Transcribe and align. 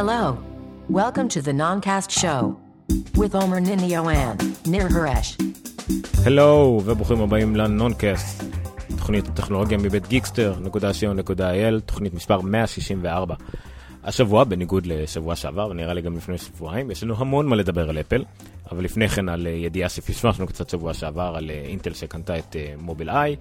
Hello. 0.00 0.24
Welcome 1.00 1.28
to 1.34 1.40
the 1.48 1.54
Noncast 1.64 2.10
Show 2.20 2.40
with 3.20 3.34
Omer 3.34 3.60
Ninio 3.68 4.02
and 4.22 4.38
Nir 4.72 4.88
Haresh. 4.88 5.42
הלו, 6.26 6.80
וברוכים 6.84 7.20
הבאים 7.20 7.56
לנונקאסט, 7.56 8.44
תוכנית 8.98 9.28
הטכנולוגיה 9.28 9.78
מבית 9.78 10.06
גיקסטר.co.il, 10.08 11.80
תוכנית 11.86 12.14
מספר 12.14 12.40
164. 12.40 13.34
השבוע, 14.04 14.44
בניגוד 14.44 14.86
לשבוע 14.86 15.36
שעבר, 15.36 15.68
ונראה 15.70 15.94
לי 15.94 16.02
גם 16.02 16.16
לפני 16.16 16.38
שבועיים, 16.38 16.90
יש 16.90 17.02
לנו 17.02 17.14
המון 17.18 17.46
מה 17.46 17.56
לדבר 17.56 17.88
על 17.88 18.00
אפל, 18.00 18.24
אבל 18.70 18.84
לפני 18.84 19.08
כן 19.08 19.28
על 19.28 19.46
אה, 19.46 19.52
ידיעה 19.52 19.88
שפספסנו 19.88 20.46
קצת 20.46 20.70
שבוע 20.70 20.94
שעבר, 20.94 21.34
על 21.36 21.50
אה, 21.50 21.62
אינטל 21.64 21.94
שקנתה 21.94 22.38
את 22.38 22.56
אה, 22.56 22.74
מוביל 22.80 23.10
איי. 23.10 23.36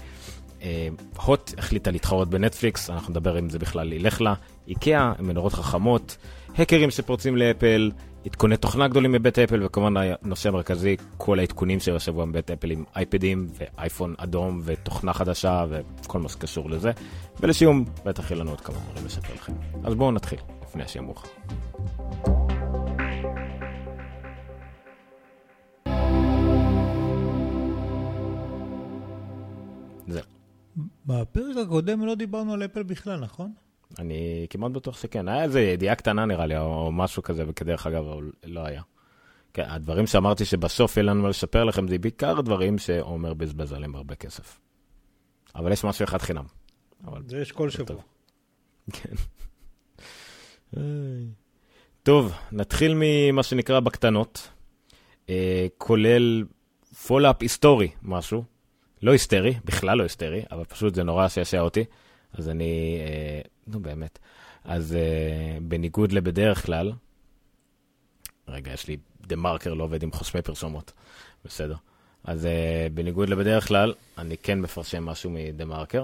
הוט 1.25 1.53
החליטה 1.57 1.91
להתחרות 1.91 2.29
בנטפליקס, 2.29 2.89
אנחנו 2.89 3.11
נדבר 3.11 3.39
אם 3.39 3.49
זה 3.49 3.59
בכלל 3.59 3.93
ילך 3.93 4.21
לה. 4.21 4.33
איקאה, 4.67 5.13
מנורות 5.19 5.53
חכמות, 5.53 6.17
האקרים 6.57 6.91
שפורצים 6.91 7.37
לאפל, 7.37 7.91
עדכוני 8.25 8.57
תוכנה 8.57 8.87
גדולים 8.87 9.11
מבית 9.11 9.39
אפל, 9.39 9.63
וכמובן 9.63 9.93
הנושא 9.97 10.49
המרכזי, 10.49 10.95
כל 11.17 11.39
העדכונים 11.39 11.79
של 11.79 11.95
השבוע 11.95 12.25
מבית 12.25 12.51
אפל 12.51 12.71
עם 12.71 12.83
אייפדים 12.95 13.47
ואייפון 13.53 14.15
אדום 14.17 14.61
ותוכנה 14.63 15.13
חדשה 15.13 15.65
וכל 15.69 16.19
מה 16.19 16.29
שקשור 16.29 16.69
לזה. 16.69 16.91
ולסיום, 17.39 17.85
בטח 18.05 18.31
יהיה 18.31 18.41
לנו 18.41 18.49
עוד 18.49 18.61
כמה 18.61 18.75
דברים 18.89 19.05
לספר 19.05 19.33
לכם. 19.33 19.53
אז 19.83 19.95
בואו 19.95 20.11
נתחיל, 20.11 20.39
לפני 20.63 20.83
השיהיה 20.83 21.05
מאוחר. 21.05 21.27
זהו. 30.07 30.23
בפרק 31.05 31.57
הקודם 31.65 32.05
לא 32.05 32.15
דיברנו 32.15 32.53
על 32.53 32.65
אפל 32.65 32.83
בכלל, 32.83 33.19
נכון? 33.19 33.66
אני 33.99 34.47
כמעט 34.49 34.71
בטוח 34.71 35.01
שכן. 35.01 35.27
היה 35.27 35.43
איזה 35.43 35.61
ידיעה 35.61 35.95
קטנה 35.95 36.25
נראה 36.25 36.45
לי, 36.45 36.57
או 36.57 36.91
משהו 36.91 37.23
כזה, 37.23 37.43
וכדרך 37.47 37.87
אגב, 37.87 38.03
לא 38.45 38.59
היה. 38.65 38.81
כן, 39.53 39.65
הדברים 39.67 40.07
שאמרתי 40.07 40.45
שבסוף 40.45 40.97
יהיה 40.97 41.03
לנו 41.03 41.21
מה 41.21 41.29
לשפר 41.29 41.63
לכם, 41.63 41.87
זה 41.87 41.97
בעיקר 41.97 42.41
דברים 42.41 42.77
שעומר 42.77 43.33
בזבז 43.33 43.73
עליהם 43.73 43.95
הרבה 43.95 44.15
כסף. 44.15 44.59
אבל 45.55 45.71
יש 45.71 45.83
משהו 45.83 46.03
אחד 46.03 46.21
חינם. 46.21 46.45
אבל... 47.05 47.21
זה 47.27 47.37
יש 47.37 47.51
כל 47.51 47.69
שבוע. 47.69 48.01
כן. 48.93 49.15
טוב, 52.03 52.33
נתחיל 52.51 52.93
ממה 52.95 53.43
שנקרא 53.43 53.79
בקטנות, 53.79 54.49
אה, 55.29 55.67
כולל 55.77 56.45
follow-up 57.07 57.35
היסטרי, 57.41 57.91
משהו. 58.01 58.43
לא 59.01 59.11
היסטרי, 59.11 59.53
בכלל 59.65 59.97
לא 59.97 60.03
היסטרי, 60.03 60.43
אבל 60.51 60.63
פשוט 60.63 60.95
זה 60.95 61.03
נורא 61.03 61.27
שעשע 61.27 61.59
אותי. 61.59 61.83
אז 62.33 62.49
אני, 62.49 62.97
אה, 62.99 63.41
נו 63.67 63.79
באמת, 63.79 64.19
אז 64.63 64.95
אה, 64.95 65.57
בניגוד 65.61 66.11
לבדרך 66.11 66.65
כלל, 66.65 66.93
רגע, 68.47 68.73
יש 68.73 68.87
לי 68.87 68.97
TheMarker 69.27 69.73
לא 69.73 69.83
עובד 69.83 70.03
עם 70.03 70.11
חוסמי 70.11 70.41
פרסומות, 70.41 70.91
בסדר. 71.45 71.75
אז 72.23 72.45
אה, 72.45 72.87
בניגוד 72.93 73.29
לבדרך 73.29 73.67
כלל, 73.67 73.93
אני 74.17 74.37
כן 74.37 74.61
מפרסם 74.61 75.05
משהו 75.05 75.31
מ 75.33 75.65
TheMarker. 75.65 76.03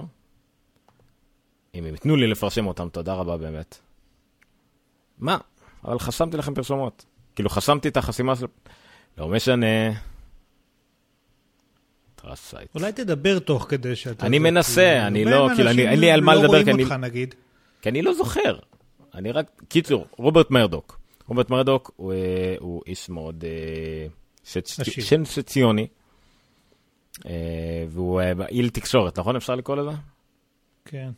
אם 1.74 1.84
הם 1.84 1.94
ייתנו 1.94 2.16
לי 2.16 2.26
לפרסם 2.26 2.66
אותם, 2.66 2.88
תודה 2.88 3.14
רבה 3.14 3.36
באמת. 3.36 3.78
מה? 5.18 5.38
אבל 5.84 5.98
חסמתי 5.98 6.36
לכם 6.36 6.54
פרסומות. 6.54 7.04
כאילו, 7.34 7.50
חסמתי 7.50 7.88
את 7.88 7.96
החסימה 7.96 8.36
של... 8.36 8.46
לא 9.18 9.28
משנה. 9.28 9.66
טרסייט. 12.24 12.74
אולי 12.74 12.92
תדבר 12.92 13.38
תוך 13.38 13.66
כדי 13.68 13.96
שאתה... 13.96 14.26
אני 14.26 14.38
מנסה, 14.38 15.06
אני 15.06 15.24
לא, 15.24 15.48
כאילו, 15.56 15.70
אין 15.70 16.00
לי 16.00 16.10
על 16.10 16.20
מה 16.20 16.34
לא 16.34 16.42
לדבר, 16.42 16.64
כי 16.64 16.70
אני-. 16.70 17.26
כי 17.82 17.88
אני 17.88 18.02
לא 18.02 18.14
זוכר. 18.14 18.58
אני 19.14 19.32
רק... 19.32 19.62
קיצור, 19.68 20.06
רוברט 20.16 20.50
מרדוק. 20.50 20.98
רוברט 21.28 21.50
מרדוק 21.50 21.90
הוא, 21.96 22.12
אה, 22.12 22.56
איש 22.86 23.08
מאוד. 23.08 23.44
סנסציוני, 25.00 25.86
אה, 27.26 27.84
והוא 27.88 28.20
אה, 28.20 28.32
איל 28.48 28.68
תקשורת, 28.68 29.18
נכון 29.18 29.36
אפשר 29.36 29.54
לקרוא 29.54 29.76
לזה? 29.76 29.90
כן. 30.84 31.10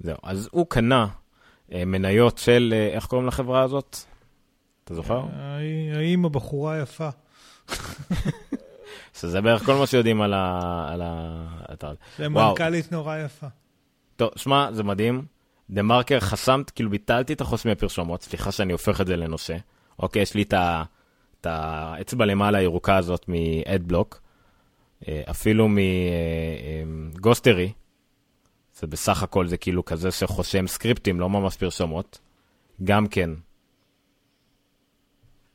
זהו. 0.00 0.16
אז 0.22 0.48
הוא 0.52 0.66
קנה 0.68 1.06
מניות 1.68 2.38
של, 2.38 2.74
איך 2.92 3.06
קוראים 3.06 3.28
לחברה 3.28 3.62
הזאת? 3.62 3.96
אתה 4.84 4.94
זוכר? 4.94 5.22
האם 5.94 6.24
הבחורה 6.24 6.78
יפה. 6.82 7.08
שזה 9.14 9.40
בערך 9.40 9.64
כל 9.64 9.74
מה 9.74 9.86
שיודעים 9.86 10.20
על 10.20 10.34
ה... 10.34 10.86
על 10.92 11.02
ה... 11.04 11.46
אתה- 11.72 11.92
זה. 12.18 12.28
מנכ"לית 12.28 12.92
נורא 12.92 13.16
יפה. 13.16 13.46
טוב, 14.16 14.30
שמע, 14.36 14.72
זה 14.72 14.82
מדהים. 14.82 15.24
דה 15.70 15.82
מרקר 15.82 16.20
חסמת, 16.20 16.70
כאילו 16.70 16.90
ביטלתי 16.90 17.32
את 17.32 17.40
החוסמי 17.40 17.74
פרסומות, 17.74 18.22
סליחה 18.22 18.52
שאני 18.52 18.72
הופך 18.72 19.00
את 19.00 19.06
זה 19.06 19.16
לנושא. 19.16 19.56
אוקיי, 19.98 20.22
יש 20.22 20.34
לי 20.34 20.42
את 20.42 21.46
האצבע 21.46 22.24
למעלה 22.26 22.58
הירוקה 22.58 22.96
הזאת 22.96 23.24
מ-Adblock, 23.28 24.16
אה, 25.08 25.22
אפילו 25.30 25.68
מגוסטרי, 26.86 27.72
זה 28.74 28.86
בסך 28.86 29.22
הכל 29.22 29.46
זה 29.46 29.56
כאילו 29.56 29.84
כזה 29.84 30.10
שחושם 30.10 30.66
סקריפטים, 30.66 31.20
לא 31.20 31.30
ממש 31.30 31.56
פרסומות. 31.56 32.18
גם 32.84 33.06
כן, 33.06 33.30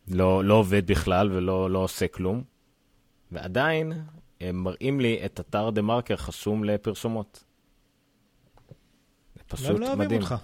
לא, 0.08 0.44
לא 0.44 0.54
עובד 0.54 0.88
בכלל 0.88 1.32
ולא 1.32 1.70
לא 1.70 1.80
עושה 1.80 2.08
כלום. 2.08 2.44
ועדיין, 3.34 3.94
הם 4.42 4.56
מראים 4.64 5.00
לי 5.00 5.22
את 5.26 5.40
אתר 5.40 5.70
דה 5.70 5.82
מרקר 5.82 6.16
חסום 6.16 6.64
לפרסומות. 6.64 7.44
זה 9.36 9.44
פשוט 9.48 9.70
למה 9.70 9.80
לא 9.80 9.88
אוהבים 9.88 10.06
מדהים. 10.06 10.22
אותך? 10.22 10.36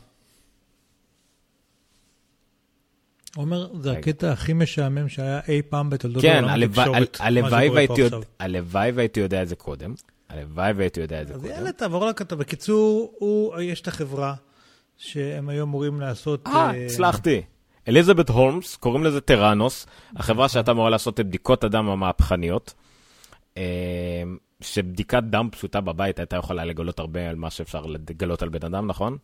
עומר, 3.36 3.82
זה. 3.82 3.92
הקטע 3.92 4.32
הכי 4.32 4.54
משעמם 4.54 5.10
שהיה 5.10 5.40
אי 5.48 5.62
פעם 5.70 5.90
בתולדות 5.90 6.22
כן, 6.22 6.44
העולם 6.44 6.64
התקשורת, 6.64 7.20
מה 7.22 7.26
הלוואי 7.26 7.70
והייתי 8.92 9.20
יודע- 9.20 9.44
את 9.44 9.48
זה 9.48 9.56
קודם. 9.56 9.94
הלוואי 10.30 10.72
והייתי 10.72 11.00
יודע 11.00 11.22
את 11.22 11.28
זה 11.28 11.34
אז 11.34 11.42
קודם. 11.42 11.54
יאללה, 11.54 11.72
תעבור 11.72 12.06
לכתב. 12.06 12.36
בקיצור, 12.36 13.14
הוא, 13.20 13.60
יש 13.60 13.82
את 13.82 13.88
החברה 13.88 14.36
שהם 14.98 15.50
היו 15.50 15.64
אמורים 15.64 16.02
לעשות... 16.02 16.48
אה, 16.48 16.86
הצלחתי. 16.86 17.42
אליזבת 17.90 18.30
הולמס, 18.30 18.76
קוראים 18.76 19.04
לזה 19.04 19.22
טראנוס, 19.22 19.88
החברה 20.16 20.50
שהייתה 20.50 20.72
אמורה 20.72 20.90
לעשות 20.90 21.20
את 21.20 21.26
בדיקות 21.26 21.64
הדם 21.64 21.90
המהפכניות, 21.90 22.74
אה, 23.58 23.64
שבדיקת 24.62 25.24
דם 25.24 25.50
פשוטה 25.52 25.82
בבית 25.82 26.20
הייתה 26.20 26.36
יכולה 26.36 26.66
לגלות 26.66 27.00
הרבה 27.00 27.30
על 27.30 27.36
מה 27.36 27.50
שאפשר 27.50 27.86
לגלות 27.86 28.42
על 28.42 28.50
בן 28.50 28.66
אדם, 28.66 28.88
נכון? 28.88 29.18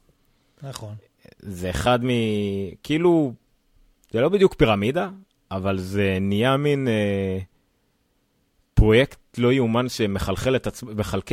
נכון. 0.64 0.96
זה 1.40 1.70
אחד 1.70 2.06
מ... 2.06 2.10
כאילו, 2.84 3.34
זה 4.12 4.22
לא 4.22 4.30
בדיוק 4.30 4.54
פירמידה, 4.54 5.10
אבל 5.52 5.78
זה 5.80 6.18
נהיה 6.22 6.58
מין 6.58 6.88
אה, 6.88 7.40
פרויקט 8.74 9.38
לא 9.38 9.54
יאומן 9.54 9.90
שמכלכל 9.90 10.56
את, 10.56 10.68
עצ... 10.68 10.84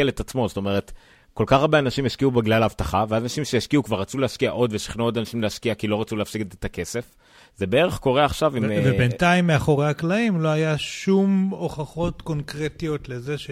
את 0.08 0.20
עצמו, 0.20 0.48
זאת 0.48 0.56
אומרת, 0.56 0.92
כל 1.34 1.44
כך 1.46 1.60
הרבה 1.60 1.78
אנשים 1.78 2.04
השקיעו 2.04 2.30
בגלל 2.30 2.62
האבטחה, 2.62 3.04
ואנשים 3.08 3.44
שהשקיעו 3.44 3.82
כבר 3.82 4.00
רצו 4.00 4.18
להשקיע 4.18 4.50
עוד 4.50 4.70
ושכנעו 4.72 5.06
עוד 5.06 5.18
אנשים 5.18 5.42
להשקיע 5.42 5.74
כי 5.74 5.86
לא 5.86 6.00
רצו 6.00 6.16
להפסיד 6.16 6.54
את 6.58 6.64
הכסף. 6.64 7.14
זה 7.56 7.66
בערך 7.66 7.98
קורה 7.98 8.24
עכשיו 8.24 8.56
עם... 8.56 8.70
אה, 8.70 8.82
ובינתיים 8.84 9.46
מאחורי 9.46 9.88
הקלעים 9.88 10.40
לא 10.40 10.48
היה 10.48 10.78
שום 10.78 11.48
הוכחות 11.50 12.22
קונקרטיות 12.22 13.08
לזה 13.08 13.38
ש... 13.38 13.50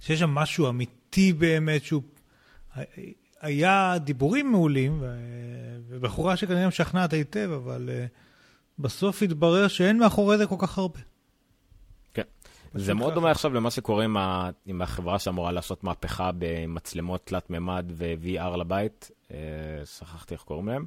שיש 0.00 0.20
שם 0.20 0.30
משהו 0.30 0.68
אמיתי 0.68 1.32
באמת, 1.32 1.84
שהוא... 1.84 2.02
היה 3.40 3.94
דיבורים 4.04 4.50
מעולים, 4.50 4.98
ו... 5.00 5.16
ובחורה 5.88 6.36
שכנראה 6.36 6.68
משכנעת 6.68 7.12
היטב, 7.12 7.50
אבל 7.64 7.88
uh, 7.88 8.08
בסוף 8.78 9.22
התברר 9.22 9.68
שאין 9.68 9.98
מאחורי 9.98 10.38
זה 10.38 10.46
כל 10.46 10.56
כך 10.58 10.78
הרבה. 10.78 10.98
זה 12.74 12.94
מאוד. 12.94 13.14
דומה 13.14 13.30
עכשיו 13.30 13.54
למה 13.54 13.70
שקורה 13.70 14.04
עם, 14.04 14.16
ה... 14.16 14.50
עם 14.66 14.82
החברה 14.82 15.18
שאמורה 15.18 15.52
לעשות 15.52 15.84
מהפכה 15.84 16.30
במצלמות 16.38 17.26
תלת 17.26 17.50
מימד 17.50 17.92
ו-VR 17.94 18.56
לבית, 18.56 19.10
אה, 19.30 19.36
שכחתי 19.84 20.34
איך 20.34 20.42
קוראים 20.42 20.68
להם, 20.68 20.84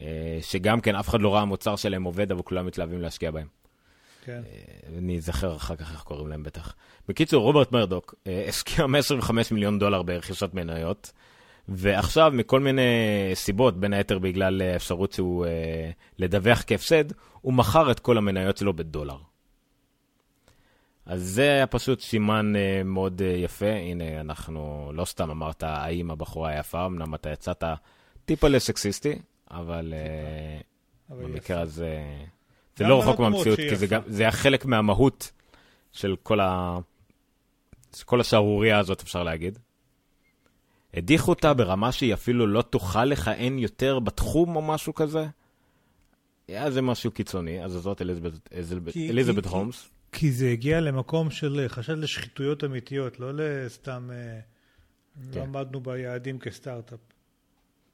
אה, 0.00 0.38
שגם 0.40 0.80
כן 0.80 0.94
אף 0.96 1.08
אחד 1.08 1.20
לא 1.20 1.34
ראה 1.34 1.42
המוצר 1.42 1.76
שלהם 1.76 2.04
עובד, 2.04 2.32
אבל 2.32 2.42
כולם 2.42 2.66
מתלהבים 2.66 3.00
להשקיע 3.00 3.30
בהם. 3.30 3.46
כן. 4.24 4.42
אה, 4.46 4.98
אני 4.98 5.16
אזכר 5.16 5.56
אחר 5.56 5.76
כך 5.76 5.92
איך 5.92 6.02
קוראים 6.02 6.28
להם 6.28 6.42
בטח. 6.42 6.74
בקיצור, 7.08 7.42
רוברט 7.42 7.72
מרדוק 7.72 8.14
השקיע 8.48 8.86
125 8.86 9.52
מיליון 9.52 9.78
דולר 9.78 10.02
ברכישת 10.02 10.54
מניות, 10.54 11.12
ועכשיו 11.68 12.32
מכל 12.34 12.60
מיני 12.60 12.82
סיבות, 13.34 13.80
בין 13.80 13.92
היתר 13.92 14.18
בגלל 14.18 14.62
אה, 14.62 14.76
אפשרות 14.76 15.12
שהוא 15.12 15.46
לדווח 16.18 16.62
כהפסד, 16.66 17.04
הוא 17.40 17.52
מכר 17.52 17.90
את 17.90 18.00
כל 18.00 18.18
המניות 18.18 18.56
שלו 18.56 18.72
בדולר. 18.76 19.29
אז 21.06 21.22
זה 21.22 21.42
היה 21.42 21.66
פשוט 21.66 22.00
סימן 22.00 22.52
uh, 22.56 22.84
מאוד 22.84 23.20
uh, 23.20 23.24
יפה. 23.24 23.66
הנה, 23.70 24.20
אנחנו, 24.20 24.90
לא 24.94 25.04
סתם 25.04 25.30
אמרת, 25.30 25.62
האם 25.62 26.10
הבחורה 26.10 26.50
היפה, 26.50 26.86
אמנם 26.86 27.14
אתה 27.14 27.30
יצאת 27.30 27.64
טיפה 28.24 28.48
לסקסיסטי, 28.48 29.18
אבל 29.50 29.94
uh, 29.96 31.12
אבל 31.12 31.22
במקרה 31.24 31.56
יפה. 31.56 31.62
הזה, 31.62 31.98
זה 32.76 32.84
גם 32.84 32.90
לא 32.90 33.00
רחוק 33.02 33.18
מהמציאות, 33.20 33.56
כי 33.58 33.76
זה. 33.76 33.86
גם, 33.86 34.00
זה 34.06 34.22
היה 34.22 34.32
חלק 34.32 34.64
מהמהות 34.64 35.30
של 35.92 36.16
כל, 36.22 36.40
ה... 36.40 36.78
כל 38.04 38.20
השערורייה 38.20 38.78
הזאת, 38.78 39.02
אפשר 39.02 39.22
להגיד. 39.22 39.58
הדיחו 40.94 41.30
אותה 41.30 41.54
ברמה 41.54 41.92
שהיא 41.92 42.14
אפילו 42.14 42.46
לא 42.46 42.62
תוכל 42.62 43.04
לכהן 43.04 43.58
יותר 43.58 43.98
בתחום 43.98 44.56
או 44.56 44.62
משהו 44.62 44.94
כזה. 44.94 45.26
היה 46.48 46.66
איזה 46.66 46.82
משהו 46.82 47.10
קיצוני, 47.10 47.64
אז 47.64 47.72
זאת 47.72 48.02
אליזבת- 48.02 48.48
אליזבת- 48.54 48.92
כי- 48.92 49.10
אליזבת 49.10 49.46
כי- 49.46 49.52
הולמס. 49.52 49.82
כי 49.82 49.88
זה 50.30 50.48
הגיע 50.48 50.80
למקום 50.80 51.30
של 51.30 51.64
חשד 51.68 51.98
לשחיתויות 51.98 52.64
אמיתיות, 52.64 53.20
לא 53.20 53.30
לסתם... 53.34 54.10
אה, 54.12 54.40
כן. 55.32 55.38
לא 55.38 55.42
עמדנו 55.44 55.80
ביעדים 55.80 56.38
כסטארט-אפ. 56.38 56.98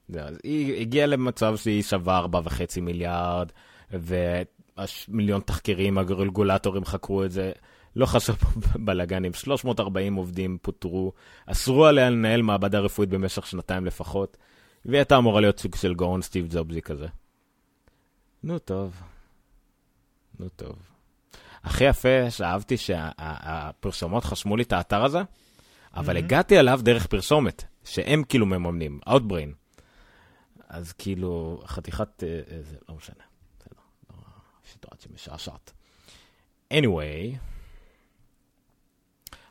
זה, 0.09 0.23
אז 0.23 0.37
היא 0.43 0.81
הגיעה 0.81 1.07
למצב 1.07 1.57
שהיא 1.57 1.83
שווה 1.83 2.25
4.5 2.25 2.81
מיליארד, 2.81 3.51
ומיליון 3.91 5.41
תחקירים, 5.41 5.97
הרגולטורים 5.97 6.85
חקרו 6.85 7.23
את 7.23 7.31
זה. 7.31 7.51
לא 7.95 8.05
חסר 8.05 8.33
פה 8.33 8.47
בלאגנים, 8.85 9.33
340 9.33 10.15
עובדים 10.15 10.57
פוטרו, 10.61 11.13
אסרו 11.45 11.85
עליה 11.85 12.09
לנהל 12.09 12.41
מעבדה 12.41 12.79
רפואית 12.79 13.09
במשך 13.09 13.47
שנתיים 13.47 13.85
לפחות, 13.85 14.37
והיא 14.85 14.97
הייתה 14.97 15.17
אמורה 15.17 15.41
להיות 15.41 15.59
סוג 15.59 15.75
של 15.75 15.93
גאון 15.93 16.21
סטיב 16.21 16.47
ג'ובזי 16.49 16.81
כזה. 16.81 17.07
נו 18.43 18.59
טוב, 18.59 19.01
נו 20.39 20.49
טוב. 20.49 20.96
הכי 21.67 21.83
יפה 21.83 22.31
שאהבתי 22.31 22.77
שהפרסומות 22.77 24.23
חסמו 24.23 24.57
לי 24.57 24.63
את 24.63 24.73
האתר 24.73 25.03
הזה, 25.03 25.21
אבל 25.93 26.15
Mhm. 26.15 26.17
הגעתי 26.17 26.59
אליו 26.59 26.79
דרך 26.83 27.05
פרסומת, 27.07 27.63
שהם 27.83 28.23
כאילו 28.23 28.45
מממנים, 28.45 28.99
Outbrain. 29.07 29.53
אז 30.69 30.93
כאילו, 30.93 31.61
חתיכת... 31.65 32.23
אה, 32.23 32.27
אה, 32.27 32.61
זה 32.61 32.75
לא 32.89 32.95
משנה, 32.95 33.23
בסדר. 33.59 33.75
לא, 34.09 34.15
סיטואציה 34.71 35.11
משעשעת. 35.13 35.71
anyway, 36.73 37.35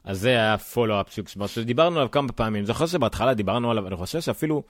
אז 0.04 0.20
זה 0.20 0.28
היה 0.28 0.58
פולו-אפ 0.58 1.08
מה 1.36 1.48
שדיברנו 1.48 1.96
עליו 1.96 2.10
כמה 2.10 2.32
פעמים. 2.32 2.64
זוכר 2.64 2.86
שבהתחלה 2.86 3.34
דיברנו 3.34 3.70
עליו, 3.70 3.86
אני 3.86 3.96
חושב 3.96 4.20
שאפילו 4.20 4.62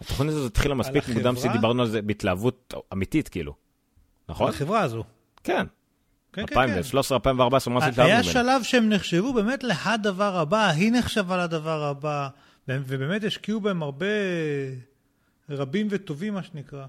התוכנית 0.00 0.30
הזאת 0.32 0.50
התחילה 0.50 0.74
מספיק 0.74 1.08
על 1.08 1.14
מוקדם? 1.14 1.36
שדיברנו 1.36 1.82
על 1.82 1.88
זה 1.88 2.02
בהתלהבות 2.02 2.74
אמיתית, 2.92 3.28
כאילו. 3.28 3.54
נכון? 4.28 4.48
החברה 4.50 4.80
הזו. 4.80 5.04
כן. 5.44 5.66
כן, 6.32 6.46
כן, 6.46 6.54
כן. 6.54 6.60
2013, 6.60 7.16
2014, 7.16 7.74
מה 7.74 7.80
שהתלהבנו 7.80 8.12
היה 8.12 8.20
ממנו. 8.20 8.32
שלב 8.32 8.62
שהם 8.62 8.88
נחשבו 8.88 9.32
באמת 9.32 9.64
להדבר 9.64 10.36
הבא, 10.36 10.68
היא 10.68 10.92
נחשבה 10.92 11.44
לדבר 11.44 11.84
הבא, 11.84 12.28
ובאמת 12.68 13.24
השקיעו 13.24 13.60
בהם 13.60 13.82
הרבה 13.82 14.06
רבים 15.50 15.88
וטובים, 15.90 16.34
מה 16.34 16.42
שנקרא. 16.42 16.86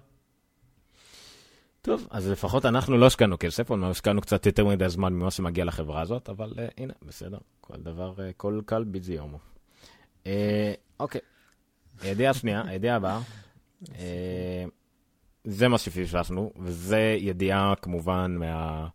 טוב, 1.81 2.07
אז 2.11 2.29
לפחות 2.29 2.65
אנחנו 2.65 2.97
לא 2.97 3.07
השקענו 3.07 3.35
כסף, 3.39 3.71
השקענו 3.83 4.21
קצת 4.21 4.45
יותר 4.45 4.65
מדי 4.65 4.89
זמן 4.89 5.13
ממה 5.13 5.31
שמגיע 5.31 5.65
לחברה 5.65 6.01
הזאת, 6.01 6.29
אבל 6.29 6.53
uh, 6.55 6.59
הנה, 6.77 6.93
בסדר, 7.01 7.37
כל 7.61 7.77
דבר, 7.77 8.13
uh, 8.17 8.19
כל 8.37 8.61
קל 8.65 8.83
ביזי 8.83 9.13
יומו. 9.13 9.39
Uh, 10.23 10.27
אוקיי, 10.99 11.21
הידיעה 12.01 12.31
השנייה, 12.31 12.63
הידיעה 12.65 12.95
הבאה, 12.95 13.19
uh, 13.83 13.89
זה 15.43 15.67
מה 15.67 15.77
שפספסנו, 15.77 16.51
וזה 16.59 17.15
ידיעה 17.19 17.73
כמובן 17.81 18.35
מה... 18.39 18.87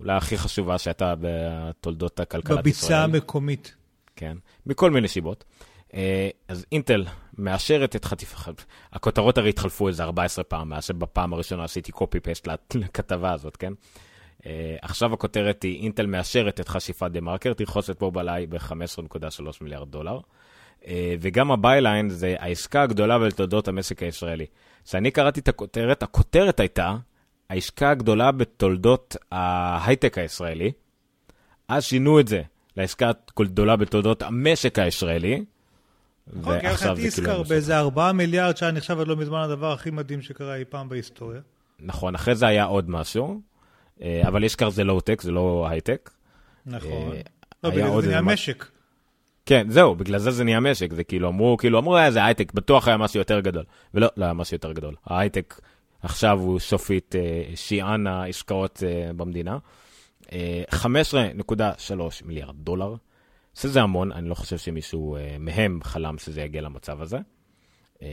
אולי 0.00 0.16
הכי 0.16 0.38
חשובה 0.38 0.78
שהייתה 0.78 1.14
בתולדות 1.20 2.20
הכלכלת 2.20 2.58
בביצה 2.58 2.86
ישראל. 2.86 3.00
המקומית. 3.00 3.74
כן, 4.16 4.36
מכל 4.66 4.90
מיני 4.90 5.08
סיבות. 5.08 5.44
אה, 5.94 6.28
אז 6.48 6.66
אינטל 6.72 7.04
מאשרת 7.38 7.96
את 7.96 8.04
חשיפת, 8.04 8.62
הכותרות 8.92 9.38
הרי 9.38 9.48
התחלפו 9.48 9.88
איזה 9.88 10.02
14 10.02 10.44
פעם, 10.44 10.68
מאז 10.68 10.84
שבפעם 10.84 11.32
הראשונה 11.32 11.64
עשיתי 11.64 11.92
paste 12.22 12.48
לכתבה 12.74 13.32
הזאת, 13.32 13.56
כן? 13.56 13.72
אה, 14.46 14.76
עכשיו 14.82 15.14
הכותרת 15.14 15.62
היא, 15.62 15.82
אינטל 15.82 16.06
מאשרת 16.06 16.60
את 16.60 16.68
חשיפת 16.68 17.10
TheMarker, 17.10 17.52
תרכוש 17.52 17.90
את 17.90 18.02
מובילאיי 18.02 18.46
ב-15.3 18.46 19.44
מיליארד 19.60 19.90
דולר. 19.90 20.20
אה, 20.86 21.14
וגם 21.20 21.50
ה 21.50 21.59
byline 21.59 22.10
זה 22.10 22.34
העסקה 22.38 22.82
הגדולה 22.82 23.18
בתולדות 23.18 23.68
המשק 23.68 24.02
הישראלי. 24.02 24.46
כשאני 24.84 25.10
קראתי 25.10 25.40
את 25.40 25.48
הכותרת, 25.48 26.02
הכותרת 26.02 26.60
הייתה 26.60 26.96
העסקה 27.50 27.90
הגדולה 27.90 28.32
בתולדות 28.32 29.16
ההייטק 29.32 30.18
הישראלי. 30.18 30.72
אז 31.68 31.84
שינו 31.84 32.20
את 32.20 32.28
זה 32.28 32.42
לעסקה 32.76 33.10
הגדולה 33.40 33.76
בתולדות 33.76 34.22
המשק 34.22 34.78
הישראלי. 34.78 35.44
את 36.28 36.34
ועכשיו 36.34 36.96
זה 36.96 37.10
כאילו 37.10 37.32
המשך. 37.32 37.48
באיזה 37.48 37.78
4 37.78 38.12
מיליארד, 38.12 38.56
שהיה 38.56 38.72
נחשב 38.72 39.00
עד 39.00 39.08
לא 39.08 39.16
מזמן 39.16 39.40
הדבר 39.40 39.72
הכי 39.72 39.90
מדהים 39.90 40.22
שקרה 40.22 40.56
אי 40.56 40.64
פעם 40.64 40.88
בהיסטוריה. 40.88 41.40
נכון, 41.80 42.14
אחרי 42.14 42.34
זה 42.34 42.46
היה 42.46 42.64
עוד 42.64 42.90
משהו, 42.90 43.40
אה, 44.02 44.22
אבל 44.28 44.42
איסקר 44.42 44.70
זה 44.70 44.84
לואו-טק, 44.84 45.20
זה 45.20 45.30
לא 45.30 45.66
הייטק. 45.70 46.10
נכון. 46.66 47.12
אה, 47.12 47.20
לא, 47.64 47.70
בגלל 47.70 47.86
עוד 47.88 48.04
זה 48.04 48.10
נהיה 48.10 48.22
משק. 48.22 48.66
כן, 49.46 49.66
זהו, 49.70 49.94
בגלל 49.94 50.18
זה 50.18 50.30
זה 50.30 50.44
נהיה 50.44 50.60
משק, 50.60 50.92
זה 50.92 51.04
כאילו 51.04 51.28
אמרו, 51.28 51.56
כאילו 51.56 51.78
אמרו, 51.78 51.96
"אה, 51.96 52.10
זה 52.10 52.24
הייטק, 52.24 52.52
בטוח 52.52 52.88
היה 52.88 52.96
משהו 52.96 53.18
יותר 53.18 53.40
גדול. 53.40 53.64
ולא, 53.94 54.08
לא 54.16 54.24
היה 54.24 54.34
משהו 54.34 54.54
יותר 54.54 54.72
גדול. 54.72 54.94
ההייטק 55.06 55.60
עכשיו 56.02 56.40
הוא 56.40 56.58
סופית 56.58 57.16
אה, 57.16 57.42
שיאן 57.54 58.06
העסקאות 58.06 58.82
אה, 58.86 59.12
במדינה. 59.12 59.58
אה, 60.32 60.62
15.3 60.70 61.92
מיליארד 62.24 62.54
דולר, 62.56 62.94
שזה 63.54 63.82
המון, 63.82 64.12
אני 64.12 64.28
לא 64.28 64.34
חושב 64.34 64.58
שמישהו 64.58 65.16
אה, 65.16 65.36
מהם 65.38 65.80
חלם 65.82 66.18
שזה 66.18 66.40
יגיע 66.40 66.60
למצב 66.62 67.02
הזה. 67.02 67.18
אה, 68.02 68.08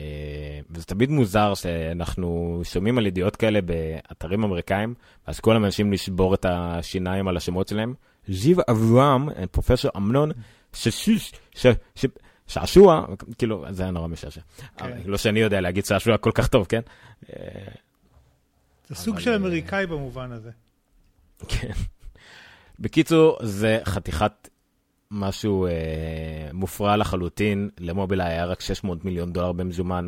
וזה 0.70 0.86
תמיד 0.86 1.10
מוזר 1.10 1.54
שאנחנו 1.54 2.62
שומעים 2.64 2.98
על 2.98 3.08
ידיעות 3.08 3.36
כאלה 3.36 3.60
באתרים 3.62 4.44
אמריקאים, 4.44 4.94
אז 5.26 5.40
כל 5.40 5.54
האנשים 5.54 5.94
לשבור 5.94 6.34
את 6.34 6.46
השיניים 6.50 7.28
על 7.28 7.38
השמות 7.38 7.68
שלהם. 7.68 7.94
זיו 8.28 8.58
אברהם, 8.70 9.30
אה, 9.30 9.48
פרופסור 9.52 9.92
אמנון, 9.98 10.32
ששיש, 10.74 11.34
ש... 11.56 11.66
ש... 11.96 12.06
שעשוע, 12.48 13.06
כאילו, 13.38 13.66
זה 13.70 13.84
היה 13.84 13.92
נורא 13.92 14.08
משעשע. 14.08 14.42
אבל 14.80 14.92
לא 15.06 15.18
שאני 15.18 15.40
יודע 15.40 15.62
להגיד 15.62 15.86
שעשוע 15.86 16.18
כל 16.18 16.32
כך 16.34 16.48
טוב, 16.48 16.66
כן? 16.66 16.82
זה 18.88 18.96
סוג 18.96 19.20
של 19.20 19.32
אה, 19.32 19.36
אמריקאי 19.36 19.86
במובן 19.86 20.32
הזה. 20.32 20.52
כן. 21.48 21.74
בקיצור, 22.80 23.38
זה 23.42 23.80
חתיכת 23.84 24.50
משהו 25.12 25.66
אה, 25.66 25.72
מופרע 26.54 26.98
לחלוטין. 26.98 27.70
למובילאיי 27.80 28.30
היה 28.30 28.46
רק 28.46 28.62
600 28.62 29.06
מיליון 29.06 29.34
דולר 29.34 29.52
במזומן. 29.52 30.08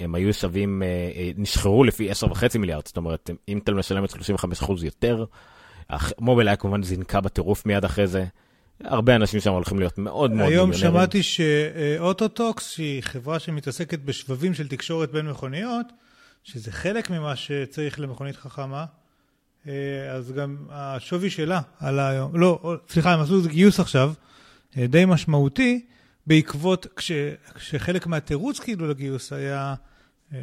הם 0.00 0.14
היו 0.14 0.34
שווים, 0.34 0.82
אה, 0.82 0.86
אה, 1.16 1.30
נסחרו 1.36 1.84
לפי 1.84 2.10
10.5 2.10 2.58
מיליארד, 2.58 2.86
זאת 2.86 2.96
אומרת, 2.96 3.30
אינטל 3.48 3.74
משלמת 3.74 4.10
35% 4.10 4.82
יותר. 4.82 5.24
מובילאיי 6.20 6.56
כמובן 6.56 6.82
זינקה 6.82 7.20
בטירוף 7.20 7.66
מיד 7.66 7.84
אחרי 7.84 8.06
זה. 8.06 8.24
הרבה 8.84 9.16
אנשים 9.16 9.40
שם 9.40 9.52
הולכים 9.52 9.78
להיות 9.78 9.98
מאוד 9.98 10.30
מאוד 10.30 10.52
היום 10.52 10.70
מיליונרים. 10.70 10.94
שמעתי 10.94 11.22
שאוטוטוקס, 11.22 12.70
שהיא 12.70 13.02
חברה 13.02 13.38
שמתעסקת 13.38 13.98
בשבבים 13.98 14.54
של 14.54 14.68
תקשורת 14.68 15.10
בין 15.12 15.28
מכוניות, 15.28 15.86
שזה 16.44 16.72
חלק 16.72 17.10
ממה 17.10 17.36
שצריך 17.36 18.00
למכונית 18.00 18.36
חכמה, 18.36 18.84
אה, 19.68 20.12
אז 20.12 20.32
גם 20.32 20.56
השווי 20.70 21.30
שלה 21.30 21.60
עלה 21.80 22.08
היום, 22.08 22.40
לא, 22.40 22.76
סליחה, 22.88 23.12
הם 23.12 23.20
עשו 23.20 23.42
גיוס 23.48 23.80
עכשיו, 23.80 24.12
אה, 24.78 24.86
די 24.86 25.04
משמעותי, 25.04 25.86
בעקבות, 26.26 26.86
כש, 26.96 27.12
כשחלק 27.54 28.06
מהתירוץ 28.06 28.60
כאילו 28.60 28.88
לגיוס 28.88 29.32
היה 29.32 29.74
אה, 30.32 30.38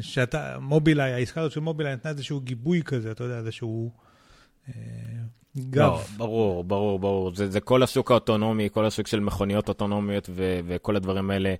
שאתה, 0.00 0.58
מובילאיי, 0.60 1.12
העסקה 1.12 1.40
הזאת 1.40 1.52
של 1.52 1.60
מובילאיי 1.60 1.94
נתנה 1.94 2.10
איזשהו 2.10 2.40
גיבוי 2.40 2.82
כזה, 2.82 3.10
אתה 3.10 3.24
יודע, 3.24 3.38
איזשהו 3.38 3.92
גב. 5.56 5.80
לא, 5.80 6.00
ברור, 6.16 6.64
ברור, 6.64 6.98
ברור. 6.98 7.34
זה, 7.34 7.50
זה 7.50 7.60
כל 7.60 7.82
השוק 7.82 8.10
האוטונומי, 8.10 8.68
כל 8.72 8.86
השוק 8.86 9.06
של 9.06 9.20
מכוניות 9.20 9.68
אוטונומיות 9.68 10.30
ו- 10.32 10.60
וכל 10.66 10.96
הדברים 10.96 11.30
האלה. 11.30 11.54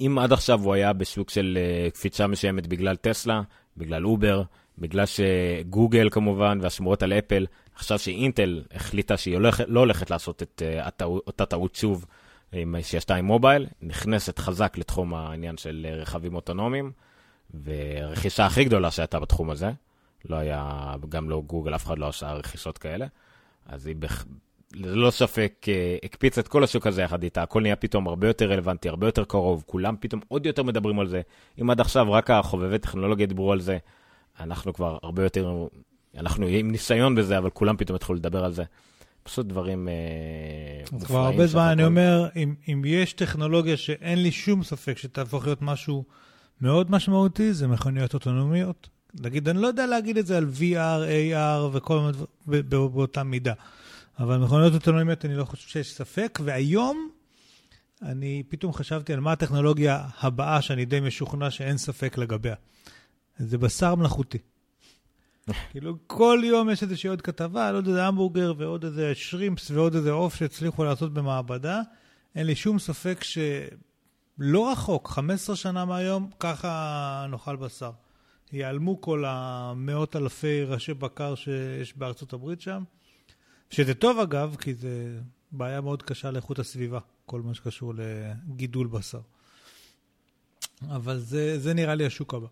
אם 0.00 0.18
עד 0.18 0.32
עכשיו 0.32 0.60
הוא 0.60 0.74
היה 0.74 0.92
בשוק 0.92 1.30
של 1.30 1.58
uh, 1.88 1.90
קפיצה 1.90 2.26
מסוימת 2.26 2.66
בגלל 2.66 2.96
טסלה, 2.96 3.42
בגלל 3.76 4.06
אובר, 4.06 4.42
בגלל 4.78 5.04
שגוגל 5.06 6.08
כמובן, 6.10 6.58
והשמועות 6.62 7.02
על 7.02 7.12
אפל, 7.12 7.46
עכשיו 7.74 7.98
שאינטל 7.98 8.62
החליטה 8.74 9.16
שהיא 9.16 9.34
הולכ, 9.34 9.60
לא 9.66 9.80
הולכת 9.80 10.10
לעשות 10.10 10.42
את 10.42 10.62
uh, 10.64 10.86
הטעו, 10.86 11.20
אותה 11.26 11.46
טעות 11.46 11.74
שוב 11.74 12.04
עם, 12.52 12.76
שעשתה 12.82 13.14
עם 13.14 13.24
מובייל, 13.24 13.66
נכנסת 13.82 14.38
חזק 14.38 14.78
לתחום 14.78 15.14
העניין 15.14 15.56
של 15.56 15.86
uh, 15.90 15.94
רכבים 15.94 16.34
אוטונומיים, 16.34 16.92
והרכישה 17.54 18.46
הכי 18.46 18.64
גדולה 18.64 18.90
שהייתה 18.90 19.20
בתחום 19.20 19.50
הזה, 19.50 19.70
לא 20.24 20.36
היה, 20.36 20.94
גם 21.08 21.30
לא 21.30 21.42
גוגל, 21.46 21.74
אף 21.74 21.86
אחד 21.86 21.98
לא 21.98 22.08
עשה 22.08 22.32
רכישות 22.32 22.78
כאלה. 22.78 23.06
אז 23.66 23.86
היא 23.86 23.96
בח... 23.96 24.24
ללא 24.74 25.10
ספק 25.10 25.66
אה, 25.68 25.96
הקפיצה 26.04 26.40
את 26.40 26.48
כל 26.48 26.64
השוק 26.64 26.86
הזה 26.86 27.02
יחד 27.02 27.22
איתה, 27.22 27.42
הכל 27.42 27.62
נהיה 27.62 27.76
פתאום 27.76 28.08
הרבה 28.08 28.26
יותר 28.26 28.50
רלוונטי, 28.50 28.88
הרבה 28.88 29.08
יותר 29.08 29.24
קרוב, 29.24 29.64
כולם 29.66 29.96
פתאום 30.00 30.20
עוד 30.28 30.46
יותר 30.46 30.62
מדברים 30.62 31.00
על 31.00 31.08
זה. 31.08 31.20
אם 31.60 31.70
עד 31.70 31.80
עכשיו 31.80 32.12
רק 32.12 32.30
החובבי 32.30 32.78
טכנולוגיה 32.78 33.26
דיברו 33.26 33.52
על 33.52 33.60
זה, 33.60 33.78
אנחנו 34.40 34.72
כבר 34.72 34.98
הרבה 35.02 35.22
יותר, 35.22 35.66
אנחנו 36.18 36.46
עם 36.46 36.70
ניסיון 36.70 37.14
בזה, 37.14 37.38
אבל 37.38 37.50
כולם 37.50 37.76
פתאום 37.76 37.96
התחילו 37.96 38.18
לדבר 38.18 38.44
על 38.44 38.52
זה. 38.52 38.64
פשוט 39.22 39.46
דברים 39.46 39.88
אה, 39.88 39.94
מופלאים. 40.82 41.06
כבר 41.06 41.18
הרבה 41.18 41.46
זמן 41.46 41.68
אני. 41.68 41.84
אומר, 41.84 42.28
אם, 42.36 42.54
אם 42.68 42.82
יש 42.86 43.12
טכנולוגיה 43.12 43.76
שאין 43.76 44.22
לי 44.22 44.32
שום 44.32 44.62
ספק 44.62 44.98
שתהפוך 44.98 45.46
להיות 45.46 45.62
משהו 45.62 46.04
מאוד 46.60 46.90
משמעותי, 46.90 47.52
זה 47.52 47.68
מכוניות 47.68 48.14
אוטונומיות. 48.14 48.88
נגיד, 49.20 49.48
אני 49.48 49.62
לא 49.62 49.66
יודע 49.66 49.86
להגיד 49.86 50.18
את 50.18 50.26
זה 50.26 50.36
על 50.36 50.46
VR, 50.58 51.34
AR 51.34 51.76
וכל 51.76 52.00
מיני 52.00 52.12
דברים 52.12 52.92
באותה 52.92 53.22
מידה. 53.22 53.52
אבל 54.18 54.38
מכוניות 54.38 54.74
אוטונומיות 54.74 55.24
אני 55.24 55.36
לא 55.36 55.44
חושב 55.44 55.68
שיש 55.68 55.94
ספק, 55.94 56.38
והיום 56.44 57.08
אני 58.02 58.42
פתאום 58.48 58.72
חשבתי 58.72 59.12
על 59.12 59.20
מה 59.20 59.32
הטכנולוגיה 59.32 60.06
הבאה 60.20 60.62
שאני 60.62 60.84
די 60.84 61.00
משוכנע 61.00 61.50
שאין 61.50 61.78
ספק 61.78 62.18
לגביה. 62.18 62.54
זה 63.38 63.58
בשר 63.58 63.94
מלאכותי. 63.94 64.38
כאילו, 65.70 65.96
כל 66.06 66.40
יום 66.44 66.70
יש 66.70 66.82
איזושהי 66.82 67.10
עוד 67.10 67.22
כתבה 67.22 67.68
על 67.68 67.74
עוד 67.74 67.86
איזה 67.86 68.06
המבורגר 68.06 68.52
ועוד 68.58 68.84
איזה 68.84 69.12
שרימפס 69.14 69.70
ועוד 69.70 69.94
איזה 69.94 70.10
עוף 70.10 70.34
שהצליחו 70.34 70.84
לעשות 70.84 71.14
במעבדה. 71.14 71.80
אין 72.34 72.46
לי 72.46 72.54
שום 72.54 72.78
ספק 72.78 73.24
שלא 73.24 74.70
רחוק, 74.72 75.08
15 75.08 75.56
שנה 75.56 75.84
מהיום, 75.84 76.30
ככה 76.40 77.26
נאכל 77.30 77.56
בשר. 77.56 77.90
ייעלמו 78.54 79.00
כל 79.00 79.24
המאות 79.26 80.16
אלפי 80.16 80.64
ראשי 80.64 80.94
בקר 80.94 81.34
שיש 81.34 81.96
בארצות 81.96 82.32
הברית 82.32 82.60
שם. 82.60 82.82
שזה 83.70 83.94
טוב 83.94 84.18
אגב, 84.18 84.56
כי 84.60 84.74
זה 84.74 85.20
בעיה 85.52 85.80
מאוד 85.80 86.02
קשה 86.02 86.30
לאיכות 86.30 86.58
הסביבה, 86.58 86.98
כל 87.26 87.42
מה 87.42 87.54
שקשור 87.54 87.94
לגידול 87.96 88.86
בשר. 88.86 89.20
אבל 90.88 91.18
זה, 91.18 91.58
זה 91.58 91.74
נראה 91.74 91.94
לי 91.94 92.06
השוק 92.06 92.34
הבא. 92.34 92.46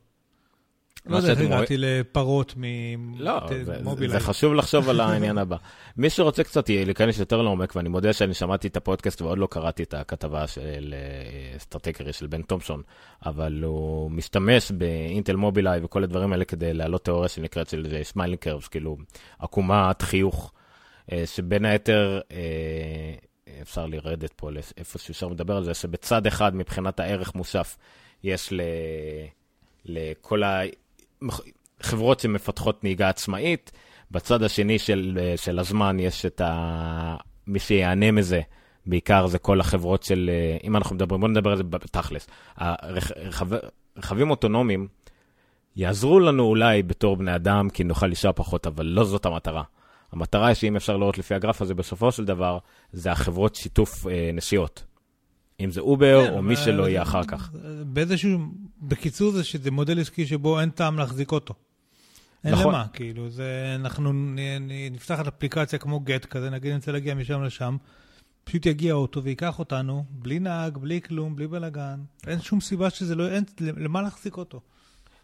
לא 1.06 1.16
יודע 1.16 1.32
הגעתי 1.32 1.76
לפרות 1.78 2.54
ממובילאיי. 2.56 4.08
לא, 4.08 4.18
זה 4.18 4.20
חשוב 4.20 4.54
לחשוב 4.54 4.88
על 4.88 5.00
העניין 5.00 5.38
הבא. 5.38 5.56
מי 5.96 6.10
שרוצה 6.10 6.44
קצת 6.44 6.68
להיכנס 6.68 7.18
יותר 7.18 7.42
לעומק, 7.42 7.76
ואני 7.76 7.88
מודה 7.88 8.12
שאני 8.12 8.34
שמעתי 8.34 8.68
את 8.68 8.76
הפודקאסט 8.76 9.22
ועוד 9.22 9.38
לא 9.38 9.48
קראתי 9.50 9.82
את 9.82 9.94
הכתבה 9.94 10.46
של 10.46 10.94
אה, 10.96 11.58
Stratechery 11.58 12.12
של 12.12 12.26
בן 12.26 12.42
תומפסון, 12.42 12.82
אבל 13.26 13.62
הוא 13.64 14.10
משתמש 14.10 14.72
באינטל 14.72 15.36
מובילאיי 15.36 15.80
וכל 15.84 16.04
הדברים 16.04 16.32
האלה 16.32 16.44
כדי 16.44 16.74
להעלות 16.74 17.04
תיאוריה 17.04 17.28
שנקראת 17.28 17.68
של 17.68 18.00
smiling 18.02 18.38
curves, 18.38 18.68
כאילו 18.68 18.96
עקומת 19.38 20.02
חיוך, 20.02 20.52
אה, 21.12 21.22
שבין 21.26 21.64
היתר... 21.64 22.20
אה, 22.32 23.14
אפשר 23.62 23.86
לרדת 23.86 24.32
פה 24.32 24.50
לאיפשהו 24.50 25.12
אפשר 25.12 25.28
לדבר 25.28 25.56
על 25.56 25.64
זה, 25.64 25.74
שבצד 25.74 26.26
אחד 26.26 26.56
מבחינת 26.56 27.00
הערך 27.00 27.34
מוסף 27.34 27.76
יש 28.24 28.52
ל... 28.52 28.60
לכל 29.84 30.42
החברות 31.80 32.20
שמפתחות 32.20 32.84
נהיגה 32.84 33.08
עצמאית, 33.08 33.72
בצד 34.10 34.42
השני 34.42 34.78
של, 34.78 35.18
של 35.36 35.58
הזמן 35.58 36.00
יש 36.00 36.26
את 36.26 36.40
ה... 36.40 37.16
מי 37.46 37.58
שיענה 37.58 38.10
מזה, 38.10 38.40
בעיקר 38.86 39.26
זה 39.26 39.38
כל 39.38 39.60
החברות 39.60 40.02
של, 40.02 40.30
אם 40.64 40.76
אנחנו 40.76 40.96
מדברים, 40.96 41.20
בואו 41.20 41.30
נדבר 41.30 41.50
על 41.50 41.56
זה 41.56 41.62
בתכלס. 41.62 42.26
הרכב, 42.56 43.46
רכבים 43.96 44.30
אוטונומיים 44.30 44.88
יעזרו 45.76 46.20
לנו 46.20 46.44
אולי 46.44 46.82
בתור 46.82 47.16
בני 47.16 47.34
אדם, 47.34 47.70
כי 47.70 47.84
נוכל 47.84 48.06
לנסוע 48.06 48.32
פחות, 48.32 48.66
אבל 48.66 48.86
לא 48.86 49.04
זאת 49.04 49.26
המטרה. 49.26 49.62
המטרה 50.12 50.54
שאם 50.54 50.76
אפשר 50.76 50.96
לראות 50.96 51.18
לפי 51.18 51.34
הגרף 51.34 51.62
הזה, 51.62 51.74
בסופו 51.74 52.12
של 52.12 52.24
דבר, 52.24 52.58
זה 52.92 53.12
החברות 53.12 53.54
שיתוף 53.54 54.06
אה, 54.06 54.30
נסיעות. 54.34 54.84
אם 55.64 55.70
זה 55.70 55.80
אובר 55.80 56.26
כן, 56.26 56.32
או 56.32 56.42
מי 56.42 56.56
שלא 56.56 56.88
יהיה 56.88 57.02
אחר 57.02 57.24
כך. 57.24 57.50
באיזשהו, 57.86 58.38
בקיצור 58.82 59.30
זה 59.30 59.44
שזה 59.44 59.70
מודל 59.70 60.00
עסקי 60.00 60.26
שבו 60.26 60.60
אין 60.60 60.70
טעם 60.70 60.98
להחזיק 60.98 61.32
אותו. 61.32 61.54
אין 62.44 62.52
נכון. 62.54 62.74
למה, 62.74 62.86
כאילו, 62.92 63.30
זה, 63.30 63.72
אנחנו 63.74 64.12
נפתח 64.90 65.20
את 65.20 65.26
אפליקציה 65.26 65.78
כמו 65.78 66.00
גט 66.00 66.24
כזה, 66.24 66.50
נגיד 66.50 66.70
אני 66.70 66.76
רוצה 66.76 66.92
להגיע 66.92 67.14
משם 67.14 67.42
לשם, 67.42 67.76
פשוט 68.44 68.66
יגיע 68.66 68.94
אוטו 68.94 69.22
ויקח 69.22 69.58
אותנו, 69.58 70.04
בלי 70.10 70.38
נהג, 70.38 70.78
בלי 70.78 71.00
כלום, 71.00 71.36
בלי 71.36 71.46
בלאגן. 71.46 72.00
אין 72.26 72.40
שום 72.40 72.60
סיבה 72.60 72.90
שזה 72.90 73.14
לא, 73.14 73.28
אין, 73.28 73.44
למה 73.60 74.02
להחזיק 74.02 74.36
אותו? 74.36 74.60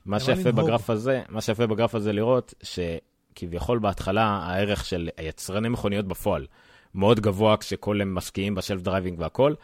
מה 0.06 0.20
שיפה 0.20 0.52
בגרף 0.52 0.90
הזה, 0.90 1.22
מה 1.28 1.40
שיפה 1.40 1.66
בגרף 1.66 1.94
הזה 1.94 2.12
לראות, 2.12 2.54
שכביכול 2.62 3.78
בהתחלה 3.78 4.24
הערך 4.24 4.84
של 4.84 5.08
יצרני 5.22 5.68
מכוניות 5.68 6.08
בפועל 6.08 6.46
מאוד 6.94 7.20
גבוה 7.20 7.56
כשכל 7.56 8.00
הם 8.00 8.14
משקיעים 8.14 8.54
ב 8.54 8.59
self 8.59 8.80
driving 8.82 9.20
והכל, 9.20 9.54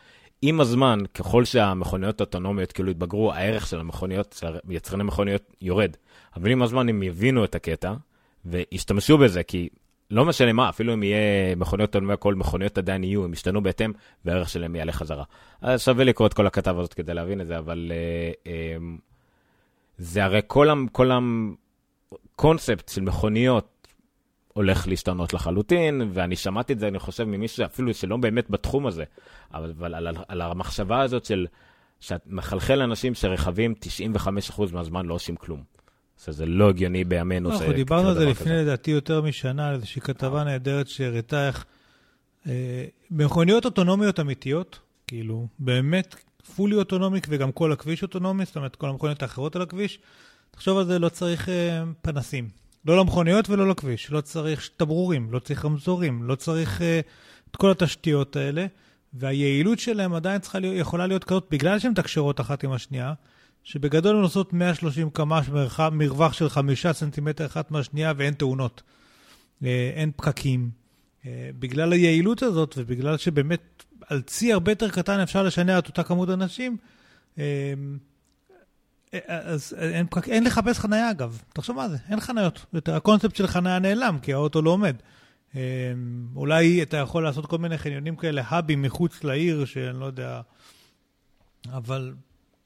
עם 0.47 0.61
הזמן, 0.61 0.99
ככל 1.15 1.45
שהמכוניות 1.45 2.21
האוטונומיות 2.21 2.73
כאילו 2.73 2.91
התבגרו, 2.91 3.33
הערך 3.33 3.67
של 3.67 3.81
המכוניות, 3.81 4.33
של 4.39 4.57
יצרני 4.69 5.05
מכוניות 5.05 5.55
יורד. 5.61 5.97
אבל 6.37 6.51
עם 6.51 6.63
הזמן 6.63 6.89
הם 6.89 7.03
יבינו 7.03 7.45
את 7.45 7.55
הקטע 7.55 7.95
וישתמשו 8.45 9.19
בזה, 9.19 9.43
כי 9.43 9.69
לא 10.11 10.25
משנה 10.25 10.53
מה, 10.53 10.69
אפילו 10.69 10.95
אם 10.95 11.03
יהיה 11.03 11.55
מכוניות 11.57 11.89
אוטונומיות, 11.89 12.21
כל 12.21 12.35
מכוניות 12.35 12.79
עדיין 12.79 13.05
יהיו, 13.05 13.25
הם 13.25 13.33
ישתנו 13.33 13.63
בהתאם, 13.63 13.93
והערך 14.25 14.49
שלהם 14.49 14.77
יעלה 14.77 14.93
חזרה. 14.93 15.25
אז 15.61 15.83
שווה 15.83 16.05
לקרוא 16.05 16.27
את 16.27 16.35
כל 16.35 16.47
הכתב 16.47 16.79
הזאת 16.79 16.95
כדי 16.95 17.15
להבין 17.15 17.41
את 17.41 17.47
זה, 17.47 17.59
אבל 17.59 17.93
uh, 17.93 18.49
um, 18.49 19.01
זה 19.99 20.25
הרי 20.25 20.41
כל, 20.47 20.69
כל 20.93 21.11
הקונספט 22.35 22.89
של 22.89 23.01
מכוניות 23.01 23.74
הולך 24.55 24.89
להשתנות 24.89 25.35
לחלוטין, 25.35 26.11
ואני 26.13 26.37
שמעתי 26.37 26.73
את 26.73 26.79
זה, 26.79 26.89
אני 26.89 26.99
חושב, 26.99 27.25
ממישהו 27.25 27.65
אפילו 27.65 27.95
שלא 27.95 28.17
באמת 28.17 28.51
בתחום 28.51 28.87
הזה, 28.87 29.05
אבל, 29.55 29.73
אבל 29.79 29.95
על, 29.95 30.09
על 30.29 30.41
המחשבה 30.41 31.01
הזאת 31.01 31.25
של, 31.25 31.47
שאת 32.01 32.21
מחלחל 32.27 32.75
לאנשים 32.75 33.15
שרכבים 33.15 33.75
95% 34.17 34.63
מהזמן 34.73 35.07
לא 35.07 35.15
עושים 35.15 35.37
כלום. 35.37 35.63
זה 36.27 36.47
לא 36.47 36.69
הגיוני 36.69 37.05
בימינו. 37.05 37.53
אנחנו 37.53 37.73
דיברנו 37.73 38.09
על 38.09 38.15
זה 38.15 38.27
לפני, 38.27 38.53
לדעתי, 38.53 38.91
יותר 38.91 39.23
משנה, 39.23 39.69
על 39.69 39.75
איזושהי 39.75 40.03
כתבה 40.03 40.45
נהדרת 40.45 40.89
שהראתה 40.89 41.47
איך 41.47 41.65
אה, 42.49 42.85
מכוניות 43.11 43.65
אוטונומיות 43.65 44.21
אמיתיות, 44.21 44.79
כאילו, 45.07 45.47
באמת 45.59 46.15
פולי 46.57 46.77
אוטונומיק 46.77 47.27
וגם 47.31 47.53
כל 47.53 47.73
הכביש 47.73 48.03
אוטונומי, 48.03 48.45
זאת 48.45 48.57
אומרת, 48.57 48.77
כל 48.77 48.89
המכוניות 48.89 49.23
האחרות 49.23 49.57
על 49.57 49.63
הכביש, 49.63 49.99
תחשוב 50.51 50.79
על 50.79 50.85
זה, 50.85 50.99
לא 50.99 51.09
צריך 51.09 51.49
אה, 51.49 51.83
פנסים. 52.03 52.64
לא 52.85 52.99
למכוניות 52.99 53.51
ולא 53.51 53.69
לכביש. 53.69 54.11
לא 54.11 54.21
צריך 54.21 54.71
תברורים, 54.77 55.31
לא 55.31 55.39
צריך 55.39 55.65
רמזורים, 55.65 56.23
לא 56.23 56.35
צריך 56.35 56.81
uh, 56.81 56.83
את 57.51 57.57
כל 57.57 57.71
התשתיות 57.71 58.37
האלה, 58.37 58.67
והיעילות 59.15 59.79
שלהם 59.79 60.15
עדיין 60.15 60.41
צריכה 60.41 60.59
יכולה 60.59 61.07
להיות 61.07 61.25
כזאת, 61.25 61.47
בגלל 61.51 61.79
שהן 61.79 61.91
מתקשרות 61.91 62.41
אחת 62.41 62.65
עם 62.65 62.73
השנייה, 62.73 63.13
שבגדול 63.63 64.17
הן 64.17 64.23
עושות 64.23 64.53
130 64.53 65.11
קמ"ש 65.11 65.47
מרווח 65.93 66.33
של 66.33 66.49
5 66.49 66.87
סנטימטר 66.87 67.47
אחת 67.47 67.71
מהשנייה 67.71 68.13
ואין 68.17 68.35
תאונות. 68.35 68.83
Uh, 69.63 69.67
אין 69.95 70.11
פקקים. 70.17 70.71
Uh, 71.23 71.27
בגלל 71.59 71.93
היעילות 71.93 72.43
הזאת, 72.43 72.75
ובגלל 72.79 73.17
שבאמת 73.17 73.85
על 74.07 74.23
צי 74.23 74.53
הרבה 74.53 74.73
יותר 74.73 74.91
קטן 74.91 75.21
אפשר 75.21 75.43
לשנע 75.43 75.79
את 75.79 75.87
אותה 75.87 76.03
כמות 76.03 76.31
אנשים, 76.31 76.77
uh, 77.35 77.39
אז 79.29 79.75
אין, 79.79 80.07
אין 80.27 80.45
לחפש 80.45 80.79
חנייה 80.79 81.11
אגב, 81.11 81.43
תחשוב 81.53 81.77
מה 81.77 81.89
זה, 81.89 81.97
אין 82.11 82.21
חניות. 82.21 82.67
הקונספט 82.87 83.37
של 83.37 83.47
חנייה 83.47 83.79
נעלם, 83.79 84.19
כי 84.23 84.33
האוטו 84.33 84.63
לא 84.63 84.71
עומד. 84.71 84.97
אמ, 85.55 85.61
אולי 86.37 86.83
אתה 86.83 86.97
יכול 86.97 87.25
לעשות 87.25 87.47
כל 87.47 87.59
מיני 87.59 87.79
חניונים 87.79 88.17
כאלה, 88.17 88.43
האבים 88.47 88.83
מחוץ 88.83 89.25
לעיר, 89.25 89.65
שאני 89.65 90.01
לא 90.01 90.05
יודע... 90.05 90.41
אבל 91.73 92.15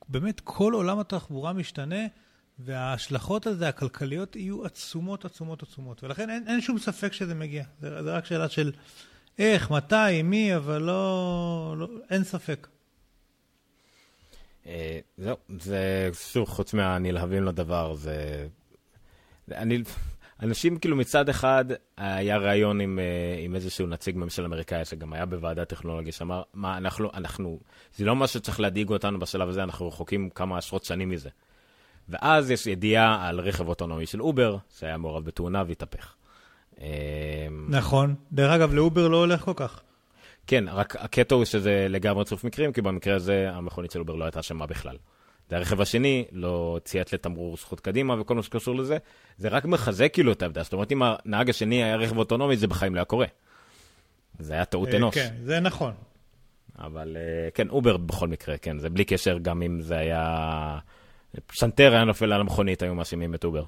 באמת 0.08 0.40
כל 0.40 0.72
עולם 0.72 0.98
התחבורה 0.98 1.52
משתנה, 1.52 2.06
וההשלכות 2.58 3.46
על 3.46 3.54
זה, 3.54 3.68
הכלכליות, 3.68 4.36
יהיו 4.36 4.64
עצומות, 4.64 5.24
עצומות, 5.24 5.62
עצומות. 5.62 6.04
ולכן 6.04 6.30
אין, 6.30 6.44
אין 6.46 6.60
שום 6.60 6.78
ספק 6.78 7.12
שזה 7.12 7.34
מגיע. 7.34 7.64
זה, 7.80 8.02
זה 8.02 8.16
רק 8.16 8.24
שאלה 8.24 8.48
של 8.48 8.72
איך, 9.38 9.70
מתי, 9.70 10.22
מי, 10.24 10.56
אבל 10.56 10.82
לא, 10.82 11.74
לא 11.78 11.88
אין 12.10 12.24
ספק. 12.24 12.68
אה, 14.68 14.98
זהו, 15.16 15.36
זה 15.58 16.10
שוב, 16.12 16.48
חוץ 16.48 16.74
מהנלהבים 16.74 17.44
לדבר, 17.44 17.94
זה... 17.94 18.46
אני... 19.52 19.82
אנשים 20.42 20.78
כאילו 20.78 20.96
מצד 20.96 21.28
אחד, 21.28 21.64
היה 21.96 22.36
ראיון 22.36 22.80
עם, 22.80 22.98
אה, 22.98 23.44
עם 23.44 23.54
איזשהו 23.54 23.86
נציג 23.86 24.16
ממשל 24.16 24.44
אמריקאי 24.44 24.84
שגם 24.84 25.12
היה 25.12 25.26
בוועדת 25.26 25.68
טכנולוגיה, 25.68 26.12
שאמר, 26.12 26.42
מה, 26.54 26.76
אנחנו, 26.76 27.10
אנחנו, 27.14 27.60
זה 27.96 28.04
לא 28.04 28.16
משהו 28.16 28.40
שצריך 28.40 28.60
להדאיג 28.60 28.90
אותנו 28.90 29.18
בשלב 29.18 29.48
הזה, 29.48 29.62
אנחנו 29.62 29.88
רחוקים 29.88 30.30
כמה 30.30 30.58
עשרות 30.58 30.84
שנים 30.84 31.10
מזה. 31.10 31.28
ואז 32.08 32.50
יש 32.50 32.66
ידיעה 32.66 33.28
על 33.28 33.40
רכב 33.40 33.68
אוטונומי 33.68 34.06
של 34.06 34.22
אובר, 34.22 34.56
שהיה 34.78 34.96
מעורב 34.96 35.24
בתאונה 35.24 35.62
והתהפך. 35.66 36.14
אה, 36.80 36.86
נכון. 37.68 38.14
דרך 38.32 38.50
אגב, 38.50 38.74
לאובר 38.74 39.08
לא 39.08 39.16
הולך 39.16 39.40
כל 39.40 39.54
כך. 39.56 39.82
כן, 40.48 40.64
רק 40.68 40.96
הקטע 40.98 41.34
הוא 41.34 41.44
שזה 41.44 41.86
לגמרי 41.88 42.24
צירוף 42.24 42.44
מקרים, 42.44 42.72
כי 42.72 42.82
במקרה 42.82 43.16
הזה 43.16 43.50
המכונית 43.52 43.90
של 43.90 43.98
אובר 44.00 44.14
לא 44.14 44.24
הייתה 44.24 44.40
אשמה 44.40 44.66
בכלל. 44.66 44.96
והרכב 45.50 45.80
השני 45.80 46.24
לא 46.32 46.78
ציית 46.84 47.12
לתמרור 47.12 47.56
זכות 47.56 47.80
קדימה 47.80 48.20
וכל 48.20 48.34
מה 48.34 48.42
שקשור 48.42 48.76
לזה, 48.76 48.98
זה 49.36 49.48
רק 49.48 49.64
מחזק 49.64 50.12
כאילו 50.12 50.32
את 50.32 50.42
העבודה. 50.42 50.62
זאת 50.62 50.72
אומרת, 50.72 50.92
אם 50.92 51.02
הנהג 51.02 51.50
השני 51.50 51.84
היה 51.84 51.96
רכב 51.96 52.18
אוטונומי, 52.18 52.56
זה 52.56 52.66
בחיים 52.66 52.94
לא 52.94 52.98
היה 52.98 53.04
קורה. 53.04 53.26
זה 54.38 54.52
היה 54.52 54.64
טעות 54.64 54.88
אה, 54.88 54.96
אנוש. 54.96 55.14
כן, 55.14 55.34
זה 55.42 55.60
נכון. 55.60 55.92
אבל 56.78 57.16
אה, 57.16 57.50
כן, 57.54 57.68
אובר 57.68 57.96
בכל 57.96 58.28
מקרה, 58.28 58.58
כן, 58.58 58.78
זה 58.78 58.90
בלי 58.90 59.04
קשר 59.04 59.38
גם 59.38 59.62
אם 59.62 59.80
זה 59.80 59.96
היה... 59.96 60.78
פסנתר 61.46 61.92
היה 61.92 62.04
נופל 62.04 62.32
על 62.32 62.40
המכונית, 62.40 62.82
היו 62.82 62.94
מאשימים 62.94 63.34
את 63.34 63.44
אובר. 63.44 63.64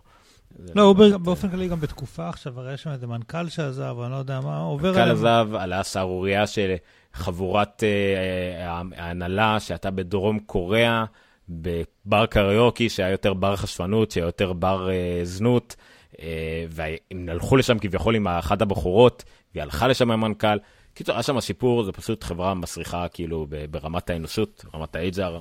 לא, 0.75 0.83
אובר 0.83 1.19
באופן 1.19 1.49
כללי 1.49 1.69
גם 1.69 1.81
בתקופה 1.81 2.29
עכשיו, 2.29 2.61
הרי 2.61 2.75
יש 2.75 2.83
שם 2.83 2.91
איזה 2.91 3.07
מנכ"ל 3.07 3.49
שעזב, 3.49 3.97
אני 4.03 4.13
לא 4.13 4.17
יודע 4.17 4.41
מה, 4.41 4.59
עובר 4.59 4.89
עליהם. 4.89 5.09
מנכ"ל 5.09 5.29
עזב, 5.29 5.49
עלה 5.55 5.85
שערורייה 5.85 6.47
של 6.47 6.75
חבורת 7.15 7.85
אה, 7.85 8.81
ההנהלה 8.97 9.61
שהייתה 9.61 9.91
בדרום 9.91 10.39
קוריאה, 10.39 11.05
בבר 11.49 12.27
קריוקי, 12.27 12.89
שהיה 12.89 13.11
יותר 13.11 13.35
בר 13.35 13.57
חשפנות, 13.57 14.11
שהיה 14.11 14.25
יותר 14.25 14.53
בר 14.53 14.91
אה, 14.91 15.21
זנות, 15.23 15.77
אה, 16.21 16.65
והם 16.69 17.29
הלכו 17.29 17.57
לשם 17.57 17.79
כביכול 17.79 18.15
עם 18.15 18.29
אחת 18.29 18.63
הבחורות, 18.63 19.25
והיא 19.55 19.63
הלכה 19.63 19.89
לשם 19.89 20.11
עם 20.11 20.25
המנכ"ל. 20.25 20.59
קיצור, 20.95 21.15
היה 21.15 21.23
שם 21.23 21.41
סיפור, 21.41 21.85
זו 21.85 21.93
פשוט 21.93 22.25
חברה 22.25 22.55
מסריחה 22.55 23.09
כאילו 23.09 23.47
ברמת 23.71 24.11
האנושות, 24.11 24.65
רמת 24.75 24.97
ה 24.97 25.08
HR, 25.08 25.41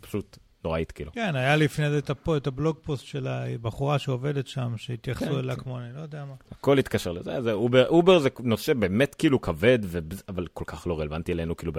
פשוט 0.00 0.38
נוראית, 0.64 0.92
כאילו. 0.92 1.12
כן, 1.12 1.36
היה 1.36 1.56
לפני 1.56 1.90
זה 1.90 1.98
את 1.98 2.10
הפו- 2.10 2.36
את 2.36 2.46
הבלוג 2.46 2.76
פוסט 2.82 3.04
של 3.06 3.26
הבחורה 3.26 3.98
שעובדת 3.98 4.46
שם, 4.46 4.70
כן, 4.70 4.76
שהתייחסו 4.76 5.38
אליה 5.38 5.56
כן. 5.56 5.62
כמו 5.62 5.78
אני 5.78 5.96
לא 5.96 6.00
יודע 6.00 6.24
מה. 6.24 6.34
הכל 6.52 6.78
התקשר 6.78 7.12
לזה, 7.12 7.42
זה 7.42 7.52
אובר, 7.52 7.88
אובר 7.88 8.18
זה 8.18 8.28
נושא 8.40 8.74
באמת 8.74 9.14
כאילו 9.14 9.40
כבד, 9.40 9.78
ו... 9.82 9.98
אבל 10.28 10.46
כל 10.52 10.64
כך 10.66 10.86
לא 10.86 11.00
רלוונטי 11.00 11.32
אלינו, 11.32 11.56
כאילו, 11.56 11.72
ב... 11.72 11.78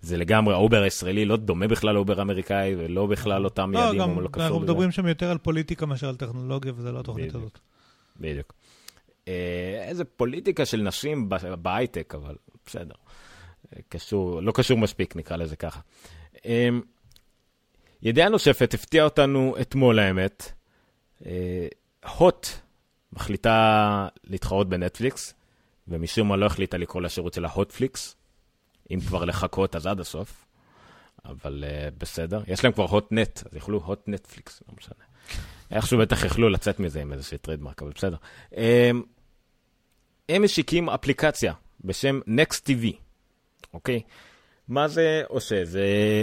זה 0.00 0.16
לגמרי, 0.16 0.54
האובר 0.54 0.82
הישראלי 0.82 1.24
לא 1.24 1.36
דומה 1.36 1.68
בכלל 1.68 1.94
לאובר 1.94 2.18
האמריקאי, 2.18 2.74
ולא 2.78 3.06
בכלל 3.06 3.44
אותם 3.44 3.72
לא, 3.72 3.78
יעדים, 3.78 4.00
גם 4.00 4.20
לא 4.20 4.28
קשור 4.32 4.44
אנחנו. 4.46 4.60
מדברים 4.60 4.90
שם 4.90 5.06
יותר 5.06 5.30
על 5.30 5.38
פוליטיקה 5.38 5.86
מאשר 5.86 6.08
על 6.08 6.16
טכנולוגיה, 6.16 6.72
וזה 6.76 6.92
לא 6.92 7.00
התוכנית. 7.00 7.34
הזאת. 7.34 7.58
בדיוק. 8.20 8.52
אה, 9.28 9.84
איזה 9.88 10.04
פוליטיקה 10.04 10.66
של 10.66 10.82
נשים 10.82 11.28
בהייטק, 11.62 12.14
אבל 12.14 12.34
בסדר. 12.66 12.94
אה, 13.76 13.80
קשור, 13.88 14.40
לא 14.42 14.52
קשור 14.52 14.78
מספיק, 14.78 15.16
נקרא 15.16 15.36
לזה 15.36 15.56
ככה. 15.56 15.80
ידיעה 18.02 18.28
נוספת 18.28 18.74
הפתיעה 18.74 19.04
אותנו 19.04 19.54
אתמול, 19.60 19.98
האמת. 19.98 20.52
אה, 21.26 21.66
הוט 22.16 22.46
מחליטה 23.12 24.08
להתחרות 24.24 24.68
בנטפליקס, 24.68 25.34
ומשום 25.88 26.28
מה 26.28 26.36
לא 26.36 26.46
החליטה 26.46 26.76
לקרוא 26.76 27.02
לשירות 27.02 27.34
שלה 27.34 27.48
הוטפליקס. 27.48 28.16
אם 28.90 29.00
כבר 29.00 29.24
לחכות, 29.24 29.76
אז 29.76 29.86
עד 29.86 30.00
הסוף. 30.00 30.46
אבל 31.24 31.64
uh, 31.66 31.94
בסדר. 31.98 32.42
יש 32.46 32.64
להם 32.64 32.72
כבר 32.72 32.84
הוט 32.84 33.12
נט, 33.12 33.40
אז 33.46 33.54
יוכלו 33.54 33.78
הוט 33.78 34.02
נטפליקס, 34.06 34.62
לא 34.68 34.74
משנה. 34.78 35.04
איכשהו 35.70 35.98
בטח 35.98 36.24
יכלו 36.24 36.48
לצאת 36.48 36.80
מזה 36.80 37.00
עם 37.00 37.12
איזושהי 37.12 37.38
trademark, 37.38 37.82
אבל 37.82 37.92
בסדר. 37.94 38.16
Um, 38.50 38.56
הם 40.28 40.42
משיקים 40.42 40.90
אפליקציה 40.90 41.52
בשם 41.84 42.20
Next 42.26 42.60
TV, 42.66 42.96
אוקיי? 43.74 44.00
מה 44.70 44.88
זה 44.88 45.22
עושה? 45.28 45.64
זה, 45.64 45.82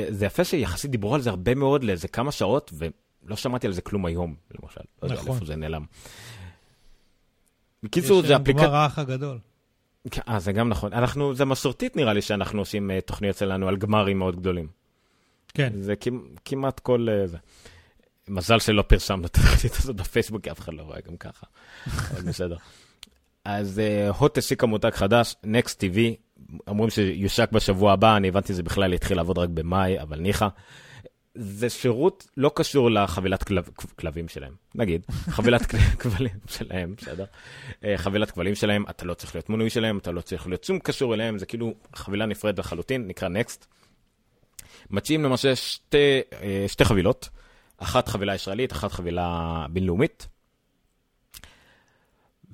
זה 0.10 0.26
יפה 0.26 0.44
שיחסית 0.44 0.92
דיברו 0.92 1.16
על 1.16 1.22
זה 1.22 1.30
הרבה 1.30 1.56
מאוד 1.56 1.84
לאיזה 1.84 2.08
כמה 2.08 2.32
שעות, 2.32 2.74
ולא 2.74 3.36
שמעתי 3.36 3.68
על 3.68 3.74
זה 3.74 3.82
כלום 3.82 4.06
היום, 4.06 4.36
למשל. 4.52 4.82
לא 5.02 5.08
יודע 5.08 5.16
נכון. 5.22 5.34
איפה 5.34 5.46
זה 5.46 5.56
נעלם. 5.56 5.86
בקיצור, 7.84 8.20
יש 8.20 8.26
זה 8.26 8.34
להם 8.34 8.42
אפליקציה... 8.42 8.68
כבר 8.68 8.76
האח 8.76 9.00
הגדול. 9.00 9.40
כן, 10.12 10.22
אה, 10.30 10.40
זה 10.40 10.52
גם 10.52 10.70
נכון. 10.70 10.94
אנחנו, 10.94 11.36
זה 11.36 11.46
מסורתית 11.46 11.96
נראה 11.96 12.14
לי 12.14 12.22
שאנחנו 12.22 12.62
עושים 12.62 12.92
uh, 12.92 13.02
תוכניות 13.02 13.38
שלנו 13.38 13.68
על 13.68 13.78
גמרים 13.78 14.20
מאוד 14.20 14.36
גדולים. 14.36 14.68
כן. 15.54 15.70
זה 15.76 15.96
כמ- 15.96 16.36
כמעט 16.46 16.80
כל 16.80 17.08
uh, 17.10 17.28
זה. 17.28 17.38
מזל 18.28 18.60
שלא 18.60 18.82
פרסמנו 18.82 19.26
את 19.26 19.36
התוכנית 19.38 19.74
הזאת 19.80 19.96
בפייסבוק, 19.96 20.44
כי 20.44 20.52
אף 20.52 20.60
אחד 20.60 20.74
לא 20.74 20.82
רואה 20.82 21.00
גם 21.08 21.18
ככה. 21.18 21.48
אבל 21.88 22.22
בסדר. 22.22 22.58
אז 23.46 23.82
הוט 24.18 24.38
השיקה 24.38 24.66
מותג 24.66 24.92
חדש, 24.94 25.36
Next 25.44 25.74
TV, 25.74 25.98
אומרים 26.68 26.90
שיושק 26.90 27.52
בשבוע 27.52 27.94
הבא, 27.94 28.18
אני 28.18 28.28
הבנתי 28.28 28.54
שזה 28.54 28.64
בכלל 28.64 28.94
יתחיל 28.94 29.18
לעבוד 29.18 29.38
רק 29.38 29.50
במאי, 29.50 30.02
אבל 30.02 30.20
ניחא. 30.20 30.48
זה 31.36 31.70
שירות 31.70 32.28
לא 32.38 32.52
קשור 32.56 32.92
לחבילת 32.92 33.44
כלב, 33.44 33.70
כלבים 34.00 34.28
שלהם, 34.28 34.54
נגיד, 34.76 35.06
חבילת 35.10 35.62
כבלים 36.00 36.40
שלהם, 36.48 36.96
בסדר? 36.98 37.26
אה, 37.84 37.98
חבילת 37.98 38.32
כבלים 38.32 38.56
שלהם, 38.56 38.86
אתה 38.90 39.06
לא 39.06 39.14
צריך 39.14 39.36
להיות 39.36 39.50
מנוי 39.50 39.70
שלהם, 39.70 39.98
אתה 39.98 40.12
לא 40.12 40.22
צריך 40.22 40.48
להיות 40.48 40.64
שום 40.64 40.80
קשור 40.80 41.14
אליהם, 41.14 41.38
זה 41.38 41.46
כאילו 41.46 41.74
חבילה 41.96 42.26
נפרדת 42.26 42.60
לחלוטין, 42.60 43.08
נקרא 43.08 43.30
Next. 43.30 43.66
מציעים 44.90 45.24
למעשה 45.24 45.56
שתי, 45.56 46.22
אה, 46.42 46.66
שתי 46.68 46.86
חבילות, 46.86 47.30
אחת 47.78 48.08
חבילה 48.08 48.36
ישראלית, 48.36 48.72
אחת 48.72 48.92
חבילה 48.92 49.66
בינלאומית. 49.70 50.28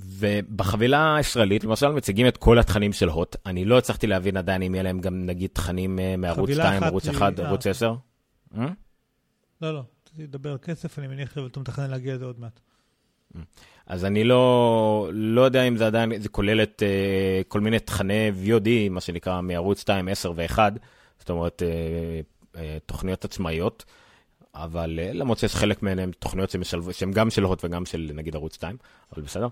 ובחבילה 0.06 1.16
הישראלית, 1.16 1.64
למשל, 1.64 1.88
מציגים 1.92 2.28
את 2.28 2.38
כל 2.38 2.60
התכנים 2.60 2.94
של 2.94 3.10
הוט. 3.10 3.36
אני 3.46 3.66
לא 3.66 3.78
הצלחתי 3.78 4.08
להבין 4.08 4.38
עדיין 4.38 4.62
אם 4.62 4.74
יהיה 4.76 4.84
להם 4.84 5.00
גם, 5.02 5.26
נגיד, 5.26 5.50
תכנים 5.54 6.00
אה, 6.00 6.16
מערוץ 6.18 6.40
חבילה 6.50 6.64
2, 6.64 6.78
אחת 6.84 6.88
ערוץ 6.92 7.08
היא- 7.08 7.16
1, 7.18 7.40
אה. 7.40 7.48
ערוץ 7.48 7.68
10. 7.68 7.94
אה? 8.58 8.68
לא, 9.62 9.74
לא, 9.74 9.84
לדבר 10.18 10.52
על 10.52 10.58
כסף, 10.58 11.00
אני 11.00 11.08
מניח 11.08 11.34
שאתה 11.36 11.60
מתכנן 11.60 11.90
להגיע 11.90 12.16
לזה 12.16 12.26
עוד 12.26 12.40
מעט. 12.40 12.60
אז 13.88 14.06
אני 14.06 14.24
לא, 14.24 15.10
לא 15.14 15.42
יודע 15.42 15.64
אם 15.64 15.78
זה 15.78 15.88
עדיין, 15.88 16.22
זה 16.22 16.30
כולל 16.30 16.64
את 16.64 16.84
אה, 16.86 17.42
כל 17.48 17.62
מיני 17.62 17.80
תכני 17.80 18.32
VOD, 18.46 18.70
מה 18.90 19.02
שנקרא, 19.02 19.42
מערוץ 19.42 19.80
2, 19.82 20.08
10 20.08 20.32
ו-1, 20.36 20.58
זאת 21.20 21.30
אומרת, 21.30 21.64
אה, 21.64 22.22
אה, 22.62 22.78
תוכניות 22.86 23.26
עצמאיות, 23.26 23.86
אבל 24.56 25.00
אה, 25.04 25.14
למרות 25.14 25.38
שיש 25.38 25.56
חלק 25.56 25.84
מהן 25.84 26.00
הן 26.00 26.12
תוכניות 26.20 26.50
שמשלב, 26.50 26.92
שהן 26.92 27.12
גם 27.12 27.30
של 27.30 27.44
הוט 27.44 27.66
וגם 27.66 27.86
של 27.86 28.12
נגיד 28.14 28.36
ערוץ 28.36 28.54
2, 28.56 28.78
אבל 29.14 29.22
בסדר. 29.22 29.46
אה, 29.46 29.50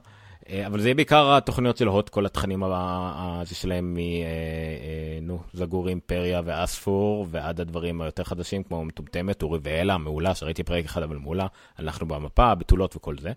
אבל 0.49 0.81
זה 0.81 0.87
יהיה 0.87 0.95
בעיקר 0.95 1.35
התוכניות 1.35 1.77
של 1.77 1.87
הוט, 1.87 2.09
כל 2.09 2.25
התכנים 2.25 2.63
הזה 2.63 3.55
שלהם 3.55 3.93
מ... 3.93 3.97
אה, 3.97 4.03
אה, 4.03 5.19
נו, 5.21 5.39
זגור 5.53 5.87
אימפריה 5.89 6.41
ואספור, 6.45 7.27
ועד 7.29 7.59
הדברים 7.61 8.01
היותר 8.01 8.23
חדשים, 8.23 8.63
כמו 8.63 8.85
מטומטמת, 8.85 9.43
אורי 9.43 9.59
ואלה, 9.63 9.97
מעולה, 9.97 10.35
שראיתי 10.35 10.63
פרק 10.63 10.85
אחד, 10.85 11.03
אבל 11.03 11.15
מעולה, 11.15 11.47
אנחנו 11.79 12.07
במפה, 12.07 12.55
בתולות 12.55 12.95
וכל 12.95 13.17
זה. 13.17 13.31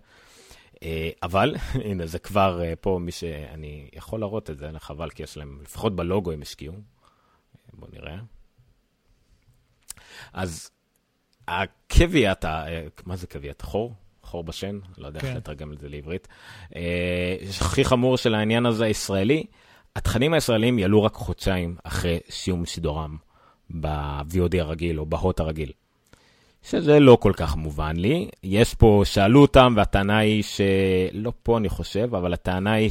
אה, 0.83 1.09
אבל, 1.23 1.55
הנה, 1.85 2.05
זה 2.05 2.19
כבר 2.19 2.61
אה, 2.63 2.73
פה 2.81 2.99
מי 3.01 3.11
שאני 3.11 3.89
יכול 3.93 4.19
להראות 4.19 4.49
את 4.49 4.57
זה, 4.57 4.69
חבל, 4.79 5.09
כי 5.09 5.23
יש 5.23 5.37
להם, 5.37 5.59
לפחות 5.63 5.95
בלוגו 5.95 6.31
הם 6.31 6.41
השקיעו. 6.41 6.73
בואו 7.73 7.91
נראה. 7.93 8.17
אז 10.33 10.71
הקוויאט, 11.47 12.45
ה- 12.45 12.67
אה, 12.67 12.87
מה 13.05 13.15
זה 13.15 13.27
קוויאט? 13.27 13.61
חור? 13.61 13.93
חור 14.35 14.43
בשן? 14.43 14.79
לא 14.97 15.07
יודע 15.07 15.19
איך 15.19 15.27
כן. 15.29 15.37
לתרגם 15.37 15.73
את 15.73 15.79
זה 15.79 15.89
לעברית. 15.89 16.27
אה, 16.75 17.35
הכי 17.59 17.85
חמור 17.85 18.17
של 18.17 18.35
העניין 18.35 18.65
הזה 18.65 18.85
הישראלי, 18.85 19.43
התכנים 19.95 20.33
הישראלים 20.33 20.79
יעלו 20.79 21.03
רק 21.03 21.13
חודשיים 21.13 21.75
אחרי 21.83 22.19
סיום 22.29 22.65
שידורם 22.65 23.17
ב-VOD 23.69 24.59
הרגיל 24.59 24.99
או 24.99 25.05
בהוט 25.05 25.39
הרגיל. 25.39 25.71
שזה 26.63 26.99
לא 26.99 27.17
כל 27.21 27.33
כך 27.35 27.55
מובן 27.55 27.95
לי. 27.95 28.29
יש 28.43 28.73
פה, 28.73 29.01
שאלו 29.05 29.41
אותם, 29.41 29.73
והטענה 29.77 30.17
היא 30.17 30.43
ש... 30.43 30.61
לא 31.13 31.31
פה 31.43 31.57
אני 31.57 31.69
חושב, 31.69 32.15
אבל 32.15 32.33
הטענה 32.33 32.73
היא 32.73 32.89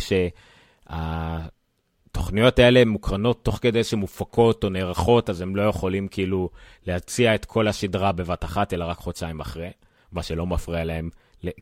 שהתוכניות 0.88 2.58
האלה 2.58 2.84
מוקרנות 2.84 3.44
תוך 3.44 3.58
כדי 3.62 3.84
שמופקות 3.84 4.64
או 4.64 4.68
נערכות, 4.68 5.30
אז 5.30 5.40
הם 5.40 5.56
לא 5.56 5.62
יכולים 5.62 6.08
כאילו 6.08 6.50
להציע 6.86 7.34
את 7.34 7.44
כל 7.44 7.68
השדרה 7.68 8.12
בבת 8.12 8.44
אחת, 8.44 8.74
אלא 8.74 8.84
רק 8.84 8.98
חודשיים 8.98 9.40
אחרי, 9.40 9.70
מה 10.12 10.22
שלא 10.22 10.46
מפריע 10.46 10.84
להם. 10.84 11.10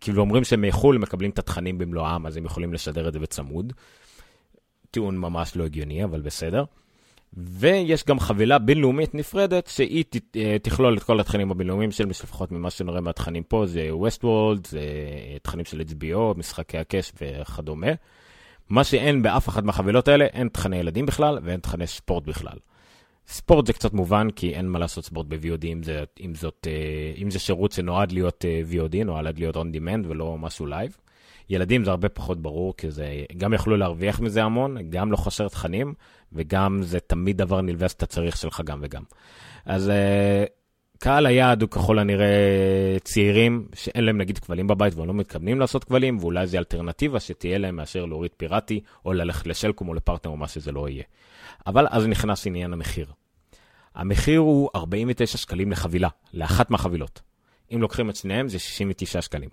כאילו 0.00 0.20
אומרים 0.20 0.44
שהם 0.44 0.62
מחו"ל 0.62 0.98
מקבלים 0.98 1.30
את 1.30 1.38
התכנים 1.38 1.78
במלואם, 1.78 2.26
אז 2.26 2.36
הם 2.36 2.44
יכולים 2.44 2.72
לשדר 2.72 3.08
את 3.08 3.12
זה 3.12 3.18
בצמוד. 3.18 3.72
טיעון 4.90 5.18
ממש 5.18 5.56
לא 5.56 5.64
הגיוני, 5.64 6.04
אבל 6.04 6.20
בסדר. 6.20 6.64
ויש 7.36 8.04
גם 8.04 8.20
חבילה 8.20 8.58
בינלאומית 8.58 9.14
נפרדת, 9.14 9.66
שהיא 9.66 10.04
אה, 10.36 10.56
תכלול 10.62 10.96
את 10.96 11.02
כל 11.02 11.20
התכנים 11.20 11.50
הבינלאומיים 11.50 11.90
של, 11.90 12.08
לפחות 12.08 12.52
ממה 12.52 12.70
שנראה 12.70 13.00
מהתכנים 13.00 13.42
פה, 13.42 13.66
זה 13.66 13.90
Westworld, 13.90 14.68
זה 14.68 14.80
תכנים 15.42 15.64
של 15.64 15.80
HBO, 15.80 16.38
משחקי 16.38 16.78
הכס 16.78 17.12
וכדומה. 17.20 17.86
מה 18.68 18.84
שאין 18.84 19.22
באף 19.22 19.48
אחת 19.48 19.64
מהחבילות 19.64 20.08
האלה, 20.08 20.24
אין 20.24 20.48
תכני 20.48 20.76
ילדים 20.76 21.06
בכלל 21.06 21.38
ואין 21.42 21.60
תכני 21.60 21.86
ספורט 21.86 22.24
בכלל. 22.24 22.56
ספורט 23.26 23.66
זה 23.66 23.72
קצת 23.72 23.92
מובן, 23.92 24.30
כי 24.30 24.54
אין 24.54 24.68
מה 24.68 24.78
לעשות 24.78 25.04
ספורט 25.04 25.26
ב-VOD, 25.28 25.64
אם 25.64 25.80
אם 26.20 26.32
אה, 26.66 27.12
אם 27.22 27.30
זה 27.30 27.38
שירות 27.38 27.72
שנועד 27.72 28.12
להיות 28.12 28.44
אה, 28.44 28.62
VOD, 28.72 29.04
נועד 29.04 29.38
להיות 29.38 29.56
on 29.56 29.76
demand 29.76 30.08
ולא 30.08 30.38
משהו 30.38 30.66
live. 30.66 30.96
ילדים 31.50 31.84
זה 31.84 31.90
הרבה 31.90 32.08
פחות 32.08 32.42
ברור, 32.42 32.76
כי 32.76 32.90
זה, 32.90 33.24
גם 33.36 33.54
יכלו 33.54 33.76
להרוויח 33.76 34.20
מזה 34.20 34.42
המון, 34.42 34.76
גם 34.90 35.12
לא 35.12 35.16
חסר 35.16 35.48
תכנים, 35.48 35.94
וגם 36.32 36.82
זה 36.82 37.00
תמיד 37.00 37.36
דבר 37.36 37.60
נלווה 37.60 37.88
שאתה 37.88 38.06
צריך 38.06 38.36
שלך 38.36 38.60
גם 38.64 38.78
וגם. 38.82 39.02
אז 39.66 39.88
uh, 39.88 40.50
קהל 41.02 41.26
היעד 41.26 41.62
הוא 41.62 41.70
ככל 41.70 41.98
הנראה 41.98 42.96
צעירים 43.04 43.66
שאין 43.74 44.04
להם 44.04 44.18
נגיד 44.18 44.38
כבלים 44.38 44.66
בבית 44.66 44.94
והם 44.94 45.08
לא 45.08 45.14
מתכוונים 45.14 45.60
לעשות 45.60 45.84
כבלים, 45.84 46.18
ואולי 46.18 46.46
זו 46.46 46.58
אלטרנטיבה 46.58 47.20
שתהיה 47.20 47.58
להם 47.58 47.76
מאשר 47.76 48.04
להוריד 48.04 48.30
פיראטי, 48.36 48.80
או 49.04 49.12
ללכת 49.12 49.46
לשלקום 49.46 49.88
או 49.88 49.94
לפרטנר 49.94 50.32
או 50.32 50.36
מה 50.36 50.48
שזה 50.48 50.72
לא 50.72 50.88
יהיה. 50.88 51.02
אבל 51.66 51.86
אז 51.90 52.06
נכנס 52.06 52.46
עניין 52.46 52.72
המחיר. 52.72 53.06
המחיר 53.94 54.40
הוא 54.40 54.70
49 54.74 55.38
שקלים 55.38 55.72
לחבילה, 55.72 56.08
לאחת 56.34 56.70
מהחבילות. 56.70 57.20
אם 57.74 57.82
לוקחים 57.82 58.10
את 58.10 58.16
שניהם 58.16 58.48
זה 58.48 58.58
69 58.58 59.22
שקלים. 59.22 59.50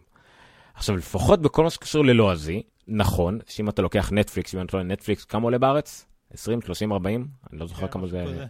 עכשיו, 0.74 0.98
לפחות 0.98 1.42
בכל 1.42 1.64
מה 1.64 1.70
שקשור 1.70 2.06
ללועזי, 2.06 2.62
נכון, 2.88 3.40
שאם 3.48 3.70
אתה 3.70 3.82
לוקח 3.82 4.12
נטפליקס, 4.12 4.56
אם 4.56 4.62
אתה 4.62 4.78
לא 4.78 4.84
נטפליקס, 4.84 5.26
כמה 5.26 5.44
עולה 5.44 5.58
בארץ? 5.58 6.06
20, 6.34 6.62
30, 6.62 6.92
40? 6.92 7.28
אני 7.52 7.60
לא 7.60 7.68
זוכר 7.68 7.88
כן, 7.88 7.94
כמה 7.94 8.08
זה... 8.08 8.46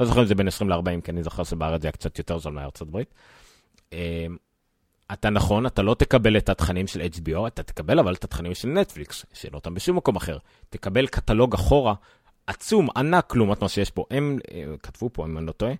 לא 0.00 0.06
זוכר 0.06 0.20
אם 0.20 0.26
זה 0.26 0.34
בין 0.34 0.48
20 0.48 0.70
ל-40, 0.70 1.00
כי 1.04 1.10
אני 1.10 1.22
זוכר 1.22 1.44
שבארץ 1.44 1.82
זה 1.82 1.88
היה 1.88 1.92
קצת 1.92 2.18
יותר 2.18 2.38
זול 2.38 2.52
מארצות 2.52 2.88
הברית. 2.88 3.14
אמ, 3.92 3.98
אתה 5.12 5.30
נכון, 5.30 5.66
אתה 5.66 5.82
לא 5.82 5.94
תקבל 5.94 6.36
את 6.36 6.48
התכנים 6.48 6.86
של 6.86 7.00
HBO, 7.00 7.46
אתה 7.46 7.62
תקבל 7.62 7.98
אבל 7.98 8.14
את 8.14 8.24
התכנים 8.24 8.54
של 8.54 8.68
נטפליקס, 8.68 9.26
שאין 9.32 9.54
אותם 9.54 9.74
בשום 9.74 9.96
מקום 9.96 10.16
אחר. 10.16 10.38
תקבל 10.70 11.06
קטלוג 11.06 11.54
אחורה 11.54 11.94
עצום, 12.46 12.88
ענק 12.96 13.36
לעומת 13.36 13.62
מה 13.62 13.68
שיש 13.68 13.90
פה. 13.90 14.04
הם 14.10 14.38
אה, 14.52 14.64
כתבו 14.82 15.10
פה, 15.12 15.24
אם 15.26 15.38
אני 15.38 15.46
לא 15.46 15.52
טועה, 15.52 15.72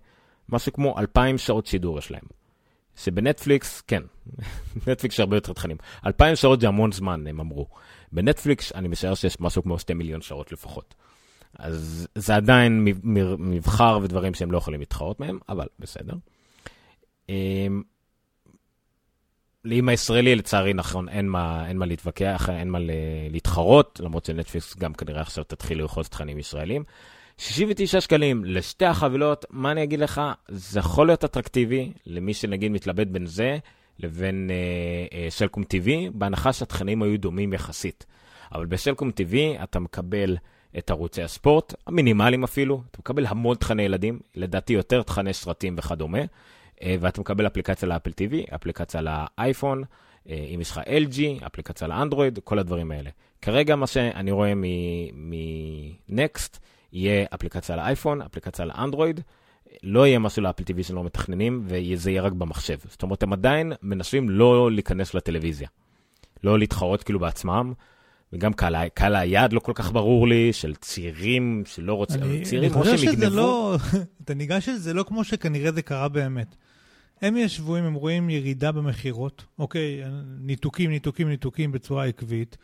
משהו 0.49 0.73
כמו 0.73 0.99
2,000 0.99 1.37
שעות 1.37 1.65
שידור 1.65 1.97
יש 1.97 2.11
להם. 2.11 2.23
שבנטפליקס, 2.95 3.81
כן, 3.81 4.03
נטפליקס 4.87 5.19
הרבה 5.19 5.37
יותר 5.37 5.53
תכנים. 5.53 5.77
2,000 6.05 6.35
שעות 6.35 6.61
זה 6.61 6.67
המון 6.67 6.91
זמן, 6.91 7.27
הם 7.27 7.39
אמרו. 7.39 7.67
בנטפליקס 8.11 8.71
אני 8.75 8.87
משער 8.87 9.15
שיש 9.15 9.39
משהו 9.39 9.63
כמו 9.63 9.79
2 9.79 9.97
מיליון 9.97 10.21
שעות 10.21 10.51
לפחות. 10.51 10.95
אז 11.59 12.07
זה 12.15 12.35
עדיין 12.35 12.85
מבחר 13.39 13.99
ודברים 14.03 14.33
שהם 14.33 14.51
לא 14.51 14.57
יכולים 14.57 14.79
להתחרות 14.79 15.19
מהם, 15.19 15.39
אבל 15.49 15.67
בסדר. 15.79 16.13
לאם 19.65 19.89
הישראלי, 19.89 20.35
לצערי, 20.35 20.73
נכון, 20.73 21.09
אין 21.09 21.29
מה, 21.29 21.67
אין 21.67 21.77
מה 21.77 21.85
להתווכח, 21.85 22.49
אין 22.49 22.69
מה 22.69 22.79
להתחרות, 23.29 23.99
למרות 24.03 24.25
שנטפליקס 24.25 24.77
גם 24.77 24.93
כנראה 24.93 25.21
עכשיו 25.21 25.43
תתחיל 25.43 25.77
לרכוש 25.77 26.07
תכנים 26.07 26.39
ישראלים. 26.39 26.83
69 27.37 28.01
שקלים 28.01 28.45
לשתי 28.45 28.85
החבילות, 28.85 29.45
מה 29.49 29.71
אני 29.71 29.83
אגיד 29.83 29.99
לך? 29.99 30.21
זה 30.47 30.79
יכול 30.79 31.07
להיות 31.07 31.23
אטרקטיבי 31.23 31.91
למי 32.05 32.33
שנגיד 32.33 32.71
מתלבט 32.71 33.07
בין 33.07 33.25
זה 33.25 33.57
לבין 33.99 34.49
אה, 34.51 35.17
אה, 35.17 35.31
שלקום 35.31 35.63
TV, 35.63 35.89
בהנחה 36.13 36.53
שהתכנים 36.53 37.03
היו 37.03 37.19
דומים 37.19 37.53
יחסית. 37.53 38.05
אבל 38.53 38.65
בשלקום 38.65 39.09
TV 39.09 39.63
אתה 39.63 39.79
מקבל 39.79 40.37
את 40.77 40.89
ערוצי 40.89 41.23
הספורט, 41.23 41.73
המינימליים 41.87 42.43
אפילו, 42.43 42.81
אתה 42.91 42.99
מקבל 42.99 43.25
המון 43.25 43.55
תכני 43.55 43.83
ילדים, 43.83 44.19
לדעתי 44.35 44.73
יותר 44.73 45.01
תכני 45.01 45.33
סרטים 45.33 45.75
וכדומה, 45.77 46.19
אה, 46.83 46.95
ואתה 46.99 47.21
מקבל 47.21 47.47
אפליקציה 47.47 47.87
לאפל 47.87 48.09
TV, 48.09 48.55
אפליקציה 48.55 49.01
לאייפון, 49.01 49.83
אה, 50.29 50.45
אם 50.55 50.61
יש 50.61 50.71
לך 50.71 50.81
LG, 50.85 51.45
אפליקציה 51.45 51.87
לאנדרואיד, 51.87 52.39
כל 52.43 52.59
הדברים 52.59 52.91
האלה. 52.91 53.09
כרגע 53.41 53.75
מה 53.75 53.87
שאני 53.87 54.31
רואה 54.31 54.53
מנקסט, 56.09 56.59
יהיה 56.93 57.25
אפליקציה 57.33 57.75
לאייפון, 57.75 58.21
אפליקציה 58.21 58.65
לאנדרואיד, 58.65 59.21
לא 59.83 60.07
יהיה 60.07 60.19
משהו 60.19 60.41
לאפל 60.41 60.63
TV 60.63 60.83
שלא 60.83 61.03
מתכננים, 61.03 61.61
וזה 61.65 62.11
יהיה 62.11 62.21
רק 62.21 62.31
במחשב. 62.31 62.77
זאת 62.89 63.03
אומרת, 63.03 63.23
הם 63.23 63.33
עדיין 63.33 63.73
מנסים 63.81 64.29
לא 64.29 64.71
להיכנס 64.71 65.13
לטלוויזיה. 65.13 65.67
לא 66.43 66.59
להתחרות 66.59 67.03
כאילו 67.03 67.19
בעצמם, 67.19 67.73
וגם 68.33 68.53
קהל, 68.53 68.89
קהל 68.89 69.15
היעד 69.15 69.53
לא 69.53 69.59
כל 69.59 69.71
כך 69.75 69.91
ברור 69.91 70.27
לי, 70.27 70.53
של 70.53 70.75
צעירים 70.75 71.63
שלא 71.65 71.93
רוצים, 71.93 72.23
אני, 72.23 72.41
צעירים 72.41 72.69
כמו 72.69 72.85
שהם 72.85 73.13
יגנבו. 73.13 73.35
לא, 73.35 73.77
אתה 74.23 74.33
ניגש 74.33 74.69
לזה 74.69 74.93
לא 74.93 75.03
כמו 75.03 75.23
שכנראה 75.23 75.71
זה 75.71 75.81
קרה 75.81 76.07
באמת. 76.07 76.55
הם 77.21 77.37
ישבו, 77.37 77.75
הם 77.75 77.93
רואים 77.93 78.29
ירידה 78.29 78.71
במכירות, 78.71 79.43
אוקיי, 79.59 80.03
ניתוקים, 80.39 80.89
ניתוקים, 80.89 81.29
ניתוקים 81.29 81.71
בצורה 81.71 82.05
עקבית. 82.05 82.57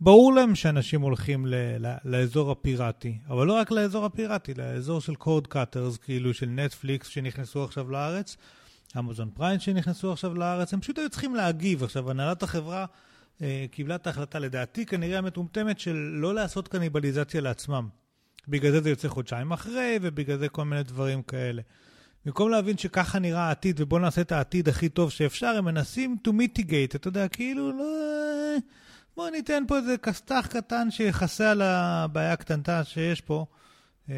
ברור 0.00 0.32
להם 0.32 0.54
שאנשים 0.54 1.00
הולכים 1.00 1.46
ל, 1.46 1.54
ל, 1.54 1.94
לאזור 2.04 2.50
הפיראטי, 2.50 3.18
אבל 3.28 3.46
לא 3.46 3.52
רק 3.52 3.70
לאזור 3.70 4.04
הפיראטי, 4.04 4.54
לאזור 4.54 5.00
של 5.00 5.14
cord 5.14 5.46
cutters, 5.46 5.96
כאילו 5.96 6.34
של 6.34 6.46
נטפליקס 6.46 7.08
שנכנסו 7.08 7.64
עכשיו 7.64 7.90
לארץ, 7.90 8.36
אמזון 8.98 9.30
פריים 9.34 9.60
שנכנסו 9.60 10.12
עכשיו 10.12 10.34
לארץ, 10.34 10.74
הם 10.74 10.80
פשוט 10.80 10.98
היו 10.98 11.10
צריכים 11.10 11.34
להגיב. 11.34 11.84
עכשיו, 11.84 12.10
הנהלת 12.10 12.42
החברה 12.42 12.86
קיבלה 13.70 13.94
את 13.94 14.06
ההחלטה, 14.06 14.38
לדעתי 14.38 14.86
כנראה 14.86 15.18
המטומטמת, 15.18 15.80
של 15.80 15.96
לא 16.12 16.34
לעשות 16.34 16.68
קניבליזציה 16.68 17.40
לעצמם. 17.40 17.88
בגלל 18.48 18.72
זה 18.72 18.80
זה 18.80 18.90
יוצא 18.90 19.08
חודשיים 19.08 19.52
אחרי, 19.52 19.98
ובגלל 20.02 20.38
זה 20.38 20.48
כל 20.48 20.64
מיני 20.64 20.82
דברים 20.82 21.22
כאלה. 21.22 21.62
במקום 22.24 22.50
להבין 22.50 22.78
שככה 22.78 23.18
נראה 23.18 23.40
העתיד, 23.40 23.80
ובואו 23.80 24.00
נעשה 24.00 24.20
את 24.20 24.32
העתיד 24.32 24.68
הכי 24.68 24.88
טוב 24.88 25.10
שאפשר, 25.10 25.46
הם 25.46 25.64
מנסים 25.64 26.16
to 26.28 26.30
mitigate, 26.30 26.96
אתה 26.96 27.08
יודע, 27.08 27.28
כאילו, 27.28 27.78
לא... 27.78 27.84
בואו 29.16 29.30
ניתן 29.30 29.62
פה 29.68 29.76
איזה 29.76 29.96
כסת"ח 29.98 30.46
קטן 30.50 30.90
שיכסה 30.90 31.50
על 31.50 31.62
הבעיה 31.62 32.32
הקטנטה 32.32 32.84
שיש 32.84 33.20
פה. 33.20 33.46
אה, 34.10 34.14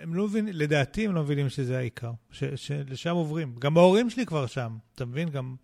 הם 0.00 0.14
לא 0.14 0.24
מבינים, 0.24 0.54
לדעתי 0.56 1.06
הם 1.06 1.14
לא 1.14 1.22
מבינים 1.22 1.48
שזה 1.48 1.78
העיקר, 1.78 2.12
שלשם 2.56 3.14
עוברים. 3.14 3.54
גם 3.58 3.76
ההורים 3.76 4.10
שלי 4.10 4.26
כבר 4.26 4.46
שם, 4.46 4.76
אתה 4.94 5.04
מבין? 5.04 5.28
גם 5.28 5.56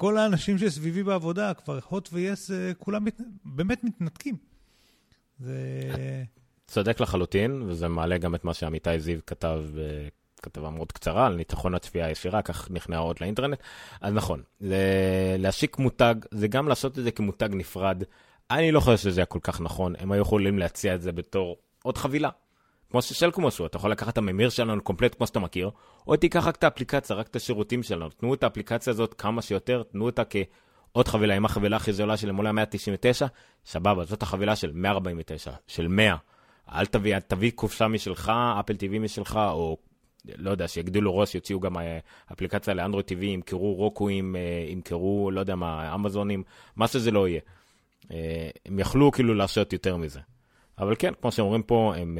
כל 0.00 0.18
האנשים 0.18 0.58
שסביבי 0.58 1.02
בעבודה, 1.02 1.54
כבר 1.54 1.78
הוט 1.88 2.08
ויס, 2.12 2.50
אה, 2.50 2.72
כולם 2.78 3.04
מת, 3.04 3.20
באמת 3.44 3.84
מתנתקים. 3.84 4.36
זה... 5.38 5.54
צודק 6.66 7.00
לחלוטין, 7.00 7.62
וזה 7.66 7.88
מעלה 7.88 8.18
גם 8.18 8.34
את 8.34 8.44
מה 8.44 8.54
שעמיתי 8.54 9.00
זיו 9.00 9.18
כתב 9.26 9.62
אה, 9.78 10.08
כתבה 10.42 10.70
מאוד 10.70 10.92
קצרה 10.92 11.26
על 11.26 11.34
ניצחון 11.34 11.74
הצפייה 11.74 12.06
הישירה, 12.06 12.42
כך 12.42 12.70
נכנע 12.70 12.98
עוד 12.98 13.16
לאינטרנט. 13.20 13.58
אז 14.00 14.14
נכון, 14.14 14.42
להשיק 15.38 15.78
מותג, 15.78 16.14
זה 16.30 16.48
גם 16.48 16.68
לעשות 16.68 16.98
את 16.98 17.04
זה 17.04 17.10
כמותג 17.10 17.48
נפרד. 17.52 18.02
אני 18.50 18.72
לא 18.72 18.80
חושב 18.80 18.96
שזה 18.96 19.20
היה 19.20 19.26
כל 19.26 19.40
כך 19.42 19.60
נכון, 19.60 19.94
הם 19.98 20.12
היו 20.12 20.22
יכולים 20.22 20.58
להציע 20.58 20.94
את 20.94 21.02
זה 21.02 21.12
בתור 21.12 21.56
עוד 21.82 21.98
חבילה. 21.98 22.30
כמו 22.90 23.02
ששלקום 23.02 23.46
עשו, 23.46 23.66
אתה 23.66 23.76
יכול 23.76 23.90
לקחת 23.90 24.12
את 24.12 24.18
הממיר 24.18 24.48
שלנו 24.48 24.82
קומפלט 24.82 25.14
כמו 25.14 25.26
שאתה 25.26 25.40
מכיר, 25.40 25.70
או 26.06 26.16
תיקח 26.16 26.46
רק 26.46 26.56
את 26.56 26.64
האפליקציה, 26.64 27.16
רק 27.16 27.26
את 27.26 27.36
השירותים 27.36 27.82
שלנו. 27.82 28.10
תנו 28.10 28.34
את 28.34 28.42
האפליקציה 28.42 28.90
הזאת 28.90 29.14
כמה 29.14 29.42
שיותר, 29.42 29.82
תנו 29.82 30.06
אותה 30.06 30.22
כעוד 30.24 31.08
חבילה, 31.08 31.36
אם 31.36 31.44
החבילה 31.44 31.76
הכי 31.76 31.92
זולה 31.92 32.16
של 32.16 32.30
עולה 32.30 32.52
199, 32.52 33.26
סבבה, 33.66 34.04
זאת 34.04 34.22
החבילה 34.22 34.56
של 34.56 34.70
149, 34.74 35.50
של 35.66 35.88
100. 35.88 36.16
אל 36.72 36.86
תביא, 36.86 37.18
תביא 37.18 37.50
קופסה 37.54 37.88
משלך, 37.88 38.32
אפל 38.60 38.74
TV 38.74 38.98
משלך, 38.98 39.36
או 39.36 39.76
לא 40.24 40.50
יודע, 40.50 40.68
שיגדילו 40.68 41.16
ראש, 41.16 41.34
יוציאו 41.34 41.60
גם 41.60 41.78
אה, 41.78 41.98
אפליקציה 42.32 42.74
לאנדרואיד 42.74 43.06
TV, 43.06 43.24
ימכרו 43.24 43.74
רוקואים, 43.74 44.36
אה, 44.36 44.66
ימכרו, 44.68 45.30
לא 45.30 45.40
יודע 45.40 45.54
מה, 45.54 45.94
אמזונים, 45.94 46.42
מה 46.76 46.88
שזה 46.88 47.10
לא 47.10 47.28
יהיה. 47.28 47.40
אה, 48.12 48.50
הם 48.66 48.78
יכלו 48.78 49.12
כאילו 49.12 49.34
לעשות 49.34 49.72
יותר 49.72 49.96
מזה. 49.96 50.20
אבל 50.80 50.94
כן, 50.98 51.12
כמו 51.20 51.32
שאומרים 51.32 51.62
פה, 51.62 51.94
הם, 51.96 52.18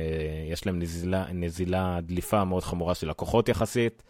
יש 0.52 0.66
להם 0.66 0.78
נזילה, 0.78 1.24
נזילה, 1.32 1.98
דליפה 2.02 2.44
מאוד 2.44 2.62
חמורה 2.62 2.94
של 2.94 3.10
לקוחות 3.10 3.48
יחסית. 3.48 4.02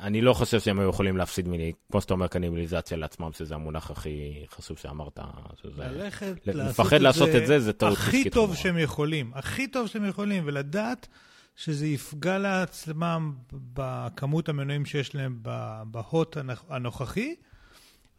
אני 0.00 0.20
לא 0.20 0.32
חושב 0.32 0.60
שהם 0.60 0.78
היו 0.78 0.88
יכולים 0.88 1.16
להפסיד 1.16 1.48
מיני, 1.48 1.72
כמו 1.90 2.00
שאתה 2.00 2.14
אומר, 2.14 2.26
קניבליזציה 2.26 2.96
לעצמם, 2.96 3.30
שזה 3.32 3.54
המונח 3.54 3.90
הכי 3.90 4.44
חשוב 4.50 4.78
שאמרת. 4.78 5.20
שזה... 5.62 5.84
ללכת, 5.84 6.46
לפחד 6.46 7.00
לעשות 7.00 7.28
את 7.28 7.46
זה, 7.46 7.60
זה 7.60 7.72
טעות 7.72 7.92
הכי 7.92 8.30
טוב 8.30 8.44
חמורה. 8.44 8.56
שהם 8.56 8.78
יכולים, 8.78 9.30
הכי 9.34 9.68
טוב 9.68 9.86
שהם 9.86 10.04
יכולים, 10.04 10.42
ולדעת 10.46 11.08
שזה 11.56 11.86
יפגע 11.86 12.38
לעצמם 12.38 13.34
בכמות 13.52 14.48
המנויים 14.48 14.84
שיש 14.84 15.14
להם 15.14 15.38
בהוט 15.86 16.36
הנוכחי, 16.68 17.34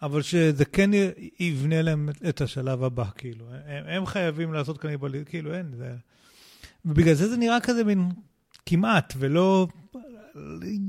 אבל 0.01 0.21
שזה 0.21 0.65
כן 0.65 0.89
יבנה 1.39 1.81
להם 1.81 2.09
את 2.29 2.41
השלב 2.41 2.83
הבא, 2.83 3.05
כאילו. 3.17 3.45
הם, 3.65 3.83
הם 3.87 4.05
חייבים 4.05 4.53
לעשות 4.53 4.77
קניבליזם, 4.77 5.25
כאילו, 5.25 5.53
אין, 5.53 5.71
זה... 5.77 5.95
ובגלל 6.85 7.13
זה 7.13 7.29
זה 7.29 7.37
נראה 7.37 7.59
כזה 7.59 7.83
מין 7.83 8.09
כמעט, 8.65 9.13
ולא... 9.17 9.67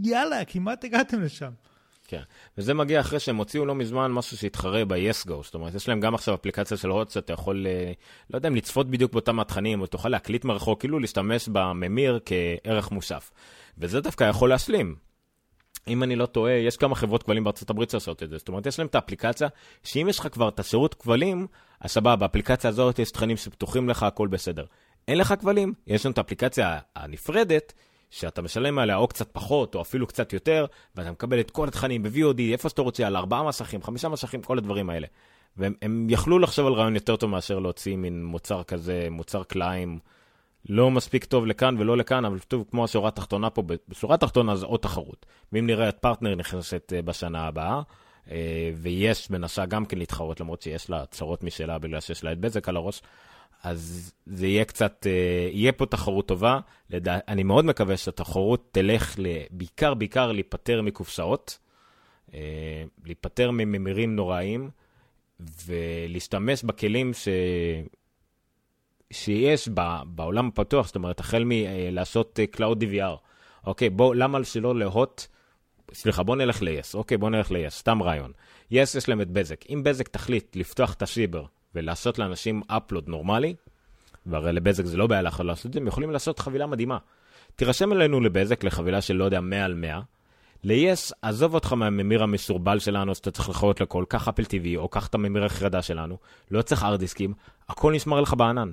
יאללה, 0.04 0.44
כמעט 0.44 0.84
הגעתם 0.84 1.22
לשם. 1.22 1.50
כן, 2.08 2.22
וזה 2.58 2.74
מגיע 2.74 3.00
אחרי 3.00 3.20
שהם 3.20 3.36
הוציאו 3.36 3.66
לא 3.66 3.74
מזמן 3.74 4.12
משהו 4.12 4.36
שהתחרה 4.36 4.84
ב-YesGo, 4.84 5.42
זאת 5.42 5.54
אומרת, 5.54 5.74
יש 5.74 5.88
להם 5.88 6.00
גם 6.00 6.14
עכשיו 6.14 6.34
אפליקציה 6.34 6.76
של 6.76 6.88
הוט 6.88 7.10
שאתה 7.10 7.32
יכול, 7.32 7.66
אה, 7.66 7.92
לא 8.30 8.38
יודע 8.38 8.48
אם 8.48 8.54
לצפות 8.54 8.90
בדיוק 8.90 9.12
באותם 9.12 9.40
התכנים, 9.40 9.80
או 9.80 9.86
תוכל 9.86 10.08
להקליט 10.08 10.44
מרחוק, 10.44 10.80
כאילו 10.80 10.98
להשתמש 10.98 11.48
בממיר 11.48 12.20
כערך 12.24 12.90
מוסף. 12.90 13.30
וזה 13.78 14.00
דווקא 14.00 14.24
יכול 14.24 14.48
להשלים. 14.48 15.07
אם 15.88 16.03
אני 16.03 16.16
לא 16.16 16.27
טועה, 16.27 16.53
יש 16.53 16.77
כמה 16.77 16.94
חברות 16.94 17.22
כבלים 17.22 17.44
בארצות 17.44 17.70
הברית 17.70 17.90
שעושות 17.90 18.22
את 18.22 18.31
זה. 18.31 18.38
זאת 18.38 18.48
אומרת, 18.48 18.66
יש 18.66 18.79
להם 18.79 18.87
את 18.87 18.94
האפליקציה, 18.94 19.48
שאם 19.83 20.07
יש 20.09 20.18
לך 20.18 20.29
כבר 20.33 20.48
את 20.48 20.61
השירות 20.61 20.94
כבלים, 20.94 21.46
אז 21.81 21.90
סבבה, 21.90 22.16
באפליקציה 22.16 22.70
הזאת 22.70 22.98
יש 22.98 23.11
תכנים 23.11 23.37
שפתוחים 23.37 23.88
לך, 23.88 24.03
הכל 24.03 24.29
בסדר. 24.29 24.64
אין 25.09 25.18
לך 25.18 25.35
כבלים, 25.40 25.74
יש 25.87 26.07
לנו 26.07 26.12
את 26.12 26.18
האפליקציה 26.18 26.79
הנפרדת, 26.96 27.72
שאתה 28.11 28.42
משלם 28.42 28.79
עליה 28.79 28.96
או 28.96 29.09
קצת 29.09 29.29
פחות, 29.33 29.74
או 29.74 29.81
אפילו 29.81 30.07
קצת 30.07 30.33
יותר, 30.33 30.66
ואתה 30.94 31.11
מקבל 31.11 31.40
את 31.40 31.51
כל 31.51 31.68
התכנים 31.68 32.03
ב-VOD, 32.03 32.40
איפה 32.53 32.68
שאתה 32.68 32.83
רוצה, 32.83 33.07
על 33.07 33.16
ארבעה 33.16 33.42
מסכים, 33.42 33.83
חמישה 33.83 34.09
מסכים, 34.09 34.42
כל 34.42 34.59
הדברים 34.59 34.90
האלה. 34.90 35.07
והם 35.57 36.07
יכלו 36.11 36.38
לחשוב 36.38 36.66
על 36.66 36.72
רעיון 36.72 36.94
יותר 36.94 37.16
טוב 37.16 37.31
מאשר 37.31 37.59
להוציא 37.59 37.96
מין 37.96 38.24
מוצר 38.24 38.62
כזה, 38.62 39.09
מוצר 39.11 39.42
קליים, 39.42 39.98
לא 40.68 40.90
מספיק 40.90 41.24
טוב 41.24 41.46
לכאן 41.46 41.74
ולא 41.78 41.96
לכאן, 41.96 42.24
אבל 42.24 42.38
טוב, 42.38 42.64
כמו 42.70 42.85
השורה 42.85 43.09
התחתונה 43.09 43.50
פה, 43.50 43.62
בשורה 43.88 44.14
התחתונה 44.14 44.57
זה 44.57 44.66
עוד 44.66 44.81
תחרות. 44.81 45.26
ואם 45.52 45.66
נראה 45.66 45.88
את 45.88 45.98
פרטנר 45.98 46.35
נכנסת 46.35 46.92
אה, 46.96 47.02
בשנה 47.02 47.46
הבאה, 47.46 47.83
אה, 48.31 48.70
ויש 48.76 49.31
מנסה 49.31 49.66
גם 49.66 49.87
כן 49.87 49.98
להתחרות, 49.98 50.40
למרות 50.40 50.62
שיש 50.62 50.90
לה 50.90 51.07
צרות 51.07 51.44
משלה 51.44 51.78
בגלל 51.78 52.00
שיש 52.00 52.24
לה 52.24 52.33
את 52.33 52.38
בזק 52.38 52.68
על 52.68 52.76
הראש, 52.76 53.02
אז 53.62 54.12
זה 54.26 54.46
יהיה 54.46 54.64
קצת, 54.64 55.07
אה, 55.07 55.48
יהיה 55.52 55.72
פה 55.72 55.87
תחרות 55.87 56.28
טובה. 56.28 56.61
לדע, 56.90 57.18
אני 57.28 57.42
מאוד 57.42 57.64
מקווה 57.64 57.96
שהתחרות 57.96 58.68
תלך 58.72 59.18
בעיקר, 59.50 59.94
בעיקר 59.94 60.33
להיפטר 60.33 60.83
מקופסאות, 60.83 61.59
להיפטר 63.04 63.50
מממירים 63.50 64.16
נוראים, 64.16 64.70
ולהשתמש 65.40 66.62
בכלים 66.62 67.14
ש... 67.14 67.28
שיש 69.10 69.68
בעולם 70.06 70.48
הפתוח, 70.48 70.86
זאת 70.86 70.96
אומרת, 70.96 71.20
החל 71.20 71.42
מלעשות 71.46 72.40
אה, 72.40 72.44
Cloud 72.56 72.76
DVR. 72.82 73.16
אוקיי, 73.66 73.90
בוא, 73.90 74.14
למה 74.14 74.44
שלא 74.44 74.78
להוט, 74.78 75.26
סליחה, 75.92 76.22
בוא 76.22 76.36
נלך 76.36 76.62
ל-yes, 76.62 76.94
אוקיי, 76.94 77.16
בוא 77.16 77.30
נלך 77.30 77.50
ל-yes, 77.50 77.70
סתם 77.70 78.02
רעיון. 78.02 78.32
yes, 78.72 78.74
יש 78.96 79.08
להם 79.08 79.20
את 79.20 79.30
בזק. 79.30 79.64
אם 79.70 79.82
בזק 79.84 80.08
תחליט 80.08 80.56
לפתוח 80.56 80.94
את 80.94 81.02
השיבר 81.02 81.44
ולעשות 81.74 82.18
לאנשים 82.18 82.62
אפלוד 82.66 83.08
נורמלי, 83.08 83.54
והרי 84.26 84.52
לבזק 84.52 84.84
זה 84.84 84.96
לא 84.96 85.06
בעיה 85.06 85.22
לך 85.22 85.40
לעשות 85.40 85.66
את 85.66 85.72
זה, 85.72 85.80
הם 85.80 85.86
יכולים 85.86 86.10
לעשות 86.10 86.38
חבילה 86.38 86.66
מדהימה. 86.66 86.98
תירשם 87.56 87.92
אלינו 87.92 88.20
לבזק 88.20 88.64
לחבילה 88.64 89.00
של 89.00 89.14
לא 89.14 89.24
יודע 89.24 89.40
100 89.40 89.64
על 89.64 89.74
100. 89.74 90.00
ל-yes, 90.64 91.12
עזוב 91.22 91.54
אותך 91.54 91.72
מהממיר 91.72 92.22
המסורבל 92.22 92.78
שלנו, 92.78 93.14
שאתה 93.14 93.30
צריך 93.30 93.48
לחרות 93.48 93.80
לכל, 93.80 94.04
קח 94.08 94.28
אפל 94.28 94.42
TV, 94.42 94.76
או 94.76 94.88
קח 94.88 95.06
את 95.06 95.14
הממיר 95.14 95.44
החרדה 95.44 95.82
שלנו, 95.82 96.16
לא 96.50 96.62
צריך 96.62 96.84
ארדיסקים, 96.84 97.34
הכל 97.68 97.92
נשמר 97.92 98.20
לך 98.20 98.34
בענן. 98.34 98.72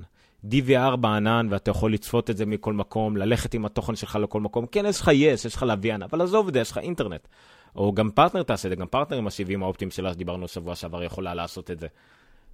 DVR 0.50 0.96
בענן, 0.96 1.46
ואתה 1.50 1.70
יכול 1.70 1.92
לצפות 1.92 2.30
את 2.30 2.36
זה 2.36 2.46
מכל 2.46 2.72
מקום, 2.72 3.16
ללכת 3.16 3.54
עם 3.54 3.64
התוכן 3.64 3.96
שלך 3.96 4.18
לכל 4.22 4.40
מקום. 4.40 4.66
כן, 4.66 4.86
יש 4.86 5.00
לך 5.00 5.10
יס, 5.12 5.44
יש 5.44 5.54
לך 5.54 5.62
לוויין, 5.62 6.02
אבל 6.02 6.22
עזוב 6.22 6.48
את 6.48 6.54
זה, 6.54 6.60
יש 6.60 6.70
לך 6.70 6.78
אינטרנט. 6.78 7.28
או 7.76 7.92
גם 7.92 8.10
פרטנר 8.10 8.42
תעשה 8.42 8.68
את 8.68 8.70
זה, 8.70 8.76
גם 8.76 8.86
פרטנר 8.86 9.18
עם 9.18 9.26
הסיבים 9.26 9.62
האופטיים 9.62 9.90
שלה, 9.90 10.12
שדיברנו 10.12 10.48
שבוע 10.48 10.74
שעבר, 10.74 11.02
יכולה 11.02 11.34
לעשות 11.34 11.70
את 11.70 11.80
זה. 11.80 11.86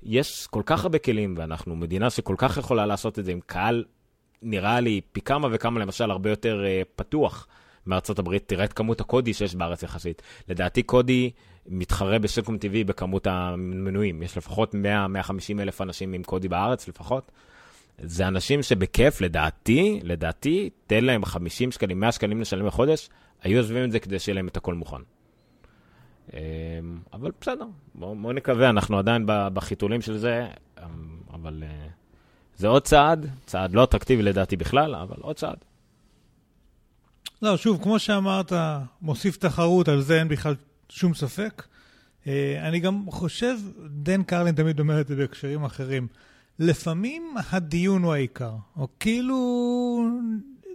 יש 0.03 0.47
כל 0.47 0.63
כך 0.67 0.83
הרבה 0.83 0.99
כלים, 0.99 1.35
ואנחנו 1.39 1.77
מדינה 1.77 2.11
שכל 2.11 2.35
כך 2.39 2.57
יכולה 2.57 2.87
לעשות 2.87 3.19
את 3.19 3.25
זה 3.25 3.33
עם 3.33 3.41
קהל, 3.47 3.85
נראה 4.43 4.81
לי, 4.81 5.01
פי 5.13 5.21
כמה 5.21 5.49
וכמה, 5.53 5.81
למשל, 5.81 6.11
הרבה 6.11 6.31
יותר 6.31 6.65
uh, 6.65 6.89
פתוח 6.97 7.47
מארצות 7.87 8.19
הברית. 8.19 8.49
תראה 8.49 8.65
את 8.65 8.73
כמות 8.73 9.01
הקודי 9.01 9.35
שיש 9.35 9.55
בארץ 9.55 9.83
יחסית. 9.83 10.23
לדעתי 10.49 10.83
קודי 10.83 11.31
מתחרה 11.67 12.19
בסלקום 12.19 12.55
TV 12.55 12.87
בכמות 12.87 13.27
המנויים. 13.27 14.23
יש 14.23 14.37
לפחות 14.37 14.75
100-150 14.75 14.77
אלף 15.61 15.81
אנשים 15.81 16.13
עם 16.13 16.23
קודי 16.23 16.49
בארץ, 16.49 16.89
לפחות. 16.89 17.33
זה 17.99 18.29
אנשים 18.29 18.63
שבכיף, 18.63 19.21
לדעתי, 19.21 20.01
לדעתי, 20.03 20.71
תן 20.87 21.05
להם 21.05 21.25
50 21.25 21.73
שקלים, 21.73 22.01
100 22.01 22.13
שקלים 22.13 22.41
לשלם 22.41 22.67
בחודש, 22.67 23.09
היו 23.43 23.59
עוזבים 23.59 23.85
את 23.85 23.93
זה 23.93 24.01
כדי 24.01 24.19
שיהיה 24.19 24.35
להם 24.35 24.49
את 24.49 24.57
הכל 24.57 24.75
מוכן. 24.75 24.97
אמ, 26.33 26.39
אבל 27.13 27.31
בסדר, 27.41 27.67
בואו 27.95 28.17
בוא 28.23 28.33
נקווה, 28.33 28.71
אנחנו 28.71 28.99
עדיין 28.99 29.27
בחיתולים 29.27 30.03
של 30.03 30.19
זה, 30.19 30.47
אמ, 30.79 30.85
אבל 31.33 31.63
אה, 31.67 31.87
זה 32.57 32.69
עוד 32.69 32.83
צעד, 32.83 33.27
צעד 33.47 33.75
לא 33.75 33.85
אטרקטיבי 33.85 34.23
לדעתי 34.23 34.57
בכלל, 34.57 34.95
אבל 34.95 35.17
עוד 35.21 35.37
צעד. 35.37 35.57
לא, 37.43 37.57
שוב, 37.57 37.83
כמו 37.83 37.99
שאמרת, 37.99 38.53
מוסיף 39.03 39.37
תחרות, 39.37 39.89
על 39.89 40.01
זה 40.01 40.19
אין 40.19 40.29
בכלל 40.29 40.55
שום 40.89 41.15
ספק. 41.15 41.67
אה, 42.27 42.69
אני 42.69 42.81
גם 42.81 43.05
חושב, 43.11 43.57
דן 43.89 44.23
קרלין 44.23 44.55
תמיד 44.55 44.81
אומר 44.81 45.01
את 45.01 45.09
זה 45.09 45.17
בהקשרים 45.17 45.65
אחרים, 45.65 46.07
לפעמים 46.59 47.35
הדיון 47.51 48.03
הוא 48.03 48.13
העיקר, 48.13 48.55
או 48.77 48.89
כאילו 49.01 50.09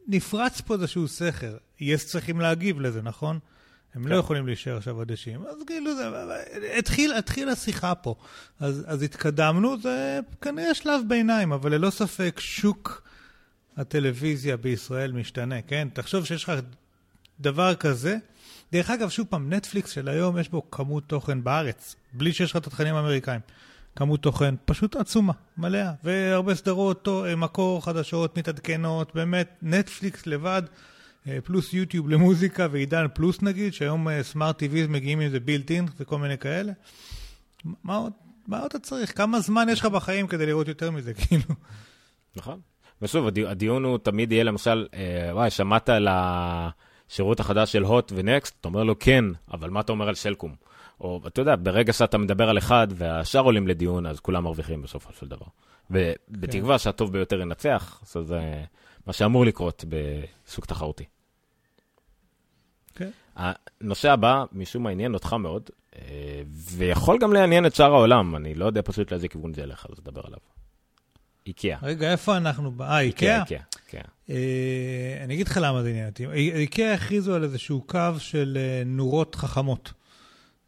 נפרץ 0.07 0.61
פה 0.61 0.73
איזשהו 0.73 1.07
סכר. 1.07 1.57
יש 1.79 2.05
צריכים 2.05 2.39
להגיב 2.39 2.79
לזה, 2.79 3.01
נכון? 3.01 3.39
הם 3.95 4.01
לא 4.01 4.07
כן. 4.07 4.15
לא 4.15 4.19
יכולים 4.19 4.47
להישאר 4.47 4.77
עכשיו 4.77 5.01
אדישים. 5.01 5.41
אז 5.47 5.57
כאילו, 5.67 5.95
זה, 5.95 6.07
התחיל, 6.77 7.13
התחיל 7.13 7.49
השיחה 7.49 7.95
פה. 7.95 8.15
אז, 8.59 8.83
אז 8.87 9.01
התקדמנו, 9.01 9.81
זה 9.81 10.19
כנראה 10.41 10.73
שלב 10.73 11.01
ביניים, 11.07 11.53
אבל 11.53 11.73
ללא 11.73 11.89
ספק 11.89 12.39
שוק 12.39 13.01
הטלוויזיה 13.77 14.57
בישראל 14.57 15.11
משתנה, 15.11 15.61
כן? 15.61 15.87
תחשוב 15.93 16.25
שיש 16.25 16.43
לך 16.43 16.53
דבר 17.39 17.75
כזה. 17.75 18.17
דרך 18.71 18.89
אגב, 18.89 19.09
שוב 19.09 19.27
פעם, 19.29 19.53
נטפליקס 19.53 19.91
של 19.91 20.07
היום 20.07 20.37
יש 20.37 20.49
בו 20.49 20.71
כמות 20.71 21.03
תוכן 21.07 21.43
בארץ, 21.43 21.95
בלי 22.13 22.33
שיש 22.33 22.51
לך 22.51 22.57
את 22.57 22.67
התכנים 22.67 22.95
האמריקאים. 22.95 23.41
כמות 23.97 24.21
תוכן 24.21 24.55
פשוט 24.65 24.95
עצומה, 24.95 25.33
מלאה, 25.57 25.91
והרבה 26.03 26.55
סדרות, 26.55 27.07
מקור, 27.38 27.86
חדשות, 27.86 28.38
מתעדכנות, 28.38 29.15
באמת, 29.15 29.57
נטפליקס 29.62 30.27
לבד, 30.27 30.62
אה, 31.27 31.38
פלוס 31.43 31.73
יוטיוב 31.73 32.10
למוזיקה 32.10 32.67
ועידן 32.71 33.05
פלוס 33.13 33.41
נגיד, 33.41 33.73
שהיום 33.73 34.07
סמארט 34.21 34.55
אה, 34.55 34.60
טיוויז 34.60 34.88
מגיעים 34.88 35.19
עם 35.19 35.29
זה 35.29 35.39
בילט 35.39 35.71
אין 35.71 35.86
וכל 35.99 36.17
מיני 36.17 36.38
כאלה. 36.38 36.71
מה 37.83 37.95
עוד, 37.95 38.12
מה 38.47 38.60
עוד 38.60 38.65
אתה 38.65 38.79
צריך? 38.79 39.17
כמה 39.17 39.39
זמן 39.39 39.67
יש 39.69 39.79
לך 39.79 39.86
בחיים 39.86 40.27
כדי 40.27 40.45
לראות 40.45 40.67
יותר 40.67 40.91
מזה, 40.91 41.13
כאילו? 41.27 41.55
נכון. 42.36 42.60
ושוב, 43.01 43.27
הדיון 43.47 43.83
הוא 43.83 43.97
תמיד 43.97 44.31
יהיה 44.31 44.43
למשל, 44.43 44.88
אה, 44.93 45.29
וואי, 45.33 45.49
שמעת 45.49 45.89
על 45.89 46.07
השירות 46.12 47.39
החדש 47.39 47.71
של 47.71 47.83
הוט 47.83 48.12
ונקסט? 48.15 48.55
אתה 48.62 48.67
אומר 48.67 48.83
לו 48.83 48.99
כן, 48.99 49.25
אבל 49.53 49.69
מה 49.69 49.79
אתה 49.79 49.91
אומר 49.91 50.07
על 50.07 50.15
סלקום? 50.15 50.67
או 51.01 51.21
אתה 51.27 51.41
יודע, 51.41 51.55
ברגע 51.55 51.93
שאתה 51.93 52.17
מדבר 52.17 52.49
על 52.49 52.57
אחד 52.57 52.88
והשאר 52.95 53.41
עולים 53.41 53.67
לדיון, 53.67 54.05
אז 54.05 54.19
כולם 54.19 54.43
מרוויחים 54.43 54.81
בסופו 54.81 55.13
של 55.19 55.27
דבר. 55.27 55.45
ובתקווה 55.91 56.75
כן. 56.75 56.79
שהטוב 56.79 57.12
ביותר 57.12 57.41
ינצח, 57.41 58.01
זה 58.21 58.63
מה 59.07 59.13
שאמור 59.13 59.45
לקרות 59.45 59.86
בסוג 59.89 60.65
תחרותי. 60.65 61.03
כן. 62.95 63.10
הנושא 63.36 64.12
הבא, 64.12 64.45
משום 64.51 64.83
מה 64.83 64.89
עניין 64.89 65.13
אותך 65.13 65.33
מאוד, 65.33 65.69
אה, 65.95 66.41
ויכול 66.47 67.17
גם 67.17 67.33
לעניין 67.33 67.65
את 67.65 67.75
שאר 67.75 67.93
העולם, 67.93 68.36
אני 68.36 68.55
לא 68.55 68.65
יודע 68.65 68.81
פשוט 68.86 69.12
לאיזה 69.12 69.27
כיוון 69.27 69.53
זה 69.53 69.62
ילך, 69.62 69.86
אז 69.89 69.99
נדבר 69.99 70.21
עליו. 70.25 70.39
איקאה. 71.47 71.77
רגע, 71.81 72.12
איפה 72.12 72.38
אנחנו? 72.38 72.71
אה, 72.81 72.99
איקאה? 72.99 73.41
איקאה, 73.41 73.62
כן. 73.88 74.01
אני 75.23 75.33
אגיד 75.33 75.47
לך 75.47 75.60
למה 75.62 75.83
זה 75.83 75.89
עניין 75.89 76.10
אותי. 76.10 76.25
איקאה 76.33 76.93
הכריזו 76.93 77.36
על 77.36 77.43
איזשהו 77.43 77.81
קו 77.81 77.99
של 78.17 78.57
אה, 78.62 78.83
נורות 78.86 79.36
חכמות. 79.36 79.93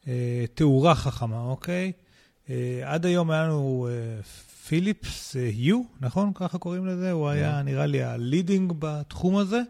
אה, 0.08 0.46
תאורה 0.54 0.96
חכמה, 0.96 1.42
אוקיי? 1.42 1.92
אה, 2.50 2.82
עד 2.84 3.06
היום 3.06 3.32
היה 3.32 3.44
לנו 3.44 3.88
אה, 3.92 4.24
Philips 4.68 5.36
Hue, 5.40 5.82
נכון? 6.02 6.32
ככה 6.36 6.58
קוראים 6.58 6.86
לזה? 6.86 7.12
הוא 7.12 7.30
היה, 7.30 7.62
נראה 7.62 7.86
לי, 7.86 8.04
ה 8.04 8.13
leading 8.13 8.74
בתחום 8.80 9.38
הזה, 9.38 9.62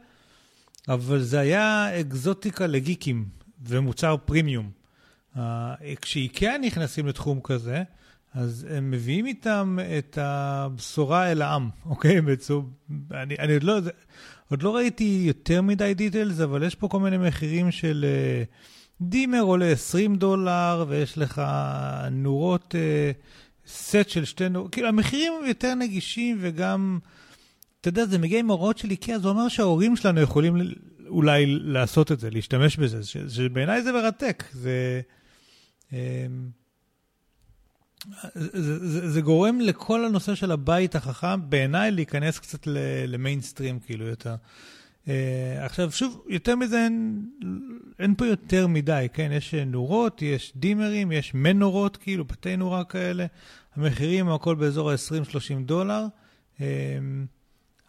אבל 0.87 1.21
זה 1.21 1.39
היה 1.39 1.99
אקזוטיקה 1.99 2.67
לגיקים 2.67 3.25
ומוצר 3.65 4.15
פרימיום. 4.25 4.71
כשאיקאה 6.01 6.57
נכנסים 6.57 7.07
לתחום 7.07 7.39
כזה, 7.43 7.83
אז 8.33 8.67
הם 8.69 8.91
מביאים 8.91 9.25
איתם 9.25 9.77
את 9.97 10.17
הבשורה 10.21 11.31
אל 11.31 11.41
העם, 11.41 11.69
אוקיי? 11.85 12.21
בצור... 12.27 12.69
אני, 13.11 13.35
אני 13.39 13.53
עוד, 13.53 13.63
לא, 13.63 13.79
עוד 14.49 14.63
לא 14.63 14.75
ראיתי 14.75 15.23
יותר 15.27 15.61
מדי 15.61 15.93
details, 15.93 16.39
אבל 16.39 16.63
יש 16.63 16.75
פה 16.75 16.87
כל 16.87 16.99
מיני 16.99 17.17
מחירים 17.17 17.71
של... 17.71 18.05
אה, 18.05 18.78
דימר 19.01 19.41
עולה 19.41 19.71
20 19.71 20.15
דולר, 20.15 20.85
ויש 20.87 21.17
לך 21.17 21.41
נורות, 22.11 22.75
אה, 22.75 23.11
סט 23.67 24.09
של 24.09 24.25
שתי 24.25 24.49
נורות, 24.49 24.71
כאילו 24.71 24.87
המחירים 24.87 25.33
הם 25.39 25.45
יותר 25.45 25.75
נגישים 25.75 26.37
וגם, 26.41 26.99
אתה 27.81 27.89
יודע, 27.89 28.05
זה 28.05 28.17
מגיע 28.17 28.39
עם 28.39 28.51
הוראות 28.51 28.77
של 28.77 28.91
איקאה, 28.91 29.19
זה 29.19 29.27
אומר 29.27 29.47
שההורים 29.47 29.95
שלנו 29.95 30.21
יכולים 30.21 30.57
אולי 31.07 31.45
לעשות 31.45 32.11
את 32.11 32.19
זה, 32.19 32.29
להשתמש 32.29 32.77
בזה, 32.77 32.99
שבעיניי 33.29 33.81
זה 33.81 33.91
מרתק. 33.91 34.43
זה, 34.53 35.01
אה, 35.93 36.25
זה, 38.35 38.87
זה, 38.87 39.09
זה 39.09 39.21
גורם 39.21 39.61
לכל 39.61 40.05
הנושא 40.05 40.35
של 40.35 40.51
הבית 40.51 40.95
החכם, 40.95 41.49
בעיניי, 41.49 41.91
להיכנס 41.91 42.39
קצת 42.39 42.67
למיינסטרים, 43.07 43.79
כאילו, 43.79 44.05
יותר. 44.05 44.35
Uh, 45.09 45.11
עכשיו, 45.59 45.91
שוב, 45.91 46.21
יותר 46.27 46.55
מזה 46.55 46.83
אין, 46.83 47.25
אין 47.99 48.15
פה 48.15 48.27
יותר 48.27 48.67
מדי, 48.67 49.07
כן? 49.13 49.31
יש 49.31 49.53
נורות, 49.53 50.21
יש 50.21 50.53
דימרים, 50.55 51.11
יש 51.11 51.33
מנורות, 51.33 51.97
כאילו, 51.97 52.25
בתי 52.25 52.57
נורה 52.57 52.83
כאלה. 52.83 53.25
המחירים 53.75 54.27
הם 54.27 54.33
הכל 54.33 54.55
באזור 54.55 54.91
ה-20-30 54.91 55.65
דולר. 55.65 56.05
Uh, 56.57 56.61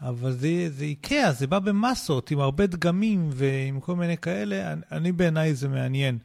אבל 0.00 0.33
זה, 0.33 0.70
זה 0.70 0.85
איקאה, 0.85 1.33
זה 1.33 1.46
בא 1.46 1.59
במסות, 1.59 2.30
עם 2.30 2.40
הרבה 2.40 2.66
דגמים 2.66 3.30
ועם 3.33 3.80
כל 3.80 3.96
מיני 3.96 4.16
כאלה. 4.16 4.72
אני, 4.72 4.83
אני 4.92 5.12
בעיניי 5.12 5.54
זה 5.54 5.68
מעניין. 5.68 6.18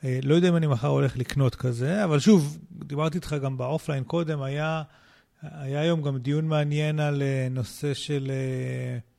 Uh, 0.00 0.04
לא 0.22 0.34
יודע 0.34 0.48
אם 0.48 0.56
אני 0.56 0.66
מחר 0.66 0.88
הולך 0.88 1.16
לקנות 1.16 1.54
כזה, 1.54 2.04
אבל 2.04 2.18
שוב, 2.18 2.58
דיברתי 2.72 3.18
איתך 3.18 3.36
גם 3.42 3.56
באופליין 3.56 4.04
קודם, 4.04 4.42
היה, 4.42 4.82
היה 5.42 5.80
היום 5.80 6.02
גם 6.02 6.18
דיון 6.18 6.48
מעניין 6.48 7.00
על 7.00 7.22
uh, 7.22 7.52
נושא 7.54 7.94
של... 7.94 8.30
Uh, 8.30 9.09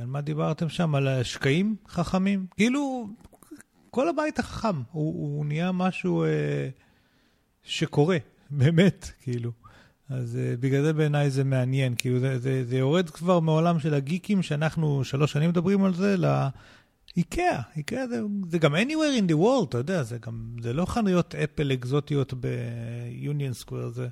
על 0.00 0.06
מה 0.06 0.20
דיברתם 0.20 0.68
שם? 0.68 0.94
על 0.94 1.08
השקעים 1.08 1.76
חכמים? 1.88 2.46
כאילו, 2.56 3.08
כל 3.90 4.08
הבית 4.08 4.38
החכם, 4.38 4.76
הוא, 4.92 5.36
הוא 5.36 5.46
נהיה 5.46 5.72
משהו 5.72 6.24
אה, 6.24 6.68
שקורה, 7.62 8.16
באמת, 8.50 9.10
כאילו. 9.22 9.52
אז 10.08 10.36
אה, 10.36 10.54
בגלל 10.60 10.82
זה 10.82 10.92
בעיניי 10.92 11.30
זה 11.30 11.44
מעניין, 11.44 11.94
כאילו 11.98 12.20
זה, 12.20 12.38
זה, 12.38 12.64
זה 12.64 12.76
יורד 12.76 13.10
כבר 13.10 13.40
מעולם 13.40 13.80
של 13.80 13.94
הגיקים, 13.94 14.42
שאנחנו 14.42 15.04
שלוש 15.04 15.32
שנים 15.32 15.50
מדברים 15.50 15.84
על 15.84 15.94
זה, 15.94 16.16
לאיקאה. 16.16 17.62
איקאה 17.76 18.08
זה, 18.08 18.20
זה 18.50 18.58
גם 18.58 18.74
anywhere 18.74 19.20
in 19.20 19.30
the 19.30 19.34
world, 19.34 19.68
אתה 19.68 19.78
יודע, 19.78 20.02
זה 20.02 20.18
גם, 20.18 20.56
זה 20.62 20.72
לא 20.72 20.84
חנויות 20.86 21.34
אפל 21.34 21.72
אקזוטיות 21.72 22.34
ב-Union 22.40 23.64
Square, 23.64 23.88
זה... 23.88 24.08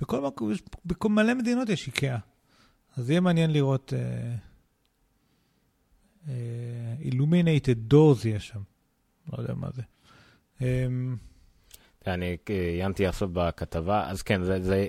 בכל 0.00 0.20
מקום, 0.20 0.52
בכל 0.86 1.08
מלא 1.08 1.34
מדינות 1.34 1.68
יש 1.68 1.86
איקאה. 1.86 2.18
אז 2.96 3.10
יהיה 3.10 3.20
מעניין 3.20 3.52
לראות... 3.52 3.92
אה, 3.96 4.47
אילומינטד 7.00 7.78
דורס 7.78 8.24
יש 8.24 8.48
שם, 8.48 8.60
לא 9.32 9.42
יודע 9.42 9.54
מה 9.54 9.68
זה. 9.74 9.82
אמ, 10.60 11.16
אני 12.06 12.36
עיינתי 12.46 13.06
עכשיו 13.06 13.28
בכתבה, 13.32 14.10
אז 14.10 14.22
כן, 14.22 14.42
זה, 14.42 14.62
זה... 14.62 14.86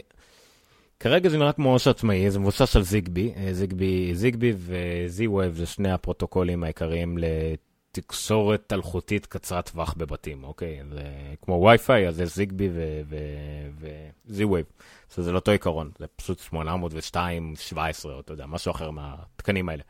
כרגע 0.99 1.29
זה 1.29 1.37
נראה 1.37 1.53
כמו 1.53 1.73
ראש 1.73 1.87
עצמאי, 1.87 2.31
זה 2.31 2.39
מבוסס 2.39 2.75
על 2.75 2.81
זיגבי, 2.81 3.33
אה, 3.37 3.53
זיגבי, 3.53 4.15
זיגבי 4.15 4.53
ו-Z-Wave 4.57 5.53
זה 5.53 5.65
שני 5.65 5.91
הפרוטוקולים 5.91 6.63
העיקריים 6.63 7.17
לתקשורת 7.17 8.73
אלחוטית 8.73 9.25
קצרת 9.25 9.69
טווח 9.69 9.93
בבתים, 9.97 10.43
אוקיי? 10.43 10.79
זה 10.91 11.03
כמו 11.41 11.71
Wi-Fi, 11.71 12.07
אז 12.07 12.15
זה 12.15 12.25
זיגבי 12.25 12.69
ו-Z-Wave. 12.71 14.83
זה 15.17 15.31
לא 15.31 15.37
אותו 15.37 15.51
עיקרון, 15.51 15.91
זה 15.99 16.05
פשוט 16.15 16.39
802, 16.39 17.53
17, 17.55 18.13
או 18.13 18.19
אתה 18.19 18.33
יודע, 18.33 18.45
משהו 18.45 18.71
אחר 18.71 18.91
מהתקנים 18.91 19.69
האלה. 19.69 19.83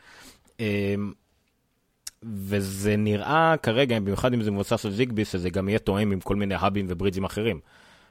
וזה 2.23 2.95
נראה 2.95 3.55
כרגע, 3.63 3.99
במיוחד 3.99 4.33
אם 4.33 4.41
זה 4.41 4.51
מבוסס 4.51 4.85
על 4.85 4.91
זיגבי, 4.91 5.25
שזה 5.25 5.49
גם 5.49 5.69
יהיה 5.69 5.79
תואם 5.79 6.11
עם 6.11 6.19
כל 6.19 6.35
מיני 6.35 6.55
האבים 6.55 6.85
וברידג'ים 6.89 7.23
אחרים. 7.23 7.59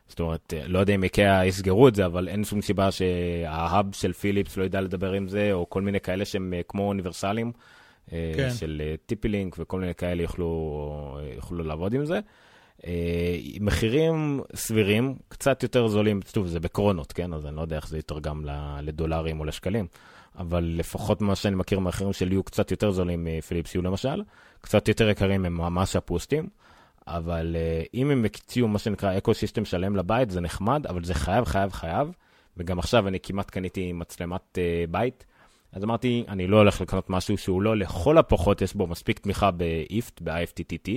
זאת 0.09 0.21
אומרת, 0.21 0.55
אה, 0.57 0.69
לא 0.69 0.79
יודע 0.79 0.95
אם 0.95 1.05
איקאה 1.05 1.47
יסגרו 1.47 1.89
את 1.89 1.95
זה, 1.95 2.07
אבל 2.07 2.29
אין 2.29 2.45
שום 2.45 2.63
סיבה 2.63 2.91
שההאב 2.91 3.87
של 3.93 4.13
פיליפס 4.13 4.57
לא 4.57 4.65
ידע 4.65 4.81
לדבר 4.81 5.13
עם 5.13 5.29
זה, 5.29 5.53
או 5.53 5.71
כל 5.71 5.83
מיני 5.83 6.01
כאלה 6.01 6.25
שהם 6.25 6.55
אה, 6.57 6.61
כמו 6.69 6.89
אוניברסליים, 6.89 7.53
אה, 8.13 8.33
כן. 8.37 8.51
של 8.51 8.83
טיפי-לינק 9.07 9.57
וכל 9.59 9.81
מיני 9.81 9.95
כאלה 9.95 10.23
יוכלו, 10.23 11.19
יוכלו 11.37 11.65
לעבוד 11.65 11.95
עם 11.95 12.05
זה. 12.05 12.21
מחירים 13.61 14.41
סבירים, 14.55 15.15
קצת 15.29 15.63
יותר 15.63 15.89
זולים, 15.89 16.21
טוב, 16.33 16.47
זה 16.47 16.61
בקרונות, 16.61 17.13
כן? 17.13 17.33
אז 17.33 17.47
אני 17.47 17.57
לא 17.57 17.61
יודע 17.61 17.77
איך 17.77 17.89
זה 17.89 17.99
יתרגם 17.99 18.45
לדולרים 18.83 19.41
או 19.41 19.45
לשקלים, 19.45 19.87
אבל 20.39 20.75
לפחות 20.77 21.21
מה 21.21 21.37
שאני 21.37 21.57
מכיר 21.57 21.79
מהמחירים 21.79 22.13
שלי 22.13 22.35
יהיו 22.35 22.43
קצת 22.43 22.71
יותר 22.71 22.91
זולים 22.91 23.25
מפיליפס 23.25 23.75
יהיו 23.75 23.83
למשל, 23.83 24.23
קצת 24.61 24.89
יותר 24.89 25.09
יקרים 25.09 25.45
הם 25.45 25.57
ממש 25.57 25.97
הפוסטים. 25.97 26.49
אבל 27.07 27.57
uh, 27.57 27.89
אם 27.95 28.11
הם 28.11 28.25
הציעו 28.25 28.69
מה 28.69 28.79
שנקרא 28.79 29.19
אקו 29.19 29.35
סיסטם 29.35 29.65
שלם 29.65 29.97
לבית, 29.97 30.31
זה 30.31 30.41
נחמד, 30.41 30.87
אבל 30.87 31.05
זה 31.05 31.15
חייב, 31.15 31.45
חייב, 31.45 31.73
חייב. 31.73 32.13
וגם 32.57 32.79
עכשיו 32.79 33.09
אני 33.09 33.21
כמעט 33.21 33.51
קניתי 33.51 33.93
מצלמת 33.93 34.59
uh, 34.59 34.91
בית, 34.91 35.27
אז 35.73 35.85
אמרתי, 35.85 36.25
אני 36.29 36.47
לא 36.47 36.57
הולך 36.57 36.81
לקנות 36.81 37.11
משהו 37.11 37.39
שהוא 37.39 37.63
לא, 37.63 37.77
לכל 37.77 38.19
הפחות 38.19 38.63
יש 38.63 38.75
בו 38.75 38.87
מספיק 38.87 39.19
תמיכה 39.19 39.51
ב-IFT, 39.51 40.21
ב-IFTTT. 40.21 40.91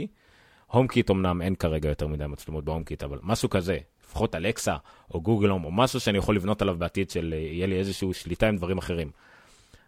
הומקיט 0.67 1.11
אמנם 1.11 1.41
אין 1.41 1.55
כרגע 1.55 1.89
יותר 1.89 2.07
מדי 2.07 2.27
מצלמות 2.27 2.65
בהומקיט, 2.65 3.03
אבל 3.03 3.19
משהו 3.23 3.49
כזה, 3.49 3.77
לפחות 4.05 4.35
אלקסה 4.35 4.75
או 5.13 5.21
גוגל 5.21 5.49
הום, 5.49 5.65
או 5.65 5.71
משהו 5.71 5.99
שאני 5.99 6.17
יכול 6.17 6.35
לבנות 6.35 6.61
עליו 6.61 6.75
בעתיד 6.77 7.09
של 7.09 7.33
אה, 7.33 7.39
יהיה 7.39 7.67
לי 7.67 7.79
איזושהי 7.79 8.13
שליטה 8.13 8.47
עם 8.47 8.57
דברים 8.57 8.77
אחרים. 8.77 9.11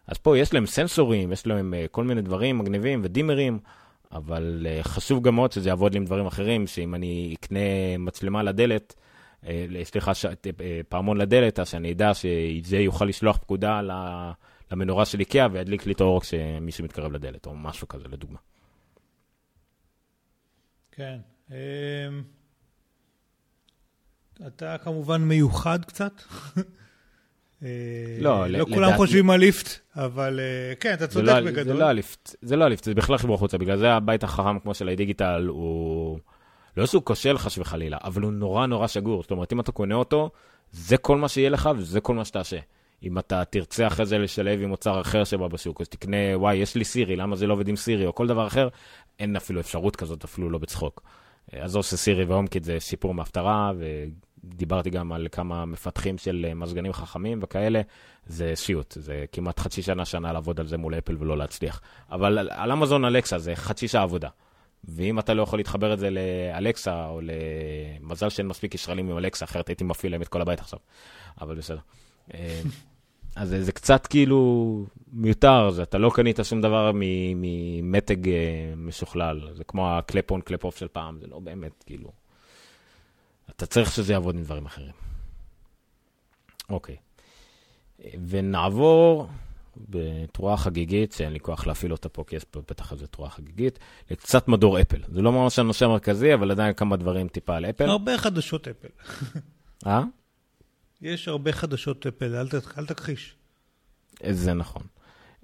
אז 0.06 0.18
פה 0.18 0.38
יש 0.38 0.54
להם 0.54 0.66
סנסורים, 0.66 1.32
יש 1.32 1.46
להם 1.46 1.74
אה, 1.74 1.88
כל 1.88 2.04
מיני 2.04 2.22
דברים 2.22 2.58
מגניבים 2.58 3.00
ודימרים. 3.04 3.58
אבל 4.12 4.66
אה, 4.66 4.88
חשוב 4.88 5.22
גם 5.22 5.34
מאוד 5.34 5.52
שזה 5.52 5.68
יעבוד 5.68 5.92
לי 5.92 5.98
עם 5.98 6.04
דברים 6.04 6.26
אחרים, 6.26 6.66
שאם 6.66 6.94
אני 6.94 7.34
אקנה 7.40 7.98
מצלמה 7.98 8.42
לדלת, 8.42 8.94
אה, 9.42 9.46
סליחה, 9.82 10.14
ש... 10.14 10.26
פעמון 10.88 11.16
לדלת, 11.16 11.58
אז 11.58 11.68
שאני 11.68 11.92
אדע 11.92 12.14
שזה 12.14 12.76
יוכל 12.76 13.04
לשלוח 13.04 13.36
פקודה 13.36 13.80
למנורה 14.72 15.04
של 15.04 15.20
איקאה 15.20 15.46
וידליק 15.52 15.86
לי 15.86 15.92
את 15.92 16.00
האור 16.00 16.20
כשמישהו 16.20 16.84
מתקרב 16.84 17.12
לדלת, 17.12 17.46
או 17.46 17.54
משהו 17.54 17.88
כזה, 17.88 18.08
לדוגמה. 18.08 18.38
כן. 20.92 21.18
Um, 21.48 21.52
אתה 24.46 24.78
כמובן 24.78 25.22
מיוחד 25.22 25.84
קצת. 25.84 26.12
לא, 28.20 28.46
לא 28.46 28.64
כולם 28.64 28.96
חושבים 28.96 29.30
על 29.30 29.40
ליפט, 29.40 29.78
אבל 29.96 30.40
אה, 30.40 30.74
כן, 30.80 30.94
אתה 30.94 31.06
צודק 31.06 31.26
לא 31.26 31.40
בגדול. 31.40 31.64
זה 31.64 31.74
לא 31.74 31.84
הליפט, 31.84 32.34
זה 32.42 32.56
לא 32.56 32.64
הליפט, 32.64 32.84
זה 32.84 32.94
בכלל 32.94 33.18
חיבור 33.18 33.34
החוצה, 33.34 33.58
בגלל 33.58 33.76
זה 33.78 33.92
הבית 33.92 34.24
החכם 34.24 34.58
כמו 34.58 34.74
של 34.74 34.88
הדיגיטל 34.88 35.46
הוא... 35.48 36.18
לא 36.76 36.86
שהוא 36.86 37.02
כושל 37.02 37.38
חס 37.38 37.58
וחלילה, 37.58 37.98
אבל 38.04 38.22
הוא 38.22 38.32
נורא 38.32 38.66
נורא 38.66 38.86
שגור. 38.86 39.22
זאת 39.22 39.30
אומרת, 39.30 39.52
אם 39.52 39.60
אתה 39.60 39.72
קונה 39.72 39.94
אותו, 39.94 40.30
זה 40.72 40.96
כל 40.96 41.16
מה 41.16 41.28
שיהיה 41.28 41.50
לך 41.50 41.70
וזה 41.78 42.00
כל 42.00 42.14
מה 42.14 42.24
שתעשה. 42.24 42.56
אם 43.02 43.18
אתה 43.18 43.44
תרצה 43.44 43.86
אחרי 43.86 44.06
זה 44.06 44.18
לשלב 44.18 44.62
עם 44.62 44.68
מוצר 44.68 45.00
אחר 45.00 45.24
שבא 45.24 45.48
בשוק, 45.48 45.80
אז 45.80 45.88
תקנה, 45.88 46.16
וואי, 46.34 46.56
יש 46.56 46.74
לי 46.74 46.84
סירי, 46.84 47.16
למה 47.16 47.36
זה 47.36 47.46
לא 47.46 47.52
עובד 47.52 47.68
עם 47.68 47.76
סירי, 47.76 48.06
או 48.06 48.14
כל 48.14 48.26
דבר 48.26 48.46
אחר, 48.46 48.68
אין 49.18 49.36
אפילו 49.36 49.60
אפשרות 49.60 49.96
כזאת, 49.96 50.24
אפילו 50.24 50.50
לא 50.50 50.58
בצחוק. 50.58 51.02
אז 51.52 51.76
או 51.76 51.82
שסירי 51.82 52.24
והומקיט 52.24 52.64
זה 52.64 52.76
סיפור 52.78 53.14
מהפטרה, 53.14 53.72
דיברתי 54.48 54.90
גם 54.90 55.12
על 55.12 55.26
כמה 55.32 55.64
מפתחים 55.64 56.18
של 56.18 56.46
אה, 56.48 56.54
מזגנים 56.54 56.92
חכמים 56.92 57.40
וכאלה, 57.42 57.80
זה 58.26 58.52
סיוט, 58.54 58.96
זה 59.00 59.24
כמעט 59.32 59.60
חצי 59.60 59.82
שנה, 59.82 60.04
שנה 60.04 60.32
לעבוד 60.32 60.60
על 60.60 60.66
זה 60.66 60.76
מול 60.76 60.98
אפל 60.98 61.16
ולא 61.18 61.38
להצליח. 61.38 61.80
אבל 62.10 62.38
על, 62.38 62.72
אמזון 62.72 63.04
אלקסה 63.04 63.38
זה 63.38 63.54
חצי 63.54 63.88
שעה 63.88 64.02
עבודה. 64.02 64.28
ואם 64.84 65.18
אתה 65.18 65.34
לא 65.34 65.42
יכול 65.42 65.58
להתחבר 65.58 65.92
את 65.92 65.98
זה 65.98 66.08
לאלקסה, 66.10 67.06
או 67.06 67.20
למזל 67.22 68.28
שאין 68.28 68.48
מספיק 68.48 68.74
ישראלים 68.74 69.10
עם 69.10 69.18
אלקסה, 69.18 69.44
אחרת 69.44 69.68
הייתי 69.68 69.84
מפעיל 69.84 70.12
להם 70.12 70.22
את 70.22 70.28
כל 70.28 70.40
הבית 70.40 70.60
עכשיו. 70.60 70.78
אבל 71.40 71.54
בסדר. 71.54 71.78
אה, 72.34 72.60
אז 73.36 73.56
זה, 73.60 73.72
קצת 73.72 74.06
כאילו 74.06 74.84
מיותר, 75.12 75.70
זה, 75.70 75.82
אתה 75.82 75.98
לא 75.98 76.10
קנית 76.14 76.38
שום 76.42 76.60
דבר 76.60 76.90
ממתג 76.94 78.28
אה, 78.28 78.34
משוכלל. 78.76 79.40
זה 79.54 79.64
כמו 79.64 79.90
הקלפ 79.90 80.30
און 80.30 80.40
קלפ 80.40 80.64
אוף 80.64 80.76
של 80.76 80.88
פעם, 80.88 81.18
זה 81.20 81.26
לא 81.26 81.38
באמת 81.38 81.84
כאילו... 81.86 82.23
אתה 83.50 83.66
צריך 83.66 83.92
שזה 83.92 84.12
יעבוד 84.12 84.34
עם 84.34 84.42
דברים 84.42 84.66
אחרים. 84.66 84.92
אוקיי. 86.70 86.96
ונעבור 88.28 89.28
בתרועה 89.76 90.56
חגיגית, 90.56 91.12
שאין 91.12 91.32
לי 91.32 91.40
כוח 91.40 91.66
להפעיל 91.66 91.92
אותה 91.92 92.08
פה, 92.08 92.24
כי 92.26 92.36
יש 92.36 92.44
פה 92.44 92.60
בטח 92.60 92.92
איזה 92.92 93.06
תרועה 93.06 93.30
חגיגית, 93.30 93.78
לקצת 94.10 94.48
מדור 94.48 94.80
אפל. 94.80 95.02
זה 95.08 95.22
לא 95.22 95.32
ממש 95.32 95.58
הנושא 95.58 95.84
המרכזי, 95.84 96.34
אבל 96.34 96.50
עדיין 96.50 96.74
כמה 96.74 96.96
דברים 96.96 97.28
טיפה 97.28 97.56
על 97.56 97.64
אפל. 97.64 97.84
הרבה 97.84 98.18
חדשות 98.18 98.68
אפל. 98.68 98.88
אה? 99.86 100.02
יש 101.02 101.28
הרבה 101.28 101.52
חדשות 101.52 102.06
אפל, 102.06 102.34
אל, 102.36 102.46
אל 102.78 102.86
תכחיש. 102.86 103.34
זה 104.30 104.54
נכון. 104.54 104.82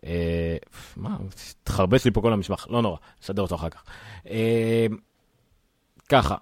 אה, 0.04 0.56
מה, 0.96 1.16
תחרבש 1.64 2.04
לי 2.04 2.10
פה 2.10 2.20
כל 2.20 2.32
המשמח, 2.32 2.66
לא 2.70 2.82
נורא, 2.82 2.96
נסדר 3.22 3.42
אותו 3.42 3.54
אחר 3.54 3.68
כך. 3.68 3.84
אה, 4.30 4.86
ככה, 6.08 6.36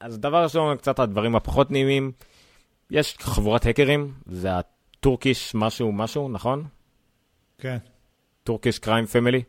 אז 0.00 0.18
דבר 0.18 0.42
ראשון, 0.42 0.76
קצת 0.76 0.98
הדברים 0.98 1.36
הפחות 1.36 1.70
נעימים. 1.70 2.12
יש 2.90 3.16
חבורת 3.20 3.66
האקרים, 3.66 4.12
זה 4.26 4.48
ה 4.58 4.70
Turkish 4.70 5.54
משהו 5.54 5.92
משהו, 5.92 6.28
נכון? 6.28 6.64
כן. 7.58 7.76
Turkish 8.44 8.78
Crime 8.78 9.06
Family, 9.06 9.42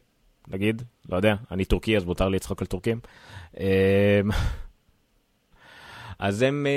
נגיד, 0.47 0.81
לא 1.09 1.15
יודע, 1.15 1.35
אני 1.51 1.65
טורקי 1.65 1.97
אז 1.97 2.05
מותר 2.05 2.29
לי 2.29 2.35
לצחוק 2.35 2.61
על 2.61 2.67
טורקים. 2.67 2.99
אמ, 3.59 3.63
אז 6.19 6.41
הם 6.41 6.67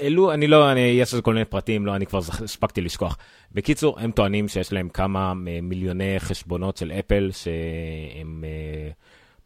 העלו, 0.00 0.32
אני 0.32 0.46
לא, 0.46 0.72
אני, 0.72 0.80
יש 0.80 1.12
לזה 1.12 1.22
כל 1.22 1.32
מיני 1.34 1.44
פרטים, 1.44 1.86
לא, 1.86 1.96
אני 1.96 2.06
כבר 2.06 2.18
הספקתי 2.18 2.80
לשכוח. 2.80 3.18
בקיצור, 3.52 4.00
הם 4.00 4.10
טוענים 4.10 4.48
שיש 4.48 4.72
להם 4.72 4.88
כמה 4.88 5.34
מיליוני 5.62 6.14
חשבונות 6.18 6.76
של 6.76 6.92
אפל 6.92 7.30
שהם... 7.32 8.44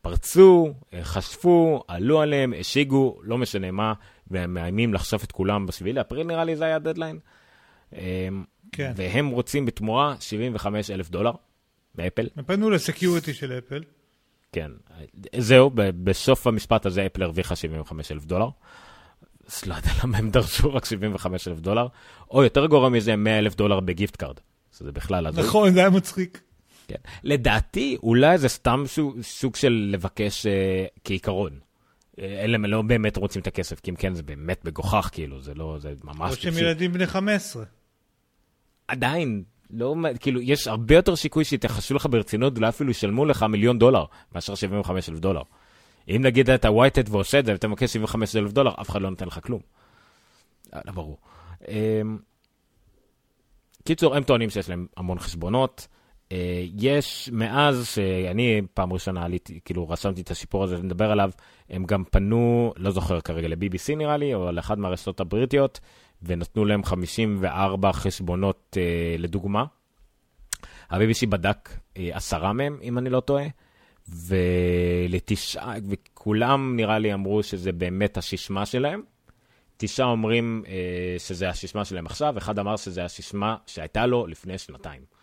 פרצו, 0.02 0.74
חשפו, 1.02 1.84
עלו 1.88 2.20
עליהם, 2.20 2.54
השיגו, 2.60 3.20
לא 3.22 3.38
משנה 3.38 3.70
מה, 3.70 3.92
והם 4.30 4.54
מאיימים 4.54 4.94
לחשוף 4.94 5.24
את 5.24 5.32
כולם 5.32 5.66
ב-7 5.66 5.92
לאפריל, 5.92 6.26
נראה 6.26 6.44
לי 6.44 6.56
זה 6.56 6.64
היה 6.64 6.76
הדדליין. 6.76 7.18
אמ, 7.92 7.98
כן. 8.72 8.92
והם 8.96 9.28
רוצים 9.28 9.66
בתמורה 9.66 10.14
75 10.20 10.90
אלף 10.90 11.10
דולר 11.10 11.32
מאפל. 11.98 12.28
הם 12.36 12.44
פנו 12.44 12.70
לסקיוריטי 12.70 13.34
של 13.34 13.58
אפל. 13.58 13.82
כן, 14.52 14.70
זהו, 15.38 15.70
בסוף 15.74 16.46
המשפט 16.46 16.86
הזה 16.86 17.06
אפל 17.06 17.22
הרוויחה 17.22 17.56
75 17.56 18.12
אלף 18.12 18.24
דולר. 18.24 18.48
אז 19.46 19.64
לא 19.66 19.74
יודע 19.74 19.90
למה 20.04 20.18
הם 20.18 20.30
דרשו 20.30 20.74
רק 20.74 20.84
75 20.84 21.48
אלף 21.48 21.60
דולר, 21.60 21.86
או 22.30 22.44
יותר 22.44 22.66
גרוע 22.66 22.88
מזה, 22.88 23.16
100 23.16 23.38
אלף 23.38 23.54
דולר 23.54 23.80
ב 23.80 23.87
gift 23.87 24.16
card. 24.16 24.36
זה 24.72 24.92
בכלל... 24.92 25.30
נכון, 25.30 25.72
זה 25.72 25.80
היה 25.80 25.90
מצחיק. 25.90 26.40
כן. 26.92 27.10
לדעתי, 27.24 27.96
אולי 28.02 28.38
זה 28.38 28.48
סתם 28.48 28.84
סוג, 28.86 29.20
סוג 29.22 29.56
של 29.56 29.88
לבקש 29.92 30.46
אה, 30.46 30.86
כעיקרון. 31.04 31.58
אה, 32.18 32.44
אלה 32.44 32.58
לא 32.58 32.82
באמת 32.82 33.16
רוצים 33.16 33.42
את 33.42 33.46
הכסף, 33.46 33.80
כי 33.80 33.90
אם 33.90 33.96
כן, 33.96 34.14
זה 34.14 34.22
באמת 34.22 34.64
מגוחך, 34.64 35.08
כאילו, 35.12 35.40
זה 35.40 35.54
לא, 35.54 35.76
זה 35.78 35.94
ממש... 36.04 36.30
או 36.30 36.36
שהם 36.36 36.58
ילדים 36.58 36.92
בני 36.92 37.06
15. 37.06 37.64
עדיין, 38.88 39.42
לא, 39.70 39.94
כאילו, 40.20 40.40
יש 40.40 40.66
הרבה 40.66 40.94
יותר 40.94 41.14
שיקוי 41.14 41.44
שיתייחסו 41.44 41.94
לך 41.94 42.06
ברצינות, 42.10 42.56
אולי 42.56 42.68
אפילו 42.68 42.90
ישלמו 42.90 43.24
לך 43.24 43.42
מיליון 43.42 43.78
דולר, 43.78 44.04
מאשר 44.34 44.54
75 44.54 45.08
אלף 45.08 45.18
דולר. 45.18 45.42
אם 46.08 46.22
נגיד 46.22 46.50
אתה 46.50 46.70
ווייטד 46.70 47.08
ועושה 47.08 47.38
את 47.38 47.46
זה, 47.46 47.52
ואתה 47.52 47.68
מבקש 47.68 47.92
75 47.92 48.36
אלף 48.36 48.52
דולר, 48.52 48.72
אף 48.80 48.90
אחד 48.90 49.02
לא 49.02 49.10
נותן 49.10 49.26
לך 49.26 49.38
כלום. 49.42 49.60
אה, 50.74 50.80
לא 50.86 50.92
ברור. 50.92 51.18
אמ, 51.68 52.18
קיצור, 53.84 54.16
הם 54.16 54.22
טוענים 54.22 54.50
שיש 54.50 54.68
להם 54.68 54.86
המון 54.96 55.18
חשבונות. 55.18 55.88
אה, 56.32 56.64
יש, 56.78 57.30
מאז 57.32 57.86
שאני 57.86 58.62
פעם 58.74 58.92
ראשונה 58.92 59.24
עליתי, 59.24 59.60
כאילו 59.64 59.88
רשמתי 59.88 60.20
את 60.20 60.30
הסיפור 60.30 60.64
הזה 60.64 60.78
ונדבר 60.78 61.10
עליו, 61.10 61.30
הם 61.70 61.84
גם 61.84 62.04
פנו, 62.04 62.72
לא 62.76 62.90
זוכר 62.90 63.20
כרגע, 63.20 63.48
ל-BBC 63.48 63.96
נראה 63.96 64.16
לי, 64.16 64.34
או 64.34 64.52
לאחד 64.52 64.78
מהרשתות 64.78 65.20
הבריטיות, 65.20 65.80
ונתנו 66.22 66.64
להם 66.64 66.84
54 66.84 67.92
חשבונות 67.92 68.76
uh, 68.76 69.20
לדוגמה. 69.20 69.64
ה-BBC 70.90 71.26
בדק 71.28 71.68
uh, 71.68 71.98
עשרה 72.12 72.52
מהם, 72.52 72.78
אם 72.82 72.98
אני 72.98 73.10
לא 73.10 73.20
טועה, 73.20 73.44
ולתשעה, 74.08 75.74
וכולם 75.88 76.76
נראה 76.76 76.98
לי 76.98 77.14
אמרו 77.14 77.42
שזה 77.42 77.72
באמת 77.72 78.16
הששמה 78.16 78.66
שלהם. 78.66 79.02
תשעה 79.76 80.06
אומרים 80.06 80.62
uh, 80.64 80.68
שזה 81.18 81.48
הששמה 81.48 81.84
שלהם 81.84 82.06
עכשיו, 82.06 82.38
אחד 82.38 82.58
אמר 82.58 82.76
שזה 82.76 83.04
הששמה 83.04 83.56
שהייתה 83.66 84.06
לו 84.06 84.26
לפני 84.26 84.58
שנתיים. 84.58 85.21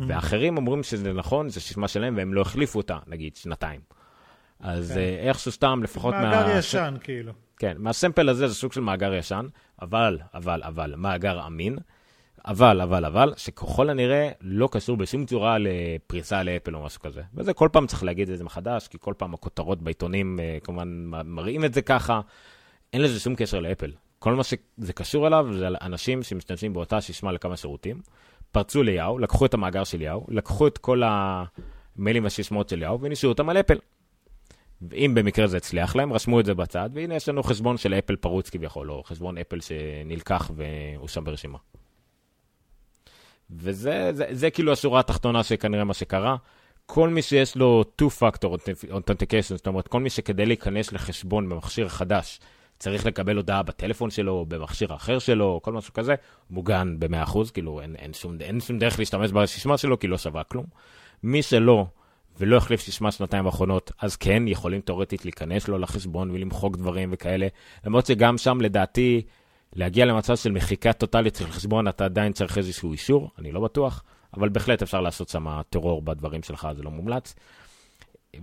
Mm. 0.00 0.02
ואחרים 0.06 0.56
אומרים 0.56 0.82
שזה 0.82 1.12
נכון, 1.12 1.48
זה 1.48 1.60
ששמה 1.60 1.88
שלהם, 1.88 2.16
והם 2.16 2.34
לא 2.34 2.40
החליפו 2.40 2.78
אותה, 2.78 2.98
נגיד, 3.06 3.36
שנתיים. 3.36 3.80
אז 4.60 4.92
כן. 4.94 5.00
אה, 5.00 5.28
איכשהו 5.28 5.52
סתם, 5.52 5.80
לפחות 5.82 6.14
מה... 6.14 6.22
מאגר 6.22 6.58
ישן, 6.58 6.94
כאילו. 7.02 7.32
כן, 7.56 7.76
מהסמפל 7.78 8.28
הזה 8.28 8.48
זה 8.48 8.54
סוג 8.54 8.72
של 8.72 8.80
מאגר 8.80 9.14
ישן, 9.14 9.46
אבל, 9.82 10.18
אבל, 10.34 10.62
אבל, 10.62 10.94
מאגר 10.96 11.46
אמין. 11.46 11.78
אבל, 12.46 12.80
אבל, 12.80 13.04
אבל, 13.04 13.32
שככל 13.36 13.90
הנראה 13.90 14.30
לא 14.40 14.68
קשור 14.72 14.96
בשום 14.96 15.26
צורה 15.26 15.56
לפריסה 15.58 16.42
לאפל 16.42 16.76
או 16.76 16.82
משהו 16.82 17.00
כזה. 17.00 17.22
וזה 17.34 17.52
כל 17.52 17.68
פעם 17.72 17.86
צריך 17.86 18.04
להגיד 18.04 18.30
את 18.30 18.38
זה 18.38 18.44
מחדש, 18.44 18.88
כי 18.88 18.98
כל 19.00 19.14
פעם 19.16 19.34
הכותרות 19.34 19.82
בעיתונים 19.82 20.40
אה, 20.40 20.58
כמובן 20.64 20.88
מראים 21.24 21.64
את 21.64 21.74
זה 21.74 21.82
ככה. 21.82 22.20
אין 22.92 23.02
לזה 23.02 23.20
שום 23.20 23.34
קשר 23.34 23.60
לאפל. 23.60 23.92
כל 24.18 24.34
מה 24.34 24.42
שזה 24.44 24.92
קשור 24.94 25.26
אליו 25.26 25.48
זה 25.52 25.68
אנשים 25.68 26.22
שמשתמשים 26.22 26.72
באותה 26.72 27.00
שישמע 27.00 27.32
לכמה 27.32 27.56
שירותים, 27.56 28.00
פרצו 28.52 28.82
ליאו, 28.82 29.18
לקחו 29.18 29.46
את 29.46 29.54
המאגר 29.54 29.84
של 29.84 30.02
יאו, 30.02 30.26
לקחו 30.28 30.66
את 30.66 30.78
כל 30.78 31.02
המיילים 31.04 32.24
והשישמעות 32.24 32.68
של 32.68 32.82
יאו 32.82 33.00
וניסו 33.00 33.28
אותם 33.28 33.48
על 33.48 33.56
אפל. 33.60 33.78
ואם 34.90 35.12
במקרה 35.14 35.46
זה 35.46 35.56
הצליח 35.56 35.96
להם, 35.96 36.12
רשמו 36.12 36.40
את 36.40 36.44
זה 36.44 36.54
בצד, 36.54 36.90
והנה 36.94 37.14
יש 37.14 37.28
לנו 37.28 37.42
חשבון 37.42 37.76
של 37.76 37.94
אפל 37.94 38.16
פרוץ 38.16 38.50
כביכול, 38.50 38.90
או 38.90 39.02
חשבון 39.02 39.38
אפל 39.38 39.60
שנלקח 39.60 40.50
והוא 40.56 41.08
שם 41.08 41.24
ברשימה. 41.24 41.58
וזה 43.50 44.10
זה, 44.12 44.26
זה 44.30 44.50
כאילו 44.50 44.72
השורה 44.72 45.00
התחתונה 45.00 45.42
שכנראה 45.42 45.84
מה 45.84 45.94
שקרה. 45.94 46.36
כל 46.86 47.08
מי 47.08 47.22
שיש 47.22 47.56
לו 47.56 47.84
two-factor 48.02 48.46
authentication, 48.90 49.56
זאת 49.56 49.66
אומרת, 49.66 49.88
כל 49.88 50.00
מי 50.00 50.10
שכדי 50.10 50.46
להיכנס 50.46 50.92
לחשבון 50.92 51.48
במכשיר 51.48 51.88
חדש, 51.88 52.40
צריך 52.82 53.06
לקבל 53.06 53.36
הודעה 53.36 53.62
בטלפון 53.62 54.10
שלו, 54.10 54.46
במכשיר 54.48 54.94
אחר 54.94 55.18
שלו, 55.18 55.60
כל 55.62 55.72
משהו 55.72 55.92
כזה, 55.92 56.14
מוגן 56.50 56.96
ב-100%, 56.98 57.38
כאילו 57.54 57.80
אין, 57.80 57.96
אין, 57.96 58.12
שום, 58.12 58.36
אין 58.40 58.60
שום 58.60 58.78
דרך 58.78 58.98
להשתמש 58.98 59.32
בסיסמה 59.32 59.78
שלו, 59.78 59.98
כי 59.98 60.06
לא 60.06 60.18
שווה 60.18 60.44
כלום. 60.44 60.64
מי 61.22 61.42
שלא, 61.42 61.86
ולא 62.40 62.56
החליף 62.56 62.80
סיסמה 62.80 63.12
שנתיים 63.12 63.46
האחרונות, 63.46 63.92
אז 63.98 64.16
כן, 64.16 64.42
יכולים 64.48 64.80
תאורטית 64.80 65.24
להיכנס 65.24 65.68
לו 65.68 65.78
לחשבון 65.78 66.30
ולמחוק 66.30 66.76
דברים 66.76 67.08
וכאלה. 67.12 67.46
למרות 67.86 68.06
שגם 68.06 68.38
שם, 68.38 68.60
לדעתי, 68.60 69.22
להגיע 69.72 70.04
למצב 70.04 70.36
של 70.36 70.52
מחיקה 70.52 70.92
טוטאלית 70.92 71.34
של 71.34 71.50
חשבון, 71.50 71.88
אתה 71.88 72.04
עדיין 72.04 72.32
צריך 72.32 72.58
איזשהו 72.58 72.92
אישור, 72.92 73.30
אני 73.38 73.52
לא 73.52 73.60
בטוח, 73.60 74.02
אבל 74.34 74.48
בהחלט 74.48 74.82
אפשר 74.82 75.00
לעשות 75.00 75.28
שם 75.28 75.60
טרור 75.70 76.02
בדברים 76.02 76.42
שלך, 76.42 76.68
זה 76.76 76.82
לא 76.82 76.90
מומלץ. 76.90 77.34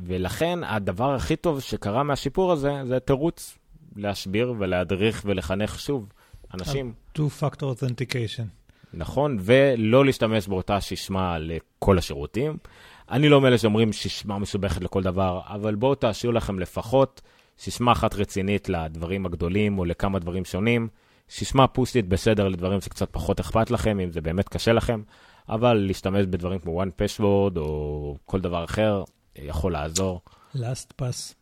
ולכן 0.06 0.64
הדבר 0.64 1.16
הכי 1.16 1.36
טוב 1.36 1.60
שקרה 1.60 2.04
מהשיפור 2.04 2.52
הזה, 2.52 2.72
זה 2.86 3.00
תירוץ 3.00 3.59
להשביר 3.96 4.54
ולהדריך 4.60 5.22
ולחנך 5.26 5.80
שוב 5.80 6.10
אנשים. 6.54 6.94
Two-Factor 7.18 7.62
Authentication. 7.62 8.46
נכון, 8.94 9.38
ולא 9.42 10.06
להשתמש 10.06 10.48
באותה 10.48 10.82
שישמה 10.82 11.38
לכל 11.40 11.98
השירותים. 11.98 12.58
אני 13.12 13.30
לא 13.30 13.42
מאלה 13.42 13.58
שאומרים 13.58 13.94
שישמה 13.94 14.40
מסובכת 14.40 14.82
לכל 14.82 15.04
דבר, 15.04 15.42
אבל 15.46 15.76
בואו 15.76 15.96
תעשו 15.96 16.32
לכם 16.32 16.60
לפחות 16.60 17.22
שישמה 17.58 17.92
אחת 17.92 18.16
רצינית 18.16 18.70
לדברים 18.70 19.26
הגדולים 19.26 19.80
או 19.80 19.86
לכמה 19.86 20.20
דברים 20.20 20.46
שונים. 20.46 20.88
שישמה 21.28 21.68
פוסטית 21.68 22.08
בסדר 22.08 22.48
לדברים 22.48 22.82
שקצת 22.82 23.10
פחות 23.12 23.40
אכפת 23.40 23.72
לכם, 23.72 24.00
אם 24.00 24.12
זה 24.12 24.22
באמת 24.22 24.50
קשה 24.50 24.74
לכם, 24.74 25.02
אבל 25.50 25.74
להשתמש 25.74 26.26
בדברים 26.26 26.60
כמו 26.60 26.84
one 26.84 26.88
password 26.88 27.58
או 27.58 28.16
כל 28.26 28.42
דבר 28.42 28.64
אחר 28.64 29.04
יכול 29.36 29.72
לעזור. 29.72 30.22
last 30.56 31.02
pass. 31.02 31.39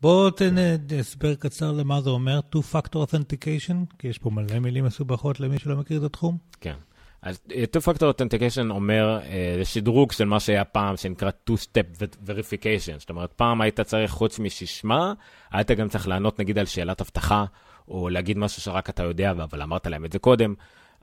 בוא 0.00 0.30
תן 0.30 0.54
הסבר 1.00 1.34
קצר 1.34 1.72
למה 1.72 2.00
זה 2.00 2.10
אומר 2.10 2.40
two-factor 2.54 2.94
authentication, 2.94 3.96
כי 3.98 4.08
יש 4.08 4.18
פה 4.18 4.30
מלא 4.30 4.58
מילים 4.58 4.84
מסובכות 4.84 5.40
למי 5.40 5.58
שלא 5.58 5.76
מכיר 5.76 5.98
את 5.98 6.02
התחום. 6.02 6.38
כן. 6.60 6.74
אז 7.22 7.40
אה, 7.54 7.64
two-factor 7.76 8.02
authentication 8.02 8.70
אומר, 8.70 9.20
אה, 9.22 9.54
זה 9.58 9.64
שדרוג 9.64 10.12
של 10.12 10.24
מה 10.24 10.40
שהיה 10.40 10.64
פעם, 10.64 10.96
שנקרא 10.96 11.30
two-step 11.50 12.02
verification. 12.26 12.98
זאת 12.98 13.10
אומרת, 13.10 13.32
פעם 13.32 13.60
היית 13.60 13.80
צריך, 13.80 14.10
חוץ 14.10 14.38
משישמה, 14.38 15.12
היית 15.52 15.70
גם 15.70 15.88
צריך 15.88 16.08
לענות 16.08 16.40
נגיד 16.40 16.58
על 16.58 16.66
שאלת 16.66 17.00
אבטחה, 17.00 17.44
או 17.88 18.08
להגיד 18.08 18.38
משהו 18.38 18.62
שרק 18.62 18.90
אתה 18.90 19.02
יודע, 19.02 19.30
אבל 19.30 19.62
אמרת 19.62 19.86
להם 19.86 20.04
את 20.04 20.12
זה 20.12 20.18
קודם. 20.18 20.54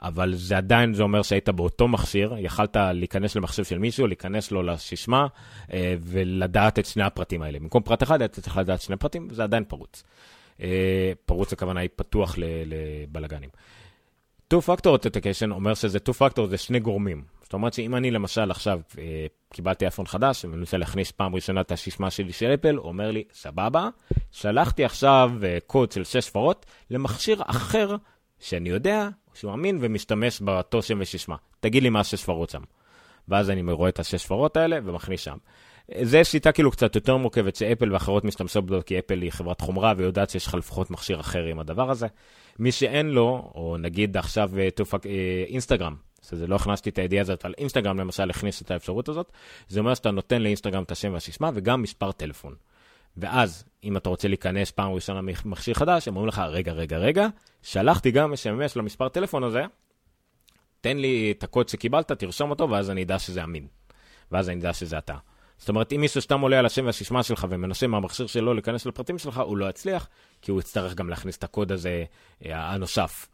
אבל 0.01 0.33
זה 0.35 0.57
עדיין, 0.57 0.93
זה 0.93 1.03
אומר 1.03 1.21
שהיית 1.21 1.49
באותו 1.49 1.87
מכשיר, 1.87 2.35
יכלת 2.39 2.77
להיכנס 2.93 3.35
למחשב 3.35 3.63
של 3.63 3.77
מישהו, 3.77 4.07
להיכנס 4.07 4.51
לו 4.51 4.63
לשישמה 4.63 5.27
אה, 5.73 5.95
ולדעת 5.99 6.79
את 6.79 6.85
שני 6.85 7.03
הפרטים 7.03 7.41
האלה. 7.41 7.59
במקום 7.59 7.83
פרט 7.83 8.03
אחד, 8.03 8.21
היית 8.21 8.39
צריך 8.39 8.57
לדעת 8.57 8.81
שני 8.81 8.95
פרטים, 8.95 9.27
זה 9.31 9.43
עדיין 9.43 9.63
פרוץ. 9.63 10.03
אה, 10.61 11.11
פרוץ 11.25 11.53
הכוונה 11.53 11.79
היא 11.79 11.89
פתוח 11.95 12.35
לבלגנים. 12.37 13.49
Two-Factor 14.53 14.87
Authentication 14.87 15.51
אומר 15.51 15.73
שזה 15.73 15.99
Two-Factor 16.09 16.45
זה 16.49 16.57
שני 16.57 16.79
גורמים. 16.79 17.23
זאת 17.43 17.53
אומרת 17.53 17.73
שאם 17.73 17.95
אני 17.95 18.11
למשל 18.11 18.51
עכשיו 18.51 18.79
אה, 18.99 19.25
קיבלתי 19.53 19.85
אייפון 19.85 20.05
חדש 20.05 20.45
ואני 20.45 20.57
מנסה 20.57 20.77
להכניס 20.77 21.11
פעם 21.11 21.35
ראשונה 21.35 21.61
את 21.61 21.71
השישמה 21.71 22.11
שלי 22.11 22.33
של 22.33 22.53
אפל, 22.53 22.75
הוא 22.75 22.87
אומר 22.87 23.11
לי, 23.11 23.23
סבבה, 23.33 23.89
שלחתי 24.31 24.85
עכשיו 24.85 25.31
קוד 25.67 25.91
של 25.91 26.03
שש 26.03 26.17
ספרות 26.17 26.65
למכשיר 26.89 27.41
אחר 27.47 27.95
שאני 28.39 28.69
יודע 28.69 29.09
שהוא 29.35 29.53
אמין 29.53 29.77
ומשתמש 29.81 30.41
באותו 30.41 30.81
שם 30.81 30.97
ושישמה. 31.01 31.35
תגיד 31.59 31.83
לי 31.83 31.89
מה 31.89 31.99
השש 31.99 32.21
ספרות 32.21 32.49
שם. 32.49 32.61
ואז 33.27 33.49
אני 33.49 33.71
רואה 33.71 33.89
את 33.89 33.99
השש 33.99 34.15
ספרות 34.23 34.57
האלה 34.57 34.79
ומכניס 34.83 35.21
שם. 35.21 35.37
זו 36.01 36.17
שיטה 36.23 36.51
כאילו 36.51 36.71
קצת 36.71 36.95
יותר 36.95 37.17
מורכבת 37.17 37.55
שאפל 37.55 37.93
ואחרות 37.93 38.25
משתמשות 38.25 38.65
בו, 38.65 38.75
כי 38.85 38.99
אפל 38.99 39.21
היא 39.21 39.31
חברת 39.31 39.61
חומרה 39.61 39.93
ויודעת 39.97 40.29
שיש 40.29 40.47
לך 40.47 40.53
לפחות 40.53 40.91
מכשיר 40.91 41.19
אחר 41.19 41.43
עם 41.43 41.59
הדבר 41.59 41.91
הזה. 41.91 42.07
מי 42.59 42.71
שאין 42.71 43.09
לו, 43.09 43.51
או 43.55 43.77
נגיד 43.79 44.17
עכשיו 44.17 44.51
אה, 44.59 44.71
תופק, 44.71 45.05
אה, 45.05 45.11
אינסטגרם, 45.47 45.95
שזה 46.29 46.47
לא 46.47 46.55
הכנסתי 46.55 46.89
את 46.89 46.97
הידיעה 46.97 47.21
הזאת, 47.21 47.45
אבל 47.45 47.53
אינסטגרם 47.57 47.99
למשל 47.99 48.29
הכניס 48.29 48.61
את 48.61 48.71
האפשרות 48.71 49.09
הזאת, 49.09 49.31
זה 49.67 49.79
אומר 49.79 49.93
שאתה 49.93 50.11
נותן 50.11 50.41
לאינסטגרם 50.41 50.83
את 50.83 50.91
השם 50.91 51.13
והסיסמה 51.13 51.51
וגם 51.53 51.81
מספר 51.81 52.11
טלפון. 52.11 52.55
ואז, 53.17 53.63
אם 53.83 53.97
אתה 53.97 54.09
רוצה 54.09 54.27
להיכנס 54.27 54.71
פעם 54.71 54.91
ראשונה 54.91 55.21
למכשיר 55.45 55.73
חדש, 55.73 56.07
הם 56.07 56.15
אומרים 56.15 56.27
לך, 56.27 56.39
רגע, 56.39 56.71
רגע, 56.71 56.97
רגע, 56.97 57.27
שלחתי 57.61 58.11
גם 58.11 58.33
SMS 58.33 58.71
למספר 58.75 59.09
טלפון 59.09 59.43
הזה, 59.43 59.63
תן 60.81 60.97
לי 60.97 61.33
את 61.37 61.43
הקוד 61.43 61.69
שקיבלת, 61.69 62.11
תרשום 62.11 62.49
אותו, 62.49 62.69
ואז 62.69 62.89
אני 62.89 63.03
אדע 63.03 63.19
שזה 63.19 63.43
אמין. 63.43 63.67
ואז 64.31 64.49
אני 64.49 64.59
אדע 64.59 64.73
שזה 64.73 64.97
אתה. 64.97 65.15
זאת 65.57 65.69
אומרת, 65.69 65.93
אם 65.93 66.01
מישהו 66.01 66.21
סתם 66.21 66.41
עולה 66.41 66.59
על 66.59 66.65
השם 66.65 66.85
והשישמה 66.85 67.23
שלך 67.23 67.47
ומנסה 67.49 67.87
מהמכשיר 67.87 68.27
שלו 68.27 68.53
להיכנס 68.53 68.85
לפרטים 68.85 69.17
שלך, 69.17 69.37
הוא 69.37 69.57
לא 69.57 69.69
יצליח, 69.69 70.07
כי 70.41 70.51
הוא 70.51 70.59
יצטרך 70.59 70.95
גם 70.95 71.09
להכניס 71.09 71.37
את 71.37 71.43
הקוד 71.43 71.71
הזה 71.71 72.03
אה, 72.45 72.73
הנוסף. 72.73 73.27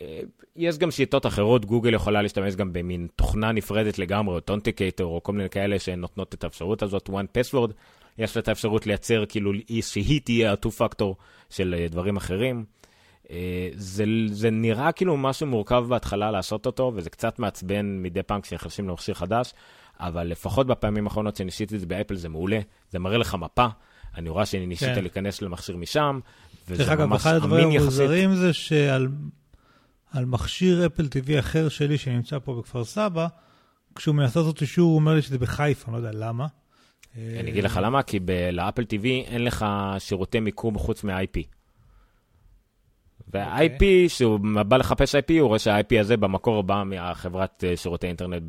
אה, 0.00 0.20
יש 0.56 0.78
גם 0.78 0.90
שיטות 0.90 1.26
אחרות, 1.26 1.64
גוגל 1.64 1.94
יכולה 1.94 2.22
להשתמש 2.22 2.54
גם 2.56 2.72
במין 2.72 3.06
תוכנה 3.16 3.52
נפרדת 3.52 3.98
לגמרי, 3.98 4.34
אותנטיקטור, 4.34 5.14
או 5.14 5.22
כל 5.22 5.32
מיני 5.32 5.50
כאלה 5.50 5.78
שנותנות 5.78 6.34
את 6.34 6.44
האפשרות 6.44 6.82
הזאת, 6.82 7.08
one 7.08 7.38
password, 7.38 7.72
יש 8.18 8.36
לה 8.36 8.40
את 8.42 8.48
האפשרות 8.48 8.86
לייצר 8.86 9.24
כאילו 9.28 9.52
שהיא 9.80 10.20
תהיה 10.24 10.52
ה-2-factor 10.52 11.04
של 11.50 11.74
אה, 11.78 11.86
דברים 11.90 12.16
אחרים. 12.16 12.64
זה, 13.76 14.04
זה 14.30 14.50
נראה 14.50 14.92
כאילו 14.92 15.16
משהו 15.16 15.46
מורכב 15.46 15.84
בהתחלה 15.88 16.30
לעשות 16.30 16.66
אותו, 16.66 16.92
וזה 16.94 17.10
קצת 17.10 17.38
מעצבן 17.38 18.02
מדי 18.02 18.22
פעם 18.22 18.40
כשנכנסים 18.40 18.88
למכשיר 18.88 19.14
חדש, 19.14 19.52
אבל 20.00 20.26
לפחות 20.26 20.66
בפעמים 20.66 21.04
האחרונות 21.04 21.36
שניסיתי 21.36 21.74
את 21.74 21.80
זה 21.80 21.86
באפל 21.86 22.14
זה 22.14 22.28
מעולה, 22.28 22.58
זה 22.90 22.98
מראה 22.98 23.18
לך 23.18 23.34
מפה, 23.34 23.66
אני 24.16 24.28
רואה 24.28 24.46
שאני 24.46 24.66
ניסית 24.66 24.94
כן. 24.94 25.00
להיכנס 25.00 25.42
למכשיר 25.42 25.76
משם, 25.76 26.20
וזה 26.68 26.82
ממש 26.82 26.86
אמין 26.86 26.92
יחסית. 26.92 26.98
דרך 26.98 27.00
אגב, 27.00 27.12
אחד 27.12 27.34
הדברים 27.34 27.70
המוזרים 27.70 28.34
זה 28.34 28.52
שעל 28.52 29.08
מכשיר 30.14 30.86
אפל 30.86 31.04
TV 31.04 31.38
אחר 31.38 31.68
שלי 31.68 31.98
שנמצא 31.98 32.38
פה 32.38 32.54
בכפר 32.54 32.84
סבא, 32.84 33.26
כשהוא 33.94 34.14
מנסה 34.14 34.40
לעשות 34.40 34.60
אישור, 34.60 34.90
הוא 34.90 34.96
אומר 34.96 35.14
לי 35.14 35.22
שזה 35.22 35.38
בחיפה, 35.38 35.92
אני 35.92 36.02
לא 36.02 36.08
יודע 36.08 36.18
למה. 36.26 36.46
אני 37.16 37.50
אגיד 37.50 37.64
לך 37.64 37.80
למה, 37.82 38.02
כי 38.02 38.20
לאפל 38.52 38.82
TV 38.82 39.04
אין 39.04 39.44
לך 39.44 39.66
שירותי 39.98 40.40
מיקום 40.40 40.78
חוץ 40.78 41.04
מ-IP. 41.04 41.40
וה-IP, 43.28 43.72
אוקיי. 43.72 44.08
שהוא 44.08 44.40
בא 44.68 44.76
לחפש 44.76 45.14
IP, 45.14 45.32
הוא 45.40 45.48
רואה 45.48 45.58
שה-IP 45.58 46.00
הזה 46.00 46.16
במקור 46.16 46.62
בא 46.62 46.82
מהחברת 46.86 47.64
אה, 47.64 47.76
שירותי 47.76 48.06
אינטרנט 48.06 48.42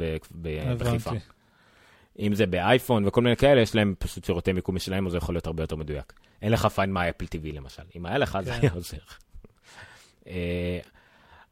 בחיפה. 0.77 1.11
אם 2.19 2.35
זה 2.35 2.45
באייפון 2.45 3.05
וכל 3.05 3.21
מיני 3.21 3.35
כאלה, 3.35 3.61
יש 3.61 3.75
להם 3.75 3.93
פשוט 3.99 4.25
שירותי 4.25 4.53
מיקום 4.53 4.75
משלהם, 4.75 5.05
אז 5.05 5.11
זה 5.11 5.17
יכול 5.17 5.35
להיות 5.35 5.47
הרבה 5.47 5.63
יותר 5.63 5.75
מדויק. 5.75 6.13
אין 6.41 6.51
לך 6.51 6.65
פיין 6.65 6.91
מה 6.91 7.09
אפל 7.09 7.25
TV 7.25 7.53
למשל. 7.55 7.83
אם 7.95 8.05
היה 8.05 8.17
לך, 8.17 8.37
זה 8.43 8.51
כן. 8.51 8.59
היה 8.61 8.71
עוזר. 8.73 8.97
אה, 10.27 10.79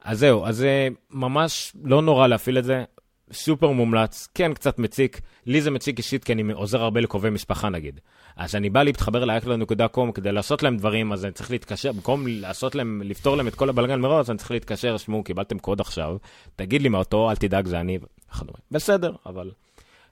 אז 0.04 0.20
זהו, 0.20 0.46
אז 0.46 0.58
זה 0.58 0.88
ממש 1.12 1.74
לא 1.84 2.02
נורא 2.02 2.28
להפעיל 2.28 2.58
את 2.58 2.64
זה, 2.64 2.84
סופר 3.32 3.72
מומלץ, 3.72 4.28
כן, 4.34 4.54
קצת 4.54 4.80
מציק. 4.80 5.22
לי 5.46 5.62
זה 5.62 5.72
מציק 5.72 5.98
אישית, 5.98 6.24
כי 6.24 6.34
אני 6.34 6.54
עוזר 6.54 6.82
הרבה 6.82 7.02
לקרובי 7.02 7.30
משפחה 7.30 7.70
נגיד. 7.70 8.00
אז 8.36 8.50
כשאני 8.50 8.70
בא 8.70 8.84
להתחבר 8.84 9.26
ל-iCloud.com 9.26 10.12
כדי 10.14 10.32
לעשות 10.32 10.64
להם 10.64 10.78
דברים, 10.78 11.14
אז 11.14 11.26
אני 11.26 11.34
צריך 11.34 11.52
להתקשר, 11.52 11.92
במקום 11.92 12.28
לעשות 12.28 12.76
להם, 12.76 13.02
לפתור 13.06 13.38
להם 13.38 13.48
את 13.48 13.56
כל 13.56 13.70
הבלגן 13.70 14.00
מראש, 14.00 14.30
אני 14.30 14.38
צריך 14.38 14.52
להתקשר, 14.52 14.98
שמעו, 14.98 15.24
קיבלתם 15.24 15.60
קוד 15.60 15.82
עכשיו, 15.82 16.18
תגיד 16.56 16.82
לי 16.82 16.90
מה 16.90 16.98
אותו, 16.98 17.30
אל 17.30 17.36
תדאג, 17.36 17.68
זה 17.68 17.80
אני, 17.80 18.00
וכדומה. 18.30 18.58
בסדר, 18.72 19.16
אבל 19.26 19.52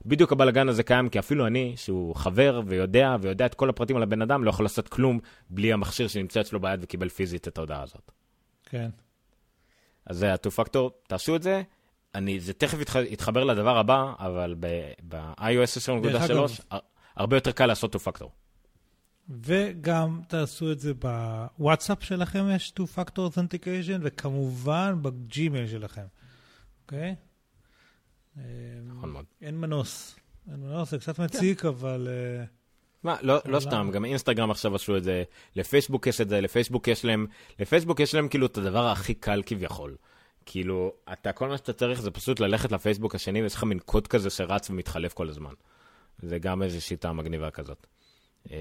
בדיוק 0.06 0.32
הבלגן 0.32 0.70
הזה 0.70 0.84
קיים, 0.84 1.10
כי 1.10 1.20
אפילו 1.20 1.48
אני, 1.48 1.74
שהוא 1.76 2.16
חבר 2.16 2.62
ויודע, 2.66 3.16
ויודע 3.22 3.46
את 3.46 3.54
כל 3.54 3.70
הפרטים 3.70 3.96
על 3.96 4.04
הבן 4.04 4.22
אדם, 4.22 4.44
לא 4.44 4.50
יכול 4.50 4.66
לעשות 4.66 4.88
כלום 4.88 5.20
בלי 5.50 5.74
המכשיר 5.74 6.08
שנמצא 6.08 6.42
אצלו 6.42 6.60
ביד 6.60 6.80
וקיבל 6.84 7.10
פיזית 7.10 7.48
את 7.48 7.58
ההודעה 7.58 7.84
הזאת. 7.84 8.12
כן. 8.66 8.90
אז 10.06 10.18
זה 10.18 10.34
ה-2-Factor, 10.34 10.90
תעשו 11.08 11.36
את 11.36 11.44
זה. 11.44 11.62
אני, 12.16 12.40
זה 12.40 12.54
תכף 12.54 12.78
יתחבר 13.10 13.44
לדבר 13.44 13.78
הבא, 13.78 14.14
אבל 14.20 14.56
ב-iOS 14.60 16.00
10.3, 16.72 16.76
הרבה 17.16 17.38
יותר 17.38 17.52
קל 17.52 17.66
לעשות 17.66 17.96
2-Factor. 17.96 18.26
וגם 19.30 20.22
תעשו 20.28 20.72
את 20.72 20.80
זה 20.80 20.94
בוואטסאפ 20.94 22.04
שלכם, 22.04 22.46
יש 22.56 22.74
2-Factor 22.80 23.18
Authentication, 23.18 24.00
וכמובן 24.02 24.96
בג'ימייל 25.02 25.68
שלכם, 25.68 26.06
אוקיי? 26.86 27.16
נכון 28.86 29.10
מאוד. 29.10 29.26
אין 29.42 29.60
מנוס. 29.60 30.16
אין 30.52 30.60
מנוס, 30.60 30.92
זה 30.92 30.98
קצת 30.98 31.20
מציק, 31.20 31.66
אבל... 31.66 32.08
אה, 32.12 32.46
מה, 33.04 33.16
לא, 33.22 33.40
לא 33.46 33.60
סתם, 33.60 33.90
גם 33.94 34.06
אינסטגרם 34.06 34.52
עכשיו 34.52 34.76
עשו 34.76 34.98
את 34.98 35.04
זה, 35.04 35.24
לפייסבוק 35.56 36.08
יש 36.08 36.22
את 36.22 36.30
זה, 36.30 36.42
לפייסבוק 36.42 36.88
יש 36.88 37.06
להם, 37.06 37.28
לפייסבוק 37.60 38.00
יש 38.00 38.16
להם 38.16 38.28
כאילו 38.28 38.46
את 38.46 38.58
הדבר 38.58 38.88
הכי 38.88 39.14
קל 39.14 39.42
כביכול. 39.46 39.96
כאילו, 40.46 40.94
אתה, 41.14 41.32
כל 41.32 41.48
מה 41.48 41.58
שאתה 41.58 41.74
צריך 41.74 42.02
זה 42.02 42.12
פשוט 42.12 42.40
ללכת 42.40 42.72
לפייסבוק 42.72 43.16
השני, 43.16 43.42
ויש 43.42 43.56
לך 43.56 43.64
מין 43.64 43.80
קוד 43.80 44.08
כזה 44.08 44.30
שרץ 44.30 44.70
ומתחלף 44.70 45.14
כל 45.14 45.30
הזמן. 45.30 45.54
זה 46.22 46.40
גם 46.40 46.64
איזו 46.64 46.82
שיטה 46.82 47.14
מגניבה 47.14 47.52
כזאת. 47.52 47.88
אה, 48.52 48.58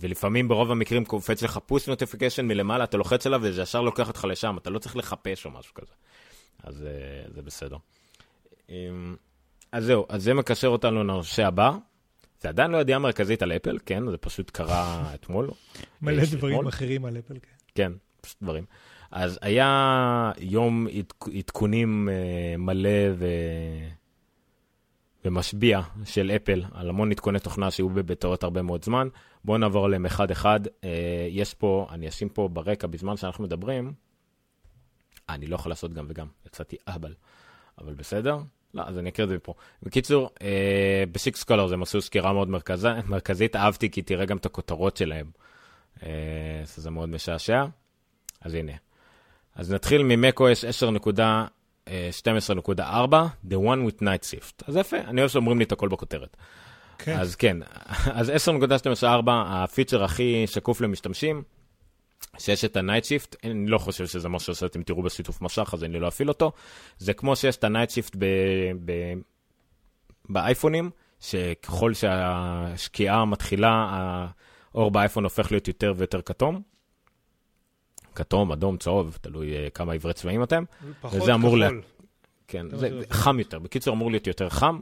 ולפעמים 0.00 0.48
ברוב 0.48 0.70
המקרים 0.70 1.04
קופץ 1.04 1.42
לך 1.42 1.58
push 1.66 1.88
notification 1.88 2.46
מלמעלה, 2.46 2.84
אתה 2.84 2.96
לוחץ 2.96 3.26
עליו 3.26 3.40
וזה 3.42 3.62
ישר 3.62 3.80
לוקח 3.80 4.08
אותך 4.08 4.24
לשם, 4.24 4.56
אתה 4.58 4.70
לא 4.70 4.78
צריך 4.78 4.96
לחפש 4.96 5.44
או 5.44 5.50
משהו 5.50 5.74
כזה. 5.74 5.92
אז 6.62 6.86
אה, 6.86 7.32
זה 7.34 7.42
בסדר. 7.42 7.76
אה, 8.70 8.76
אז 9.72 9.84
זהו, 9.84 10.06
אז 10.08 10.22
זה 10.22 10.34
מקשר 10.34 10.68
אותנו 10.68 11.04
לנושא 11.04 11.46
הבא. 11.46 11.72
זה 12.40 12.48
עדיין 12.48 12.70
לא 12.70 12.78
ידיעה 12.78 12.98
מרכזית 12.98 13.42
על 13.42 13.52
אפל, 13.52 13.78
כן? 13.86 14.10
זה 14.10 14.16
פשוט 14.16 14.50
קרה 14.50 15.10
אתמול. 15.14 15.50
מלא 16.02 16.22
דברים 16.30 16.66
אחרים 16.66 17.04
על 17.04 17.18
אפל, 17.18 17.34
כן. 17.34 17.48
כן, 17.74 17.92
פשוט 18.20 18.42
דברים. 18.42 18.64
אז 19.10 19.38
היה 19.42 20.32
יום 20.38 20.86
עדכונים 21.34 22.08
מלא 22.58 23.08
ו... 23.18 23.26
ומשביע 25.24 25.80
של 26.04 26.30
אפל 26.36 26.62
על 26.72 26.88
המון 26.88 27.10
עדכוני 27.10 27.38
תוכנה 27.40 27.70
שהיו 27.70 27.88
בבטאות 27.88 28.42
הרבה 28.42 28.62
מאוד 28.62 28.84
זמן. 28.84 29.08
בואו 29.44 29.58
נעבור 29.58 29.84
עליהם 29.84 30.06
אחד-אחד. 30.06 30.60
אה, 30.84 31.26
יש 31.30 31.54
פה, 31.54 31.86
אני 31.90 32.08
אשים 32.08 32.28
פה 32.28 32.48
ברקע 32.48 32.86
בזמן 32.86 33.16
שאנחנו 33.16 33.44
מדברים. 33.44 33.92
אה, 35.30 35.34
אני 35.34 35.46
לא 35.46 35.54
יכול 35.54 35.72
לעשות 35.72 35.92
גם 35.92 36.06
וגם, 36.08 36.26
יצאתי 36.46 36.76
אהבל, 36.88 37.14
אבל 37.78 37.94
בסדר. 37.94 38.38
לא, 38.74 38.82
אז 38.86 38.98
אני 38.98 39.08
אקריא 39.08 39.24
את 39.24 39.28
זה 39.28 39.36
מפה. 39.36 39.54
בקיצור, 39.82 40.30
אה, 40.42 41.04
בסיקס 41.12 41.42
קולר 41.42 41.72
הם 41.72 41.82
עשו 41.82 42.00
סקירה 42.00 42.32
מאוד 42.32 42.48
מרכז, 42.48 42.88
מרכזית, 43.08 43.56
אהבתי 43.56 43.90
כי 43.90 44.02
תראה 44.02 44.24
גם 44.24 44.36
את 44.36 44.46
הכותרות 44.46 44.96
שלהם. 44.96 45.30
אה, 46.02 46.62
זה 46.64 46.90
מאוד 46.90 47.08
משעשע. 47.08 47.64
אז 48.40 48.54
הנה. 48.54 48.72
אז 49.60 49.72
נתחיל 49.72 50.02
ממקו-אס 50.02 50.64
10. 50.64 50.90
12.4, 50.90 52.80
The 53.48 53.54
one 53.54 53.88
with 53.88 54.02
night 54.02 54.24
shift. 54.30 54.64
אז 54.66 54.76
יפה, 54.76 54.96
אני 54.96 55.20
אוהב 55.20 55.30
שאומרים 55.30 55.58
לי 55.58 55.64
את 55.64 55.72
הכל 55.72 55.88
בכותרת. 55.88 56.36
כן. 56.98 57.18
אז 57.18 57.36
כן, 57.36 57.56
אז 58.18 58.32
10.12.4, 59.02 59.06
הפיצ'ר 59.26 60.04
הכי 60.04 60.46
שקוף 60.46 60.80
למשתמשים, 60.80 61.42
שיש 62.38 62.64
את 62.64 62.76
ה-night 62.76 63.04
shift, 63.04 63.36
אני 63.44 63.66
לא 63.66 63.78
חושב 63.78 64.06
שזה 64.06 64.28
מה 64.28 64.38
שעושה, 64.38 64.66
אתם 64.66 64.82
תראו 64.82 65.02
בשיתוף 65.02 65.42
משך, 65.42 65.70
אז 65.74 65.84
אני 65.84 66.00
לא 66.00 66.08
אפעיל 66.08 66.28
אותו. 66.28 66.52
זה 66.98 67.12
כמו 67.12 67.36
שיש 67.36 67.56
את 67.56 67.64
ה-night 67.64 67.90
shift 67.90 68.16
ב- 68.18 68.72
ב- 68.84 69.14
באייפונים, 70.28 70.90
שככל 71.20 71.94
שהשקיעה 71.94 73.24
מתחילה, 73.24 73.86
האור 74.74 74.90
באייפון 74.90 75.24
הופך 75.24 75.50
להיות 75.52 75.68
יותר 75.68 75.94
ויותר 75.96 76.22
כתום. 76.22 76.62
כתום, 78.14 78.52
אדום, 78.52 78.76
צהוב, 78.76 79.18
תלוי 79.20 79.66
uh, 79.66 79.70
כמה 79.70 79.92
עברי 79.92 80.12
צבעים 80.12 80.42
אתם. 80.42 80.64
פחות 81.00 81.20
כחול. 81.40 81.60
לה... 81.60 81.68
כן, 82.48 82.66
זה 82.70 82.76
זה 82.76 83.04
חם 83.10 83.38
יותר. 83.38 83.58
בקיצור, 83.58 83.94
אמור 83.94 84.10
להיות 84.10 84.26
יותר 84.26 84.48
חם. 84.48 84.78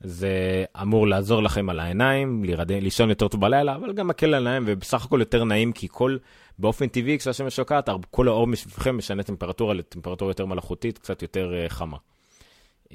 זה 0.00 0.64
אמור 0.82 1.06
לעזור 1.06 1.42
לכם 1.42 1.70
על 1.70 1.80
העיניים, 1.80 2.44
לירד... 2.44 2.72
לישון 2.72 3.10
יותר 3.10 3.28
טוב 3.28 3.40
בלילה, 3.40 3.74
אבל 3.74 3.92
גם 3.92 4.08
מקל 4.08 4.26
על 4.26 4.34
העיניים, 4.34 4.64
ובסך 4.66 5.04
הכל 5.04 5.20
יותר 5.20 5.44
נעים, 5.44 5.72
כי 5.72 5.88
כל, 5.90 6.16
באופן 6.58 6.86
טבעי, 6.86 7.18
כשהשמש 7.18 7.56
שוקעת, 7.56 7.88
כל 8.10 8.28
האור 8.28 8.46
מסביבכם 8.46 8.98
משנה 8.98 9.22
טמפרטורה 9.22 9.74
לטמפרטורה 9.74 10.30
יותר 10.30 10.46
מלאכותית, 10.46 10.98
קצת 10.98 11.22
יותר 11.22 11.52
uh, 11.66 11.68
חמה. 11.68 11.96
Uh, 12.84 12.92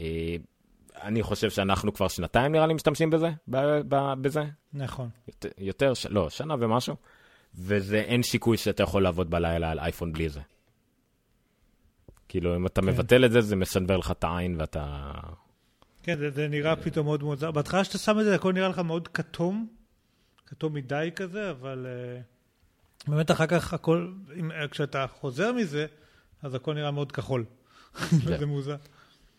אני 1.04 1.24
חושב 1.24 1.50
שאנחנו 1.50 1.94
כבר 1.94 2.08
שנתיים, 2.08 2.52
נראה 2.52 2.68
לי, 2.68 2.74
משתמשים 2.74 3.10
בזה, 3.10 3.32
בזה. 3.48 4.44
נכון. 4.74 5.10
יותר, 5.28 5.50
יותר. 5.58 5.94
לא, 6.10 6.30
שנה 6.30 6.56
ומשהו. 6.60 6.96
וזה 7.56 7.98
אין 7.98 8.24
שיקוי 8.24 8.58
שאתה 8.58 8.84
יכול 8.84 9.04
לעבוד 9.04 9.30
בלילה 9.30 9.72
על 9.72 9.80
אייפון 9.80 10.14
בלי 10.14 10.30
זה. 10.30 10.42
כאילו, 12.28 12.56
אם 12.56 12.66
אתה 12.66 12.82
כן. 12.82 12.88
מבטל 12.88 13.26
את 13.26 13.32
זה, 13.32 13.42
זה 13.42 13.56
מסנבר 13.56 13.98
לך 13.98 14.12
את 14.12 14.24
העין 14.24 14.56
ואתה... 14.60 15.12
כן, 16.04 16.18
זה, 16.18 16.32
זה 16.32 16.48
נראה 16.48 16.76
פתאום 16.76 17.06
מאוד 17.06 17.24
מאוד 17.24 17.38
זר. 17.38 17.52
בהתחלה 17.52 17.84
שאתה 17.84 17.98
שם 17.98 18.20
את 18.20 18.24
זה, 18.24 18.36
הכל 18.36 18.54
נראה 18.54 18.68
לך 18.68 18.80
מאוד 18.80 19.08
כתום, 19.08 19.68
כתום 20.46 20.74
מדי 20.74 21.10
כזה, 21.16 21.52
אבל 21.52 21.88
אה, 23.08 23.10
באמת 23.10 23.32
אחר 23.32 23.48
כך 23.48 23.74
הכל, 23.74 24.12
אם, 24.40 24.52
כשאתה 24.72 25.06
חוזר 25.08 25.54
מזה, 25.54 25.86
אז 26.42 26.56
הכל 26.56 26.74
נראה 26.74 26.92
מאוד 26.92 27.12
כחול. 27.12 27.46
זה 28.40 28.46
מוזר. 28.46 28.76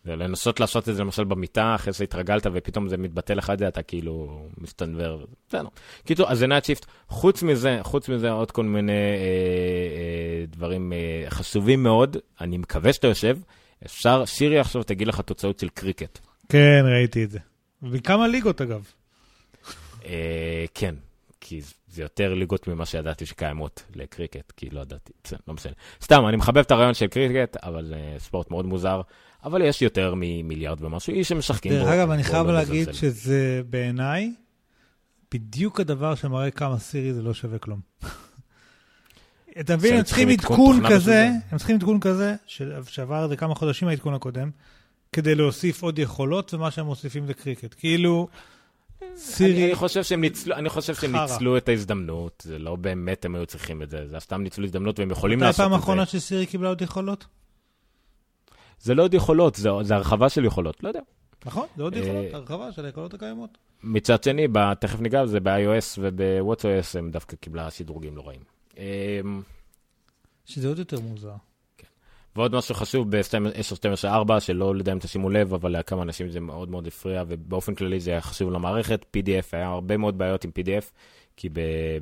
ולנסות 0.05 0.59
לעשות 0.59 0.89
את 0.89 0.95
זה 0.95 1.01
למשל 1.01 1.23
במיטה, 1.23 1.75
אחרי 1.75 1.93
שהתרגלת 1.93 2.47
ופתאום 2.53 2.89
זה 2.89 2.97
מתבטל 2.97 3.33
לך 3.33 3.49
את 3.49 3.59
זה, 3.59 3.67
אתה 3.67 3.83
כאילו 3.83 4.45
מסתנוור, 4.57 5.25
בסדר. 5.47 5.67
קיצור, 6.05 6.31
אז 6.31 6.39
זה 6.39 6.47
Night 6.47 6.65
Shift. 6.65 6.85
חוץ 7.07 7.43
מזה, 7.43 7.79
חוץ 7.81 8.09
מזה 8.09 8.31
עוד 8.31 8.51
כל 8.51 8.63
מיני 8.63 8.91
אה, 8.91 8.97
אה, 8.97 10.45
דברים 10.47 10.93
אה, 10.93 11.29
חשובים 11.29 11.83
מאוד, 11.83 12.17
אני 12.41 12.57
מקווה 12.57 12.93
שאתה 12.93 13.07
יושב, 13.07 13.37
אפשר, 13.85 14.25
סירי 14.25 14.59
עכשיו 14.59 14.83
תגיד 14.83 15.07
לך 15.07 15.21
תוצאות 15.21 15.59
של 15.59 15.69
קריקט. 15.69 16.19
כן, 16.49 16.85
ראיתי 16.85 17.23
את 17.23 17.31
זה. 17.31 17.39
וכמה 17.83 18.27
ליגות 18.27 18.61
אגב. 18.61 18.85
אה, 20.05 20.65
כן, 20.73 20.95
כי 21.41 21.61
זה 21.87 22.01
יותר 22.01 22.33
ליגות 22.33 22.67
ממה 22.67 22.85
שידעתי 22.85 23.25
שקיימות 23.25 23.83
לקריקט, 23.95 24.51
כי 24.51 24.69
לא 24.69 24.81
ידעתי, 24.81 25.11
לא 25.47 25.53
משנה. 25.53 25.73
סתם, 26.01 26.27
אני 26.27 26.37
מחבב 26.37 26.57
את 26.57 26.71
הרעיון 26.71 26.93
של 26.93 27.07
קריקט, 27.07 27.57
אבל 27.57 27.93
אה, 27.93 28.19
ספורט 28.19 28.51
מאוד 28.51 28.65
מוזר. 28.65 29.01
אבל 29.43 29.61
יש 29.61 29.81
יותר 29.81 30.13
ממיליארד 30.17 30.83
ומשהו 30.83 31.13
איש 31.13 31.29
שמשחקים 31.29 31.71
בו. 31.71 31.77
דרך 31.77 31.87
אגב, 31.87 32.09
אני 32.09 32.23
חייב 32.23 32.47
להגיד 32.47 32.93
שזה 32.93 33.61
בעיניי 33.69 34.33
בדיוק 35.33 35.79
הדבר 35.79 36.15
שמראה 36.15 36.51
כמה 36.51 36.79
סירי 36.79 37.13
זה 37.13 37.21
לא 37.21 37.33
שווה 37.33 37.59
כלום. 37.59 37.79
אתה 39.59 39.75
מבין, 39.75 39.97
הם 39.97 40.03
צריכים 40.03 40.29
עדכון 40.29 40.89
כזה, 40.89 41.29
הם 41.51 41.57
צריכים 41.57 41.75
עדכון 41.75 41.99
כזה, 41.99 42.35
שעבר 42.87 43.23
איזה 43.23 43.35
כמה 43.35 43.55
חודשים 43.55 43.87
העדכון 43.87 44.13
הקודם, 44.13 44.49
כדי 45.11 45.35
להוסיף 45.35 45.83
עוד 45.83 45.99
יכולות, 45.99 46.53
ומה 46.53 46.71
שהם 46.71 46.85
מוסיפים 46.85 47.27
זה 47.27 47.33
קריקט. 47.33 47.75
כאילו, 47.77 48.27
סירי... 49.15 49.65
אני 49.65 49.75
חושב 49.75 50.03
שהם 50.03 50.21
ניצלו, 50.21 50.55
אני 50.55 50.69
חושב 50.69 50.95
שהם 50.95 51.15
ניצלו 51.15 51.57
את 51.57 51.69
ההזדמנות, 51.69 52.43
זה 52.47 52.59
לא 52.59 52.75
באמת 52.75 53.25
הם 53.25 53.35
היו 53.35 53.45
צריכים 53.45 53.81
את 53.81 53.89
זה, 53.89 54.07
זה 54.07 54.19
סתם 54.19 54.43
ניצלו 54.43 54.65
הזדמנות 54.65 54.99
והם 54.99 55.11
יכולים 55.11 55.41
לעשות 55.41 55.51
את 55.51 55.55
זה. 55.55 55.63
מתי 55.63 55.67
הפעם 55.67 55.79
האחרונה 55.79 56.05
שסירי 56.05 56.45
קיבלה 56.45 56.69
עוד 56.69 56.81
יכולות? 56.81 57.25
זה 58.83 58.93
לא 58.93 59.03
עוד 59.03 59.13
יכולות, 59.13 59.55
זה, 59.55 59.69
זה 59.81 59.95
הרחבה 59.95 60.29
של 60.29 60.45
יכולות, 60.45 60.83
לא 60.83 60.87
יודע. 60.87 60.99
נכון, 61.45 61.67
זה 61.77 61.83
עוד 61.83 61.95
יכולות, 61.95 62.25
אה, 62.25 62.37
הרחבה 62.37 62.71
של 62.71 62.85
היכולות 62.85 63.13
הקיימות. 63.13 63.57
מצד 63.83 64.23
שני, 64.23 64.47
תכף 64.79 64.99
ניגע 64.99 65.23
בזה, 65.23 65.39
ב-iOS 65.39 65.99
וב-WatchOS 65.99 66.99
הם 66.99 67.11
דווקא 67.11 67.35
קיבלה 67.35 67.71
שדרוגים 67.71 68.17
לא 68.17 68.27
רעים. 68.27 68.41
אמ, 68.77 69.41
שזה 70.45 70.67
עוד 70.67 70.79
יותר 70.79 70.99
מוזר. 70.99 71.33
כן. 71.77 71.87
ועוד 72.35 72.55
משהו 72.55 72.75
חשוב 72.75 73.15
ב-10.12.4, 73.15 74.39
שלא 74.39 74.73
יודע 74.77 74.91
אם 74.91 74.99
תשימו 74.99 75.29
לב, 75.29 75.53
אבל 75.53 75.79
לכמה 75.79 76.03
אנשים 76.03 76.29
זה 76.29 76.39
מאוד 76.39 76.69
מאוד 76.69 76.87
הפריע, 76.87 77.23
ובאופן 77.27 77.75
כללי 77.75 77.99
זה 77.99 78.11
היה 78.11 78.21
חשוב 78.21 78.51
למערכת. 78.51 79.05
PDF, 79.17 79.47
היה 79.51 79.67
הרבה 79.67 79.97
מאוד 79.97 80.17
בעיות 80.17 80.43
עם 80.43 80.51
PDF, 80.59 80.91
כי 81.37 81.49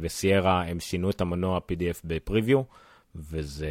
בסיירה 0.01 0.63
הם 0.63 0.79
שינו 0.79 1.09
את 1.09 1.21
המנוע 1.21 1.57
PDF 1.57 1.99
בפריוויו. 2.03 2.61
וזה 3.15 3.69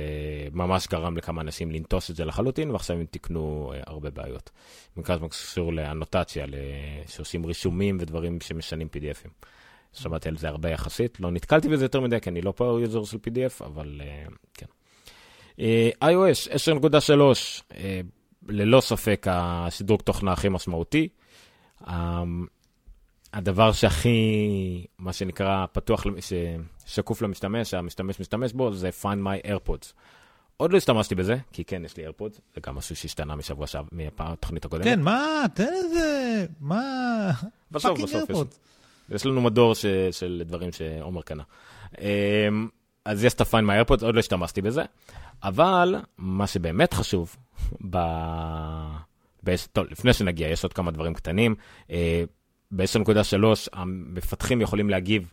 ממש 0.53 0.89
גרם 0.89 1.17
לכמה 1.17 1.41
אנשים 1.41 1.71
לנטוש 1.71 2.11
את 2.11 2.17
זה 2.17 2.25
לחלוטין, 2.25 2.71
ועכשיו 2.71 2.97
הם 2.97 3.05
תיקנו 3.05 3.73
uh, 3.75 3.83
הרבה 3.87 4.11
בעיות. 4.11 4.51
במקרה 4.97 5.19
זה 5.19 5.29
קשור 5.29 5.73
לאנוטציה, 5.73 6.47
שעושים 7.07 7.47
רישומים 7.47 7.99
ודברים 8.01 8.41
שמשנים 8.41 8.89
PDFים. 8.97 9.45
שמעתי 9.93 10.29
על 10.29 10.37
זה 10.37 10.49
הרבה 10.49 10.71
יחסית, 10.71 11.21
לא 11.21 11.31
נתקלתי 11.31 11.69
בזה 11.69 11.85
יותר 11.85 12.01
מדי, 12.01 12.21
כי 12.21 12.31
אני 12.31 12.43
לא 12.43 12.53
פה 12.57 12.79
יוזר 12.83 13.05
של 13.05 13.17
PDF, 13.17 13.65
אבל 13.65 14.01
uh, 14.01 14.33
כן. 14.55 14.67
Uh, 15.57 16.05
iOS 16.05 16.49
10.3, 16.51 17.11
uh, 17.71 17.75
ללא 18.49 18.81
ספק 18.81 19.27
השדרוג 19.31 20.03
תוכנה 20.03 20.33
הכי 20.33 20.49
משמעותי. 20.49 21.09
הדבר 23.33 23.73
שהכי, 23.73 24.87
מה 24.99 25.13
שנקרא, 25.13 25.67
פתוח, 25.73 26.05
ששקוף 26.87 27.23
למשתמש, 27.23 27.71
שהמשתמש 27.71 28.21
משתמש 28.21 28.53
בו, 28.53 28.73
זה 28.73 28.91
find 29.03 29.19
my 29.27 29.47
AirPods. 29.47 29.93
עוד 30.57 30.73
לא 30.73 30.77
השתמשתי 30.77 31.15
בזה, 31.15 31.37
כי 31.53 31.65
כן, 31.65 31.85
יש 31.85 31.97
לי 31.97 32.07
AirPods, 32.07 32.41
זה 32.55 32.61
גם 32.67 32.75
משהו 32.75 32.97
שהשתנה 32.97 33.37
משבוע 33.37 33.67
שעבר, 33.67 33.89
מהתוכנית 33.93 34.65
הקודמת. 34.65 34.85
כן, 34.85 35.01
מה, 35.01 35.45
תן 35.55 35.67
איזה, 35.85 36.47
מה, 36.61 37.31
בסוף, 37.71 38.01
בסוף, 38.01 38.31
יש, 38.31 38.39
יש 39.09 39.27
לנו 39.27 39.41
מדור 39.41 39.75
ש, 39.75 39.87
של 40.11 40.43
דברים 40.47 40.73
שעומר 40.73 41.23
קנה. 41.23 41.43
אמ, 42.01 42.69
אז 43.05 43.25
יש 43.25 43.35
את 43.35 43.41
ה-find 43.41 43.65
my 43.65 43.87
AirPods, 43.87 44.05
עוד 44.05 44.15
לא 44.15 44.21
השתמשתי 44.21 44.63
בזה, 44.63 44.83
אבל 45.43 45.97
מה 46.19 46.47
שבאמת 46.47 46.95
חשוב, 46.95 47.37
ב... 47.91 47.99
ב... 49.45 49.55
טוב, 49.73 49.87
לפני 49.91 50.13
שנגיע, 50.13 50.49
יש 50.49 50.63
עוד 50.63 50.73
כמה 50.73 50.91
דברים 50.91 51.15
קטנים. 51.15 51.55
אה, 52.73 52.77
ב-10.3 52.77 53.69
המפתחים 53.73 54.61
יכולים 54.61 54.91
להגיב 54.91 55.33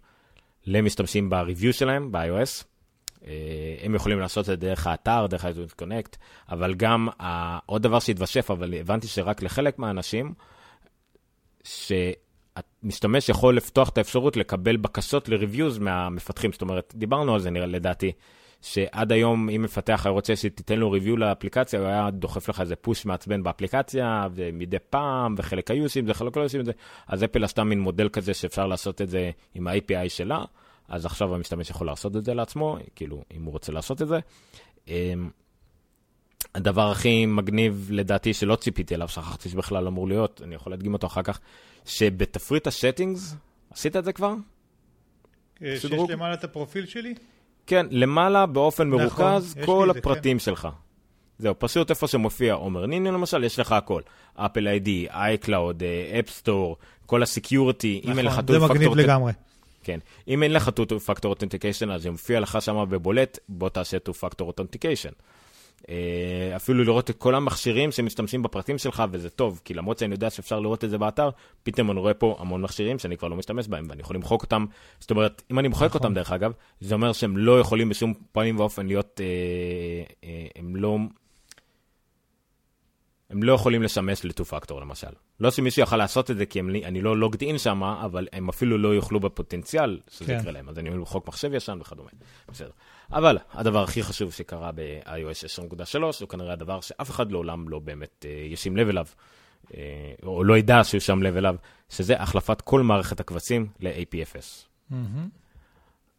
למשתמשים 0.65 1.29
ב-review 1.29 1.71
שלהם, 1.71 2.11
ב-iOS. 2.11 2.63
אה, 3.27 3.75
הם 3.81 3.95
יכולים 3.95 4.19
לעשות 4.19 4.41
את 4.41 4.45
זה 4.45 4.55
דרך 4.55 4.87
האתר, 4.87 5.27
דרך 5.29 5.45
ה-iTunes 5.45 5.81
Connect, 5.81 6.17
אבל 6.49 6.73
גם 6.73 7.07
עוד 7.65 7.83
דבר 7.83 7.99
שהתווסף, 7.99 8.51
אבל 8.51 8.73
הבנתי 8.73 9.07
שרק 9.07 9.43
לחלק 9.43 9.79
מהאנשים, 9.79 10.33
ש... 11.63 11.91
המשתמש 12.83 13.29
יכול 13.29 13.57
לפתוח 13.57 13.89
את 13.89 13.97
האפשרות 13.97 14.37
לקבל 14.37 14.77
בקשות 14.77 15.29
ל-reviews 15.29 15.79
מהמפתחים. 15.79 16.51
זאת 16.51 16.61
אומרת, 16.61 16.93
דיברנו 16.95 17.33
על 17.33 17.39
זה 17.39 17.49
נראה 17.49 17.65
לדעתי, 17.65 18.11
שעד 18.73 19.11
היום 19.11 19.49
אם 19.49 19.61
מפתח 19.61 20.01
היה 20.05 20.11
רוצה 20.11 20.35
שתיתן 20.35 20.79
לו 20.79 20.95
review 20.95 21.17
לאפליקציה, 21.17 21.79
הוא 21.79 21.87
היה 21.87 22.09
דוחף 22.11 22.49
לך 22.49 22.61
איזה 22.61 22.75
פוש 22.75 23.05
מעצבן 23.05 23.43
באפליקציה, 23.43 24.27
ומדי 24.33 24.77
פעם, 24.89 25.35
וחלק 25.37 25.71
היו 25.71 25.83
עושים 25.83 26.03
את 26.03 26.07
זה, 26.07 26.13
חלק 26.13 26.37
לא 26.37 26.45
עושים 26.45 26.59
את 26.59 26.65
זה. 26.65 26.71
אז 27.07 27.23
אפל 27.23 27.43
עשתה 27.43 27.63
מין 27.63 27.79
מודל 27.79 28.09
כזה 28.09 28.33
שאפשר 28.33 28.67
לעשות 28.67 29.01
את 29.01 29.09
זה 29.09 29.31
עם 29.55 29.67
ה-API 29.67 30.09
שלה, 30.09 30.43
אז 30.87 31.05
עכשיו 31.05 31.35
המשתמש 31.35 31.69
יכול 31.69 31.87
לעשות 31.87 32.15
את 32.15 32.25
זה 32.25 32.33
לעצמו, 32.33 32.77
כאילו, 32.95 33.23
אם 33.35 33.43
הוא 33.43 33.51
רוצה 33.51 33.71
לעשות 33.71 34.01
את 34.01 34.07
זה. 34.07 34.19
אמ, 34.87 35.29
הדבר 36.55 36.91
הכי 36.91 37.25
מגניב 37.25 37.87
לדעתי 37.91 38.33
שלא 38.33 38.55
ציפיתי 38.55 38.95
אליו, 38.95 39.07
שכחתי 39.07 39.49
שבכלל 39.49 39.87
אמור 39.87 40.07
להיות, 40.07 40.41
אני 40.43 40.55
יכול 40.55 40.73
להדגים 40.73 40.93
אותו 40.93 41.07
אחר 41.07 41.23
כך, 41.23 41.39
שבתפריט 41.85 42.67
ה 42.67 42.74
settings, 42.74 43.35
עשית 43.71 43.95
את 43.95 44.05
זה 44.05 44.13
כבר? 44.13 44.33
אה, 44.33 44.37
שיש 45.59 45.81
שדרוג? 45.81 46.11
למעלה 46.11 46.33
את 46.33 46.43
הפרופיל 46.43 46.85
שלי? 46.85 47.13
כן, 47.67 47.85
למעלה 47.89 48.45
באופן 48.45 48.89
נכון, 48.89 49.01
מרוכז, 49.01 49.55
כל 49.65 49.87
את 49.89 49.93
זה, 49.93 49.99
הפרטים 49.99 50.39
שלך. 50.39 50.67
זהו, 51.39 51.55
פשוט 51.57 51.89
איפה 51.89 52.07
שמופיע 52.07 52.53
עומר 52.53 52.85
ניני 52.85 53.11
למשל, 53.11 53.43
יש 53.43 53.59
לך 53.59 53.71
הכל. 53.71 54.01
אפל 54.35 54.67
ID, 54.67 55.07
iCloud, 55.09 55.83
App 56.19 56.39
Store, 56.39 56.77
כל 57.05 57.23
ה 57.23 57.31
security, 57.31 58.01
אם 58.05 58.17
אין 58.17 58.25
לך 58.25 58.33
נכון, 58.33 58.47
זה 58.47 58.59
two 58.59 58.65
מגניב 58.65 58.89
פקטור... 58.89 58.95
לגמרי. 58.95 59.33
כן. 59.83 59.99
אם 60.27 60.43
אין 60.43 60.53
לך 60.53 60.69
two 60.69 60.99
factor 60.99 61.29
authentication, 61.29 61.91
אז 61.91 62.01
זה 62.01 62.11
מופיע 62.11 62.39
לך 62.39 62.57
שם 62.61 62.85
ב 62.89 62.98
bold, 62.98 63.39
בוא 63.49 63.69
תעשה 63.69 63.99
two 63.99 64.13
factor 64.13 64.47
authentication. 64.47 65.11
אפילו 66.55 66.83
לראות 66.83 67.09
את 67.09 67.15
כל 67.17 67.35
המכשירים 67.35 67.91
שמשתמשים 67.91 68.43
בפרטים 68.43 68.77
שלך, 68.77 69.03
וזה 69.11 69.29
טוב, 69.29 69.61
כי 69.65 69.73
למרות 69.73 69.97
שאני 69.97 70.13
יודע 70.13 70.29
שאפשר 70.29 70.59
לראות 70.59 70.83
את 70.83 70.89
זה 70.89 70.97
באתר, 70.97 71.29
פתאום 71.63 71.91
אני 71.91 71.99
רואה 71.99 72.13
פה 72.13 72.35
המון 72.39 72.61
מכשירים 72.61 72.99
שאני 72.99 73.17
כבר 73.17 73.27
לא 73.27 73.35
משתמש 73.35 73.67
בהם, 73.67 73.85
ואני 73.89 74.01
יכול 74.01 74.15
למחוק 74.15 74.41
אותם. 74.43 74.65
זאת 74.99 75.11
אומרת, 75.11 75.43
אם 75.51 75.59
אני 75.59 75.67
מוחק 75.67 75.85
נכון. 75.85 76.01
אותם, 76.01 76.13
דרך 76.13 76.31
אגב, 76.31 76.51
זה 76.79 76.95
אומר 76.95 77.13
שהם 77.13 77.37
לא 77.37 77.59
יכולים 77.59 77.89
בשום 77.89 78.13
פנים 78.31 78.59
ואופן 78.59 78.87
להיות, 78.87 79.21
אה, 79.23 79.25
אה, 80.23 80.47
הם 80.55 80.75
לא... 80.75 80.97
הם 83.29 83.43
לא 83.43 83.53
יכולים 83.53 83.83
לשמש 83.83 84.25
ל 84.25 84.30
two 84.30 84.45
factor 84.45 84.81
למשל. 84.81 85.07
לא 85.39 85.51
שמישהו 85.51 85.79
יוכל 85.79 85.97
לעשות 85.97 86.31
את 86.31 86.37
זה 86.37 86.45
כי 86.45 86.59
הם, 86.59 86.69
אני 86.69 87.01
לא 87.01 87.17
לוגד 87.17 87.41
אין 87.41 87.57
שם, 87.57 87.83
אבל 87.83 88.27
הם 88.33 88.49
אפילו 88.49 88.77
לא 88.77 88.95
יוכלו 88.95 89.19
בפוטנציאל 89.19 89.99
שזה 90.09 90.25
כן. 90.25 90.39
יקרה 90.39 90.51
להם. 90.51 90.69
אז 90.69 90.79
אני 90.79 90.87
יכול 90.87 90.99
למחוק 90.99 91.27
מחשב 91.27 91.53
ישן 91.53 91.77
וכדומה. 91.81 92.09
בסדר. 92.51 92.71
אבל 93.11 93.37
הדבר 93.51 93.83
הכי 93.83 94.03
חשוב 94.03 94.33
שקרה 94.33 94.71
ב-iOS 94.71 95.61
10.3 95.61 95.99
הוא 96.21 96.29
כנראה 96.29 96.53
הדבר 96.53 96.81
שאף 96.81 97.09
אחד 97.09 97.31
לעולם 97.31 97.69
לא 97.69 97.79
באמת 97.79 98.25
אה, 98.29 98.45
ישים 98.45 98.77
לב 98.77 98.89
אליו, 98.89 99.05
אה, 99.73 100.13
או 100.23 100.43
לא 100.43 100.57
ידע 100.57 100.83
שהוא 100.83 100.99
שם 100.99 101.23
לב 101.23 101.37
אליו, 101.37 101.55
שזה 101.89 102.21
החלפת 102.21 102.61
כל 102.61 102.81
מערכת 102.81 103.19
הקבצים 103.19 103.67
ל-APFS. 103.79 104.65
מהמם. 104.89 105.29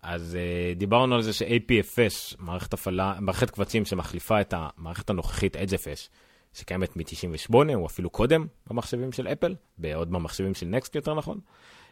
אז 0.02 0.36
uh, 0.36 0.78
דיברנו 0.78 1.14
על 1.14 1.22
זה 1.22 1.32
ש-APFS, 1.32 2.36
מערכת 2.38 2.72
הפעלה, 2.72 3.14
מערכת 3.20 3.50
קבצים 3.50 3.84
שמחליפה 3.84 4.40
את 4.40 4.54
המערכת 4.56 5.10
הנוכחית 5.10 5.56
EdgeFS, 5.56 6.08
שקיימת 6.54 6.96
מ-98 6.96 7.54
או 7.74 7.86
אפילו 7.86 8.10
קודם 8.10 8.46
במחשבים 8.66 9.12
של 9.12 9.28
אפל, 9.28 9.54
בעוד 9.78 10.10
במחשבים 10.10 10.54
של 10.54 10.66
נקסט 10.66 10.94
יותר 10.94 11.14
נכון. 11.14 11.40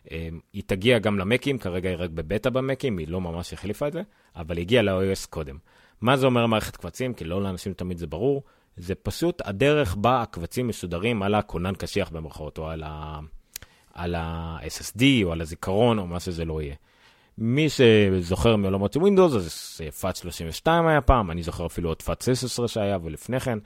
Um, 0.07 0.09
היא 0.53 0.63
תגיע 0.67 0.99
גם 0.99 1.19
למקים, 1.19 1.59
כרגע 1.59 1.89
היא 1.89 1.97
רק 2.01 2.11
בבטא 2.11 2.51
במקים, 2.51 2.99
היא 2.99 3.09
לא 3.09 3.21
ממש 3.21 3.53
החליפה 3.53 3.89
את 3.89 3.93
זה, 3.93 4.03
אבל 4.37 4.57
היא 4.57 4.63
הגיעה 4.63 4.83
ל-iOS 4.83 5.27
קודם. 5.31 5.59
מה 6.01 6.17
זה 6.17 6.27
אומר 6.27 6.47
מערכת 6.47 6.77
קבצים? 6.77 7.15
כי 7.15 7.25
לא 7.25 7.43
לאנשים 7.43 7.73
תמיד 7.73 7.99
זה 7.99 8.07
ברור. 8.07 8.43
זה 8.77 8.95
פשוט 8.95 9.43
הדרך 9.45 9.97
בה 9.97 10.23
הקבצים 10.23 10.69
משודרים 10.69 11.23
על 11.23 11.35
הכונן 11.35 11.75
קשיח 11.75 12.11
במרכאות, 12.11 12.59
או 12.59 12.69
על 12.69 12.83
ה- 12.87 13.21
על 13.95 14.15
ה-SSD, 14.15 15.03
או 15.25 15.33
על 15.33 15.41
הזיכרון, 15.41 15.99
או 15.99 16.07
מה 16.07 16.21
שזה 16.21 16.45
לא 16.45 16.63
יהיה. 16.63 16.75
מי 17.39 17.67
שזוכר 17.69 18.57
מעולמות 18.57 18.93
של 18.93 19.01
Windows, 19.01 19.37
אז 19.37 19.81
פאט 20.01 20.17
32 20.17 20.87
היה 20.87 21.01
פעם, 21.01 21.31
אני 21.31 21.43
זוכר 21.43 21.67
אפילו 21.67 21.91
עוד 21.91 22.03
פאט 22.03 22.23
16 22.23 22.69
שהיה, 22.69 22.99
ולפני 23.03 23.41
כן, 23.41 23.59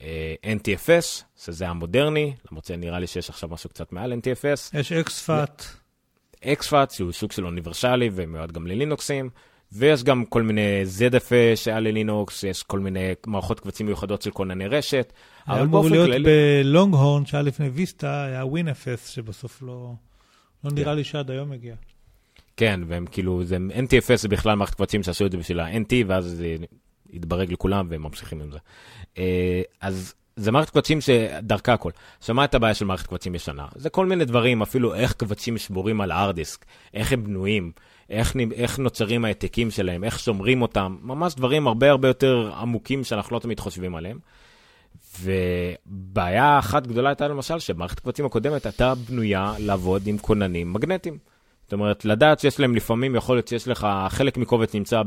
אה, 0.00 0.34
NTFS, 0.44 1.22
שזה 1.44 1.68
המודרני, 1.68 2.34
למרות 2.50 2.64
שנראה 2.64 2.98
לי 2.98 3.06
שיש 3.06 3.30
עכשיו 3.30 3.48
משהו 3.48 3.70
קצת 3.70 3.92
מעל 3.92 4.12
NTFS, 4.12 4.78
יש 4.78 4.92
אקספאט. 4.92 5.64
XFAT, 6.44 6.94
שהוא 6.94 7.12
סוג 7.12 7.32
של 7.32 7.46
אוניברסלי 7.46 8.10
ומיועד 8.12 8.52
גם 8.52 8.66
ללינוקסים, 8.66 9.30
ויש 9.72 10.04
גם 10.04 10.24
כל 10.24 10.42
מיני 10.42 10.82
ZFS 10.98 11.56
שהיה 11.56 11.80
ללינוקס, 11.80 12.42
יש 12.42 12.62
כל 12.62 12.78
מיני 12.78 13.12
מערכות 13.26 13.60
קבצים 13.60 13.86
מיוחדות 13.86 14.22
של 14.22 14.30
כונני 14.30 14.66
רשת, 14.66 15.12
היה 15.46 15.62
אמור 15.62 15.90
להיות 15.90 16.10
כללי... 16.10 16.24
בלונג 16.62 16.94
הורן 16.94 17.26
שהיה 17.26 17.42
לפני 17.42 17.68
ויסטה, 17.68 18.24
היה 18.24 18.42
WinFS 18.42 19.08
שבסוף 19.08 19.62
לא... 19.62 19.92
לא 20.64 20.70
נראה 20.70 20.94
לי 20.94 21.04
שעד 21.04 21.30
היום 21.30 21.52
הגיע. 21.52 21.74
כן, 22.56 22.80
והם 22.86 23.06
כאילו, 23.10 23.44
זה 23.44 23.56
NTFS 23.56 24.16
זה 24.16 24.28
בכלל 24.28 24.54
מערכת 24.54 24.74
קבצים 24.74 25.02
שעשו 25.02 25.26
את 25.26 25.32
זה 25.32 25.38
בשביל 25.38 25.60
ה-NT, 25.60 25.92
ואז 26.06 26.24
זה 26.24 26.56
התברג 27.14 27.52
לכולם 27.52 27.86
והם 27.90 28.02
ממשיכים 28.02 28.40
עם 28.40 28.50
זה. 28.50 28.58
אה, 29.18 29.62
אז 29.80 30.14
זה 30.36 30.52
מערכת 30.52 30.70
קבצים 30.70 31.00
שדרכה 31.00 31.72
הכל. 31.72 31.90
עכשיו, 32.18 32.34
מה 32.34 32.44
את 32.44 32.54
הבעיה 32.54 32.74
של 32.74 32.84
מערכת 32.84 33.06
קבצים 33.06 33.34
ישנה? 33.34 33.66
זה 33.74 33.90
כל 33.90 34.06
מיני 34.06 34.24
דברים, 34.24 34.62
אפילו 34.62 34.94
איך 34.94 35.12
קבצים 35.12 35.58
שבורים 35.58 36.00
על 36.00 36.10
הארד 36.10 36.34
דיסק, 36.34 36.64
איך 36.94 37.12
הם 37.12 37.24
בנויים, 37.24 37.72
איך, 38.10 38.36
איך 38.52 38.78
נוצרים 38.78 39.24
העתקים 39.24 39.70
שלהם, 39.70 40.04
איך 40.04 40.18
שומרים 40.18 40.62
אותם, 40.62 40.96
ממש 41.02 41.34
דברים 41.34 41.66
הרבה 41.66 41.90
הרבה 41.90 42.08
יותר 42.08 42.52
עמוקים 42.56 43.04
שאנחנו 43.04 43.36
לא 43.36 43.40
תמיד 43.40 43.60
חושבים 43.60 43.94
עליהם. 43.94 44.18
ובעיה 45.22 46.58
אחת 46.58 46.86
גדולה 46.86 47.08
הייתה 47.08 47.28
למשל, 47.28 47.58
שמערכת 47.58 47.98
הקבצים 47.98 48.26
הקודמת 48.26 48.66
הייתה 48.66 48.94
בנויה 48.94 49.54
לעבוד 49.58 50.06
עם 50.06 50.18
כוננים 50.18 50.72
מגנטיים. 50.72 51.18
זאת 51.64 51.72
אומרת, 51.72 52.04
לדעת 52.04 52.40
שיש 52.40 52.60
להם 52.60 52.76
לפעמים, 52.76 53.16
יכול 53.16 53.36
להיות 53.36 53.48
שיש 53.48 53.68
לך, 53.68 53.86
חלק 54.08 54.36
מקובץ 54.36 54.74
נמצא 54.74 55.02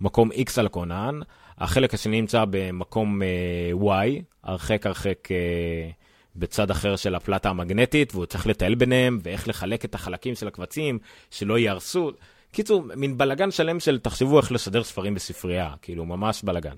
במקום 0.00 0.30
X 0.32 0.50
על 0.56 0.66
הכונן, 0.66 1.20
החלק 1.62 1.94
השני 1.94 2.20
נמצא 2.20 2.44
במקום 2.50 3.22
אה, 3.22 4.06
Y, 4.06 4.22
הרחק 4.42 4.86
הרחק 4.86 5.28
אה, 5.30 5.90
בצד 6.36 6.70
אחר 6.70 6.96
של 6.96 7.14
הפלטה 7.14 7.50
המגנטית, 7.50 8.14
והוא 8.14 8.26
צריך 8.26 8.46
לטייל 8.46 8.74
ביניהם, 8.74 9.18
ואיך 9.22 9.48
לחלק 9.48 9.84
את 9.84 9.94
החלקים 9.94 10.34
של 10.34 10.48
הקבצים, 10.48 10.98
שלא 11.30 11.58
ייהרסו. 11.58 12.10
קיצור, 12.52 12.84
מין 12.96 13.18
בלגן 13.18 13.50
שלם 13.50 13.80
של 13.80 13.98
תחשבו 13.98 14.38
איך 14.40 14.52
לסדר 14.52 14.84
ספרים 14.84 15.14
בספרייה, 15.14 15.74
כאילו, 15.82 16.04
ממש 16.04 16.42
בלגן. 16.42 16.76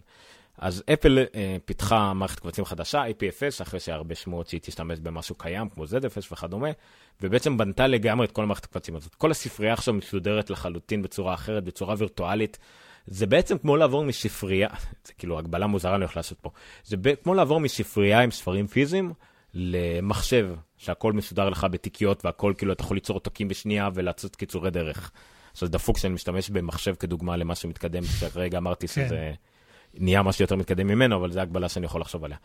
אז 0.58 0.82
אפל 0.92 1.18
אה, 1.34 1.56
פיתחה 1.64 2.12
מערכת 2.12 2.40
קבצים 2.40 2.64
חדשה, 2.64 3.04
APFS, 3.06 3.62
אחרי 3.62 3.80
שהיה 3.80 3.96
הרבה 3.96 4.14
שמועות 4.14 4.48
שהיא 4.48 4.60
תשתמש 4.60 4.98
במשהו 5.00 5.34
קיים, 5.34 5.68
כמו 5.68 5.84
ZFS 5.84 6.32
וכדומה, 6.32 6.70
ובעצם 7.20 7.58
בנתה 7.58 7.86
לגמרי 7.86 8.26
את 8.26 8.32
כל 8.32 8.46
מערכת 8.46 8.64
הקבצים 8.64 8.96
הזאת. 8.96 9.14
כל 9.14 9.30
הספרייה 9.30 9.72
עכשיו 9.72 9.94
מסודרת 9.94 10.50
לחלוטין 10.50 11.02
בצורה 11.02 11.34
אחרת, 11.34 11.64
בצורה 11.64 11.94
וירטואלית. 11.98 12.58
זה 13.06 13.26
בעצם 13.26 13.58
כמו 13.58 13.76
לעבור 13.76 14.04
מספרייה, 14.04 14.68
זה 15.04 15.12
כאילו 15.18 15.38
הגבלה 15.38 15.66
מוזרה 15.66 15.94
אני 15.94 16.04
הולך 16.04 16.16
לעשות 16.16 16.38
פה, 16.40 16.50
זה 16.84 16.96
ב- 16.96 17.14
כמו 17.14 17.34
לעבור 17.34 17.60
מספרייה 17.60 18.20
עם 18.20 18.30
ספרים 18.30 18.66
פיזיים 18.66 19.12
למחשב, 19.54 20.54
שהכל 20.76 21.12
מסודר 21.12 21.48
לך 21.48 21.66
בתיקיות 21.70 22.24
והכל 22.24 22.54
כאילו 22.58 22.72
אתה 22.72 22.82
יכול 22.82 22.96
ליצור 22.96 23.16
עותקים 23.16 23.48
בשנייה 23.48 23.88
ולעשות 23.94 24.36
קיצורי 24.36 24.70
דרך. 24.70 25.10
עכשיו 25.52 25.66
זה 25.66 25.72
דפוק 25.72 25.98
שאני 25.98 26.14
משתמש 26.14 26.50
במחשב 26.50 26.94
כדוגמה 26.94 27.36
למה 27.36 27.54
שמתקדם, 27.54 28.04
שכרגע 28.04 28.58
אמרתי 28.58 28.88
כן. 28.88 29.06
שזה 29.08 29.32
נהיה 29.94 30.22
משהו 30.22 30.42
יותר 30.42 30.56
מתקדם 30.56 30.86
ממנו, 30.86 31.16
אבל 31.16 31.32
זו 31.32 31.40
הגבלה 31.40 31.68
שאני 31.68 31.86
יכול 31.86 32.00
לחשוב 32.00 32.24
עליה. 32.24 32.36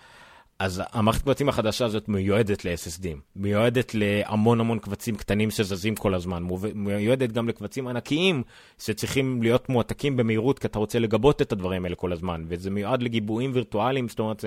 אז 0.59 0.81
המערכת 0.91 1.21
קבצים 1.21 1.49
החדשה 1.49 1.85
הזאת 1.85 2.09
מיועדת 2.09 2.65
ל-SSDים, 2.65 3.17
מיועדת 3.35 3.91
להמון 3.93 4.59
המון 4.59 4.79
קבצים 4.79 5.15
קטנים 5.15 5.51
שזזים 5.51 5.95
כל 5.95 6.13
הזמן, 6.13 6.43
מיועדת 6.75 7.31
גם 7.31 7.49
לקבצים 7.49 7.87
ענקיים 7.87 8.43
שצריכים 8.79 9.43
להיות 9.43 9.69
מועתקים 9.69 10.17
במהירות, 10.17 10.59
כי 10.59 10.67
אתה 10.67 10.79
רוצה 10.79 10.99
לגבות 10.99 11.41
את 11.41 11.51
הדברים 11.51 11.85
האלה 11.85 11.95
כל 11.95 12.13
הזמן, 12.13 12.43
וזה 12.47 12.69
מיועד 12.69 13.03
לגיבויים 13.03 13.51
וירטואליים, 13.53 14.07
זאת 14.09 14.19
אומרת, 14.19 14.45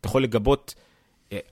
אתה 0.00 0.08
יכול 0.08 0.22
לגבות 0.22 0.74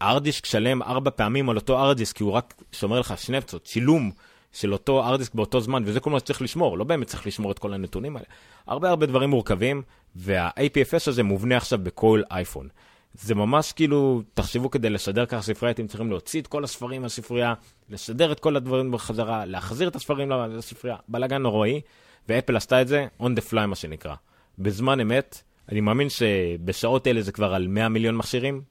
ארדיסק 0.03 0.47
שלם 0.47 0.83
ארבע 0.83 1.11
פעמים 1.11 1.51
על 1.51 1.57
אותו 1.57 1.79
ארדיסק, 1.79 2.17
כי 2.17 2.23
הוא 2.23 2.33
רק 2.33 2.55
שומר 2.73 3.01
לך 3.01 3.15
שנפצות, 3.19 3.65
צילום 3.65 4.11
של 4.53 4.73
אותו 4.73 5.05
ארדיסק 5.07 5.35
באותו 5.35 5.61
זמן, 5.61 5.83
וזה 5.87 6.01
כל 6.01 6.11
מה 6.11 6.19
שצריך 6.19 6.43
לשמור, 6.43 6.79
לא 6.79 6.85
באמת 6.85 7.07
צריך 7.07 7.27
לשמור 7.27 7.53
את 7.53 7.59
כל 7.59 7.75
הנתונים 7.75 8.17
האלה. 8.17 8.27
הרבה 8.67 8.91
הרבה 8.91 9.07
דברים 9.07 9.31
מורכבים, 9.31 9.83
וה-APFS 10.17 11.03
הזה 11.07 11.23
מובנה 11.23 11.57
עכשיו 11.57 11.79
בכל 11.83 12.23
אייפון. 12.31 12.69
זה 13.15 13.35
ממש 13.35 13.73
כאילו, 13.73 14.23
תחשבו 14.35 14.71
כדי 14.71 14.91
לשדר 14.91 15.27
ככה 15.27 15.43
ספרייה, 15.43 15.71
אתם 15.71 15.87
צריכים 15.87 16.11
להוציא 16.11 16.41
את 16.41 16.47
כל 16.47 16.65
הספרים 16.65 17.03
מהספרייה, 17.03 17.55
לשדר 17.89 18.33
את 18.33 18.41
כל 18.41 18.57
הדברים 18.57 18.91
בחזרה, 18.91 19.45
להחזיר 19.45 19.89
את 19.89 19.97
הספרים 19.97 20.31
לספרייה, 20.31 20.97
בלאגן 21.09 21.43
נוראי, 21.43 21.81
ואפל 22.29 22.57
עשתה 22.57 22.83
את 22.83 22.89
זה 22.89 23.07
on 23.21 23.25
the 23.25 23.53
fly 23.53 23.67
מה 23.67 23.75
שנקרא. 23.75 24.15
בזמן 24.59 25.01
אמת, 25.01 25.43
אני 25.69 25.81
מאמין 25.81 26.09
שבשעות 26.09 27.07
אלה 27.07 27.23
זה 27.23 27.33
כבר 27.33 27.55
על 27.55 27.69
100 27.69 27.89
מיליון 27.89 28.17
מכשירים, 28.17 28.63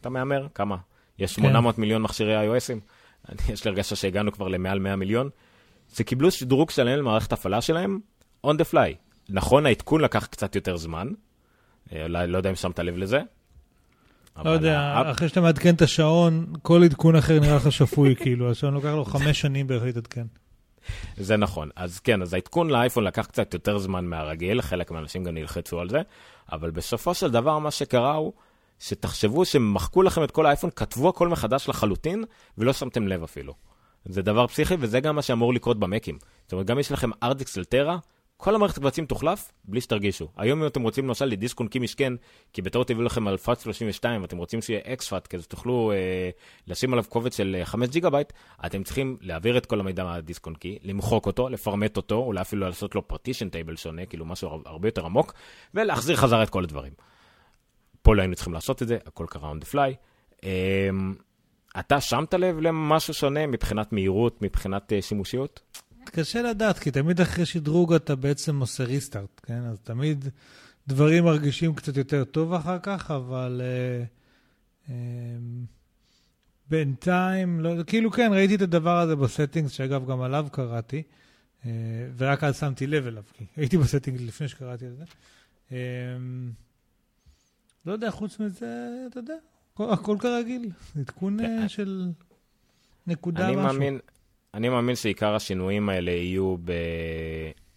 אתה 0.00 0.08
מהמר? 0.08 0.46
כמה? 0.54 0.76
יש 1.18 1.34
800 1.34 1.78
מיליון 1.78 2.02
מכשירי 2.02 2.56
iOSים? 2.56 2.80
יש 3.52 3.64
לי 3.64 3.70
הרגשה 3.70 3.96
שהגענו 3.96 4.32
כבר 4.32 4.48
למעל 4.48 4.78
100 4.78 4.96
מיליון. 4.96 5.30
שקיבלו 5.94 6.30
שדרוג 6.30 6.70
שלם 6.70 6.98
למערכת 6.98 7.32
הפעלה 7.32 7.60
שלהם, 7.60 8.00
on 8.46 8.50
the 8.50 8.72
fly. 8.72 8.94
נכון, 9.28 9.66
העדכון 9.66 10.00
לקח 10.00 10.26
קצת 10.26 10.54
יותר 10.54 10.76
זמן, 10.76 11.08
אה, 11.92 12.08
לא 12.08 12.36
יודע 12.36 12.50
אם 12.50 12.54
שמת 12.54 12.78
לב 12.78 12.96
לזה, 12.96 13.20
לא 14.44 14.50
יודע, 14.50 15.02
אחרי 15.10 15.28
שאתה 15.28 15.40
מעדכן 15.40 15.74
את 15.74 15.82
השעון, 15.82 16.46
כל 16.62 16.84
עדכון 16.84 17.16
אחר 17.16 17.40
נראה 17.40 17.56
לך 17.56 17.72
שפוי, 17.72 18.16
כאילו, 18.22 18.50
השעון 18.50 18.74
לוקח 18.74 18.88
לו 18.88 19.04
חמש 19.04 19.40
שנים 19.40 19.66
בערך 19.66 19.82
להתעדכן. 19.82 20.26
זה 21.16 21.36
נכון. 21.36 21.70
אז 21.76 22.00
כן, 22.00 22.22
אז 22.22 22.34
העדכון 22.34 22.70
לאייפון 22.70 23.04
לקח 23.04 23.26
קצת 23.26 23.54
יותר 23.54 23.78
זמן 23.78 24.04
מהרגיל, 24.04 24.62
חלק 24.62 24.90
מהאנשים 24.90 25.24
גם 25.24 25.34
נלחצו 25.34 25.80
על 25.80 25.88
זה, 25.88 26.00
אבל 26.52 26.70
בסופו 26.70 27.14
של 27.14 27.30
דבר 27.30 27.58
מה 27.58 27.70
שקרה 27.70 28.14
הוא 28.14 28.32
שתחשבו 28.78 29.44
שמחקו 29.44 30.02
לכם 30.02 30.24
את 30.24 30.30
כל 30.30 30.46
האייפון, 30.46 30.70
כתבו 30.76 31.08
הכל 31.08 31.28
מחדש 31.28 31.68
לחלוטין, 31.68 32.24
ולא 32.58 32.72
שמתם 32.72 33.08
לב 33.08 33.22
אפילו. 33.22 33.54
זה 34.04 34.22
דבר 34.22 34.46
פסיכי, 34.46 34.74
וזה 34.80 35.00
גם 35.00 35.16
מה 35.16 35.22
שאמור 35.22 35.54
לקרות 35.54 35.78
במקים. 35.78 36.18
זאת 36.44 36.52
אומרת, 36.52 36.66
גם 36.66 36.78
יש 36.78 36.92
לכם 36.92 37.10
ארדיקס 37.22 37.58
אלטרה, 37.58 37.98
כל 38.40 38.54
המערכת 38.54 38.78
קבצים 38.78 39.06
תוחלף 39.06 39.52
בלי 39.64 39.80
שתרגישו. 39.80 40.28
היום 40.36 40.62
אם 40.62 40.66
אתם 40.66 40.82
רוצים 40.82 41.06
למשל 41.06 41.24
לדיסק 41.24 41.60
און 41.60 41.68
קי 41.68 41.78
משכן, 41.78 42.12
כי 42.52 42.62
בטעות 42.62 42.90
הביאו 42.90 43.04
לכם 43.06 43.28
על 43.28 43.36
FAT 43.36 43.60
32 43.60 44.22
ואתם 44.22 44.36
רוצים 44.36 44.62
שיהיה 44.62 44.80
exFAT, 44.84 45.26
כדי 45.30 45.42
שתוכלו 45.42 45.92
אה, 45.92 46.30
לשים 46.66 46.92
עליו 46.92 47.04
קובץ 47.08 47.36
של 47.36 47.60
5 47.64 47.86
אה, 47.88 47.92
ג'יגה 47.92 48.10
בייט, 48.10 48.32
אתם 48.66 48.82
צריכים 48.82 49.16
להעביר 49.20 49.58
את 49.58 49.66
כל 49.66 49.80
המידע 49.80 50.04
מהדיסק 50.04 50.46
און 50.46 50.54
קי, 50.54 50.78
למחוק 50.82 51.26
אותו, 51.26 51.48
לפרמט 51.48 51.96
אותו, 51.96 52.14
אולי 52.14 52.40
אפילו 52.40 52.66
לעשות 52.66 52.94
לו 52.94 53.08
partition 53.08 53.48
table 53.48 53.76
שונה, 53.76 54.06
כאילו 54.06 54.24
משהו 54.24 54.62
הרבה 54.66 54.88
יותר 54.88 55.04
עמוק, 55.04 55.32
ולהחזיר 55.74 56.16
חזרה 56.16 56.42
את 56.42 56.50
כל 56.50 56.64
הדברים. 56.64 56.92
פה 58.02 58.14
לא 58.14 58.22
היינו 58.22 58.34
צריכים 58.34 58.52
לעשות 58.52 58.82
את 58.82 58.88
זה, 58.88 58.98
הכל 59.06 59.26
קרה 59.28 59.52
on 59.52 59.64
the 59.64 59.74
fly. 59.74 59.94
אה, 60.44 60.90
אתה 61.80 62.00
שמת 62.00 62.34
לב 62.34 62.58
למשהו 62.58 63.14
שונה 63.14 63.46
מבחינת 63.46 63.92
מהירות, 63.92 64.42
מבחינת 64.42 64.92
אה, 64.92 65.02
שימושיות? 65.02 65.60
קשה 66.10 66.42
לדעת, 66.42 66.78
כי 66.78 66.90
תמיד 66.90 67.20
אחרי 67.20 67.46
שדרוג 67.46 67.94
אתה 67.94 68.16
בעצם 68.16 68.60
עושה 68.60 68.84
restart, 68.84 69.40
כן? 69.42 69.62
אז 69.64 69.78
תמיד 69.82 70.28
דברים 70.88 71.24
מרגישים 71.24 71.74
קצת 71.74 71.96
יותר 71.96 72.24
טוב 72.24 72.52
אחר 72.52 72.78
כך, 72.82 73.10
אבל 73.10 73.60
אה, 73.60 74.86
אה, 74.86 74.90
בינתיים, 76.70 77.60
לא, 77.60 77.82
כאילו 77.86 78.10
כן, 78.10 78.30
ראיתי 78.32 78.54
את 78.54 78.62
הדבר 78.62 78.98
הזה 78.98 79.16
ב 79.16 79.22
settings, 79.22 79.72
שאגב, 79.72 80.10
גם 80.10 80.20
עליו 80.20 80.46
קראתי, 80.52 81.02
אה, 81.62 81.66
ורק 82.16 82.44
אז 82.44 82.58
שמתי 82.58 82.86
לב 82.86 83.06
אליו, 83.06 83.22
כי 83.32 83.44
הייתי 83.56 83.76
ב 83.76 83.81
settings 83.81 84.20
לפני 84.20 84.48
שקראתי 84.48 84.86
על 84.86 84.94
זה. 84.94 85.04
אה, 85.68 85.72
לא 87.86 87.92
יודע, 87.92 88.10
חוץ 88.10 88.40
מזה, 88.40 88.88
אתה 89.10 89.18
יודע, 89.18 89.34
הכל, 89.78 90.16
כרגיל, 90.20 90.70
עדכון 90.98 91.38
כן. 91.38 91.68
של 91.68 92.10
נקודה 93.06 93.46
אני 93.48 93.56
משהו. 93.56 93.72
מאמין, 93.72 93.98
אני 94.54 94.68
מאמין 94.68 94.96
שעיקר 94.96 95.34
השינויים 95.34 95.88
האלה 95.88 96.10
יהיו 96.10 96.56
ב... 96.64 96.72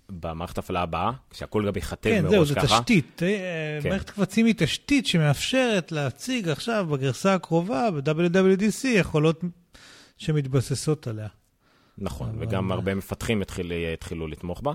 במערכת 0.10 0.58
הפעלה 0.58 0.82
הבאה, 0.82 1.12
כשהכול 1.30 1.68
גם 1.68 1.74
ייכתב 1.76 2.10
כן, 2.10 2.24
מראש 2.26 2.52
ככה. 2.52 2.62
כן, 2.62 2.68
זהו, 2.68 2.78
זו 2.78 2.80
תשתית. 2.80 3.22
כן. 3.84 3.90
מערכת 3.90 4.10
קבצים 4.10 4.46
היא 4.46 4.56
תשתית 4.58 5.08
שמאפשרת 5.08 5.92
להציג 5.92 6.50
עכשיו 6.50 6.88
בגרסה 6.92 7.34
הקרובה, 7.34 7.92
ב-WWDC, 7.92 8.88
יכולות 8.88 9.42
שמתבססות 10.18 11.08
עליה. 11.08 11.28
נכון, 11.98 12.30
אבל... 12.30 12.38
וגם 12.40 12.72
הרבה 12.72 12.96
מפתחים 12.96 13.42
התחיל, 13.42 13.72
התחילו 13.94 14.28
לתמוך 14.28 14.62
בה. 14.62 14.74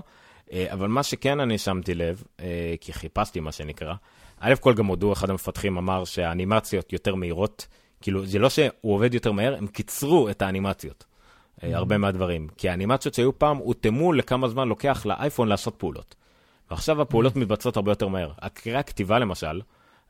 אה, 0.51 0.73
אבל 0.73 0.87
מה 0.87 1.03
שכן 1.03 1.39
אני 1.39 1.57
שמתי 1.57 1.93
לב, 1.93 2.23
אה, 2.39 2.75
כי 2.81 2.93
חיפשתי 2.93 3.39
מה 3.39 3.51
שנקרא, 3.51 3.93
א' 4.39 4.53
כל 4.59 4.73
גם 4.73 4.85
הודו, 4.85 5.13
אחד 5.13 5.29
המפתחים 5.29 5.77
אמר 5.77 6.05
שהאנימציות 6.05 6.93
יותר 6.93 7.15
מהירות, 7.15 7.67
כאילו, 8.01 8.25
זה 8.25 8.39
לא 8.39 8.49
שהוא 8.49 8.71
עובד 8.81 9.13
יותר 9.13 9.31
מהר, 9.31 9.55
הם 9.57 9.67
קיצרו 9.67 10.29
את 10.29 10.41
האנימציות. 10.41 11.05
Mm-hmm. 11.59 11.65
הרבה 11.73 11.97
מהדברים. 11.97 12.47
כי 12.57 12.69
האנימציות 12.69 13.13
שהיו 13.13 13.39
פעם 13.39 13.57
הותאמו 13.57 14.13
לכמה 14.13 14.47
זמן 14.47 14.67
לוקח 14.67 15.05
לאייפון 15.05 15.47
לעשות 15.47 15.75
פעולות. 15.75 16.15
ועכשיו 16.71 17.01
הפעולות 17.01 17.35
mm-hmm. 17.35 17.39
מתבצעות 17.39 17.75
הרבה 17.75 17.91
יותר 17.91 18.07
מהר. 18.07 18.31
הקריאה 18.41 18.79
הכתיבה 18.79 19.19
למשל, 19.19 19.61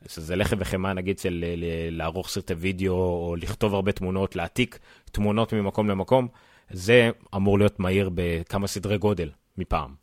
שזה 0.06 0.36
לחם 0.36 0.56
וחמאה 0.60 0.92
נגיד 0.92 1.18
של 1.18 1.44
לערוך 1.90 2.28
סרטי 2.28 2.54
וידאו, 2.54 2.94
או 2.94 3.36
לכתוב 3.38 3.74
הרבה 3.74 3.92
תמונות, 3.92 4.36
להעתיק 4.36 4.78
תמונות 5.12 5.52
ממקום 5.52 5.88
למקום, 5.88 6.28
זה 6.70 7.10
אמור 7.36 7.58
להיות 7.58 7.80
מהיר 7.80 8.10
בכמה 8.14 8.66
סדרי 8.66 8.98
גודל 8.98 9.30
מפעם. 9.58 9.94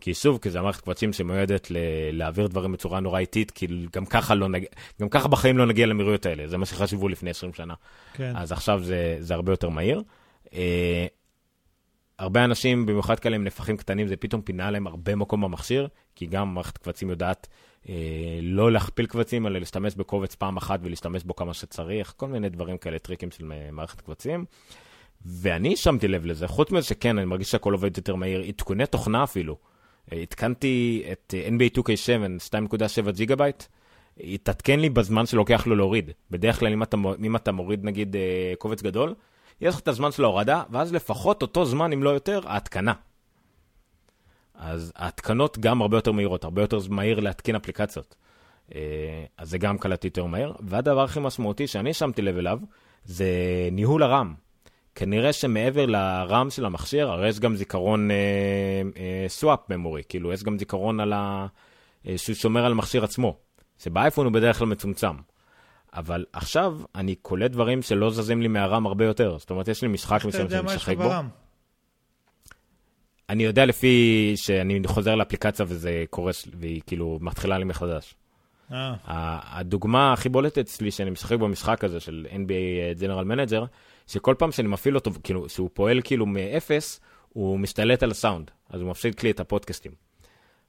כי 0.00 0.14
שוב, 0.14 0.38
כי 0.42 0.50
זה 0.50 0.58
המערכת 0.58 0.80
קבצים 0.80 1.12
שמיועדת 1.12 1.70
ל- 1.70 1.76
להעביר 2.12 2.46
דברים 2.46 2.72
בצורה 2.72 3.00
נורא 3.00 3.18
איטית, 3.18 3.50
כי 3.50 3.66
גם 3.92 4.06
ככה, 4.06 4.34
לא 4.34 4.48
נג... 4.48 4.64
גם 5.00 5.08
ככה 5.08 5.28
בחיים 5.28 5.58
לא 5.58 5.66
נגיע 5.66 5.86
למהירויות 5.86 6.26
האלה, 6.26 6.46
זה 6.46 6.58
מה 6.58 6.66
שחשבו 6.66 7.08
לפני 7.08 7.30
20 7.30 7.54
שנה. 7.54 7.74
כן. 8.12 8.32
אז 8.36 8.52
עכשיו 8.52 8.80
זה, 8.82 9.16
זה 9.20 9.34
הרבה 9.34 9.52
יותר 9.52 9.68
מהיר. 9.68 10.02
אה, 10.54 11.06
הרבה 12.18 12.44
אנשים, 12.44 12.86
במיוחד 12.86 13.18
כאלה 13.18 13.36
עם 13.36 13.44
נפחים 13.44 13.76
קטנים, 13.76 14.06
זה 14.06 14.16
פתאום 14.16 14.42
פינה 14.42 14.70
להם 14.70 14.86
הרבה 14.86 15.14
מקום 15.14 15.40
במכשיר, 15.40 15.88
כי 16.14 16.26
גם 16.26 16.54
מערכת 16.54 16.78
קבצים 16.78 17.10
יודעת 17.10 17.48
אה, 17.88 17.94
לא 18.42 18.72
להכפיל 18.72 19.06
קבצים, 19.06 19.46
אלא 19.46 19.58
להשתמש 19.58 19.94
בקובץ 19.94 20.34
פעם 20.34 20.56
אחת 20.56 20.80
ולהשתמש 20.82 21.24
בו 21.24 21.36
כמה 21.36 21.54
שצריך, 21.54 22.14
כל 22.16 22.28
מיני 22.28 22.48
דברים 22.48 22.78
כאלה, 22.78 22.98
טריקים 22.98 23.30
של 23.30 23.52
מערכת 23.72 24.00
קבצים. 24.00 24.44
ואני 25.26 25.76
שמתי 25.76 26.08
לב 26.08 26.26
לזה, 26.26 26.48
חוץ 26.48 26.70
מזה 26.70 26.86
שכן, 26.86 27.18
אני 27.18 27.26
מרגיש 27.26 27.50
שהכל 27.50 27.72
עובד 27.72 27.96
יותר 27.96 28.14
מהיר, 28.14 28.40
עדכוני 28.40 28.86
תוכנה 28.86 29.24
אפילו. 29.24 29.56
התקנתי 30.12 31.04
את 31.12 31.34
NBA 31.48 31.78
2K7, 31.78 32.48
2.7 33.06 33.10
ג'יגה 33.10 33.36
בייט, 33.36 33.62
התעדכן 34.20 34.80
לי 34.80 34.90
בזמן 34.90 35.26
שלוקח 35.26 35.66
לו 35.66 35.76
להוריד. 35.76 36.10
בדרך 36.30 36.58
כלל 36.58 36.72
אם 36.72 36.82
אתה, 36.82 36.96
אם 37.24 37.36
אתה 37.36 37.52
מוריד 37.52 37.84
נגיד 37.84 38.16
אה, 38.16 38.52
קובץ 38.58 38.82
גדול, 38.82 39.14
יש 39.60 39.74
לך 39.74 39.80
את 39.80 39.88
הזמן 39.88 40.12
של 40.12 40.24
ההורדה, 40.24 40.62
ואז 40.70 40.92
לפחות 40.92 41.42
אותו 41.42 41.64
זמן, 41.64 41.92
אם 41.92 42.02
לא 42.02 42.10
יותר, 42.10 42.40
ההתקנה. 42.46 42.92
אז 44.54 44.92
ההתקנות 44.96 45.58
גם 45.58 45.82
הרבה 45.82 45.96
יותר 45.96 46.12
מהירות, 46.12 46.44
הרבה 46.44 46.62
יותר 46.62 46.78
מהיר 46.90 47.20
להתקין 47.20 47.56
אפליקציות. 47.56 48.16
אה, 48.74 48.80
אז 49.38 49.50
זה 49.50 49.58
גם 49.58 49.78
קלט 49.78 50.04
יותר 50.04 50.24
מהר. 50.24 50.52
והדבר 50.60 51.04
הכי 51.04 51.20
משמעותי 51.20 51.66
שאני 51.66 51.94
שמתי 51.94 52.22
לב 52.22 52.36
אליו, 52.36 52.58
זה 53.04 53.28
ניהול 53.72 54.02
הרם. 54.02 54.34
כנראה 54.94 55.32
שמעבר 55.32 55.86
לרם 55.86 56.50
של 56.50 56.64
המכשיר, 56.64 57.10
הרי 57.10 57.28
יש 57.28 57.40
גם 57.40 57.56
זיכרון 57.56 58.10
swap 59.28 59.70
אה, 59.70 59.76
memory, 59.76 60.02
כאילו 60.08 60.32
יש 60.32 60.42
גם 60.42 60.58
זיכרון 60.58 61.00
על 61.00 61.12
ה... 61.12 61.46
אה, 62.08 62.18
שהוא 62.18 62.34
שומר 62.36 62.64
על 62.64 62.72
המכשיר 62.72 63.04
עצמו, 63.04 63.36
שבאייפון 63.78 64.26
הוא 64.26 64.32
בדרך 64.32 64.58
כלל 64.58 64.66
מצומצם. 64.66 65.16
אבל 65.94 66.24
עכשיו 66.32 66.78
אני 66.94 67.14
קולט 67.14 67.50
דברים 67.50 67.82
שלא 67.82 68.10
זזים 68.10 68.42
לי 68.42 68.48
מה 68.48 68.63
RAM 68.63 68.86
הרבה 68.86 69.04
יותר. 69.04 69.38
זאת 69.38 69.50
אומרת, 69.50 69.68
יש 69.68 69.82
לי 69.82 69.88
משחק 69.88 70.24
מסוים 70.24 70.50
שאני 70.50 70.62
משחק 70.62 70.96
בו. 70.96 71.10
אני 73.28 73.44
יודע 73.44 73.66
לפי 73.66 74.32
שאני 74.36 74.80
חוזר 74.86 75.14
לאפליקציה 75.14 75.64
וזה 75.68 76.04
קורה, 76.10 76.32
והיא 76.54 76.82
כאילו 76.86 77.18
מתחילה 77.20 77.58
לי 77.58 77.64
מחדש. 77.64 78.14
אה. 78.72 78.94
הדוגמה 79.44 80.12
הכי 80.12 80.28
בולטת 80.28 80.58
אצלי 80.58 80.90
שאני 80.90 81.10
משחק 81.10 81.38
במשחק 81.38 81.84
הזה 81.84 82.00
של 82.00 82.26
NBA 82.32 83.00
General 83.00 83.24
Manager, 83.24 83.66
שכל 84.06 84.34
פעם 84.38 84.52
שאני 84.52 84.68
מפעיל 84.68 84.94
אותו, 84.94 85.10
כאילו, 85.22 85.48
שהוא 85.48 85.70
פועל 85.72 86.00
כאילו 86.04 86.26
מאפס, 86.26 87.00
הוא 87.28 87.58
משתלט 87.58 88.02
על 88.02 88.10
הסאונד, 88.10 88.50
אז 88.70 88.80
הוא 88.80 88.90
מפסיד 88.90 89.14
לי 89.22 89.30
את 89.30 89.40
הפודקאסטים. 89.40 89.92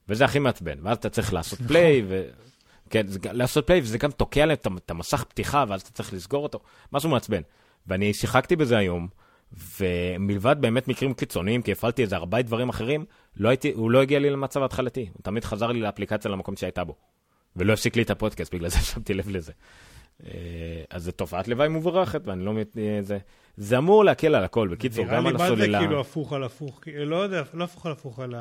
וזה 0.09 0.26
הכי 0.26 0.39
מעצבן, 0.39 0.78
ואז 0.82 0.97
אתה 0.97 1.09
צריך 1.09 1.34
לעשות 1.34 1.59
פליי, 1.67 2.01
נכון. 2.01 2.11
ו... 2.11 2.49
כן, 2.90 3.08
זה, 3.08 3.20
לעשות 3.24 3.68
פליי, 3.68 3.80
וזה 3.82 3.98
גם 3.98 4.12
תוקע 4.12 4.46
להם 4.46 4.78
את 4.78 4.92
המסך 4.92 5.24
פתיחה, 5.24 5.66
ואז 5.68 5.82
אתה 5.82 5.92
צריך 5.92 6.14
לסגור 6.14 6.44
אותו, 6.44 6.60
משהו 6.94 7.10
מעצבן. 7.10 7.42
ואני 7.88 8.14
שיחקתי 8.14 8.56
בזה 8.56 8.78
היום, 8.78 9.08
ומלבד 9.80 10.56
באמת 10.60 10.88
מקרים 10.88 11.14
קיצוניים, 11.14 11.62
כי 11.62 11.72
הפעלתי 11.72 12.02
איזה 12.02 12.16
ארבעה 12.16 12.42
דברים 12.42 12.70
אחרים, 12.70 13.06
לא 13.38 13.50
הייתי, 13.50 13.72
הוא 13.72 13.92
לא 13.92 14.02
הגיע 14.02 14.20
לי 14.20 14.30
למצב 14.30 14.62
ההתחלתי, 14.62 15.10
הוא 15.14 15.24
תמיד 15.24 15.46
חזר 15.46 15.68
לי 15.68 15.82
לאפליקציה 15.82 16.32
למקום 16.32 16.56
שהייתה 16.56 16.84
בו. 16.84 16.96
ולא 17.56 17.74
הפסיק 17.74 17.96
לי 17.96 18.02
את 18.02 18.10
הפודקאסט, 18.10 18.54
בגלל 18.54 18.70
זה 18.70 18.80
שמתי 18.94 19.14
לב 19.14 19.30
לזה. 19.30 19.52
אה, 20.26 20.32
אז 20.90 21.04
זו 21.04 21.12
תופעת 21.12 21.48
לוואי 21.48 21.68
מבורכת, 21.68 22.22
ואני 22.26 22.46
לא... 22.46 22.54
אה, 22.78 23.00
זה, 23.02 23.18
זה 23.58 23.78
אמור 23.78 24.06
להקל 24.06 24.36
על 24.36 24.44
הכל. 24.44 24.68
בקיצור, 24.68 25.06
גם 25.06 25.28
על 25.28 25.36
הסוללה... 25.36 25.56
נראה 25.56 25.66
לי 25.66 25.72
מה 25.72 25.80
זה 25.80 25.86
כאילו 25.86 26.00
הפוך 26.00 26.34
על 26.34 26.44
הפוך, 26.44 26.82
לא 26.88 27.16
יודע, 27.16 27.44
לא 27.54 27.64
הפוך 27.64 27.86
על 27.86 27.92
הפוך, 27.92 28.20
אלא 28.20 28.38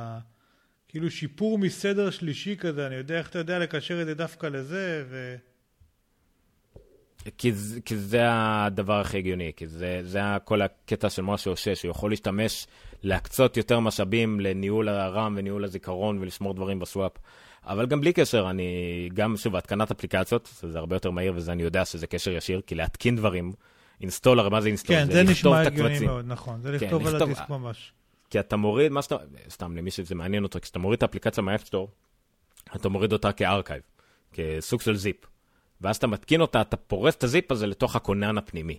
כאילו 0.88 1.10
שיפור 1.10 1.58
מסדר 1.58 2.10
שלישי 2.10 2.56
כזה, 2.56 2.86
אני 2.86 2.94
יודע 2.94 3.18
איך 3.18 3.30
אתה 3.30 3.38
יודע 3.38 3.58
לקשר 3.58 4.02
את 4.02 4.06
זה 4.06 4.14
דווקא 4.14 4.46
לזה, 4.46 5.04
ו... 5.08 5.36
כי, 7.38 7.52
כי 7.84 7.96
זה 7.96 8.22
הדבר 8.26 9.00
הכי 9.00 9.18
הגיוני, 9.18 9.52
כי 9.56 9.66
זה, 9.66 10.00
זה 10.02 10.20
כל 10.44 10.62
הקטע 10.62 11.10
של 11.10 11.22
משה 11.22 11.50
הושע, 11.50 11.74
שהוא 11.74 11.90
יכול 11.90 12.10
להשתמש, 12.10 12.66
להקצות 13.02 13.56
יותר 13.56 13.80
משאבים 13.80 14.40
לניהול 14.40 14.88
הרם 14.88 15.34
וניהול 15.38 15.64
הזיכרון 15.64 16.18
ולשמור 16.18 16.54
דברים 16.54 16.78
בסוואפ. 16.78 17.12
אבל 17.64 17.86
גם 17.86 18.00
בלי 18.00 18.12
קשר, 18.12 18.46
אני, 18.50 19.08
גם 19.14 19.36
שוב, 19.36 19.56
התקנת 19.56 19.90
אפליקציות, 19.90 20.54
זה 20.62 20.78
הרבה 20.78 20.96
יותר 20.96 21.10
מהיר, 21.10 21.32
וזה 21.36 21.52
אני 21.52 21.62
יודע 21.62 21.84
שזה 21.84 22.06
קשר 22.06 22.30
ישיר, 22.30 22.60
כי 22.66 22.74
להתקין 22.74 23.16
דברים, 23.16 23.52
install, 24.00 24.40
הרי 24.40 24.50
מה 24.50 24.60
זה 24.60 24.68
install? 24.68 24.96
כן, 24.96 25.06
זה, 25.06 25.12
זה 25.12 25.22
נשמע 25.22 25.60
הגיוני 25.60 25.98
מאוד, 26.00 26.24
נכון, 26.28 26.60
זה 26.62 26.68
כן, 26.68 26.74
לכתוב 26.86 27.02
כן, 27.02 27.08
על 27.08 27.14
לכתוב, 27.14 27.28
הדיסק 27.28 27.50
ממש. 27.50 27.92
כי 28.30 28.40
אתה 28.40 28.56
מוריד, 28.56 28.92
מה 28.92 29.02
שאתה, 29.02 29.16
סתם 29.50 29.76
למי 29.76 29.90
שזה 29.90 30.14
מעניין 30.14 30.42
אותו, 30.42 30.60
כשאתה 30.60 30.78
מוריד 30.78 30.96
את 30.96 31.02
האפליקציה 31.02 31.42
מה 31.42 31.51
App 31.51 31.63
Store, 31.63 31.88
אתה 32.76 32.88
מוריד 32.88 33.12
אותה 33.12 33.32
כ 33.32 33.42
archive, 33.42 33.82
כסוג 34.32 34.80
של 34.80 34.96
zip. 34.96 35.16
ואז 35.80 35.96
אתה 35.96 36.06
מתקין 36.06 36.40
אותה, 36.40 36.60
אתה 36.60 36.76
פורס 36.76 37.14
את 37.14 37.24
ה 37.24 37.31
zip 37.31 37.52
הזה 37.52 37.66
לתוך 37.66 37.96
הכונן 37.96 38.38
הפנימי. 38.38 38.78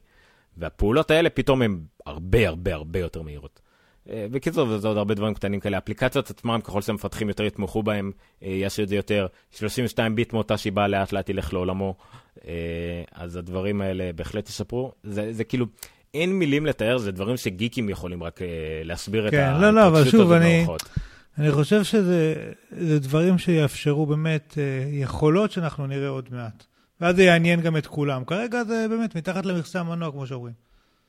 והפעולות 0.58 1.12
האלה 1.12 1.30
פתאום 1.30 1.62
הן 1.62 1.80
הרבה 2.06 2.48
הרבה 2.48 2.74
הרבה 2.74 3.00
יותר 3.00 3.22
מהירות. 3.22 3.62
אה, 4.10 4.28
בקיצור, 4.32 4.78
זה 4.78 4.88
עוד 4.88 4.98
הרבה 4.98 5.14
דברים 5.14 5.34
קטנים 5.34 5.60
כאלה. 5.60 5.78
אפליקציות 5.78 6.30
עצמם, 6.30 6.60
ככל 6.64 6.82
שהמפתחים 6.82 7.30
יותר 7.30 7.44
יתמכו 7.44 7.84
בהם, 7.84 8.12
אה, 8.44 8.50
יעשו 8.50 8.84
את 8.84 8.88
זה 8.88 8.96
יותר. 8.96 9.28
32 9.52 10.16
ביט 10.16 10.34
מאותה 10.34 10.58
שהיא 10.58 10.74
לאט 10.88 11.12
לאט 11.12 11.30
ילך 11.30 11.54
לעולמו. 11.54 11.96
אה, 12.48 13.04
אז 13.12 13.36
הדברים 13.36 13.82
האלה 13.82 14.14
בהחלט 14.16 14.50
ישפרו. 14.50 14.92
זה, 15.04 15.34
זה 15.34 15.44
כאילו, 15.44 15.66
אין 16.14 16.40
מילים 16.40 16.66
לתאר, 16.66 16.98
זה 16.98 17.12
דברים 17.12 17.38
שגיקים 17.38 17.90
יכולים 17.90 18.24
רק 18.24 18.40
להסביר 18.84 19.32
כן, 19.32 19.56
את 19.56 19.62
לא, 19.62 19.72
לא, 19.72 19.88
אבל 19.88 20.10
שוב, 20.10 20.32
אני, 20.32 20.66
אני 21.38 21.52
חושב 21.52 21.84
שזה 21.84 23.00
דברים 23.00 23.38
שיאפשרו 23.38 24.06
באמת 24.06 24.58
יכולות 24.92 25.52
שאנחנו 25.52 25.88
נראה 25.88 26.10
עוד 26.10 26.30
מעט. 26.32 26.64
ואז 27.02 27.16
זה 27.16 27.24
יעניין 27.24 27.62
גם 27.62 27.78
את 27.78 27.88
כולם. 27.88 28.26
כרגע 28.26 28.64
זה 28.64 28.86
באמת 28.90 29.16
מתחת 29.16 29.46
למכסה 29.46 29.80
המנוע, 29.80 30.12
כמו 30.12 30.28
שאומרים. 30.28 30.54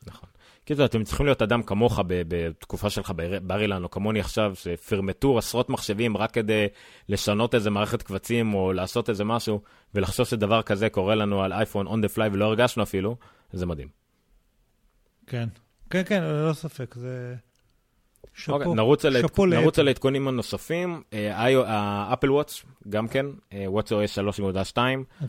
נכון. 0.06 0.28
כאילו, 0.66 0.84
אתם 0.84 1.04
צריכים 1.04 1.26
להיות 1.26 1.42
אדם 1.42 1.62
כמוך 1.62 2.00
בתקופה 2.06 2.90
שלך 2.90 3.12
בר 3.42 3.60
אילן, 3.60 3.84
או 3.84 3.90
כמוני 3.90 4.20
עכשיו, 4.20 4.52
שפרמטו 4.54 5.38
עשרות 5.38 5.70
מחשבים 5.70 6.16
רק 6.16 6.30
כדי 6.30 6.66
לשנות 7.08 7.54
איזה 7.54 7.70
מערכת 7.70 8.02
קבצים, 8.02 8.54
או 8.54 8.72
לעשות 8.72 9.10
איזה 9.10 9.24
משהו, 9.24 9.60
ולחשוב 9.94 10.26
שדבר 10.26 10.62
כזה 10.62 10.88
קורה 10.88 11.14
לנו 11.14 11.42
על 11.42 11.52
אייפון 11.52 11.86
on 11.86 11.90
the 11.90 12.16
fly 12.16 12.28
ולא 12.32 12.44
הרגשנו 12.44 12.82
אפילו, 12.82 13.16
זה 13.52 13.66
מדהים. 13.66 13.99
כן, 15.30 15.48
כן, 15.90 16.02
כן, 16.06 16.22
ללא 16.22 16.52
ספק, 16.52 16.94
זה... 16.94 17.34
שאפו, 18.34 18.52
okay, 18.52 18.54
אוקיי, 18.54 18.74
נרוץ, 18.74 19.04
על, 19.04 19.16
נרוץ 19.50 19.78
על 19.78 19.88
העדכונים 19.88 20.28
הנוספים, 20.28 21.02
האפל 21.12 22.30
וואטס, 22.30 22.62
גם 22.88 23.08
כן, 23.08 23.26
וואטס 23.66 23.92
OS 23.92 24.18
3.2. 24.74 24.78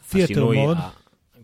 תיאטר 0.09 0.45
מוד. 0.45 0.77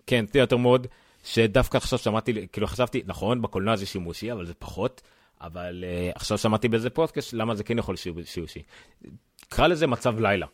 כן, 0.08 0.26
תיאטר 0.26 0.58
מוד. 0.58 0.88
שדווקא 1.24 1.78
עכשיו 1.78 2.00
שמעתי, 2.00 2.48
כאילו 2.52 2.68
חשבתי, 2.68 3.02
נכון, 3.06 3.42
בקולנוע 3.42 3.76
זה 3.76 3.86
שימושי, 3.86 4.32
אבל 4.32 4.46
זה 4.46 4.54
פחות, 4.54 5.02
אבל 5.42 5.84
uh, 5.84 6.16
עכשיו 6.16 6.38
שמעתי 6.38 6.68
באיזה 6.68 6.90
פודקאסט, 6.90 7.34
למה 7.34 7.56
זה 7.56 7.64
כן 7.64 7.78
יכול 7.78 7.96
להיות 8.06 8.28
שימושי. 8.28 8.62
קרא 9.50 9.68
לזה 9.68 9.88
מצב 9.88 10.20
לילה. 10.20 10.48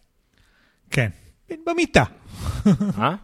כן, 0.89 1.09
במיטה. 1.65 2.03
אה? 2.97 3.15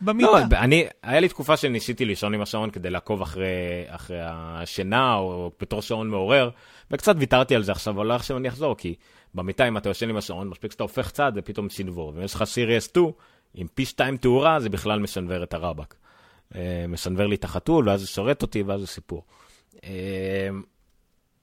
במיטה. 0.00 0.30
לא, 0.30 0.38
אני, 0.56 0.86
היה 1.02 1.20
לי 1.20 1.28
תקופה 1.28 1.56
שניסיתי 1.56 2.04
לישון 2.04 2.34
עם 2.34 2.40
השעון 2.40 2.70
כדי 2.70 2.90
לעקוב 2.90 3.22
אחרי, 3.22 3.84
אחרי 3.86 4.18
השינה, 4.22 5.14
או 5.14 5.50
בתור 5.60 5.82
שעון 5.82 6.08
מעורר, 6.08 6.50
וקצת 6.90 7.14
ויתרתי 7.18 7.54
על 7.54 7.62
זה 7.62 7.72
עכשיו, 7.72 7.94
אבל 7.94 8.06
לא 8.06 8.14
עכשיו 8.14 8.36
אני 8.36 8.48
אחזור, 8.48 8.76
כי 8.76 8.94
במיטה, 9.34 9.68
אם 9.68 9.76
אתה 9.76 9.88
יושן 9.88 10.10
עם 10.10 10.16
השעון, 10.16 10.48
מספיק 10.48 10.72
שאתה 10.72 10.82
הופך 10.82 11.10
צד, 11.10 11.32
זה 11.34 11.42
פתאום 11.42 11.68
סינבור. 11.68 12.12
ואם 12.14 12.24
יש 12.24 12.34
לך 12.34 12.44
סיריאס 12.44 12.84
2, 12.84 13.06
עם 13.54 13.66
פי 13.74 13.84
2 13.84 14.16
תאורה, 14.16 14.60
זה 14.60 14.68
בכלל 14.68 14.98
משנבר 14.98 15.42
את 15.42 15.54
הרבאק. 15.54 15.94
אה, 16.54 16.84
מסנוור 16.88 17.26
לי 17.26 17.34
את 17.34 17.44
החתול, 17.44 17.88
ואז 17.88 18.00
זה 18.00 18.06
שורט 18.06 18.42
אותי, 18.42 18.62
ואז 18.62 18.80
זה 18.80 18.86
סיפור. 18.86 19.22
אה, 19.84 20.48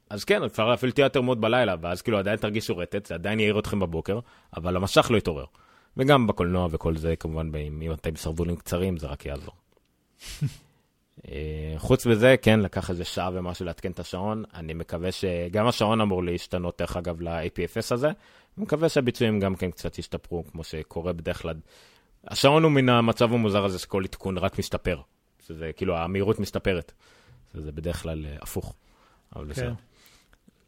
אז 0.10 0.24
כן, 0.24 0.44
אפשר 0.44 0.70
להפעיל 0.70 0.92
תיאטר 0.92 1.22
מאוד 1.22 1.42
בלילה, 1.42 1.76
ואז 1.82 2.02
כאילו 2.02 2.18
עדיין 2.18 2.38
תרגישו 2.38 2.78
רטט, 2.78 3.06
זה 3.06 3.14
עדיין 3.14 3.40
יעיר 3.40 3.60
אתכם 3.60 3.80
בבוקר, 3.80 4.20
אבל 4.58 4.76
המשך 4.76 5.12
לא 5.12 5.18
יתעורר. 5.18 5.46
וגם 5.98 6.28
בקולנוע 6.28 6.68
וכל 6.72 6.98
זה, 6.98 7.16
כמובן, 7.16 7.52
אם 7.82 7.92
אתם 7.92 8.16
סרבולים 8.16 8.56
קצרים, 8.56 8.98
זה 8.98 9.08
רק 9.08 9.26
יעזור. 9.26 9.54
אה, 11.28 11.74
חוץ 11.78 12.06
מזה, 12.06 12.36
כן, 12.42 12.60
לקח 12.60 12.90
איזה 12.90 13.06
שעה 13.06 13.30
ומשהו 13.34 13.66
לעדכן 13.66 13.92
את 13.92 14.00
השעון. 14.00 14.44
אני 14.54 14.74
מקווה 14.74 15.12
שגם 15.12 15.68
השעון 15.68 16.02
אמור 16.02 16.24
להשתנות, 16.24 16.78
דרך 16.80 16.98
אגב, 16.98 17.22
ל-APFS 17.22 17.94
הזה. 17.94 18.08
אני 18.08 18.64
מקווה 18.64 18.90
שהביצועים 18.90 19.40
גם 19.40 19.56
כן 19.56 19.72
קצת 19.72 20.00
ישתפרו, 20.00 20.44
כמו 20.52 20.64
שקורה 20.64 21.14
בדרך 21.14 21.42
כלל 21.42 21.56
השעון 22.28 22.64
הוא 22.64 22.72
מן 22.72 22.90
המצב 22.90 23.34
המוזר 23.34 23.66
הזה 23.66 23.80
שכל 23.80 24.04
עדכון 24.04 24.38
רק 24.38 24.60
משתפר. 24.60 25.02
שזה 25.48 25.72
כאילו, 25.76 25.98
המהירות 25.98 26.40
משתפרת. 26.40 26.92
זה 27.54 27.72
בדרך 27.72 28.02
כלל 28.02 28.26
אה, 28.26 28.44
הפוך. 28.44 28.76
אבל 29.36 29.46
כן. 29.46 29.50
בסדר. 29.50 29.74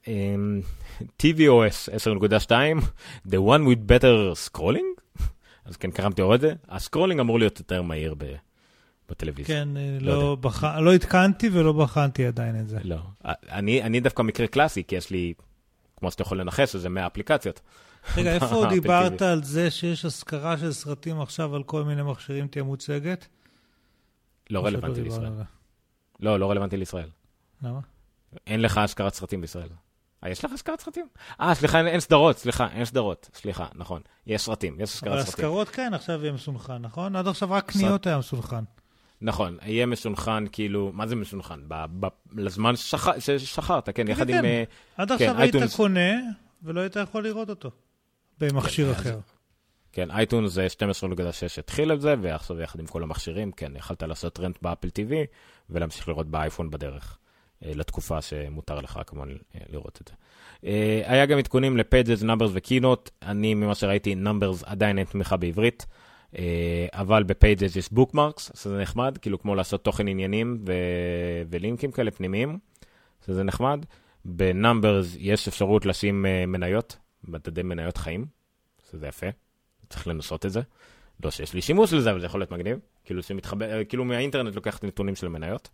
TVOS 1.21 1.89
10.2, 1.89 2.84
The 3.32 3.41
one 3.41 3.65
with 3.65 3.88
better 3.88 4.36
scrolling? 4.36 5.03
אז 5.66 5.78
כן, 5.78 5.91
קרמתי 5.91 6.22
עוד 6.22 6.41
זה. 6.41 6.53
ה 6.70 6.74
scrolling 6.74 7.20
אמור 7.20 7.39
להיות 7.39 7.59
יותר 7.59 7.82
מהיר 7.82 8.14
ב... 8.18 8.36
בטלוויזיה. 9.09 9.55
כן, 9.55 9.78
אה, 9.78 9.97
לא, 10.01 10.14
לא, 10.14 10.36
בח... 10.36 10.64
לא 10.64 10.93
עדכנתי 10.93 11.49
ולא 11.53 11.74
בחנתי 11.74 12.26
עדיין 12.26 12.59
את 12.59 12.68
זה. 12.70 12.80
לא. 12.84 12.97
אני, 13.26 13.84
אני 13.84 13.99
דווקא 13.99 14.22
מקרה 14.22 14.47
קלאסי, 14.47 14.84
כי 14.84 14.95
יש 14.95 15.09
לי, 15.09 15.34
כמו 15.97 16.11
שאתה 16.11 16.22
יכול 16.22 16.39
לנחש, 16.39 16.76
איזה 16.76 16.89
100 16.89 17.07
אפליקציות. 17.07 17.61
רגע, 18.18 18.34
איפה 18.36 18.66
דיברת 18.70 19.22
על 19.22 19.43
זה 19.43 19.72
שיש 19.72 20.05
השכרה 20.05 20.57
של 20.57 20.74
סרטים 20.74 21.22
עכשיו 21.22 21.55
על 21.55 21.64
כל 21.64 21.84
מיני 21.84 22.03
מכשירים 22.03 22.47
תהיה 22.47 22.64
מוצגת? 22.64 23.28
לא 24.49 24.66
רלוונטי 24.66 25.01
לישראל. 25.01 25.32
לא, 26.20 26.39
לא 26.39 26.51
רלוונטי 26.51 26.78
לישראל. 26.78 27.09
למה? 27.61 27.80
אין 28.47 28.61
לך 28.61 28.78
השכרת 28.78 29.14
סרטים 29.14 29.41
בישראל. 29.41 29.70
אה, 30.24 30.30
יש 30.30 30.45
לך 30.45 30.51
השכרת 30.51 30.80
סרטים? 30.80 31.07
אה, 31.41 31.55
סליחה, 31.55 31.78
אין, 31.78 31.88
אין 31.88 31.99
סדרות, 31.99 32.38
סליחה, 32.38 32.67
אין 32.74 32.86
סדרות, 32.86 33.30
סליחה, 33.34 33.65
נכון. 33.76 34.01
יש 34.28 34.41
סרטים, 34.41 34.76
יש 34.80 34.93
השכרת 34.93 34.99
סרטים. 34.99 35.13
אבל 35.13 35.21
השכרות 35.21 35.69
כן, 35.69 35.93
עכשיו 35.93 36.21
יהיה 36.21 36.32
מסונכן, 36.32 36.78
נכון? 36.78 37.15
עד 37.15 37.28
עכשיו 37.28 37.51
רק 37.51 37.71
קניות 37.71 38.07
היה 38.07 38.17
מסונכן. 38.17 38.63
נכון, 39.21 39.57
יהיה 39.65 39.86
מסונכן, 39.86 40.43
כאילו, 40.51 40.91
מה 40.93 41.07
זה 41.07 41.15
מסונכן? 41.15 41.59
לזמן 42.32 42.74
ששכרת, 43.19 43.89
כן, 43.95 44.07
יחד 44.07 44.28
כן, 44.28 44.38
עם... 44.38 44.41
כן. 44.41 44.63
עד 44.97 45.07
כן, 45.07 45.13
עכשיו 45.13 45.41
היית 45.41 45.55
קונה, 45.76 46.11
ולא 46.63 46.82
היית 46.82 46.95
יכול 46.95 47.24
לראות 47.24 47.49
אותו. 47.49 47.71
במכשיר 48.39 48.93
כן, 48.93 48.99
אחר. 48.99 49.19
כן, 49.91 50.11
iTunes 50.11 50.51
זה 50.51 50.67
12.6 51.01 51.59
התחיל 51.59 51.93
את 51.93 52.01
זה, 52.01 52.15
ועכשיו 52.21 52.61
יחד 52.61 52.80
עם 52.80 52.86
כל 52.86 53.03
המכשירים, 53.03 53.51
כן, 53.51 53.76
יכלת 53.76 54.03
לעשות 54.03 54.39
rent 54.39 54.57
ב 54.61 54.66
Apple 54.66 54.88
TV 54.88 55.11
ולהמשיך 55.69 56.07
לראות 56.07 56.28
באייפון 56.28 56.69
בדרך, 56.69 57.17
אה, 57.17 57.22
לתקופה 57.66 58.22
שמותר 58.22 58.82
לך 58.82 58.99
כמובן 59.07 59.30
אה, 59.30 59.61
לראות 59.70 59.99
את 60.01 60.07
זה. 60.07 60.14
אה, 60.66 61.01
היה 61.05 61.26
גם 61.26 61.38
עדכונים 61.38 61.78
ל 61.78 61.84
Pages, 61.84 62.24
Numbers 62.24 62.51
ו 62.53 62.60
Keynote, 62.60 63.11
אני 63.22 63.53
ממה 63.53 63.76
שראיתי, 63.76 64.16
Numbers 64.16 64.64
עדיין 64.64 64.97
אין 64.97 65.05
תמיכה 65.05 65.38
בעברית, 65.38 65.86
אבל 66.93 67.24
ב 67.24 67.32
Pages 67.32 67.76
יש 67.76 67.91
bookmarks, 67.91 68.51
שזה 68.55 68.78
נחמד, 68.82 69.18
כאילו 69.18 69.39
כמו 69.39 69.55
לעשות 69.55 69.84
תוכן 69.84 70.07
עניינים 70.07 70.57
ו... 70.68 70.74
ולינקים 71.49 71.91
כאלה 71.91 72.11
פנימיים, 72.11 72.59
שזה 73.26 73.43
נחמד. 73.43 73.86
ב 74.26 74.37
Numbers 74.37 75.16
יש 75.20 75.47
אפשרות 75.47 75.86
לשים 75.86 76.26
מניות, 76.47 76.97
מדדי 77.24 77.64
מניות 77.64 77.97
חיים, 77.97 78.26
שזה 78.91 79.07
יפה, 79.07 79.28
צריך 79.89 80.07
לנסות 80.07 80.45
את 80.45 80.51
זה. 80.51 80.61
לא 81.24 81.32
שיש 81.32 81.53
לי 81.53 81.61
שימוש 81.61 81.93
לזה, 81.93 82.11
אבל 82.11 82.20
זה 82.20 82.26
יכול 82.26 82.39
להיות 82.39 82.51
מגניב. 82.51 82.80
כאילו 83.05 83.24
שמתחבר, 83.24 83.84
כאילו 83.89 84.05
מהאינטרנט 84.05 84.55
לוקח 84.55 84.78
את 84.78 84.84
הנתונים 84.84 85.16
של 85.16 85.28
המניות. 85.28 85.70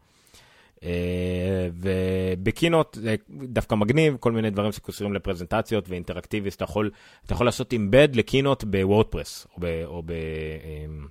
אה, 0.84 1.70
וב 1.74 2.02
Keynote 2.02 2.98
זה 3.02 3.16
דווקא 3.30 3.76
מגניב, 3.76 4.18
כל 4.20 4.32
מיני 4.32 4.50
דברים 4.50 4.72
שקושרים 4.72 5.14
לפרזנטציות 5.14 5.90
ואינטראקטיבי, 5.90 6.50
אתה 6.50 6.64
יכול, 6.64 6.92
אתה 7.26 7.34
יכול 7.34 7.48
לעשות 7.48 7.74
embed 7.74 8.16
ל 8.16 8.22
Keynote 8.22 8.64
ב 8.64 8.72
WordPress, 8.72 9.48
או, 9.54 9.58
ב, 9.60 9.84
או 9.86 10.04
ב, 10.06 10.12
אמ, 10.12 11.08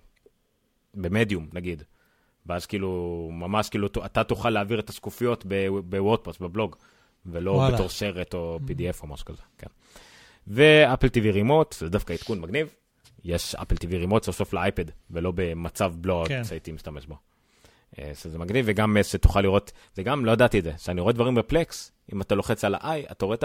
במדיום 0.95 1.49
נגיד. 1.53 1.83
ואז 2.47 2.67
כאילו, 2.67 3.29
ממש 3.33 3.69
כאילו, 3.69 3.89
אתה 4.07 4.25
תוכל 4.25 4.51
להעביר 4.51 4.81
את 4.81 4.89
השקופיות 4.89 5.47
בוורדפרס, 5.85 6.39
בבלוג, 6.39 6.77
ולא 7.27 7.51
וואלה. 7.51 7.75
בתור 7.75 7.89
שרת 7.89 8.35
או 8.35 8.59
PDF 8.67 9.03
או 9.03 9.07
משהו 9.07 9.27
כזה, 9.27 9.43
כן. 9.59 9.67
ואפל 10.47 11.07
TV 11.07 11.33
רימוט, 11.33 11.73
זה 11.73 11.89
דווקא 11.89 12.13
עדכון 12.13 12.41
מגניב. 12.41 12.75
יש 13.25 13.55
אפל 13.55 13.75
TV 13.75 13.91
רימוט 13.91 14.25
סוף 14.25 14.37
סוף 14.37 14.53
לאייפד, 14.53 14.85
ולא 15.11 15.33
במצב 15.35 15.93
בלוט 15.97 16.29
כן. 16.29 16.45
שהייתי 16.45 16.73
משתמש 16.73 17.07
בו. 17.07 17.17
אה, 17.99 18.13
שזה 18.15 18.39
מגניב, 18.39 18.65
וגם 18.69 18.97
אה, 18.97 19.05
שתוכל 19.05 19.41
לראות, 19.41 19.73
זה 19.95 20.03
גם, 20.03 20.25
לא 20.25 20.33
ידעתי 20.33 20.59
את 20.59 20.65
זה, 20.65 20.73
שאני 20.79 21.01
רואה 21.01 21.13
דברים 21.13 21.35
בפלקס, 21.35 21.93
אם 22.13 22.21
אתה 22.21 22.35
לוחץ 22.35 22.65
על 22.65 22.75
ה-i, 22.75 23.13
אתה 23.13 23.25
רואה 23.27 23.35
את, 23.35 23.45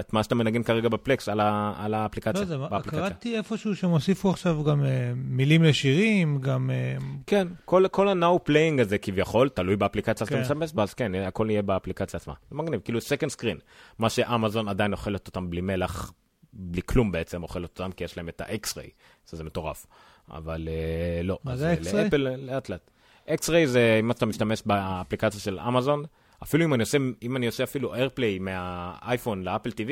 את 0.00 0.12
מה 0.12 0.22
שאתה 0.22 0.34
מנגן 0.34 0.62
כרגע 0.62 0.88
בפלקס 0.88 1.28
על, 1.28 1.40
ה, 1.40 1.74
על 1.76 1.94
האפליקציה. 1.94 2.44
לא 2.44 2.64
יודע, 2.64 2.80
קראתי 2.80 3.36
איפשהו 3.36 3.76
שהם 3.76 3.90
הוסיפו 3.90 4.30
עכשיו 4.30 4.64
גם 4.64 4.80
uh, 4.80 4.84
מילים 5.14 5.62
לשירים, 5.62 6.38
גם... 6.40 6.70
Uh... 6.70 7.02
כן, 7.26 7.48
כל, 7.64 7.84
כל 7.90 8.08
ה-now 8.08 8.48
playing 8.48 8.80
הזה 8.80 8.98
כביכול, 8.98 9.48
תלוי 9.48 9.76
באפליקציה 9.76 10.26
כן. 10.26 10.30
שאתה 10.30 10.42
משתמש 10.42 10.72
בה, 10.72 10.82
אז 10.82 10.94
כן, 10.94 11.14
הכל 11.14 11.46
יהיה 11.50 11.62
באפליקציה 11.62 12.16
עצמה. 12.16 12.34
זה 12.50 12.56
מגניב, 12.56 12.80
כאילו 12.80 12.98
second 12.98 13.40
screen, 13.40 13.60
מה 13.98 14.10
שאמזון 14.10 14.68
עדיין 14.68 14.92
אוכלת 14.92 15.26
אותם 15.26 15.50
בלי 15.50 15.60
מלח 15.60 16.12
בלי 16.52 16.82
כלום 16.86 17.12
בעצם 17.12 17.42
אוכל 17.42 17.62
אותם, 17.62 17.90
כי 17.92 18.04
יש 18.04 18.16
להם 18.16 18.28
את 18.28 18.40
ה-X-Ray, 18.40 18.90
שזה 19.30 19.44
מטורף. 19.44 19.86
אבל 20.30 20.68
uh, 20.68 21.26
לא. 21.26 21.38
מה 21.44 21.56
זה 21.56 21.74
X-Ray? 21.82 21.94
לאפל 21.94 22.16
לאט 22.16 22.68
לאט. 22.68 22.90
X-Ray 23.28 23.66
זה 23.66 23.96
אם 24.00 24.10
אתה 24.10 24.26
משתמש 24.26 24.62
באפליקציה 24.66 25.40
של 25.40 25.58
אמזון, 25.60 26.04
אפילו 26.42 26.64
אם 26.64 26.74
אני 26.74 26.82
עושה, 26.82 26.98
אם 27.22 27.36
אני 27.36 27.46
עושה 27.46 27.64
אפילו 27.64 27.94
AirPlay 27.94 28.40
מהאייפון 28.40 29.42
לאפל 29.42 29.70
TV, 29.70 29.90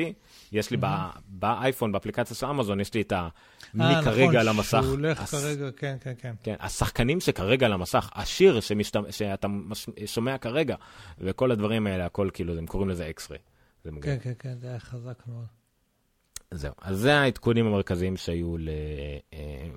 יש 0.51 0.71
לי 0.71 0.77
mm-hmm. 0.77 1.19
באייפון, 1.27 1.91
באפליקציה 1.91 2.35
של 2.35 2.45
אמזון, 2.45 2.79
יש 2.79 2.93
לי 2.93 3.01
את 3.01 3.11
ה... 3.11 3.27
מי 3.73 3.83
אה, 3.83 4.03
כרגע 4.03 4.23
נכון, 4.23 4.35
על 4.35 4.47
המסך. 4.47 4.79
שהוא 4.81 4.91
הולך 4.91 5.21
הס... 5.21 5.31
כרגע, 5.31 5.71
כן, 5.71 5.97
כן, 6.01 6.13
כן. 6.17 6.33
כן, 6.43 6.55
השחקנים 6.59 7.19
שכרגע 7.19 7.65
על 7.65 7.73
המסך, 7.73 8.09
השיר 8.15 8.59
שמשת... 8.59 8.97
שאתה 9.09 9.47
שומע 10.05 10.37
כרגע, 10.37 10.75
וכל 11.19 11.51
הדברים 11.51 11.87
האלה, 11.87 12.05
הכל 12.05 12.29
כאילו, 12.33 12.57
הם 12.57 12.65
קוראים 12.65 12.89
לזה 12.89 13.11
X-Ray. 13.17 13.91
כן, 14.01 14.17
כן, 14.21 14.33
כן, 14.39 14.57
זה 14.59 14.67
היה 14.67 14.79
חזק 14.79 15.23
מאוד. 15.27 15.45
זהו, 16.51 16.73
אז 16.81 16.97
זה 16.97 17.15
העדכונים 17.15 17.65
המרכזיים 17.65 18.17
שהיו 18.17 18.57
ל... 18.57 18.69
אה, 19.33 19.67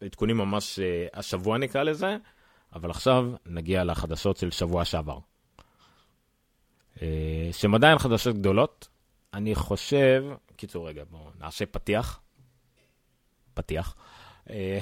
עדכונים 0.00 0.36
ממש 0.36 0.78
אה, 0.78 1.06
השבוע 1.14 1.58
נקרא 1.58 1.82
לזה, 1.82 2.16
אבל 2.74 2.90
עכשיו 2.90 3.24
נגיע 3.46 3.84
לחדשות 3.84 4.36
של 4.36 4.50
שבוע 4.50 4.84
שעבר. 4.84 5.18
אה, 7.02 7.48
שהן 7.52 7.74
עדיין 7.74 7.98
חדשות 7.98 8.36
גדולות. 8.36 8.88
אני 9.34 9.54
חושב, 9.54 10.24
קיצור, 10.56 10.88
רגע, 10.88 11.02
בואו 11.10 11.30
נעשה 11.40 11.66
פתיח. 11.66 12.20
פתיח. 13.54 13.94
אה, 14.50 14.78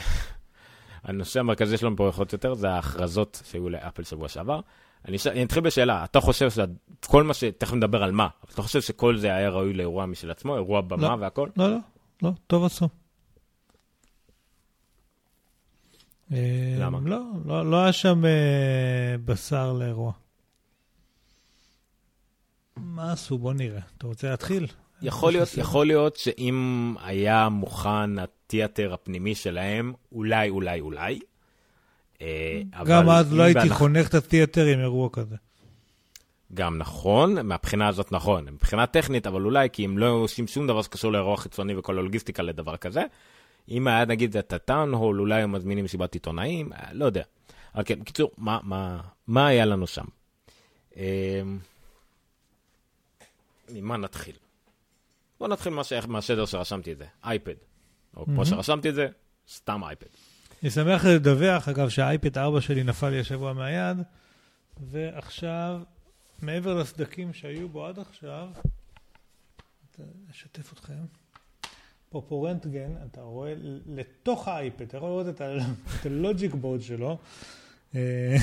הנושא 1.05 1.41
המרכזי 1.41 1.77
שלנו 1.77 1.97
פה 1.97 2.09
יכול 2.09 2.27
יותר 2.33 2.55
זה 2.55 2.71
ההכרזות 2.71 3.43
שהיו 3.45 3.69
לאפל 3.69 4.03
שבוע 4.03 4.29
שעבר. 4.29 4.61
אני, 5.09 5.19
ש... 5.19 5.27
אני 5.27 5.43
אתחיל 5.43 5.63
בשאלה, 5.63 6.05
אתה 6.05 6.21
חושב 6.21 6.49
שכל 6.51 7.23
מה 7.23 7.35
ש... 7.35 7.45
תכף 7.45 7.73
נדבר 7.73 8.03
על 8.03 8.13
מה, 8.13 8.29
אבל 8.45 8.53
אתה 8.53 8.63
חושב 8.63 8.81
שכל 8.81 9.17
זה 9.17 9.35
היה 9.35 9.51
ראוי 9.51 9.73
לאירוע 9.73 10.07
משל 10.07 10.31
עצמו, 10.31 10.55
אירוע 10.55 10.81
במה 10.81 11.17
לא, 11.17 11.17
והכל? 11.21 11.49
לא, 11.57 11.71
לא, 11.71 11.79
לא, 12.23 12.31
טוב 12.47 12.65
עשו. 12.65 12.85
אה, 12.85 12.91
למה? 16.31 16.99
לא, 17.05 17.21
לא, 17.47 17.71
לא 17.71 17.83
היה 17.83 17.93
שם 17.93 18.25
אה, 18.25 18.31
בשר 19.25 19.73
לאירוע. 19.73 20.13
מה 22.77 23.13
עשו? 23.13 23.39
בוא 23.39 23.53
נראה. 23.53 23.81
אתה 23.99 24.07
רוצה 24.07 24.31
להתחיל? 24.31 24.67
יכול 25.03 25.33
להיות. 25.33 25.49
יכול 25.57 25.87
להיות 25.87 26.17
שאם 26.17 26.95
היה 27.03 27.49
מוכן 27.49 28.19
התיאטר 28.19 28.93
הפנימי 28.95 29.35
שלהם, 29.35 29.93
אולי, 30.13 30.49
אולי, 30.49 30.81
אולי. 30.81 31.21
אה, 32.23 32.61
גם 32.85 33.09
אז 33.11 33.33
לא 33.33 33.43
הייתי 33.43 33.61
בהנח- 33.61 33.73
חונך 33.79 34.09
את 34.09 34.15
התיאטר 34.15 34.65
עם 34.67 34.79
אירוע 34.81 35.09
כזה. 35.13 35.37
גם 36.55 36.79
נכון, 36.79 37.47
מהבחינה 37.47 37.89
הזאת 37.89 38.13
נכון, 38.13 38.45
מבחינה 38.45 38.87
טכנית, 38.87 39.27
אבל 39.27 39.45
אולי 39.45 39.69
כי 39.73 39.85
הם 39.85 39.99
לא 39.99 40.07
עושים 40.11 40.47
שום 40.47 40.67
דבר 40.67 40.83
שקשור 40.83 41.13
לאירוע 41.13 41.37
חיצוני 41.37 41.75
וכל 41.75 41.99
הלוגיסטיקה 41.99 42.43
לדבר 42.43 42.77
כזה. 42.77 43.03
אם 43.69 43.87
היה 43.89 44.05
נגיד 44.05 44.37
את 44.37 44.53
הטאון 44.53 44.93
הול, 44.95 45.21
אולי 45.21 45.43
הם 45.43 45.53
מזמינים 45.53 45.85
מסיבת 45.85 46.15
עיתונאים, 46.15 46.73
אה, 46.73 46.93
לא 46.93 47.05
יודע. 47.05 47.23
אבל 47.75 47.83
כן, 47.87 48.01
בקיצור, 48.01 48.31
מה, 48.37 48.59
מה, 48.63 49.01
מה 49.27 49.47
היה 49.47 49.65
לנו 49.65 49.87
שם? 49.87 50.05
אה, 50.97 51.41
ממה 53.69 53.97
נתחיל? 53.97 54.37
בוא 55.41 55.49
נתחיל 55.49 55.73
מהש- 55.73 56.07
מהשדר 56.09 56.47
שרשמתי 56.47 56.93
את 56.93 56.99
זה, 56.99 57.05
אייפד. 57.25 57.55
או 58.17 58.25
כמו 58.25 58.33
מהמם. 58.35 58.45
שרשמתי 58.45 58.89
את 58.89 58.95
זה, 58.95 59.09
סתם 59.53 59.85
אייפד. 59.85 60.07
אני 60.63 60.71
שמח 60.71 61.05
לדווח, 61.05 61.69
אגב, 61.69 61.89
שהאייפד 61.89 62.39
4 62.39 62.61
שלי 62.61 62.85
נפל 62.85 63.09
לי 63.09 63.21
השבוע 63.21 63.53
מהיד, 63.53 63.97
ועכשיו, 64.91 65.81
מעבר 66.43 66.75
לסדקים 66.75 67.33
שהיו 67.33 67.69
בו 67.69 67.87
עד 67.87 67.99
עכשיו, 67.99 68.49
אשתף 70.31 70.73
אתכם. 70.73 70.95
פה 72.09 72.23
פה 72.29 72.49
רנטגן, 72.51 72.93
אתה 73.11 73.21
רואה 73.21 73.55
לתוך 73.87 74.49
האייפד, 74.49 74.83
אתה 74.83 74.97
יכול 74.97 75.09
לראות 75.09 75.27
את 75.29 75.41
הלוג'יק 76.07 76.55
בורד 76.55 76.81
שלו. 76.81 77.19
אה, 77.95 78.37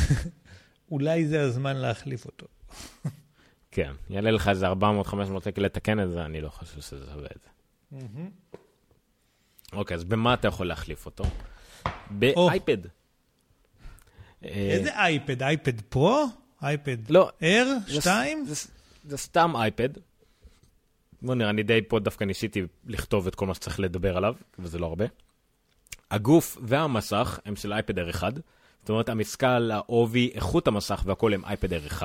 אולי 0.92 1.28
זה 1.28 1.42
הזמן 1.42 1.76
להחליף 1.78 2.26
אותו. 2.26 2.46
כן, 3.72 3.92
יעלה 4.10 4.32
לך 4.32 4.48
איזה 4.48 4.72
400-500 4.72 4.76
שקל 5.46 5.62
לתקן 5.62 6.00
את 6.00 6.12
זה, 6.12 6.26
אני 6.26 6.42
לא 6.42 6.50
חושב 6.50 6.82
שזה 6.82 7.06
שווה 7.14 7.28
את 7.36 7.42
זה. 7.44 7.50
אוקיי, 9.74 9.96
אז 9.96 10.04
במה 10.04 10.34
אתה 10.34 10.48
יכול 10.48 10.68
להחליף 10.68 11.06
אותו? 11.06 11.24
באייפד. 12.12 12.78
אה, 14.46 14.50
איזה 14.50 15.00
אייפד? 15.00 15.44
אייפד 15.44 15.82
פרו? 15.82 16.26
אייפד. 16.64 16.98
אר? 17.44 17.68
זה- 17.88 18.02
2? 18.02 18.46
זה- 18.46 18.68
זה 19.06 19.18
סתם 19.18 19.54
אייפד. 19.56 19.90
בוא 21.24 21.36
נראה, 21.36 21.50
אני 21.50 21.64
די 21.64 21.82
פה 21.88 22.00
דווקא 22.00 22.24
ניסיתי 22.24 22.62
לכתוב 22.86 23.28
את 23.28 23.36
כל 23.36 23.46
מה 23.46 23.54
שצריך 23.54 23.80
לדבר 23.80 24.18
עליו, 24.18 24.36
וזה 24.60 24.80
לא 24.80 24.86
הרבה. 24.86 25.06
הגוף 26.12 26.58
והמסך 26.62 27.40
הם 27.46 27.56
של 27.56 27.74
אייפד 27.74 28.00
R1, 28.00 28.22
זאת 28.80 28.90
אומרת, 28.90 29.10
המשקל, 29.10 29.72
העובי, 29.74 30.32
איכות 30.34 30.68
המסך 30.68 31.04
והכל 31.06 31.34
הם 31.34 31.46
אייפד 31.46 31.74
R1. 31.74 32.02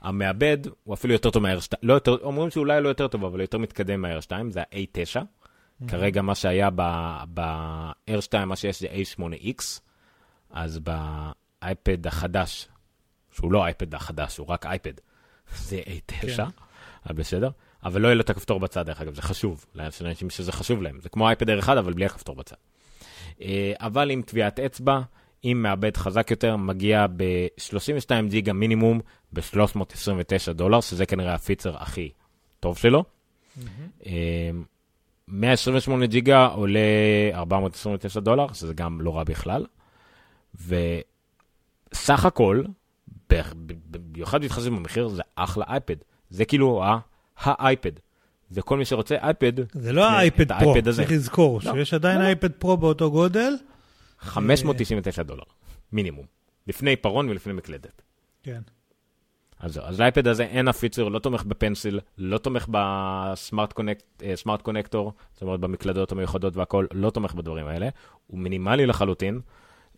המעבד 0.00 0.58
הוא 0.84 0.94
אפילו 0.94 1.12
יותר 1.12 1.30
טוב 1.30 1.42
מה-R2, 1.42 1.72
לא 1.82 1.94
יותר, 1.94 2.16
אומרים 2.22 2.50
שאולי 2.50 2.80
לא 2.80 2.88
יותר 2.88 3.08
טוב, 3.08 3.24
אבל 3.24 3.40
יותר 3.40 3.58
מתקדם 3.58 4.00
מה-R2, 4.00 4.32
זה 4.50 4.60
ה-A9. 4.60 5.20
כרגע 5.88 6.22
מה 6.22 6.34
שהיה 6.34 6.70
ב-R2, 7.34 8.44
מה 8.46 8.56
שיש 8.56 8.80
זה 8.80 8.86
A8X, 8.88 9.80
אז 10.50 10.78
באייפד 10.78 12.06
החדש, 12.06 12.68
שהוא 13.30 13.52
לא 13.52 13.64
האייפד 13.64 13.94
החדש, 13.94 14.36
הוא 14.36 14.46
רק 14.46 14.66
אייפד, 14.66 14.92
זה 15.56 15.80
A9, 15.86 16.12
כן. 16.20 17.14
בסדר. 17.14 17.50
אבל 17.84 18.00
לא 18.00 18.08
יהיה 18.08 18.14
לו 18.14 18.20
את 18.20 18.30
הכפתור 18.30 18.60
בצד, 18.60 18.86
דרך 18.86 19.00
אגב, 19.00 19.14
זה 19.14 19.22
חשוב, 19.22 19.64
לאנשים 19.74 20.30
שזה 20.30 20.52
חשוב 20.52 20.82
להם. 20.82 21.00
זה 21.00 21.08
כמו 21.08 21.28
אייפד 21.28 21.50
R1, 21.50 21.68
אבל 21.78 21.92
בלי 21.92 22.06
הכפתור 22.06 22.36
בצד. 22.36 22.56
אה, 23.42 23.72
אבל 23.78 24.10
עם 24.10 24.22
טביעת 24.22 24.60
אצבע, 24.60 25.00
עם 25.42 25.62
מעבד 25.62 25.96
חזק 25.96 26.30
יותר, 26.30 26.56
מגיע 26.56 27.06
ב-32 27.16 28.10
ג'יגה 28.28 28.52
מינימום 28.52 29.00
ב-329 29.32 30.52
דולר, 30.52 30.80
שזה 30.80 31.06
כנראה 31.06 31.34
הפיצר 31.34 31.76
הכי 31.76 32.10
טוב 32.60 32.78
שלו. 32.78 33.04
אה, 34.06 34.50
128 35.28 36.06
ג'יגה 36.06 36.46
עולה 36.46 36.80
429 37.34 38.20
דולר, 38.20 38.52
שזה 38.52 38.74
גם 38.74 39.00
לא 39.00 39.16
רע 39.16 39.24
בכלל. 39.24 39.66
וסך 40.54 42.24
הכל, 42.24 42.62
במיוחד 43.90 44.40
בהתחשב 44.40 44.66
במחיר, 44.68 45.08
זה 45.08 45.22
אחלה 45.36 45.64
אייפד. 45.68 45.96
זה 46.30 46.44
כאילו 46.44 46.84
ה- 46.84 46.98
האייפד. 47.40 47.92
וכל 48.52 48.78
מי 48.78 48.84
שרוצה 48.84 49.16
אייפד, 49.22 49.52
זה 49.72 49.92
לא 49.92 50.04
האייפד 50.08 50.52
פרו. 50.60 50.74
צריך 50.94 51.10
לזכור 51.10 51.60
לא, 51.64 51.72
שיש 51.72 51.94
עדיין 51.94 52.18
לא. 52.18 52.24
אייפד 52.24 52.52
פרו 52.52 52.76
באותו 52.76 53.10
גודל. 53.10 53.52
599 54.18 55.22
דולר, 55.22 55.42
מינימום. 55.92 56.24
לפני 56.66 56.96
פרון 56.96 57.28
ולפני 57.28 57.52
מקלדת. 57.52 58.02
כן. 58.42 58.60
אז 59.60 59.72
זהו, 59.74 59.84
אז 59.84 60.00
לאייפד 60.00 60.28
הזה 60.28 60.42
אין 60.42 60.68
הפיצר, 60.68 61.08
לא 61.08 61.18
תומך 61.18 61.44
בפנסיל, 61.44 62.00
לא 62.18 62.38
תומך 62.38 62.66
בסמארט 62.70 63.72
קונקט, 63.72 64.04
אה, 64.22 64.36
סמארט 64.36 64.62
קונקטור, 64.62 65.12
זאת 65.32 65.42
אומרת 65.42 65.60
במקלדות 65.60 66.12
המיוחדות 66.12 66.56
והכל, 66.56 66.86
לא 66.92 67.10
תומך 67.10 67.34
בדברים 67.34 67.66
האלה. 67.66 67.88
הוא 68.26 68.38
מינימלי 68.38 68.86
לחלוטין. 68.86 69.40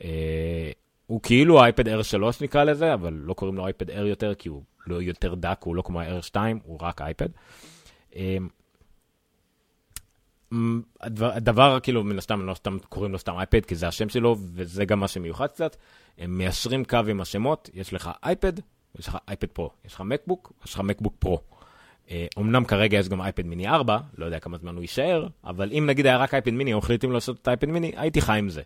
אה, 0.05 0.71
הוא 1.07 1.21
כאילו 1.23 1.63
אייפד 1.63 1.89
R3 1.89 2.23
נקרא 2.41 2.65
לזה, 2.65 2.95
אבל 2.95 3.13
לא 3.13 3.35
קוראים 3.35 3.57
לו 3.57 3.67
אייפד 3.67 3.91
R 3.91 3.95
יותר, 3.95 4.35
כי 4.35 4.49
הוא 4.49 4.63
לא 4.87 5.03
יותר 5.03 5.35
דק, 5.35 5.61
הוא 5.65 5.77
לא 5.77 5.83
כמו 5.83 6.01
ה-R2, 6.01 6.37
הוא 6.65 6.79
רק 6.83 7.01
אייפד. 7.01 7.29
אה, 8.17 8.37
מ, 10.53 10.81
הדבר, 11.01 11.33
הדבר, 11.33 11.81
כאילו, 11.83 12.05
מן 12.05 12.19
הסתם, 12.19 12.47
לא 12.47 12.55
סתם 12.55 12.79
קוראים 12.89 13.13
לו 13.13 13.19
סתם 13.19 13.33
אייפד, 13.33 13.65
כי 13.65 13.75
זה 13.75 13.89
השם 13.89 14.09
שלו, 14.09 14.37
וזה 14.55 14.85
גם 14.85 15.01
מה 15.01 15.09
שמיוחד 15.09 15.47
קצת. 15.47 15.77
הם 16.19 16.39
מיישרים 16.39 16.85
קו 16.85 16.99
עם 17.09 17.21
השמות, 17.21 17.71
יש 17.75 17.93
לך 17.93 18.11
אייפד, 18.25 18.53
יש 18.99 19.09
לך 19.09 19.19
אייפד 19.29 19.49
פרו, 19.49 19.71
יש 19.85 19.95
לך 19.95 20.01
מקבוק, 20.01 20.53
יש 20.67 20.75
לך 20.75 20.81
מקבוק 20.81 21.15
פרו. 21.19 21.41
אה, 22.11 22.27
אמנם 22.39 22.65
כרגע 22.65 22.99
יש 22.99 23.09
גם 23.09 23.21
אייפד 23.21 23.47
מיני 23.47 23.69
4, 23.69 23.99
לא 24.19 24.25
יודע 24.25 24.39
כמה 24.39 24.59
זמן 24.59 24.75
הוא 24.75 24.83
יישאר, 24.83 25.27
אבל 25.45 25.73
אם 25.73 25.87
נגיד 25.87 26.07
היה 26.07 26.17
רק 26.17 26.35
אייפד 26.35 26.51
מיני, 26.51 26.73
או 26.73 26.79
החליטים 26.79 27.13
לעשות 27.13 27.39
את 27.43 27.49
האייפד 27.49 27.69
מיני, 27.69 27.93
הייתי 27.97 28.21
חי 28.21 28.39
עם 28.39 28.49
זה. 28.49 28.63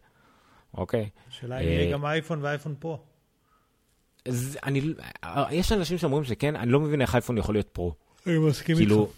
אוקיי? 0.75 1.09
השאלה 1.29 1.59
אם 1.59 1.67
אה, 1.67 1.73
יהיה 1.73 1.93
גם 1.93 2.05
אייפון 2.05 2.43
ואייפון 2.43 2.75
פרו. 2.79 2.99
אז 4.27 4.59
אני, 4.65 4.83
יש 5.51 5.73
אנשים 5.73 5.99
שאומרים 5.99 6.25
שכן, 6.25 6.57
אני 6.57 6.73
לא 6.73 6.81
מבין 6.81 7.01
איך 7.01 7.15
אייפון 7.15 7.39
יכול 7.39 7.55
להיות 7.55 7.69
פרו. 7.69 7.95
אני 8.27 8.39
מסכים 8.39 8.77
איתך. 8.77 8.89
כאילו, 8.89 9.09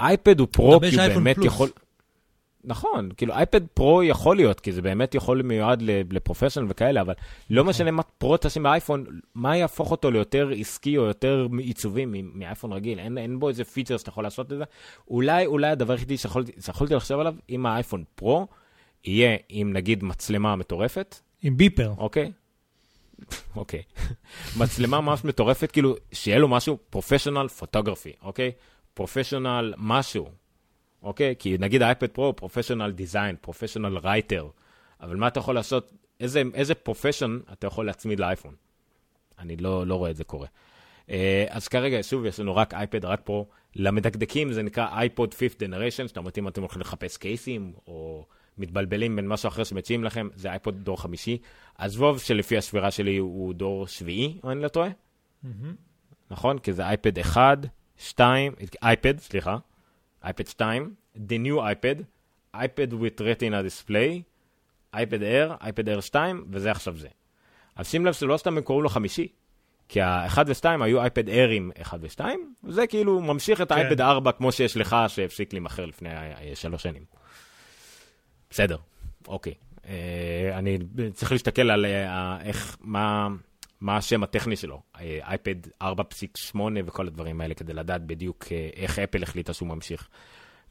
אייפד 0.00 0.40
הוא 0.40 0.48
פרו, 0.50 0.80
כי 0.80 1.00
הוא 1.00 1.08
באמת 1.08 1.36
פלוס. 1.36 1.46
יכול... 1.46 1.68
נכון, 2.64 3.08
כאילו 3.16 3.34
אייפד 3.34 3.66
פרו 3.66 4.02
יכול 4.02 4.36
להיות, 4.36 4.60
כי 4.60 4.72
זה 4.72 4.82
באמת 4.82 5.14
יכול 5.14 5.42
מיועד 5.42 5.82
לפרופשיונל 6.10 6.68
וכאלה, 6.70 7.00
אבל 7.00 7.14
לא 7.50 7.64
משנה 7.64 7.90
מה 7.90 8.02
פרו 8.02 8.36
תשים 8.36 8.62
באייפון, 8.62 9.06
מה 9.34 9.56
יהפוך 9.56 9.90
אותו 9.90 10.10
ליותר 10.10 10.50
עסקי 10.58 10.98
או 10.98 11.02
יותר 11.02 11.46
עיצובי 11.58 12.04
מאייפון 12.34 12.72
רגיל? 12.72 12.98
אין, 12.98 13.18
אין 13.18 13.38
בו 13.40 13.48
איזה 13.48 13.64
פיצ'ר 13.64 13.96
שאתה 13.96 14.10
יכול 14.10 14.24
לעשות 14.24 14.52
את 14.52 14.58
זה. 14.58 14.64
אולי, 15.10 15.46
אולי 15.46 15.68
הדבר 15.68 15.92
היחידי 15.92 16.16
שיכולתי 16.16 16.52
שיכולתי 16.60 16.94
לחשוב 16.94 17.20
עליו, 17.20 17.34
אם 17.50 17.66
האייפון 17.66 18.04
פרו 18.14 18.46
יהיה 19.04 19.36
עם 19.48 19.72
נגיד 19.72 20.04
מצלמה 20.04 20.56
מטורפת, 20.56 21.16
עם 21.42 21.56
ביפר. 21.56 21.92
אוקיי? 21.98 22.32
אוקיי. 23.56 23.82
מצלמה 24.60 25.00
ממש 25.00 25.24
מטורפת, 25.24 25.70
כאילו, 25.70 25.96
שיהיה 26.12 26.38
לו 26.38 26.48
משהו 26.48 26.78
professional 26.90 27.48
photography, 27.48 28.12
אוקיי? 28.22 28.52
professional 28.94 29.74
משהו, 29.76 30.28
אוקיי? 31.02 31.34
כי 31.38 31.56
נגיד 31.58 31.82
האייפד 31.82 32.06
פרו, 32.06 32.36
professional 32.36 32.90
design, 32.90 33.36
professional 33.40 33.98
writer, 33.98 34.48
אבל 35.00 35.16
מה 35.16 35.28
אתה 35.28 35.40
יכול 35.40 35.54
לעשות, 35.54 35.92
איזה, 36.20 36.42
איזה 36.54 36.74
profession 36.74 37.40
אתה 37.52 37.66
יכול 37.66 37.86
להצמיד 37.86 38.20
לאייפון? 38.20 38.54
אני 39.38 39.56
לא, 39.56 39.86
לא 39.86 39.94
רואה 39.94 40.10
את 40.10 40.16
זה 40.16 40.24
קורה. 40.24 40.46
אה, 41.10 41.44
אז 41.48 41.68
כרגע, 41.68 41.98
שוב, 42.02 42.24
יש 42.24 42.40
לנו 42.40 42.56
רק 42.56 42.74
אייפד, 42.74 43.04
רק 43.04 43.20
פרו. 43.24 43.46
למדקדקים 43.76 44.52
זה 44.52 44.62
נקרא 44.62 44.88
אייפד 44.92 45.34
5th 45.34 45.54
generation, 45.54 46.06
זאת 46.06 46.16
אומרת, 46.16 46.38
אם 46.38 46.48
אתם 46.48 46.60
הולכים 46.60 46.80
לחפש 46.80 47.16
קייסים, 47.16 47.72
או 47.86 48.26
מתבלבלים 48.60 49.16
בין 49.16 49.28
משהו 49.28 49.48
אחר 49.48 49.64
שמציעים 49.64 50.04
לכם, 50.04 50.28
זה 50.34 50.50
אייפוד 50.50 50.74
דור 50.82 51.00
חמישי. 51.00 51.38
הזבוב 51.78 52.18
שלפי 52.18 52.58
השבירה 52.58 52.90
שלי 52.90 53.16
הוא 53.16 53.54
דור 53.54 53.86
שביעי, 53.86 54.38
אם 54.44 54.50
אני 54.50 54.62
לא 54.62 54.68
טועה. 54.68 54.90
נכון? 56.30 56.58
כי 56.58 56.72
זה 56.72 56.82
אייפד 56.82 57.18
1, 57.18 57.58
2, 57.96 58.52
אייפד, 58.82 59.18
סליחה, 59.18 59.56
אייפד 60.24 60.46
2, 60.46 60.94
the 61.16 61.38
new 61.44 61.56
iPad, 61.56 62.02
iPad 62.56 62.92
with 62.92 63.20
retina 63.20 63.62
display, 63.62 64.22
אייפד 64.94 65.22
Air, 65.22 65.64
אייפד 65.64 65.88
Air 65.88 66.00
2, 66.00 66.44
וזה 66.50 66.70
עכשיו 66.70 66.96
זה. 66.96 67.08
אז 67.76 67.86
שים 67.86 68.06
לב 68.06 68.12
שלא 68.12 68.36
סתם 68.36 68.56
הם 68.56 68.62
קוראים 68.62 68.82
לו 68.82 68.88
חמישי, 68.88 69.28
כי 69.88 70.00
ה-1 70.00 70.38
ו-2 70.46 70.84
היו 70.84 71.00
אייפד 71.00 71.28
אירים 71.28 71.70
1 71.82 71.98
ו-2, 72.02 72.20
וזה 72.64 72.86
כאילו 72.86 73.20
ממשיך 73.20 73.60
את 73.60 73.68
כן. 73.68 73.74
האייפד 73.74 74.00
4 74.00 74.32
כמו 74.32 74.52
שיש 74.52 74.76
לך, 74.76 74.96
שהפסיק 75.08 75.52
להימכר 75.52 75.86
לפני 75.86 76.10
אה, 76.10 76.52
שלוש 76.54 76.82
שנים. 76.82 77.04
בסדר, 78.50 78.76
אוקיי. 79.28 79.54
אה, 79.86 80.50
אני 80.58 80.78
צריך 81.12 81.32
להסתכל 81.32 81.70
על 81.70 81.86
אה, 81.86 82.40
איך, 82.40 82.76
מה, 82.80 83.28
מה 83.80 83.96
השם 83.96 84.22
הטכני 84.22 84.56
שלו, 84.56 84.82
אה, 85.00 85.18
אייפד 85.22 85.54
4.8 85.82 86.58
וכל 86.86 87.06
הדברים 87.06 87.40
האלה, 87.40 87.54
כדי 87.54 87.72
לדעת 87.72 88.06
בדיוק 88.06 88.44
אה, 88.52 88.68
איך 88.76 88.98
אפל 88.98 89.22
החליטה 89.22 89.52
שהוא 89.52 89.68
ממשיך. 89.68 90.08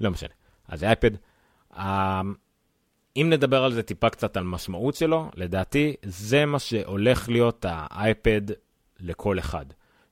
לא 0.02 0.12
משנה. 0.12 0.30
אז 0.68 0.84
אייפד. 0.84 1.12
אה, 1.78 2.22
אם 3.18 3.28
נדבר 3.30 3.64
על 3.64 3.74
זה 3.74 3.84
טיפה 3.84 4.10
קצת 4.10 4.38
על 4.38 4.44
משמעות 4.44 4.96
שלו, 4.96 5.30
לדעתי 5.36 5.96
זה 6.04 6.46
מה 6.46 6.60
שהולך 6.60 7.30
להיות 7.30 7.66
האייפד 7.70 8.42
לכל 9.00 9.40
אחד. 9.40 9.66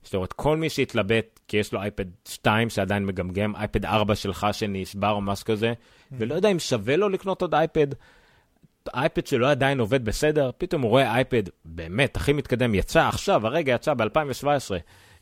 זאת 0.07 0.15
אומרת, 0.15 0.33
כל 0.33 0.57
מי 0.57 0.69
שהתלבט, 0.69 1.39
כי 1.47 1.57
יש 1.57 1.73
לו 1.73 1.81
אייפד 1.81 2.05
2 2.27 2.69
שעדיין 2.69 3.05
מגמגם, 3.05 3.55
אייפד 3.55 3.85
4 3.85 4.15
שלך 4.15 4.47
שנשבר 4.51 5.09
או 5.11 5.21
משהו 5.21 5.45
כזה, 5.45 5.73
ולא 6.11 6.35
יודע 6.35 6.51
אם 6.51 6.59
שווה 6.59 6.95
לו 6.95 7.09
לקנות 7.09 7.41
עוד 7.41 7.53
אייפד, 7.53 7.87
האייפד 8.93 9.27
שלו 9.27 9.47
עדיין 9.47 9.79
עובד 9.79 10.05
בסדר, 10.05 10.51
פתאום 10.57 10.81
הוא 10.81 10.89
רואה 10.89 11.15
אייפד 11.15 11.43
באמת 11.65 12.15
הכי 12.17 12.33
מתקדם, 12.33 12.75
יצא 12.75 13.07
עכשיו, 13.07 13.47
הרגע 13.47 13.73
יצא 13.73 13.93
ב-2017, 13.93 14.45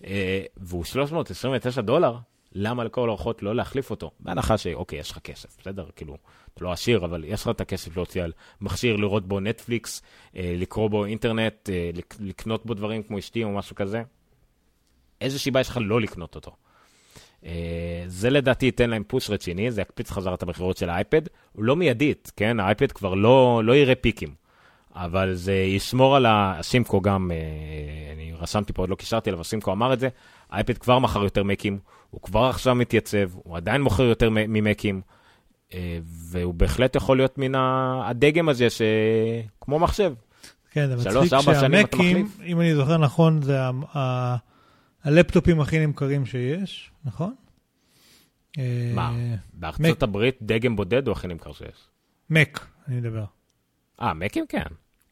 אה, 0.05 0.41
והוא 0.57 0.83
329 0.83 1.81
דולר, 1.81 2.15
למה 2.57 2.83
לכל 2.83 3.09
האורחות 3.09 3.43
לא 3.43 3.55
להחליף 3.55 3.89
אותו? 3.89 4.11
בהנחה 4.19 4.57
שאוקיי, 4.57 4.99
יש 4.99 5.11
לך 5.11 5.19
כסף, 5.19 5.57
בסדר? 5.61 5.85
כאילו, 5.95 6.17
אתה 6.53 6.63
לא 6.65 6.71
עשיר, 6.71 7.05
אבל 7.05 7.23
יש 7.27 7.41
לך 7.41 7.47
את 7.49 7.61
הכסף 7.61 7.97
להוציא 7.97 8.23
על 8.23 8.31
מכשיר, 8.61 8.95
לראות 8.95 9.27
בו 9.27 9.39
נטפליקס, 9.39 10.01
אה, 10.35 10.53
לקרוא 10.57 10.89
בו 10.89 11.05
אינטרנט, 11.05 11.69
אה, 11.69 11.89
לק- 11.93 12.15
לקנות 12.19 12.65
בו 12.65 12.73
דברים 12.73 13.03
כמו 13.03 13.19
אשתי 13.19 13.43
או 13.43 13.49
משהו 13.51 13.75
כזה. 13.75 14.03
איזה 15.21 15.39
סיבה 15.39 15.59
יש 15.59 15.69
לך 15.69 15.79
לא 15.81 16.01
לקנות 16.01 16.35
אותו? 16.35 16.51
אה, 17.45 18.03
זה 18.07 18.29
לדעתי 18.29 18.65
ייתן 18.65 18.89
להם 18.89 19.03
פוש 19.07 19.29
רציני, 19.29 19.71
זה 19.71 19.81
יקפיץ 19.81 20.11
חזרה 20.11 20.33
את 20.33 20.43
המכירות 20.43 20.77
של 20.77 20.89
האייפד. 20.89 21.21
הוא 21.53 21.63
לא 21.63 21.75
מיידית, 21.75 22.31
כן? 22.35 22.59
האייפד 22.59 22.91
כבר 22.91 23.13
לא, 23.13 23.61
לא 23.63 23.75
יראה 23.75 23.95
פיקים. 23.95 24.29
אבל 24.95 25.33
זה 25.33 25.53
ישמור 25.53 26.15
על 26.15 26.25
ה... 26.25 26.57
סימקו 26.61 27.01
גם, 27.01 27.31
אה, 27.31 27.37
אני 28.13 28.33
רשמתי 28.39 28.73
פה, 28.73 28.81
עוד 28.81 28.89
לא 28.89 28.95
קישרתי 28.95 29.29
אליו, 29.29 29.37
אבל 29.37 29.43
סימקו 29.43 29.71
אמר 29.71 29.93
את 29.93 29.99
זה, 29.99 30.09
האייפד 30.51 30.77
כבר 30.77 30.99
מכר 30.99 31.23
יותר 31.23 31.43
מקים, 31.43 31.79
הוא 32.09 32.21
כבר 32.21 32.43
עכשיו 32.43 32.75
מתייצב, 32.75 33.29
הוא 33.33 33.57
עדיין 33.57 33.81
מוכר 33.81 34.03
יותר 34.03 34.29
ממקים, 34.31 35.01
אה, 35.73 35.99
והוא 36.03 36.53
בהחלט 36.53 36.95
יכול 36.95 37.17
להיות 37.17 37.37
מן 37.37 37.55
הדגם 38.03 38.49
הזה 38.49 38.67
שכמו 38.69 39.79
מחשב. 39.79 40.13
כן, 40.71 40.87
זה 40.87 40.95
מצחיק 40.95 41.31
שהמקים? 41.53 42.29
אם 42.45 42.61
אני 42.61 42.75
זוכר 42.75 42.97
נכון, 42.97 43.41
זה 43.41 43.59
ה- 43.93 44.35
הלפטופים 45.05 45.61
הכי 45.61 45.85
נמכרים 45.85 46.25
שיש, 46.25 46.91
נכון? 47.05 47.33
אה, 48.59 48.91
מה? 48.95 49.13
בארצות 49.53 50.03
הברית 50.03 50.37
דגם 50.41 50.75
בודד 50.75 51.07
הוא 51.07 51.11
הכי 51.11 51.27
נמכר 51.27 51.53
שיש. 51.53 51.87
מק, 52.29 52.65
אני 52.87 52.95
מדבר. 52.95 53.25
אה, 54.01 54.13
מקים 54.13 54.45
כן. 54.49 54.65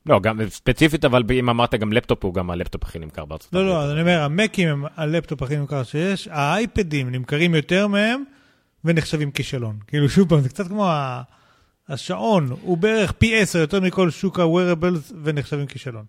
לא, 0.06 0.20
גם 0.20 0.50
ספציפית, 0.50 1.06
אבל 1.06 1.24
אם 1.32 1.50
אמרת 1.50 1.76
גם 1.76 1.94
לפטופ, 1.94 2.26
הוא 2.26 2.34
גם 2.34 2.50
הלפטופ 2.50 2.84
הכי 2.84 3.00
נמכר 3.00 3.26
בארצות 3.26 3.54
לא, 3.54 3.60
הברית. 3.60 3.74
לא, 3.74 3.84
אז 3.84 3.92
אני 3.92 4.02
אומר, 4.02 4.22
המקים 4.22 4.70
הם 4.70 4.86
הלפטופ 4.96 5.44
הכי 5.44 5.58
נמכר 5.58 5.84
שיש, 5.84 6.28
האייפדים 6.32 7.12
נמכרים 7.12 7.56
יותר 7.56 7.88
מהם 7.88 8.24
ונחשבים 8.86 9.32
כישלון. 9.32 9.78
כאילו, 9.88 10.10
שוב 10.10 10.30
פעם, 10.30 10.42
זה 10.42 10.50
קצת 10.50 10.68
כמו 10.68 10.90
השעון, 11.90 12.50
הוא 12.62 12.78
בערך 12.78 13.12
פי 13.12 13.42
עשר 13.42 13.60
יותר 13.60 13.80
מכל 13.80 14.10
שוק 14.10 14.40
ה-wearables 14.40 15.14
ונחשבים 15.24 15.68
כישלון. 15.68 16.06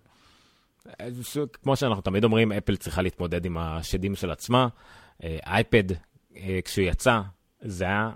כמו 1.63 1.75
שאנחנו 1.75 2.01
תמיד 2.01 2.23
אומרים, 2.23 2.51
אפל 2.51 2.75
צריכה 2.75 3.01
להתמודד 3.01 3.45
עם 3.45 3.57
השדים 3.57 4.15
של 4.15 4.31
עצמה. 4.31 4.67
אה, 5.23 5.37
אייפד, 5.45 5.83
אה, 6.35 6.59
כשהוא 6.65 6.85
יצא, 6.85 7.21
זה 7.61 7.83
היה 7.83 8.11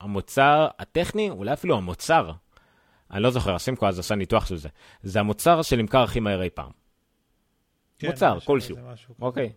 המוצר 0.00 0.68
הטכני, 0.78 1.30
אולי 1.30 1.52
אפילו 1.52 1.76
המוצר. 1.76 2.30
אני 3.10 3.22
לא 3.22 3.30
זוכר, 3.30 3.58
סימקו 3.58 3.86
אז 3.88 3.98
עשה 3.98 4.14
ניתוח 4.14 4.46
של 4.46 4.56
זה. 4.56 4.68
זה 5.02 5.20
המוצר 5.20 5.62
שנמכר 5.62 6.02
הכי 6.02 6.20
מהר 6.20 6.42
אי 6.42 6.50
פעם. 6.50 6.70
מוצר, 8.02 8.34
משהו 8.34 8.46
כלשהו. 8.46 8.76
אוקיי. 9.20 9.52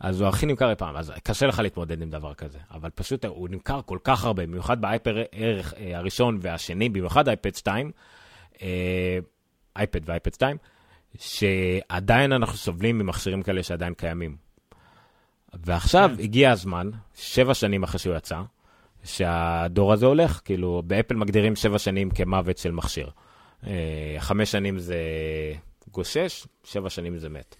אז 0.00 0.20
הוא 0.20 0.28
הכי 0.28 0.46
נמכר 0.46 0.70
אי 0.70 0.74
פעם, 0.74 0.96
אז 0.96 1.12
קשה 1.22 1.46
לך 1.46 1.58
להתמודד 1.58 2.02
עם 2.02 2.10
דבר 2.10 2.34
כזה. 2.34 2.58
אבל 2.70 2.90
פשוט 2.90 3.24
הוא 3.24 3.48
נמכר 3.48 3.80
כל 3.82 3.98
כך 4.04 4.24
הרבה, 4.24 4.46
במיוחד 4.46 4.80
באייפד 4.80 5.12
ערך 5.32 5.74
אה, 5.74 5.98
הראשון 5.98 6.38
והשני, 6.40 6.88
במיוחד 6.88 7.28
אייפד 7.28 7.54
2, 7.54 7.90
אה, 8.62 9.18
אייפד 9.76 10.08
ואייפד 10.08 10.34
2, 10.34 10.56
שעדיין 11.20 12.32
אנחנו 12.32 12.56
סובלים 12.56 12.98
ממכשירים 12.98 13.42
כאלה 13.42 13.62
שעדיין 13.62 13.94
קיימים. 13.94 14.36
ועכשיו 15.54 16.10
כן. 16.16 16.22
הגיע 16.22 16.52
הזמן, 16.52 16.90
שבע 17.14 17.54
שנים 17.54 17.82
אחרי 17.82 17.98
שהוא 17.98 18.16
יצא, 18.16 18.40
שהדור 19.04 19.92
הזה 19.92 20.06
הולך, 20.06 20.40
כאילו, 20.44 20.82
באפל 20.86 21.14
מגדירים 21.14 21.56
שבע 21.56 21.78
שנים 21.78 22.10
כמוות 22.10 22.58
של 22.58 22.70
מכשיר. 22.70 23.10
אה, 23.66 24.16
חמש 24.18 24.50
שנים 24.50 24.78
זה 24.78 24.96
גושש, 25.92 26.46
שבע 26.64 26.90
שנים 26.90 27.18
זה 27.18 27.28
מת. 27.28 27.56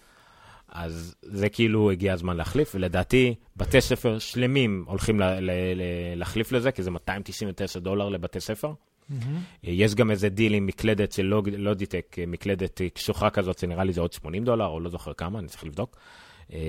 אז 0.69 1.15
זה 1.21 1.49
כאילו 1.49 1.91
הגיע 1.91 2.13
הזמן 2.13 2.37
להחליף, 2.37 2.71
ולדעתי 2.75 3.35
בתי 3.55 3.81
ספר 3.81 4.19
שלמים 4.19 4.83
הולכים 4.87 5.19
לה, 5.19 5.39
לה, 5.39 5.53
לה, 5.75 5.83
להחליף 6.15 6.51
לזה, 6.51 6.71
כי 6.71 6.83
זה 6.83 6.91
299 6.91 7.79
דולר 7.79 8.09
לבתי 8.09 8.39
ספר. 8.39 8.73
מהמם. 9.09 9.39
יש 9.63 9.95
גם 9.95 10.11
איזה 10.11 10.29
דיל 10.29 10.53
עם 10.53 10.65
מקלדת 10.65 11.11
של 11.11 11.23
לוג- 11.23 11.49
לוגיטק, 11.49 12.15
מקלדת 12.27 12.81
קשוחה 12.93 13.29
כזאת, 13.29 13.59
שנראה 13.59 13.83
לי 13.83 13.93
זה 13.93 14.01
עוד 14.01 14.13
80 14.13 14.43
דולר, 14.43 14.65
או 14.65 14.79
לא 14.79 14.89
זוכר 14.89 15.13
כמה, 15.13 15.39
אני 15.39 15.47
צריך 15.47 15.63
לבדוק. 15.63 15.97
אה, 16.53 16.59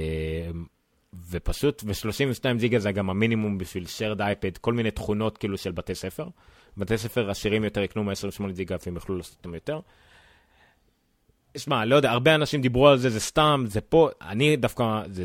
ופשוט, 1.31 1.83
ו-32 1.87 2.59
ג'יגה 2.59 2.79
זה 2.79 2.93
גם 2.93 3.11
המינימום 3.11 3.59
בשביל 3.59 3.85
shared 3.85 4.21
אייפד, 4.23 4.57
כל 4.57 4.73
מיני 4.73 4.91
תכונות 4.91 5.39
כאילו 5.39 5.59
של 5.59 5.73
בתי 5.73 5.95
ספר. 5.95 6.29
בתי 6.77 6.99
ספר 6.99 7.31
עשירים 7.31 7.65
יותר 7.65 7.83
יקנו 7.83 8.05
128 8.05 8.53
ג'יגה, 8.53 8.77
והם 8.87 8.95
יוכלו 8.95 9.17
לעשות 9.17 9.37
אותם 9.39 9.55
יותר. 9.55 9.81
שמע, 11.57 11.85
לא 11.85 11.97
יודע, 11.97 12.11
הרבה 12.11 12.35
אנשים 12.35 12.63
דיברו 12.63 12.89
על 12.89 12.99
זה, 12.99 13.11
זה 13.11 13.21
סתם, 13.21 13.65
זה 13.67 13.81
פה, 13.81 14.09
אני 14.23 14.57
דווקא, 14.57 15.03
זה 15.11 15.25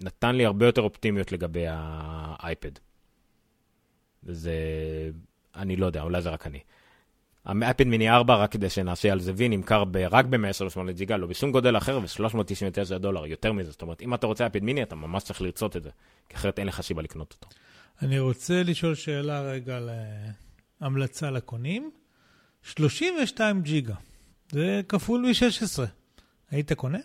נתן 0.00 0.34
לי 0.36 0.44
הרבה 0.46 0.66
יותר 0.66 0.82
אופטימיות 0.82 1.32
לגבי 1.32 1.64
האייפד. 1.68 2.70
זה, 4.22 4.54
אני 5.56 5.76
לא 5.76 5.86
יודע, 5.86 6.02
אולי 6.02 6.22
זה 6.22 6.30
רק 6.30 6.46
אני. 6.46 6.60
האייפד 7.44 7.84
מיני 7.86 8.10
4, 8.10 8.36
רק 8.36 8.52
כדי 8.52 8.70
שנעשה 8.70 9.12
על 9.12 9.20
זה 9.20 9.32
וי, 9.36 9.48
נמכר 9.48 9.84
ב, 9.84 9.96
רק 9.96 10.24
ב-138 10.24 10.92
ג'יגה, 10.92 11.16
לא 11.16 11.26
בשום 11.26 11.52
גודל 11.52 11.76
אחר, 11.76 11.98
ו-399 11.98 12.98
דולר, 12.98 13.26
יותר 13.26 13.52
מזה. 13.52 13.70
זאת 13.70 13.82
אומרת, 13.82 14.02
אם 14.02 14.14
אתה 14.14 14.26
רוצה 14.26 14.44
אייפד 14.44 14.62
מיני, 14.62 14.82
אתה 14.82 14.94
ממש 14.94 15.22
צריך 15.22 15.42
לרצות 15.42 15.76
את 15.76 15.82
זה, 15.82 15.90
כי 16.28 16.36
אחרת 16.36 16.58
אין 16.58 16.66
לך 16.66 16.82
שיבה 16.82 17.02
לקנות 17.02 17.32
אותו. 17.32 17.56
אני 18.02 18.18
רוצה 18.18 18.62
לשאול 18.62 18.94
שאלה 18.94 19.40
רגע 19.40 19.78
להמלצה 20.80 21.30
לקונים. 21.30 21.90
32 22.62 23.62
ג'יגה, 23.62 23.94
זה 24.52 24.80
כפול 24.88 25.20
מ-16. 25.20 25.82
היית 26.50 26.72
קונה? 26.72 26.98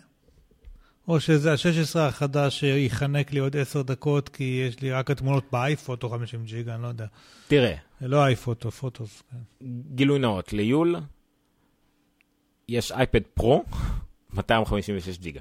או 1.08 1.20
שזה 1.20 1.52
ה-16 1.52 1.98
החדש 1.98 2.60
שיחנק 2.60 3.32
לי 3.32 3.40
עוד 3.40 3.56
10 3.56 3.82
דקות 3.82 4.28
כי 4.28 4.64
יש 4.68 4.80
לי 4.80 4.92
רק 4.92 5.10
התמונות 5.10 5.44
באייפוטו 5.52 6.08
50 6.08 6.44
ג'יגה, 6.44 6.74
אני 6.74 6.82
לא 6.82 6.88
יודע. 6.88 7.06
תראה, 7.48 7.74
זה 8.00 8.08
לא 8.08 8.24
אייפוטו, 8.24 8.70
פוטוס. 8.70 9.22
כן. 9.30 9.66
גילוי 9.94 10.18
נאות, 10.18 10.52
ליול 10.52 10.96
יש 12.68 12.92
אייפד 12.92 13.20
פרו, 13.34 13.64
256 14.32 15.18
ג'יגה. 15.18 15.40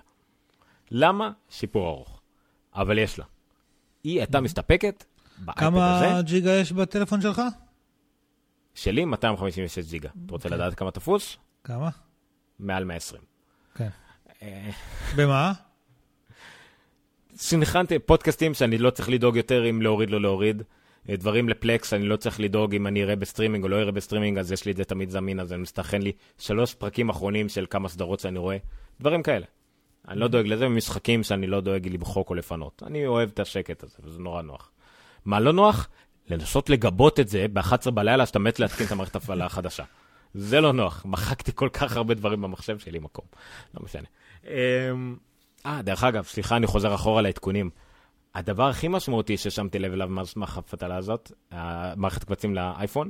למה? 0.91 1.31
שיפור 1.49 1.89
ארוך. 1.89 2.21
אבל 2.75 2.97
יש 2.97 3.19
לה. 3.19 3.25
היא 4.03 4.19
הייתה 4.19 4.41
מסתפקת 4.41 5.03
באייפד 5.37 5.59
כמה 5.59 5.99
הזה, 5.99 6.23
ג'יגה 6.23 6.51
יש 6.51 6.71
בטלפון 6.71 7.21
שלך? 7.21 7.41
שלי 8.75 9.05
256 9.05 9.89
ג'יגה. 9.89 10.09
אתה 10.25 10.31
רוצה 10.31 10.49
אוקיי. 10.49 10.57
לדעת 10.57 10.73
כמה 10.73 10.91
תפוס? 10.91 11.37
כמה? 11.63 11.89
מעל 12.59 12.83
120. 12.83 13.21
כן. 13.75 13.89
אה, 14.41 14.69
במה? 15.15 15.53
סנכרנתי 17.35 17.99
פודקאסטים 17.99 18.53
שאני 18.53 18.77
לא 18.77 18.89
צריך 18.89 19.09
לדאוג 19.09 19.35
יותר 19.37 19.69
אם 19.69 19.81
להוריד 19.81 20.09
לא 20.09 20.21
להוריד. 20.21 20.63
אה, 21.09 21.15
דברים 21.15 21.49
ל 21.49 21.57
Plex, 21.57 21.93
אני 21.93 22.05
לא 22.05 22.15
צריך 22.15 22.39
לדאוג 22.39 22.75
אם 22.75 22.87
אני 22.87 23.03
אראה 23.03 23.15
בסטרימינג 23.15 23.63
או 23.63 23.69
לא 23.69 23.75
אראה 23.75 23.91
בסטרימינג, 23.91 24.37
אז 24.37 24.51
יש 24.51 24.65
לי 24.65 24.71
את 24.71 24.77
זה 24.77 24.83
תמיד 24.83 25.09
זמין, 25.09 25.39
אז 25.39 25.53
אני 25.53 25.61
מסנכרן 25.61 26.01
לי 26.01 26.11
שלוש 26.37 26.73
פרקים 26.73 27.09
אחרונים 27.09 27.49
של 27.49 27.65
כמה 27.69 27.89
סדרות 27.89 28.19
שאני 28.19 28.39
רואה, 28.39 28.57
דברים 29.01 29.23
כאלה. 29.23 29.45
אני 30.07 30.19
לא 30.19 30.27
דואג 30.27 30.47
לזה, 30.47 30.65
ומשחקים 30.65 31.23
שאני 31.23 31.47
לא 31.47 31.61
דואג 31.61 31.87
למחוק 31.87 32.29
או 32.29 32.35
לפנות. 32.35 32.83
אני 32.85 33.07
אוהב 33.07 33.29
את 33.33 33.39
השקט 33.39 33.83
הזה, 33.83 33.95
וזה 34.03 34.19
נורא 34.19 34.41
נוח. 34.41 34.71
מה 35.25 35.39
לא 35.39 35.53
נוח? 35.53 35.89
לנסות 36.29 36.69
לגבות 36.69 37.19
את 37.19 37.27
זה 37.27 37.45
ב-11 37.53 37.91
בלילה, 37.91 38.25
שאתה 38.25 38.39
מת 38.39 38.59
להתקין 38.59 38.85
את 38.85 38.91
המערכת 38.91 39.15
הפעלה 39.15 39.45
החדשה. 39.45 39.83
זה 40.33 40.61
לא 40.61 40.73
נוח. 40.73 41.05
מחקתי 41.05 41.51
כל 41.55 41.69
כך 41.73 41.97
הרבה 41.97 42.13
דברים 42.13 42.41
במחשב 42.41 42.79
שלי 42.79 42.99
מקום. 42.99 43.25
לא 43.73 43.81
משנה. 43.83 44.07
אמ, 44.45 45.15
אה, 45.65 45.81
דרך 45.81 46.03
אגב, 46.03 46.23
סליחה, 46.23 46.57
אני 46.57 46.67
חוזר 46.67 46.95
אחורה 46.95 47.21
לעדכונים. 47.21 47.69
הדבר 48.35 48.69
הכי 48.69 48.87
משמעותי 48.87 49.37
ששמתי 49.37 49.79
לב 49.79 49.93
אליו 49.93 50.07
מאז 50.07 50.33
מהחפתלה 50.35 50.95
הזאת, 50.95 51.31
המערכת 51.51 52.23
קבצים 52.23 52.55
לאייפון, 52.55 53.09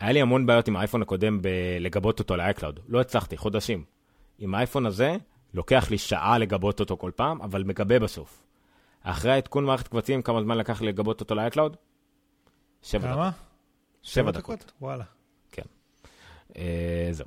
היה 0.00 0.12
לי 0.12 0.20
המון 0.20 0.46
בעיות 0.46 0.68
עם 0.68 0.76
האייפון 0.76 1.02
הקודם 1.02 1.42
בלגבות 1.42 2.18
אותו 2.18 2.36
ל-iCloud. 2.36 2.80
לא 2.88 3.00
הצלחתי, 3.00 3.36
חודשים. 3.36 3.84
עם 4.38 4.54
האייפון 4.54 4.86
הזה, 4.86 5.16
לוקח 5.54 5.90
לי 5.90 5.98
שעה 5.98 6.38
לגבות 6.38 6.80
אותו 6.80 6.96
כל 6.96 7.10
פעם, 7.16 7.42
אבל 7.42 7.64
מגבה 7.64 7.98
בסוף. 7.98 8.42
אחרי 9.02 9.32
העדכון 9.32 9.64
מערכת 9.64 9.88
קבצים, 9.88 10.22
כמה 10.22 10.42
זמן 10.42 10.58
לקח 10.58 10.80
לי 10.80 10.88
לגבות 10.88 11.20
אותו 11.20 11.34
ל-iCloud? 11.34 11.76
שבע 12.82 13.00
דקות. 13.00 13.14
כמה? 13.14 13.30
שבע 14.02 14.30
דקות. 14.30 14.72
וואלה. 14.80 15.04
אה, 16.56 17.08
זהו. 17.10 17.26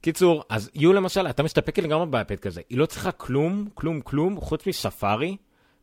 קיצור, 0.00 0.42
אז 0.48 0.70
יו 0.74 0.92
למשל, 0.92 1.26
אתה 1.26 1.42
מסתפק 1.42 1.78
לגמרי 1.78 2.06
באייפד 2.06 2.40
כזה. 2.40 2.60
היא 2.70 2.78
לא 2.78 2.86
צריכה 2.86 3.12
כלום, 3.12 3.68
כלום, 3.74 4.00
כלום, 4.00 4.40
חוץ 4.40 4.66
מספארי, 4.66 5.36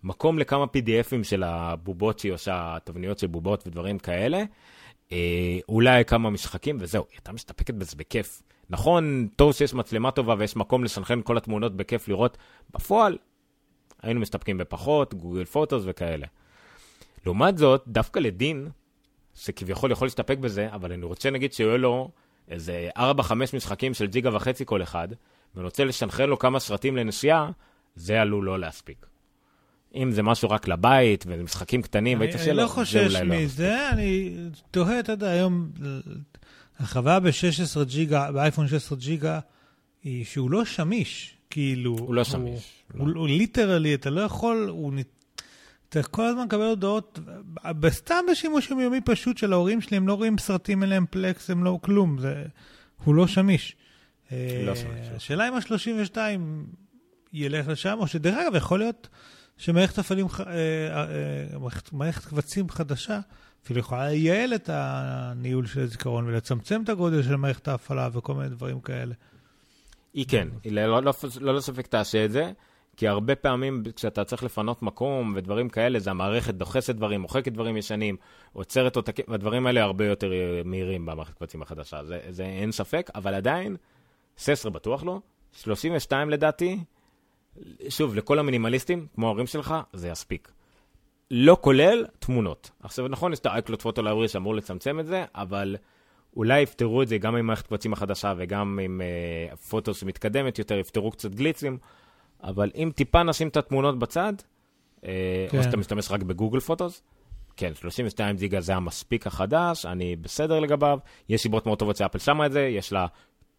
מקום 0.03 0.39
לכמה 0.39 0.63
PDFים 0.63 1.23
של 1.23 1.43
הבובות 1.43 2.19
שהיא 2.19 2.31
עושה, 2.33 2.77
תבניות 2.83 3.19
של 3.19 3.27
בובות 3.27 3.67
ודברים 3.67 3.99
כאלה. 3.99 4.43
אה, 5.11 5.57
אולי 5.69 6.05
כמה 6.05 6.29
משחקים 6.29 6.77
וזהו, 6.79 7.03
היא 7.09 7.17
הייתה 7.17 7.31
מסתפקת 7.31 7.73
בזה 7.73 7.95
בכיף. 7.97 8.41
נכון, 8.69 9.27
טוב 9.35 9.53
שיש 9.53 9.73
מצלמה 9.73 10.11
טובה 10.11 10.35
ויש 10.37 10.55
מקום 10.55 10.83
לסנכרן 10.83 11.21
כל 11.21 11.37
התמונות 11.37 11.75
בכיף 11.75 12.07
לראות, 12.07 12.37
בפועל 12.73 13.17
היינו 14.01 14.19
מסתפקים 14.19 14.57
בפחות, 14.57 15.13
גוגל 15.13 15.45
פוטוס 15.45 15.83
וכאלה. 15.85 16.27
לעומת 17.25 17.57
זאת, 17.57 17.83
דווקא 17.87 18.19
לדין, 18.19 18.69
שכביכול 19.35 19.91
יכול 19.91 20.05
להסתפק 20.05 20.37
בזה, 20.37 20.67
אבל 20.71 20.91
אני 20.91 21.05
רוצה 21.05 21.29
נגיד 21.29 21.53
שיהיו 21.53 21.77
לו 21.77 22.09
איזה 22.49 22.89
4-5 22.97 23.01
משחקים 23.53 23.93
של 23.93 24.05
ג'יגה 24.05 24.35
וחצי 24.35 24.65
כל 24.65 24.83
אחד, 24.83 25.07
ואני 25.55 25.65
רוצה 25.65 25.85
לשנכרן 25.85 26.29
לו 26.29 26.39
כמה 26.39 26.59
סרטים 26.59 26.97
לנסיעה, 26.97 27.51
זה 27.95 28.21
עלול 28.21 28.45
לא 28.45 28.59
להספיק. 28.59 29.05
אם 29.95 30.11
זה 30.11 30.23
משהו 30.23 30.49
רק 30.49 30.67
לבית, 30.67 31.25
וזה 31.27 31.43
משחקים 31.43 31.81
קטנים, 31.81 32.19
והיית 32.19 32.35
אני 32.35 32.43
אני 32.43 32.57
לא 32.57 32.67
זה 32.67 32.73
חושש 32.73 33.15
אולי 33.15 33.25
לא. 33.25 33.35
מזה, 33.35 33.89
אני 33.89 34.35
תוהה, 34.71 34.99
אתה 34.99 35.11
יודע, 35.11 35.29
היום, 35.29 35.69
החוויה 36.79 37.19
ב-16 37.19 37.83
ג'יגה, 37.83 38.31
באייפון 38.31 38.67
16 38.67 38.97
ג'יגה, 38.97 39.39
היא 40.03 40.25
שהוא 40.25 40.51
לא 40.51 40.65
שמיש, 40.65 41.37
כאילו. 41.49 41.97
הוא 41.99 42.15
לא 42.15 42.23
שמיש, 42.23 42.73
לא. 42.93 43.03
הוא, 43.03 43.11
הוא 43.15 43.27
ליטרלי, 43.27 43.93
אתה 43.93 44.09
לא 44.09 44.21
יכול, 44.21 44.67
הוא... 44.69 44.93
אתה 45.99 46.07
כל 46.07 46.25
הזמן 46.25 46.43
מקבל 46.43 46.61
הודעות, 46.63 47.19
בסתם 47.79 48.25
בשימוש 48.31 48.69
יומיומי 48.69 49.01
פשוט 49.01 49.37
של 49.37 49.53
ההורים 49.53 49.81
שלי, 49.81 49.97
הם 49.97 50.07
לא 50.07 50.13
רואים 50.13 50.37
סרטים, 50.37 50.81
אין 50.81 50.89
להם 50.89 51.05
פלקס, 51.09 51.49
הם 51.49 51.63
לא 51.63 51.79
כלום, 51.81 52.19
זה, 52.19 52.43
הוא 53.03 53.15
לא 53.15 53.27
שמיש. 53.27 53.75
לא 54.31 54.37
אה, 54.37 54.75
שמיש. 54.75 55.07
השאלה 55.15 55.47
אם 55.47 55.53
ה-32 55.53 56.17
ילך 57.33 57.67
לשם, 57.67 57.97
או 57.99 58.07
שדרך 58.07 58.37
אגב, 58.37 58.55
יכול 58.55 58.79
להיות 58.79 59.07
שמערכת 59.57 59.97
הפעלים, 59.97 60.25
אה, 60.39 60.53
אה, 60.93 61.73
מערכת- 61.91 62.25
קבצים 62.25 62.69
חדשה, 62.69 63.19
אפילו 63.63 63.79
יכולה 63.79 64.09
לייעל 64.09 64.53
את 64.55 64.69
הניהול 64.73 65.65
של 65.67 65.79
הזיכרון 65.79 66.27
ולצמצם 66.27 66.81
את 66.83 66.89
הגודל 66.89 67.23
של 67.23 67.35
מערכת 67.35 67.67
ההפעלה 67.67 68.09
וכל 68.13 68.33
מיני 68.35 68.49
דברים 68.49 68.79
כאלה. 68.79 69.13
היא 70.13 70.25
כן, 70.27 70.47
היא 70.63 70.71
לא, 70.71 71.03
לא, 71.03 71.13
לא 71.41 71.55
לספק 71.55 71.87
תעשה 71.87 72.25
את 72.25 72.31
זה, 72.31 72.51
כי 72.97 73.07
הרבה 73.07 73.35
פעמים 73.35 73.83
כשאתה 73.95 74.23
צריך 74.23 74.43
לפנות 74.43 74.81
מקום 74.81 75.33
ודברים 75.35 75.69
כאלה, 75.69 75.99
זה 75.99 76.11
המערכת 76.11 76.53
דוחסת 76.53 76.95
דברים, 76.95 77.21
מוחקת 77.21 77.51
דברים 77.51 77.77
ישנים, 77.77 78.17
עוצרת 78.53 78.95
עותקים, 78.95 79.25
והדברים 79.27 79.67
האלה 79.67 79.83
הרבה 79.83 80.05
יותר 80.05 80.31
אה, 80.31 80.61
מהירים 80.65 81.05
במערכת 81.05 81.33
קבצים 81.33 81.61
החדשה, 81.61 82.03
זה, 82.03 82.19
זה 82.29 82.43
אין 82.43 82.71
ספק, 82.71 83.09
אבל 83.15 83.33
עדיין, 83.33 83.75
16 84.37 84.71
בטוח 84.71 85.03
לא, 85.03 85.19
32 85.51 86.29
לדעתי, 86.29 86.79
שוב, 87.89 88.15
לכל 88.15 88.39
המינימליסטים, 88.39 89.07
כמו 89.15 89.27
ההורים 89.27 89.47
שלך, 89.47 89.75
זה 89.93 90.09
יספיק. 90.09 90.51
לא 91.31 91.57
כולל 91.61 92.05
תמונות. 92.19 92.71
עכשיו, 92.83 93.07
נכון, 93.07 93.33
יש 93.33 93.39
את 93.39 93.45
ה-iCloud 93.45 93.81
פוטו 93.81 94.01
ליברי 94.01 94.27
שאמור 94.27 94.55
לצמצם 94.55 94.99
את 94.99 95.05
זה, 95.05 95.25
אבל 95.35 95.75
אולי 96.37 96.61
יפתרו 96.61 97.01
את 97.01 97.07
זה 97.07 97.17
גם 97.17 97.35
עם 97.35 97.47
מערכת 97.47 97.67
קבצים 97.67 97.93
החדשה 97.93 98.33
וגם 98.37 98.79
עם 98.83 99.01
uh, 99.01 99.55
פוטוס 99.55 100.03
מתקדמת 100.03 100.59
יותר, 100.59 100.77
יפתרו 100.77 101.11
קצת 101.11 101.31
גליצים, 101.35 101.77
אבל 102.43 102.71
אם 102.75 102.91
טיפה 102.95 103.23
נשים 103.23 103.47
את 103.47 103.57
התמונות 103.57 103.99
בצד, 103.99 104.33
uh, 104.37 105.05
כן. 105.49 105.57
או 105.57 105.63
שאתה 105.63 105.77
משתמש 105.77 106.11
רק 106.11 106.23
בגוגל 106.23 106.59
פוטוס, 106.59 107.03
כן, 107.57 107.75
32 107.75 108.35
ג'יגה 108.35 108.61
זה 108.61 108.75
המספיק 108.75 109.27
החדש, 109.27 109.85
אני 109.85 110.15
בסדר 110.15 110.59
לגביו, 110.59 110.99
יש 111.29 111.41
סיבות 111.41 111.65
מאוד 111.65 111.79
טובות 111.79 111.97
שאפל 111.97 112.19
שמה 112.19 112.45
את 112.45 112.51
זה, 112.51 112.61
יש 112.61 112.93
לה 112.93 113.07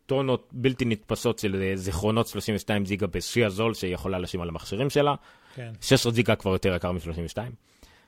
טונות 0.07 0.49
בלתי 0.53 0.85
נתפסות 0.85 1.39
של 1.39 1.63
אה, 1.63 1.77
זיכרונות 1.77 2.27
32 2.27 2.85
ג'יגה 2.85 3.07
בשיא 3.07 3.47
הזול 3.47 3.75
שהיא 3.75 3.95
יכולה 3.95 4.19
לשים 4.19 4.41
על 4.41 4.49
המכשירים 4.49 4.91
שלה, 4.91 5.15
כן. 5.55 5.73
16 5.81 6.13
ג'יגה 6.13 6.35
כבר 6.35 6.53
יותר 6.53 6.75
יקר 6.75 6.93
מ-32. 6.93 7.39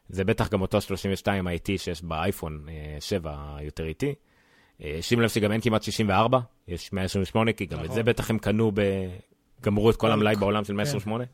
זה 0.09 0.25
בטח 0.25 0.49
גם 0.49 0.61
אותו 0.61 0.81
32 0.81 1.49
IT 1.49 1.53
שיש 1.77 2.03
באייפון 2.03 2.67
אה, 2.69 2.97
7 3.01 3.57
יותר 3.61 3.87
איטי. 3.87 4.15
אה, 4.83 4.99
שים 5.01 5.21
לב 5.21 5.29
שגם 5.29 5.53
אין 5.53 5.61
כמעט 5.61 5.83
64, 5.83 6.39
יש 6.69 6.93
128, 6.93 7.53
כי 7.53 7.67
גם 7.67 7.79
את 7.79 7.85
נכון. 7.85 7.95
זה 7.95 8.03
בטח 8.03 8.31
הם 8.31 8.39
קנו, 8.39 8.73
ב... 8.75 8.81
גמרו 9.63 9.91
את 9.91 9.97
כל 9.97 10.07
כל- 10.07 10.13
המלאי 10.13 10.37
בעולם 10.37 10.65
של 10.65 10.73
כן. 10.73 10.77
128. 10.77 11.25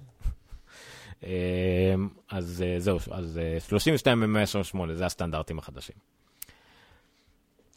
אה, 1.24 1.94
אז 2.30 2.64
אה, 2.66 2.80
זהו, 2.80 2.98
אז 3.10 3.38
אה, 3.38 3.60
32 3.60 4.22
ו-128, 4.36 4.78
זה 4.94 5.06
הסטנדרטים 5.06 5.58
החדשים. 5.58 5.96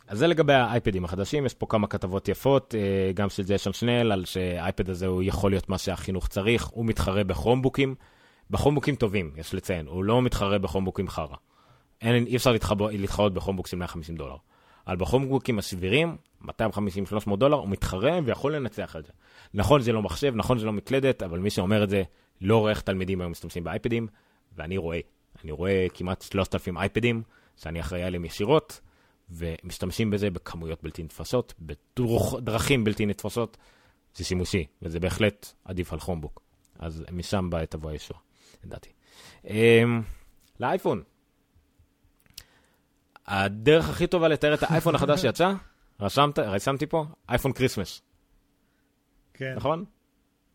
אז 0.07 0.18
זה 0.18 0.28
לגבי 0.28 0.53
האייפדים 0.53 1.06
החדשים, 1.06 1.45
יש 1.45 1.53
פה 1.53 1.65
כמה 1.69 1.88
כתבות 1.88 2.28
יפות, 2.28 2.76
אה, 2.78 3.11
גם 3.14 3.30
של 3.30 3.44
ג'יישון 3.44 3.74
שנל, 3.74 4.11
על 4.11 4.26
שהאייפד 4.26 4.90
הזה 4.90 5.07
הוא 5.07 5.24
יכול 5.24 5.52
להיות 5.52 5.69
מה 5.69 5.78
שהחינוך 5.78 6.28
צריך, 6.28 6.65
הוא 6.65 6.86
מתחרה 6.86 7.24
בכרומבוקים, 7.24 7.95
בכרומבוקים 8.49 8.95
טובים, 8.95 9.32
יש 9.38 9.53
לציין, 9.53 9.88
הוא 9.88 10.03
לא 10.03 10.22
מתחרה 10.22 10.57
בכרומבוקים 10.57 11.07
חרא. 11.07 11.36
אין, 12.02 12.26
אי 12.26 12.36
אפשר 12.36 12.52
להתחבא, 12.52 12.91
להתחרות 12.91 13.34
בכרומבוק 13.34 13.68
של 13.68 13.78
150 13.78 14.15
דולר. 14.15 14.36
אבל 14.88 14.95
בכרומבוקים 14.95 15.60
הסבירים, 15.60 16.18
250-300 16.44 16.49
דולר, 17.38 17.57
הוא 17.57 17.69
מתחרה 17.69 18.19
ויכול 18.26 18.56
לנצח 18.56 18.95
את 18.95 19.06
זה. 19.06 19.11
נכון, 19.53 19.82
זה 19.82 19.91
לא 19.91 20.02
מחשב, 20.02 20.34
נכון, 20.36 20.60
זה 20.60 20.65
לא 20.65 20.74
מקלדת, 20.74 21.24
אבל 21.24 21.40
מי 21.40 21.49
שאומר 21.49 21.84
את 21.84 21.90
זה, 21.90 22.03
לא 22.41 22.57
רואה 22.57 22.72
איך 22.72 22.82
תלמידים 22.82 23.22
היום 23.22 23.32
משתמשים 23.32 23.64
באייפדים, 23.64 24.07
ואני 24.56 24.78
רואה. 24.78 24.99
אני 25.44 25.52
רואה 25.52 25.88
כמעט 25.94 26.22
3,000 26.22 26.78
אייפדים, 26.78 27.24
שאני 27.57 27.80
אחראי 27.80 28.03
עליהם 28.03 28.26
ישירות, 28.26 28.82
ומשתמשים 29.30 30.10
בזה 30.10 30.30
בכמויות 30.30 30.84
בלתי 30.84 31.03
נתפסות, 31.03 31.53
בדרכים 31.60 32.84
בלתי 32.84 33.06
נתפסות. 33.06 33.57
זה 34.15 34.24
שימושי, 34.24 34.65
וזה 34.82 34.99
בהחלט 34.99 35.53
עדיף 35.65 35.94
על 35.94 35.99
Chromebook. 35.99 36.41
אז 36.80 37.03
משם 37.11 37.49
בא 37.49 37.65
תבוא 37.65 37.90
הישועה, 37.90 38.18
לדעתי. 38.64 38.90
אמ, 39.45 40.02
לאייפון. 40.60 41.03
הדרך 43.28 43.90
הכי 43.90 44.07
טובה 44.07 44.28
לתאר 44.28 44.53
את 44.53 44.64
האייפון 44.64 44.95
החדש 44.95 45.22
שיצא, 45.22 45.53
רשמת, 45.99 46.40
רשמתי 46.40 46.86
פה, 46.86 47.06
אייפון 47.30 47.53
כריסמס, 47.53 48.02
כן. 49.38 49.54
נכון? 49.56 49.86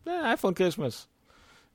זה 0.05 0.11
אייפון 0.23 0.53
כריסמס. 0.53 1.07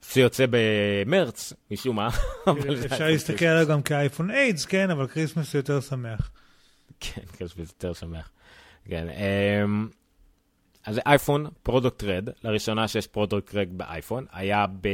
שיוצא 0.02 0.44
במרץ, 0.50 1.52
משום 1.70 1.96
מה. 1.96 2.08
זה 2.80 2.86
אפשר 2.86 3.06
להסתכל 3.06 3.44
עליו 3.44 3.68
גם 3.68 3.82
כאייפון 3.82 4.30
איידס, 4.30 4.64
כן, 4.64 4.90
אבל 4.90 5.06
כריסמס 5.06 5.54
יותר 5.54 5.80
שמח. 5.80 6.30
כן, 7.00 7.22
כריסמס 7.36 7.68
יותר 7.68 7.92
שמח. 7.92 8.30
כן, 8.84 9.06
אמ, 9.08 9.88
אז 10.84 10.94
זה 10.94 11.00
אייפון, 11.06 11.46
Product 11.62 12.04
RED, 12.04 12.28
לראשונה 12.44 12.88
שיש 12.88 13.06
Product 13.06 13.54
RED 13.54 13.68
באייפון, 13.70 14.26
היה 14.32 14.66
ב... 14.80 14.88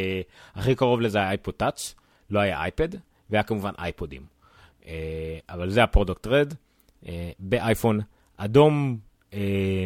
הכי 0.55 0.75
קרוב 0.75 1.01
לזה 1.01 1.19
היה 1.19 1.29
אייפוד 1.29 1.55
טאץ', 1.55 1.95
לא 2.31 2.41
היה 2.41 2.61
אייפד, 2.61 2.89
והיה 3.31 3.43
כמובן 3.43 3.73
אייפודים. 3.79 4.27
אה, 4.87 5.39
אבל 5.49 5.71
זה 5.71 5.83
ה 5.83 5.88
Product 5.88 6.27
RED, 6.27 6.55
באייפון, 7.39 8.01
אדום 8.37 8.99
אה, 9.35 9.85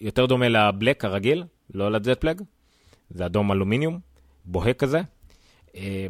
יותר 0.00 0.26
דומה 0.26 0.48
ל 0.48 0.57
black 0.57 1.04
הרגיל, 1.04 1.44
לא 1.74 1.92
ל 1.92 1.99
jet 1.99 2.20
black, 2.20 2.42
זה 3.10 3.26
אדום 3.26 3.52
אלומיניום, 3.52 3.98
בוהק 4.44 4.76
כזה. 4.76 5.00
אה, 5.76 6.06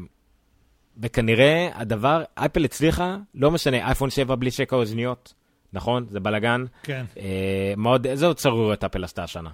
וכנראה 1.02 1.68
הדבר, 1.74 2.22
אפל 2.34 2.64
הצליחה, 2.64 3.16
לא 3.34 3.50
משנה, 3.50 3.76
אייפון 3.86 4.10
7 4.10 4.34
בלי 4.34 4.50
שקע 4.50 4.76
אוזניות, 4.76 5.34
נכון? 5.72 6.06
זה 6.08 6.20
בלאגן. 6.20 6.64
כן. 6.82 7.04
אה, 7.18 7.74
מאוד, 7.76 8.06
איזה 8.06 8.26
עוד 8.26 8.36
צרויות 8.36 8.84
אפל 8.84 9.04
עשתה 9.04 9.24
השנה? 9.24 9.50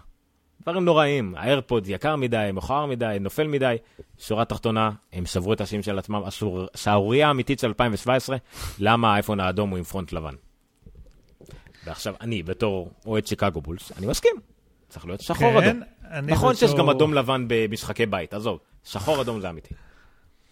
דברים 0.63 0.85
נוראים, 0.85 1.35
האיירפוד 1.37 1.89
יקר 1.89 2.17
מדי, 2.17 2.51
מכוער 2.53 2.87
מדי, 2.87 3.17
נופל 3.21 3.47
מדי. 3.47 3.77
שורה 4.19 4.45
תחתונה, 4.45 4.91
הם 5.13 5.27
שברו 5.27 5.53
את 5.53 5.61
השם 5.61 5.83
של 5.83 5.99
עצמם, 5.99 6.23
השור- 6.25 6.67
שערורייה 6.77 7.31
אמיתית 7.31 7.59
של 7.59 7.67
2017, 7.67 8.37
למה 8.79 9.13
האייפון 9.13 9.41
האדום 9.41 9.71
הוא 9.71 9.79
עם 9.79 9.85
פרונט 9.85 10.13
לבן. 10.13 10.35
ועכשיו, 11.85 12.15
אני, 12.21 12.43
בתור 12.43 12.91
אוהד 13.07 13.27
שיקגו 13.27 13.61
בולס, 13.61 13.93
אני 13.99 14.07
מסכים. 14.07 14.33
צריך 14.89 15.07
להיות 15.07 15.21
שחור 15.21 15.61
כן, 15.61 15.81
אדום. 16.03 16.31
נכון 16.31 16.55
שיש 16.55 16.65
בתור- 16.71 16.79
גם 16.79 16.91
אדום 16.91 17.15
לבן 17.15 17.45
במשחקי 17.49 18.07
בית, 18.07 18.35
עזוב, 18.35 18.59
שחור 18.85 19.23
אדום 19.23 19.41
זה 19.41 19.51
אמיתי. 19.51 19.75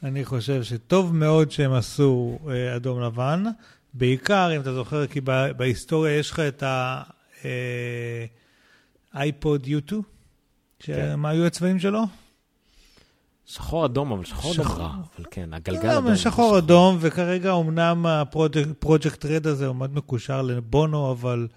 אני 0.02 0.24
חושב 0.24 0.62
שטוב 0.62 1.14
מאוד 1.14 1.50
שהם 1.50 1.72
עשו 1.72 2.38
אה, 2.50 2.76
אדום 2.76 3.00
לבן, 3.00 3.44
בעיקר 3.94 4.56
אם 4.56 4.60
אתה 4.60 4.74
זוכר, 4.74 5.06
כי 5.06 5.20
בה- 5.20 5.52
בהיסטוריה 5.52 6.18
יש 6.18 6.30
לך 6.30 6.40
את 6.40 6.62
האייפוד 9.14 9.66
U2, 9.66 9.92
שמה 10.80 11.30
היו 11.30 11.46
הצבעים 11.46 11.78
שלו? 11.78 12.00
שחור 13.47 13.86
אדום, 13.86 14.12
אבל 14.12 14.24
שחור 14.24 14.55
אדום. 14.55 14.66
רע, 14.66 14.94
אבל 15.16 15.27
כן, 15.31 15.55
הגלגל 15.55 15.89
לא, 15.89 15.93
אדום. 15.93 16.06
אבל 16.06 16.16
שחור 16.16 16.59
אדום, 16.59 16.97
וכרגע 17.01 17.55
אמנם 17.55 18.06
הפרויקט 18.06 19.24
רד 19.24 19.47
הזה 19.47 19.66
עומד 19.66 19.94
מקושר 19.94 20.43
לבונו, 20.43 21.12
אבל 21.12 21.48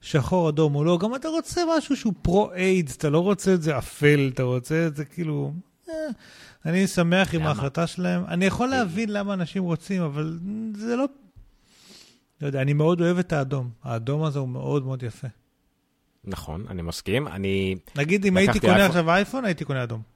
שחור 0.00 0.48
אדום 0.48 0.74
או 0.74 0.84
לא, 0.84 0.98
גם 0.98 1.14
אתה 1.14 1.28
רוצה 1.28 1.60
משהו 1.78 1.96
שהוא 1.96 2.12
פרו-איידס, 2.22 2.96
אתה 2.96 3.10
לא 3.10 3.18
רוצה 3.18 3.54
את 3.54 3.62
זה 3.62 3.78
אפל, 3.78 4.30
אתה 4.34 4.42
רוצה 4.42 4.86
את 4.86 4.96
זה 4.96 5.04
כאילו... 5.04 5.52
אה, 5.88 5.94
אני 6.66 6.86
שמח 6.86 7.34
עם? 7.34 7.42
ההחלטה 7.42 7.86
שלהם. 7.86 8.24
אני 8.28 8.44
יכול 8.44 8.68
להבין 8.68 9.12
למה 9.12 9.34
אנשים 9.34 9.62
רוצים, 9.62 10.02
אבל 10.02 10.38
זה 10.74 10.96
לא... 10.96 11.04
לא 12.40 12.46
יודע, 12.46 12.62
אני 12.62 12.72
מאוד 12.72 13.00
אוהב 13.00 13.18
את 13.18 13.32
האדום. 13.32 13.70
האדום 13.82 14.24
הזה 14.24 14.38
הוא 14.38 14.48
מאוד 14.48 14.84
מאוד 14.84 15.02
יפה. 15.02 15.28
נכון, 16.24 16.64
אני 16.68 16.82
מסכים. 16.82 17.28
אני, 17.28 17.74
נגיד, 17.96 18.26
אם 18.26 18.36
הייתי 18.36 18.60
קונה 18.60 18.86
עכשיו 18.86 19.10
אייפון, 19.10 19.44
הייתי 19.44 19.64
קונה 19.64 19.82
אדום. 19.82 20.11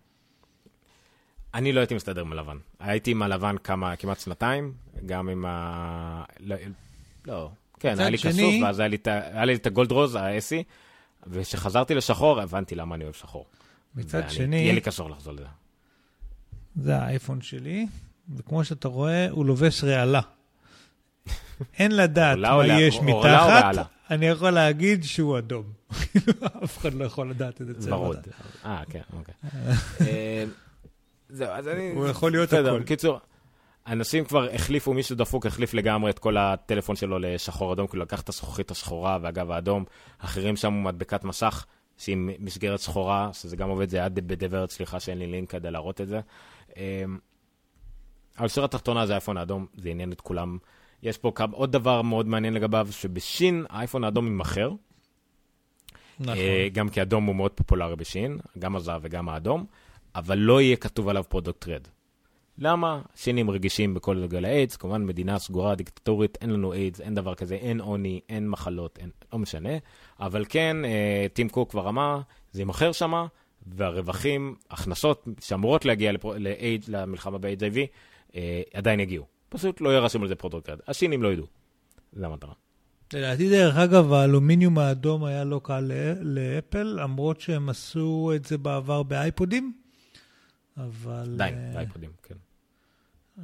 אני 1.56 1.72
לא 1.72 1.80
הייתי 1.80 1.94
מסתדר 1.94 2.20
עם 2.20 2.32
הלבן. 2.32 2.56
הייתי 2.80 3.10
עם 3.10 3.22
הלבן 3.22 3.56
כמה, 3.64 3.96
כמעט 3.96 4.20
שנתיים, 4.20 4.72
גם 5.06 5.28
עם 5.28 5.44
ה... 5.48 6.24
לא, 6.40 6.56
לא. 7.26 7.50
כן, 7.80 7.98
היה 7.98 8.10
לי 8.10 8.18
שני- 8.18 8.32
כסוף, 8.32 8.54
ואז 8.62 8.78
היה 8.78 8.88
לי, 8.88 8.96
את 8.96 9.06
ה- 9.06 9.20
היה 9.32 9.44
לי 9.44 9.54
את 9.54 9.66
הגולד 9.66 9.92
רוז, 9.92 10.14
האסי, 10.14 10.62
וכשחזרתי 11.26 11.94
לשחור, 11.94 12.40
הבנתי 12.40 12.74
למה 12.74 12.94
אני 12.94 13.04
אוהב 13.04 13.14
שחור. 13.14 13.46
מצד 13.94 14.18
ואני- 14.18 14.30
שני- 14.30 14.56
יהיה 14.56 14.72
לי 14.74 14.80
קשור 14.80 15.10
לחזור 15.10 15.32
לזה. 15.32 15.44
זה 16.76 16.96
האייפון 16.96 17.40
שלי, 17.40 17.86
וכמו 18.36 18.64
שאתה 18.64 18.88
רואה, 18.88 19.30
הוא 19.30 19.46
לובש 19.46 19.84
רעלה. 19.84 20.20
אין 21.78 21.96
לדעת 21.96 22.36
עולה 22.36 22.56
מה 22.56 22.66
לה- 22.66 22.80
יש 22.80 22.96
עולה 22.96 23.12
או 23.12 23.18
רעלה? 23.20 23.70
מתחת, 23.82 23.86
אני 24.10 24.26
יכול 24.26 24.50
להגיד 24.50 25.04
שהוא 25.04 25.38
אדום. 25.38 25.64
אף 26.64 26.78
אחד 26.78 26.94
לא 26.94 27.04
יכול 27.04 27.30
לדעת 27.30 27.60
את 27.62 27.80
זה. 27.82 27.94
ורוד. 27.94 28.18
אה, 28.64 28.82
כן, 28.90 29.00
אוקיי. 29.12 29.34
זהו, 31.28 31.48
אז 31.50 31.68
אני... 31.68 31.90
הוא 31.94 32.06
יכול 32.06 32.30
להיות 32.30 32.48
בסדר, 32.48 32.74
הכל. 32.74 32.82
בקיצור, 32.82 33.18
אנשים 33.86 34.24
כבר 34.24 34.54
החליפו, 34.54 34.94
מישהו 34.94 35.16
דפוק 35.16 35.46
החליף 35.46 35.74
לגמרי 35.74 36.10
את 36.10 36.18
כל 36.18 36.36
הטלפון 36.36 36.96
שלו 36.96 37.18
לשחור 37.18 37.72
אדום, 37.72 37.86
כאילו 37.86 38.02
לקח 38.02 38.20
את 38.20 38.28
הזכוכית 38.28 38.70
השחורה 38.70 39.18
והגב 39.22 39.50
האדום, 39.50 39.84
אחרים 40.18 40.56
שמו 40.56 40.82
מדבקת 40.82 41.24
מסך. 41.24 41.66
שהיא 41.98 42.16
מסגרת 42.38 42.80
שחורה, 42.80 43.30
שזה 43.32 43.56
גם 43.56 43.68
עובד, 43.68 43.88
זה 43.88 43.96
היה 43.96 44.08
ב 44.08 44.14
The 44.14 44.33
Verge, 44.33 44.70
סליחה 44.70 45.00
שאין 45.00 45.18
לי 45.18 45.26
לינק 45.26 45.50
כדי 45.50 45.70
להראות 45.70 46.00
את 46.00 46.08
זה. 46.08 46.20
אה, 46.76 47.04
אבל 48.38 48.48
שורה 48.48 48.64
התחתונה 48.64 49.06
זה 49.06 49.12
האייפון 49.12 49.36
האדום, 49.36 49.66
זה 49.76 49.88
עניין 49.88 50.12
את 50.12 50.20
כולם. 50.20 50.58
יש 51.02 51.18
פה 51.18 51.32
כמה- 51.34 51.56
עוד 51.56 51.72
דבר 51.72 52.02
מאוד 52.02 52.26
מעניין 52.26 52.54
לגביו, 52.54 52.88
שבסין 52.90 53.64
האייפון 53.70 54.04
האדום 54.04 54.26
יימכר, 54.26 54.72
נכון. 56.20 56.36
אה, 56.36 56.68
גם 56.72 56.88
כי 56.88 57.02
אדום 57.02 57.24
הוא 57.24 57.36
מאוד 57.36 57.50
פופולרי 57.50 57.96
בסין, 57.96 58.38
גם 58.58 58.76
הזהב 58.76 59.00
וגם 59.04 59.28
האדום, 59.28 59.66
אבל 60.16 60.38
לא 60.38 60.60
יהיה 60.60 60.76
כתוב 60.76 61.08
עליו 61.08 61.24
Product 61.28 61.68
RED. 61.68 61.88
למה? 62.58 63.00
סינים 63.14 63.50
רגישים 63.50 63.94
בגלל 63.94 64.44
האיידס, 64.44 64.76
כמובן 64.76 65.06
מדינה 65.06 65.38
סגורה, 65.38 65.74
דיקטטורית, 65.74 66.38
אין 66.40 66.50
לנו 66.50 66.72
איידס, 66.72 67.00
אין 67.00 67.14
דבר 67.14 67.34
כזה, 67.34 67.54
אין 67.54 67.80
עוני, 67.80 68.20
אין 68.28 68.48
מחלות, 68.48 68.98
אין, 68.98 69.10
לא 69.32 69.38
משנה. 69.38 69.70
אבל 70.20 70.44
כן, 70.48 70.76
אה, 70.84 71.26
טים 71.32 71.48
קוק 71.48 71.70
כבר 71.70 71.88
אמר, 71.88 72.20
זה 72.52 72.60
יימכר 72.60 72.92
שמה, 72.92 73.26
והרווחים, 73.66 74.54
הכנסות 74.70 75.28
שאמורות 75.40 75.84
להגיע 75.84 76.12
לפרו- 76.12 76.34
ל-AIDS, 76.38 76.88
למלחמה 76.88 77.38
ב-HIV, 77.38 77.78
אה, 78.36 78.62
עדיין 78.74 79.00
יגיעו. 79.00 79.24
פשוט 79.48 79.80
לא 79.80 79.90
יהיה 79.90 80.02
על 80.20 80.28
זה 80.28 80.34
Product 80.34 80.68
Red. 80.68 80.78
הסינים 80.88 81.22
לא 81.22 81.32
ידעו. 81.32 81.46
זה 82.12 82.26
המטרה. 82.26 82.52
לדעתי, 83.12 83.50
דרך 83.50 83.76
אגב, 83.76 84.12
האלומיניום 84.12 84.78
האדום 84.78 85.24
היה 85.24 85.44
לא 85.44 85.60
קל 85.64 85.90
לאפל, 86.20 86.82
למרות 87.02 87.40
שהם 87.40 87.68
עשו 87.68 88.32
את 88.36 88.44
זה 88.44 88.58
בעבר 88.58 89.02
באייפודים, 89.02 89.72
אבל... 90.76 91.34
די, 91.38 91.42
אה, 91.44 91.70
באייפודים, 91.74 92.10
כן. 92.22 92.34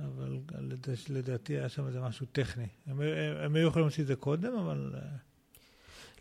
אבל 0.05 0.39
לדע- 0.61 0.93
לדעתי 1.09 1.53
היה 1.53 1.69
שם 1.69 1.87
איזה 1.87 2.01
משהו 2.01 2.27
טכני. 2.33 2.67
הם, 2.87 3.01
הם, 3.01 3.37
הם 3.45 3.57
היו 3.57 3.69
יכולים 3.69 3.87
לעשות 3.87 4.01
את 4.01 4.07
זה 4.07 4.17
קודם, 4.17 4.57
אבל... 4.57 4.91
אה, 4.95 5.01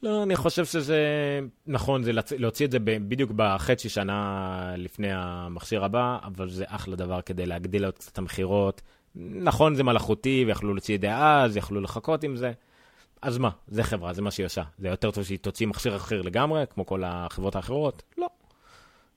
לא, 0.04 0.24
אני 0.24 0.36
חושב 0.36 0.66
שזה 0.66 1.00
נכון, 1.68 2.04
זה. 2.04 2.12
להוציא 2.38 2.66
את 2.66 2.72
זה. 2.72 2.80
בדיוק 2.80 3.32
בחצי 3.36 3.90
שנה 3.90 4.74
לפני 4.78 5.08
המכשיר 5.12 5.84
הבא, 5.84 6.20
אבל 6.24 6.50
זה 6.50 6.64
אחלה 6.68 6.96
דבר 6.96 7.22
כדי 7.22 7.46
להגדיל 7.46 7.86
עוד 7.86 7.94
קצת 7.94 8.12
את 8.12 8.18
המכירות. 8.18 8.82
נכון, 9.16 9.76
זה 9.76 9.84
מלאכותי, 9.84 10.44
ויכלו 10.48 10.74
להוציא 10.74 10.96
את 10.96 11.02
זה 11.02 11.18
אז, 11.18 11.58
יכלו 11.58 11.82
לחכות 11.82 12.24
עם 12.24 12.36
זה. 12.36 12.52
אז 13.22 13.38
מה, 13.38 13.50
זה 13.68 13.84
חברה, 13.84 14.14
זה 14.14 14.22
מה 14.22 14.32
שהיא 14.32 14.46
עושה. 14.46 14.64
זה 14.80 14.88
יותר 14.88 15.12
טוב 15.12 15.24
שהיא 15.24 15.40
תוציא 15.40 15.68
מכשיר 15.68 15.96
אחר 15.96 16.22
לגמרי, 16.22 16.64
כמו 16.70 16.86
כל 16.86 17.04
החברות 17.06 17.56
האחרות? 17.56 18.04
לא. 18.18 18.28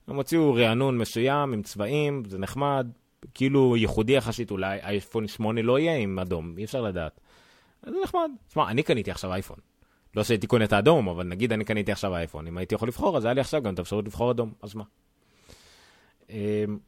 הם 0.08 0.16
הוציאו 0.16 0.54
רענון 0.54 0.98
מסוים 0.98 1.52
עם 1.52 1.62
צבעים, 1.62 2.22
זה 2.28 2.38
נחמד, 2.38 2.86
כאילו 3.34 3.76
ייחודי 3.76 4.12
יחסית, 4.12 4.50
אולי 4.50 4.78
אייפון 4.82 5.28
8 5.28 5.62
לא 5.62 5.78
יהיה 5.78 5.96
עם 5.96 6.18
אדום, 6.18 6.54
אי 6.58 6.64
אפשר 6.64 6.82
לדעת. 6.82 7.20
זה 7.82 7.96
נחמד. 8.04 8.30
תשמע, 8.48 8.70
אני 8.70 8.82
קניתי 8.82 9.10
עכשיו 9.10 9.32
אייפון. 9.32 9.56
לא 10.16 10.24
שהייתי 10.24 10.46
קונה 10.46 10.64
את 10.64 10.72
האדום, 10.72 11.08
אבל 11.08 11.26
נגיד 11.26 11.52
אני 11.52 11.64
קניתי 11.64 11.92
עכשיו 11.92 12.14
אייפון. 12.14 12.46
אם 12.46 12.58
הייתי 12.58 12.74
יכול 12.74 12.88
לבחור, 12.88 13.16
אז 13.16 13.24
היה 13.24 13.34
לי 13.34 13.40
עכשיו 13.40 13.62
גם 13.62 13.74
את 13.74 13.78
האפשרות 13.78 14.04
לבחור 14.04 14.30
אדום, 14.30 14.52
אז 14.62 14.74
מה? 14.74 14.84
אמ, 16.30 16.78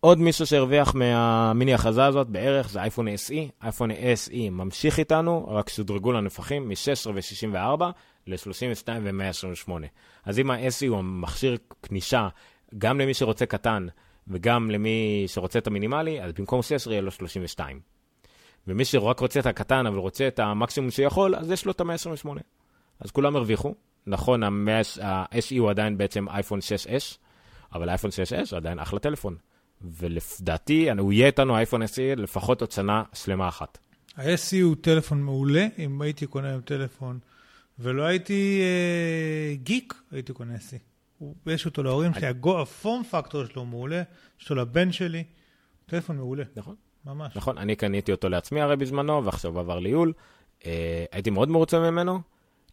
עוד 0.00 0.18
מישהו 0.18 0.46
שהרוויח 0.46 0.94
מהמיני 0.94 1.74
הכרזה 1.74 2.06
הזאת 2.06 2.26
בערך 2.28 2.70
זה 2.70 2.80
אייפון 2.80 3.08
SE. 3.08 3.34
אייפון 3.62 3.90
SE 3.90 4.50
ממשיך 4.50 4.98
איתנו, 4.98 5.48
רק 5.48 5.68
שודרגו 5.68 6.12
לנפחים 6.12 6.68
מ-16 6.68 7.10
ו-64 7.14 7.82
ל-32 8.26 8.88
ו-128. 9.02 9.70
אז 10.24 10.38
אם 10.38 10.50
ה-SE 10.50 10.88
הוא 10.88 10.98
המכשיר 10.98 11.56
כנישה 11.82 12.28
גם 12.78 13.00
למי 13.00 13.14
שרוצה 13.14 13.46
קטן 13.46 13.86
וגם 14.28 14.70
למי 14.70 15.24
שרוצה 15.26 15.58
את 15.58 15.66
המינימלי, 15.66 16.22
אז 16.22 16.32
במקום 16.32 16.62
16 16.62 16.92
יהיה 16.92 17.02
לו 17.02 17.10
32. 17.10 17.80
ומי 18.66 18.84
שרק 18.84 19.20
רוצה 19.20 19.40
את 19.40 19.46
הקטן, 19.46 19.86
אבל 19.86 19.98
רוצה 19.98 20.28
את 20.28 20.38
המקסימום 20.38 20.90
שיכול, 20.90 21.34
אז 21.36 21.50
יש 21.50 21.66
לו 21.66 21.72
את 21.72 21.80
ה-128. 21.80 22.28
אז 23.00 23.10
כולם 23.10 23.36
הרוויחו. 23.36 23.74
נכון, 24.06 24.42
ה-SE 24.42 25.58
הוא 25.58 25.70
עדיין 25.70 25.98
בעצם 25.98 26.28
אייפון 26.28 26.58
6S, 26.58 27.16
אבל 27.74 27.88
האייפון 27.88 28.10
6S 28.10 28.50
הוא 28.50 28.56
עדיין 28.56 28.78
אחלה 28.78 28.98
טלפון. 28.98 29.36
ולדעתי, 29.82 30.90
הוא 30.90 31.12
יהיה 31.12 31.26
איתנו 31.26 31.56
אייפון 31.56 31.82
SE 31.82 32.16
לפחות 32.16 32.60
עוד 32.60 32.70
שנה 32.70 33.02
שלמה 33.12 33.48
אחת. 33.48 33.78
ה-SE 34.16 34.62
הוא 34.62 34.76
טלפון 34.80 35.22
מעולה, 35.22 35.66
אם 35.78 36.02
הייתי 36.02 36.26
קונה 36.26 36.48
היום 36.48 36.60
טלפון 36.60 37.18
ולא 37.80 38.02
הייתי 38.02 38.60
אה, 38.62 39.54
גיק, 39.56 39.94
הייתי 40.12 40.32
קונה. 40.32 40.54
הוא- 41.18 41.34
יש 41.46 41.66
אותו 41.66 41.82
להורים 41.82 42.14
שלי, 42.14 42.26
הפורם 42.62 43.02
פקטור 43.04 43.44
שלו 43.46 43.64
מעולה, 43.64 44.02
יש 44.40 44.44
אותו 44.44 44.54
לבן 44.54 44.92
שלי, 44.92 45.24
טלפון 45.86 46.16
מעולה, 46.16 46.44
נכון? 46.56 46.74
ממש. 47.06 47.36
נכון, 47.36 47.58
אני 47.58 47.76
קניתי 47.76 48.12
אותו 48.12 48.28
לעצמי 48.28 48.60
הרי 48.60 48.76
בזמנו, 48.76 49.24
ועכשיו 49.24 49.58
עבר 49.58 49.78
ליול. 49.78 50.12
אה, 50.66 51.04
הייתי 51.12 51.30
מאוד 51.30 51.48
מרוצה 51.48 51.78
ממנו. 51.90 52.20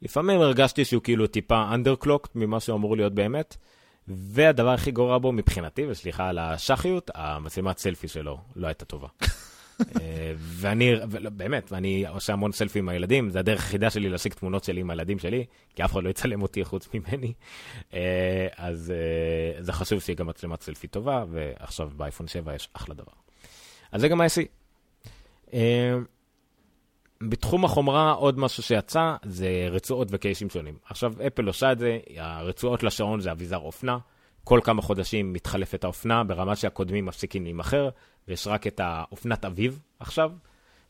לפעמים 0.01 0.41
הרגשתי 0.41 0.85
שהוא 0.85 1.03
כאילו 1.03 1.27
טיפה 1.27 1.73
underclocked 1.75 2.29
ממה 2.35 2.59
שהוא 2.59 2.75
אמור 2.77 2.97
להיות 2.97 3.13
באמת. 3.13 3.57
והדבר 4.07 4.69
הכי 4.69 4.91
גרוע 4.91 5.17
בו 5.17 5.31
מבחינתי, 5.31 5.85
וסליחה 5.85 6.29
על 6.29 6.39
השחיות, 6.39 7.11
המצלמת 7.15 7.77
סלפי 7.77 8.07
שלו 8.07 8.39
לא 8.55 8.67
הייתה 8.67 8.85
טובה. 8.85 9.07
אה, 9.81 10.33
ואני, 10.37 10.93
ולא, 11.09 11.29
באמת, 11.29 11.71
ואני 11.71 12.07
עושה 12.07 12.33
המון 12.33 12.51
סלפי 12.51 12.79
עם 12.79 12.89
הילדים, 12.89 13.29
זה 13.29 13.39
הדרך 13.39 13.61
היחידה 13.63 13.89
שלי 13.89 14.09
להשיג 14.09 14.33
תמונות 14.33 14.63
שלי 14.63 14.81
עם 14.81 14.89
הילדים 14.89 15.19
שלי, 15.19 15.45
כי 15.75 15.85
אף 15.85 15.91
אחד 15.91 16.03
לא 16.03 16.09
יצלם 16.09 16.41
אותי 16.41 16.65
חוץ 16.65 16.89
ממני. 16.93 17.33
אה, 17.93 18.47
אז 18.57 18.93
אה, 18.95 19.63
זה 19.63 19.73
חשוב 19.73 19.99
שיהיה 19.99 20.15
גם 20.15 20.27
מצלמת 20.27 20.61
סלפי 20.61 20.87
טובה, 20.87 21.25
ועכשיו 21.31 21.89
באייפון 21.97 22.27
7 22.27 22.55
יש 22.55 22.69
אחלה 22.73 22.95
דבר. 22.95 23.13
אז 23.91 24.01
זה 24.01 24.07
גם 24.07 24.21
ה-SE. 24.21 24.41
בתחום 27.21 27.65
החומרה, 27.65 28.11
עוד 28.11 28.39
משהו 28.39 28.63
שיצא, 28.63 29.15
זה 29.23 29.67
רצועות 29.71 30.07
וקייסים 30.11 30.49
שונים. 30.49 30.77
עכשיו, 30.85 31.13
אפל 31.27 31.47
עושה 31.47 31.71
את 31.71 31.79
זה, 31.79 31.99
הרצועות 32.17 32.83
לשעון 32.83 33.21
זה 33.21 33.31
אביזר 33.31 33.57
אופנה. 33.57 33.97
כל 34.47 34.59
כמה 34.63 34.81
חודשים 34.81 35.33
מתחלפת 35.33 35.83
האופנה, 35.83 36.23
ברמה 36.23 36.55
שהקודמים 36.55 37.05
מפסיקים 37.05 37.43
להימכר, 37.43 37.89
ויש 38.27 38.47
רק 38.47 38.67
את 38.67 38.79
האופנת 38.83 39.45
אביב 39.45 39.79
עכשיו. 39.99 40.31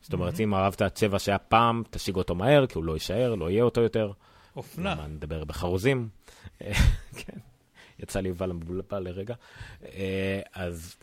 זאת 0.00 0.12
אומרת, 0.12 0.40
אם 0.40 0.54
אהבת 0.54 0.82
צבע 0.82 1.18
שהיה 1.18 1.38
פעם, 1.38 1.82
תשיג 1.90 2.16
אותו 2.16 2.34
מהר, 2.34 2.66
כי 2.66 2.78
הוא 2.78 2.84
לא 2.84 2.92
יישאר, 2.92 3.34
לא 3.34 3.50
יהיה 3.50 3.62
אותו 3.62 3.80
יותר. 3.80 4.12
אופנה. 4.56 4.94
למה 4.94 5.06
נדבר 5.06 5.44
בחרוזים? 5.44 6.08
אה, 6.62 6.72
כן, 7.16 7.38
יצא 7.98 8.20
לי 8.20 8.28
יובל 8.28 8.50
המבולבל 8.50 8.98
לרגע. 8.98 9.34
אה, 9.84 10.40
אז 10.54 10.96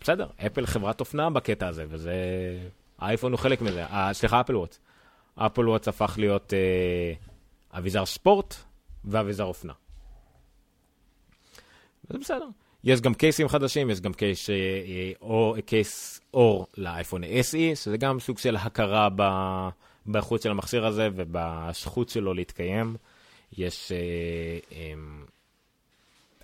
בסדר, 0.00 0.28
אפל 0.46 0.66
חברת 0.66 1.00
אופנה 1.00 1.30
בקטע 1.30 1.68
הזה, 1.68 1.84
וזה... 1.88 2.14
האייפון 2.98 3.32
הוא 3.32 3.38
חלק 3.38 3.60
מזה. 3.60 3.84
אה, 3.84 4.10
סליחה, 4.12 4.40
אפל 4.40 4.56
וואטס. 4.56 4.80
אפל 5.36 5.68
וואטס 5.68 5.88
הפך 5.88 6.14
להיות 6.18 6.52
אביזר 7.72 8.06
ספורט 8.06 8.54
ואביזר 9.04 9.44
אופנה. 9.44 9.72
וזה 12.10 12.18
בסדר. 12.18 12.48
יש 12.84 13.00
גם 13.00 13.14
קייסים 13.14 13.48
חדשים, 13.48 13.90
יש 13.90 14.00
גם 14.00 14.12
קייס, 14.12 14.50
אה, 14.50 14.54
או, 15.20 15.54
קייס 15.66 16.20
אור 16.34 16.66
לאייפון 16.76 17.24
SE, 17.24 17.74
שזה 17.74 17.96
גם 17.96 18.20
סוג 18.20 18.38
של 18.38 18.56
הכרה 18.56 19.08
ב, 19.16 19.22
באיכות 20.06 20.42
של 20.42 20.50
המכשיר 20.50 20.86
הזה 20.86 21.08
ובזכות 21.16 22.08
שלו 22.08 22.34
להתקיים. 22.34 22.96
יש... 23.58 23.92
אה, 23.92 23.98
אה, 24.72 24.94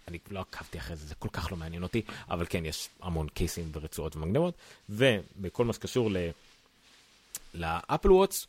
אני 0.09 0.19
לא 0.31 0.41
עקבתי 0.41 0.79
אחרי 0.79 0.97
זה, 0.97 1.07
זה 1.07 1.15
כל 1.15 1.29
כך 1.33 1.53
לא 1.53 1.57
מעניין 1.57 1.83
אותי, 1.83 2.03
אבל 2.31 2.47
כן, 2.49 2.65
יש 2.65 2.89
המון 3.03 3.29
קייסים 3.29 3.71
ורצועות 3.73 4.17
ומגנבות, 4.17 4.55
ובכל 4.89 5.65
מה 5.65 5.73
שקשור 5.73 6.11
ל- 6.11 6.31
לאפל 7.55 8.13
ווטש, 8.13 8.47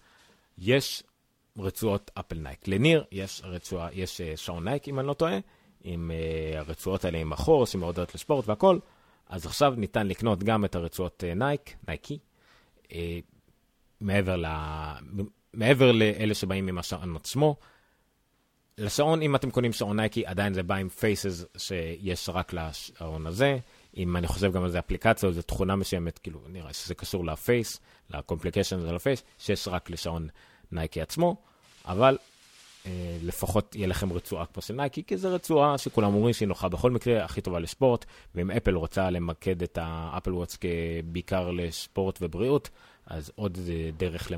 יש 0.57 1.03
רצועות 1.57 2.11
אפל 2.13 2.35
נייק. 2.35 2.67
לניר 2.67 3.03
יש 3.11 3.41
רצועה, 3.43 3.89
יש 3.93 4.21
אה, 4.21 4.37
שעון 4.37 4.63
נייק, 4.63 4.87
אם 4.87 4.99
אני 4.99 5.07
לא 5.07 5.13
טועה, 5.13 5.39
עם 5.85 6.11
אה, 6.11 6.59
הרצועות 6.59 7.05
האלה 7.05 7.17
עם 7.17 7.33
החור, 7.33 7.65
שמעודדות 7.65 8.15
לספורט 8.15 8.47
והכל. 8.47 8.79
אז 9.29 9.45
עכשיו 9.45 9.73
ניתן 9.77 10.07
לקנות 10.07 10.43
גם 10.43 10.65
את 10.65 10.75
הרצועות 10.75 11.23
אה, 11.27 11.33
נייק, 11.33 11.75
נייקי, 11.87 12.19
אה, 12.93 13.19
מעבר, 14.01 14.35
ל... 14.35 14.45
מעבר 15.53 15.91
לאלה 15.91 16.33
שבאים 16.33 16.67
עם 16.67 16.77
השעון 16.77 17.15
עצמו. 17.15 17.55
לשעון, 18.77 19.21
אם 19.21 19.35
אתם 19.35 19.51
קונים 19.51 19.73
שעון 19.73 19.99
נייקי, 19.99 20.25
עדיין 20.25 20.53
זה 20.53 20.63
בא 20.63 20.75
עם 20.75 20.89
faces 20.89 21.45
שיש 21.57 22.29
רק 22.29 22.53
לשעון 22.53 23.27
הזה. 23.27 23.57
אם 23.97 24.17
אני 24.17 24.27
חושב 24.27 24.51
גם 24.51 24.63
על 24.63 24.69
זה 24.69 24.79
אפליקציה 24.79 25.27
או 25.27 25.31
איזו 25.31 25.41
תכונה 25.41 25.75
מסוימת, 25.75 26.17
כאילו, 26.17 26.39
נראה 26.47 26.73
שזה 26.73 26.95
קשור 26.95 27.25
ל 27.25 27.34
face, 27.34 27.79
ל 28.09 28.15
complication 28.15 28.79
של 28.81 28.95
ה 28.95 29.00
face, 29.00 29.23
שיש 29.37 29.67
רק 29.67 29.89
לשעון 29.89 30.27
נייקי 30.71 31.01
עצמו, 31.01 31.35
אבל 31.85 32.17
לפחות 33.21 33.75
יהיה 33.75 33.87
לכם 33.87 34.13
רצועה 34.13 34.45
כמו 34.45 34.61
של 34.61 34.73
נייקי, 34.73 35.03
כי 35.03 35.17
זו 35.17 35.33
רצועה 35.33 35.77
שכולם 35.77 36.13
אומרים 36.13 36.33
שהיא 36.33 36.47
נוחה 36.47 36.69
בכל 36.69 36.91
מקרה, 36.91 37.23
הכי 37.25 37.41
טובה 37.41 37.59
לספורט, 37.59 38.05
ואם 38.35 38.51
אפל 38.51 38.75
רוצה 38.75 39.09
למקד 39.09 39.63
את 39.63 39.77
האפל 39.81 40.33
ווטש 40.33 40.57
בעיקר 41.05 41.51
לספורט 41.51 42.19
ובריאות, 42.21 42.69
אז 43.07 43.31
עוד 43.35 43.57
דרך 43.97 44.31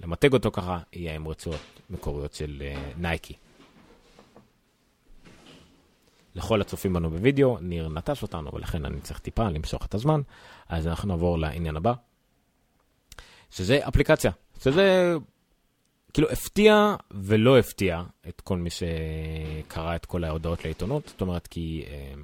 למתג 0.00 0.32
אותו 0.32 0.50
ככה, 0.50 0.78
יהיה 0.92 1.14
עם 1.14 1.28
רצועות 1.28 1.60
מקוריות 1.90 2.34
של 2.34 2.62
אה, 2.66 2.92
נייקי. 2.96 3.34
לכל 6.34 6.60
הצופים 6.60 6.92
בנו 6.92 7.10
בווידאו, 7.10 7.58
ניר 7.60 7.88
נטש 7.88 8.22
אותנו, 8.22 8.50
ולכן 8.54 8.84
אני 8.84 9.00
צריך 9.00 9.18
טיפה 9.18 9.48
למשוך 9.48 9.86
את 9.86 9.94
הזמן, 9.94 10.20
אז 10.68 10.86
אנחנו 10.86 11.08
נעבור 11.08 11.38
לעניין 11.38 11.76
הבא, 11.76 11.92
שזה 13.50 13.88
אפליקציה, 13.88 14.30
שזה 14.62 15.16
כאילו 16.14 16.30
הפתיע 16.30 16.94
ולא 17.10 17.58
הפתיע 17.58 18.02
את 18.28 18.40
כל 18.40 18.58
מי 18.58 18.70
שקרא 18.70 19.96
את 19.96 20.06
כל 20.06 20.24
ההודעות 20.24 20.64
לעיתונות, 20.64 21.08
זאת 21.08 21.20
אומרת 21.20 21.46
כי 21.46 21.84
אה, 21.86 22.14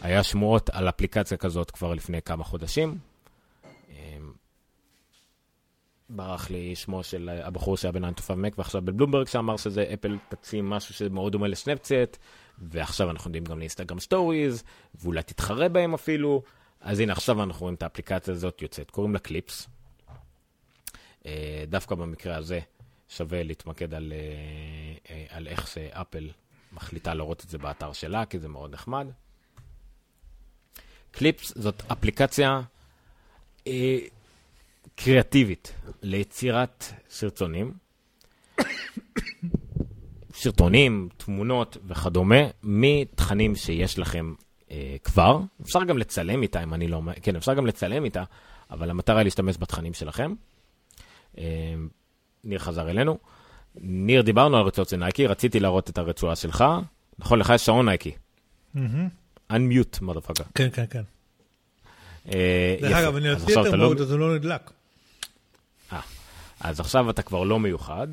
היה 0.00 0.22
שמועות 0.22 0.70
על 0.70 0.88
אפליקציה 0.88 1.36
כזאת 1.36 1.70
כבר 1.70 1.94
לפני 1.94 2.22
כמה 2.22 2.44
חודשים. 2.44 2.98
אה, 3.90 4.18
ברח 6.10 6.50
לי 6.50 6.76
שמו 6.76 7.02
של 7.02 7.28
הבחור 7.42 7.76
שהיה 7.76 7.92
ב-9 7.92 8.18
to 8.18 8.22
5 8.22 8.36
Mac 8.36 8.54
ועכשיו 8.58 8.82
בבלומברג 8.82 9.26
שאמר 9.26 9.56
שזה 9.56 9.90
אפל 9.94 10.18
תציע 10.28 10.62
משהו 10.62 10.94
שמאוד 10.94 11.32
דומה 11.32 11.48
לסנאפצ'ט, 11.48 12.16
ועכשיו 12.58 13.10
אנחנו 13.10 13.28
יודעים 13.28 13.44
גם 13.44 13.58
לאינסטגרם 13.58 14.00
Stories, 14.00 14.64
ואולי 14.94 15.22
תתחרה 15.22 15.68
בהם 15.68 15.94
אפילו. 15.94 16.42
אז 16.80 17.00
הנה, 17.00 17.12
עכשיו 17.12 17.42
אנחנו 17.42 17.60
רואים 17.60 17.74
את 17.74 17.82
האפליקציה 17.82 18.34
הזאת 18.34 18.62
יוצאת, 18.62 18.90
קוראים 18.90 19.12
לה 19.12 19.18
קליפס. 19.18 19.68
אה, 21.26 21.64
דווקא 21.68 21.94
במקרה 21.94 22.36
הזה 22.36 22.60
שווה 23.08 23.42
להתמקד 23.42 23.94
על, 23.94 24.12
אה, 24.12 25.14
אה, 25.14 25.26
על 25.28 25.46
איך 25.46 25.68
שאפל 25.68 26.30
מחליטה 26.72 27.14
להראות 27.14 27.44
את 27.44 27.48
זה 27.48 27.58
באתר 27.58 27.92
שלה, 27.92 28.24
כי 28.24 28.38
זה 28.38 28.48
מאוד 28.48 28.70
נחמד. 28.72 29.06
קליפס 31.10 31.52
זאת 31.56 31.82
אפליקציה 31.92 32.60
אה, 33.66 33.98
קריאטיבית 34.96 35.74
ליצירת 36.02 36.84
סרטונים. 37.10 37.72
סרטונים, 40.32 41.08
תמונות 41.16 41.76
וכדומה, 41.86 42.40
מתכנים 42.62 43.56
שיש 43.56 43.98
לכם 43.98 44.34
אה, 44.70 44.96
כבר. 45.04 45.40
אפשר 45.62 45.84
גם 45.84 45.98
לצלם 45.98 46.42
איתה, 46.42 46.62
אם 46.62 46.74
אני 46.74 46.88
לא... 46.88 47.02
כן, 47.22 47.36
אפשר 47.36 47.54
גם 47.54 47.66
לצלם 47.66 48.04
איתה, 48.04 48.24
אבל 48.70 48.90
המטרה 48.90 49.18
היא 49.18 49.24
להשתמש 49.24 49.56
בתכנים 49.58 49.94
שלכם. 49.94 50.34
אה, 51.38 51.74
ניר 52.44 52.58
חזר 52.58 52.90
אלינו. 52.90 53.18
ניר, 53.80 54.22
דיברנו 54.22 54.56
על 54.56 54.62
רצועות 54.62 54.88
של 54.88 54.96
נייקי, 54.96 55.26
רציתי 55.26 55.60
להראות 55.60 55.90
את 55.90 55.98
הרצועה 55.98 56.36
שלך. 56.36 56.64
נכון, 57.18 57.38
לך 57.38 57.52
יש 57.54 57.66
שעון 57.66 57.88
נייקי. 57.88 58.12
Unmute, 59.52 59.98
motherfucker. 60.00 60.44
כן, 60.54 60.68
כן, 60.72 60.84
כן. 60.90 61.02
אה, 62.32 62.76
דרך. 62.80 62.96
אגב, 62.96 63.16
אני 63.16 63.30
רציתי 63.30 63.52
את 63.52 63.66
אתה 63.66 63.76
לא- 63.76 63.92
אז 64.00 64.10
הוא 64.12 64.20
לא 64.20 64.34
נדלק. 64.34 64.70
אה, 65.92 66.00
אז 66.60 66.80
עכשיו 66.80 67.10
אתה 67.10 67.22
כבר 67.22 67.44
לא 67.44 67.60
מיוחד, 67.60 68.08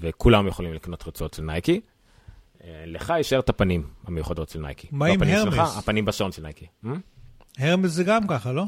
וכולם 0.00 0.46
יכולים 0.46 0.74
לקנות 0.74 1.08
רצועות 1.08 1.34
של 1.34 1.42
נייקי. 1.42 1.80
אה, 2.64 2.82
לך 2.86 3.12
יישאר 3.16 3.40
את 3.40 3.48
הפנים 3.48 3.86
המיוחדות 4.06 4.48
של 4.48 4.60
נייקי. 4.60 4.86
מה 4.92 5.08
לא 5.08 5.12
עם 5.12 5.22
Hermès? 5.22 5.76
הפנים 5.76 6.04
בשעון 6.04 6.32
של 6.32 6.42
נייקי. 6.42 6.66
Hermès 7.58 7.90
זה 7.90 8.04
גם 8.04 8.26
ככה, 8.26 8.52
לא? 8.52 8.64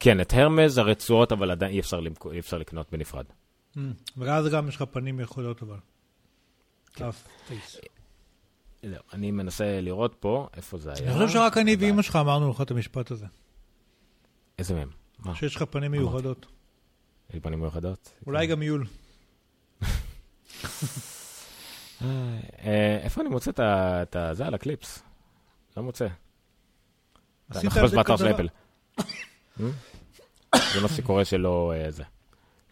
כן, 0.00 0.20
את 0.20 0.32
הרמז, 0.32 0.78
הרצועות, 0.78 1.32
אבל 1.32 1.50
עדיין 1.50 1.72
אי 1.72 1.80
אפשר, 1.80 2.00
למכור- 2.00 2.32
אי 2.32 2.38
אפשר 2.38 2.58
לקנות 2.58 2.92
בנפרד. 2.92 3.24
ואז 4.16 4.46
גם 4.52 4.68
יש 4.68 4.76
לך 4.76 4.82
פנים 4.90 5.20
יכולות, 5.20 5.62
אבל. 5.62 5.76
כן. 6.94 7.04
לא, 8.84 8.96
אני 9.12 9.30
מנסה 9.30 9.80
לראות 9.80 10.16
פה 10.20 10.48
איפה 10.56 10.78
זה 10.78 10.92
היה. 10.92 11.04
אני 11.10 11.14
חושב 11.14 11.28
שרק 11.28 11.58
אני 11.58 11.76
ואימא 11.80 12.02
שלך 12.02 12.16
אמרנו 12.16 12.50
לך 12.50 12.60
את 12.60 12.70
המשפט 12.70 13.10
הזה. 13.10 13.26
איזה 14.58 14.74
מהם? 14.74 14.88
מה? 15.18 15.34
שיש 15.34 15.56
לך 15.56 15.62
פנים 15.62 15.90
מיוחדות. 15.90 16.46
יש 17.28 17.34
לי 17.34 17.40
פנים 17.40 17.60
מיוחדות? 17.60 18.12
אולי 18.26 18.46
גם 18.46 18.62
יול. 18.62 18.86
אה, 22.02 22.38
איפה 23.02 23.20
אני 23.20 23.28
מוצא 23.28 23.50
את 23.60 24.16
זה 24.36 24.46
על 24.46 24.54
הקליפס? 24.54 25.02
לא 25.76 25.82
מוצא. 25.82 26.06
על 27.50 27.60
זה 27.88 27.96
באתר 27.96 28.16
של. 28.16 28.30
אפל. 28.34 28.48
זה 30.54 30.80
מה 30.82 30.88
שקורה 30.88 31.24
שלא 31.24 31.72
אה, 31.76 31.90
זה. 31.90 32.02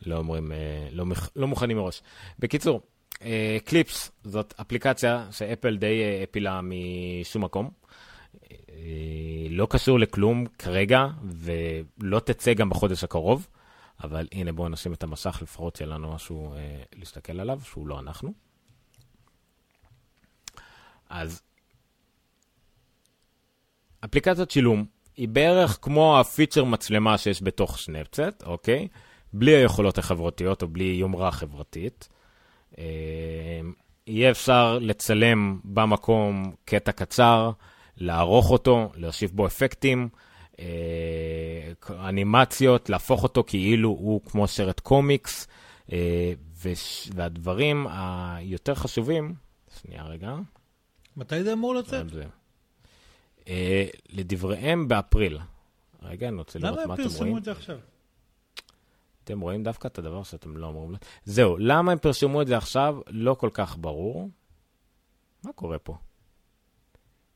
לא 0.06 0.16
אומרים, 0.16 0.52
אה, 0.52 0.88
לא 0.92 1.04
לא 1.36 1.46
מוכנים 1.46 1.76
מראש. 1.76 2.02
בקיצור, 2.38 2.82
אה, 3.22 3.58
קליפס 3.64 4.10
זאת 4.24 4.54
אפליקציה 4.60 5.26
שאפל 5.30 5.76
די 5.76 6.02
אה, 6.02 6.22
הפילה 6.22 6.60
משום 6.62 7.44
מקום. 7.44 7.70
אה, 8.50 9.46
לא 9.50 9.66
קשור 9.70 9.98
לכלום 9.98 10.46
כרגע, 10.46 11.06
ולא 11.24 12.20
תצא 12.20 12.54
גם 12.54 12.70
בחודש 12.70 13.04
הקרוב. 13.04 13.46
אבל 14.04 14.28
הנה 14.32 14.52
בואו 14.52 14.68
נשים 14.68 14.92
את 14.92 15.02
המסך, 15.02 15.38
לפחות 15.42 15.76
שיהיה 15.76 15.90
לנו 15.90 16.14
משהו 16.14 16.54
אה, 16.54 16.82
להסתכל 16.94 17.40
עליו, 17.40 17.60
שהוא 17.64 17.86
לא 17.86 18.00
אנחנו. 18.00 18.32
אז 21.08 21.42
אפליקציית 24.04 24.50
שילום 24.50 24.86
היא 25.18 25.28
בערך 25.28 25.78
כמו 25.82 26.20
הפיצ'ר 26.20 26.64
מצלמה 26.64 27.18
שיש 27.18 27.42
בתוך 27.42 27.78
סנאפצט, 27.78 28.42
אוקיי? 28.46 28.88
בלי 29.32 29.50
היכולות 29.56 29.98
החברתיות 29.98 30.62
או 30.62 30.68
בלי 30.68 30.84
יומרה 30.84 31.30
חברתית. 31.30 32.08
אה, 32.78 32.84
יהיה 34.06 34.30
אפשר 34.30 34.78
לצלם 34.80 35.60
במקום 35.64 36.52
קטע 36.64 36.92
קצר, 36.92 37.50
לערוך 37.96 38.50
אותו, 38.50 38.90
להוסיף 38.94 39.30
בו 39.32 39.46
אפקטים, 39.46 40.08
אה, 40.60 40.64
אנימציות, 42.08 42.90
להפוך 42.90 43.22
אותו 43.22 43.44
כאילו 43.46 43.88
הוא 43.88 44.20
כמו 44.24 44.48
סרט 44.48 44.80
קומיקס, 44.80 45.46
אה, 45.92 46.32
וש- 46.64 47.10
והדברים 47.14 47.86
היותר 47.90 48.74
חשובים, 48.74 49.34
שנייה 49.82 50.02
רגע, 50.04 50.34
מתי 51.16 51.42
זה 51.44 51.52
אמור 51.52 51.74
לצאת? 51.74 52.10
זה. 52.10 52.24
אה, 53.48 53.86
לדבריהם 54.08 54.88
באפריל. 54.88 55.38
רגע, 56.02 56.28
אני 56.28 56.36
רוצה 56.36 56.58
לראות 56.58 56.78
למה 56.78 56.86
מה 56.86 56.94
הם 56.94 57.00
אתם 57.00 57.02
רואים. 57.02 57.18
פרסמו 57.18 57.38
את 57.38 57.44
זה 57.44 57.52
עכשיו? 57.52 57.78
אתם 59.24 59.40
רואים 59.40 59.62
דווקא 59.62 59.86
את 59.86 59.98
הדבר 59.98 60.22
שאתם 60.22 60.56
לא 60.56 60.68
אמורים... 60.68 60.96
זהו, 61.24 61.56
למה 61.58 61.92
הם 61.92 61.98
פרשמו 61.98 62.42
את 62.42 62.46
זה 62.46 62.56
עכשיו? 62.56 62.96
לא 63.06 63.34
כל 63.34 63.50
כך 63.52 63.76
ברור. 63.78 64.30
מה 65.44 65.52
קורה 65.52 65.78
פה? 65.78 65.96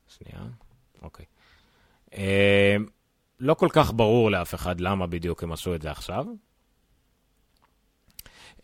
שנייה, 0.07 0.45
אוקיי. 1.01 1.25
אה, 2.13 2.75
לא 3.39 3.53
כל 3.53 3.69
כך 3.71 3.93
ברור 3.93 4.31
לאף 4.31 4.55
אחד 4.55 4.81
למה 4.81 5.07
בדיוק 5.07 5.43
הם 5.43 5.51
עשו 5.51 5.75
את 5.75 5.81
זה 5.81 5.91
עכשיו. 5.91 6.25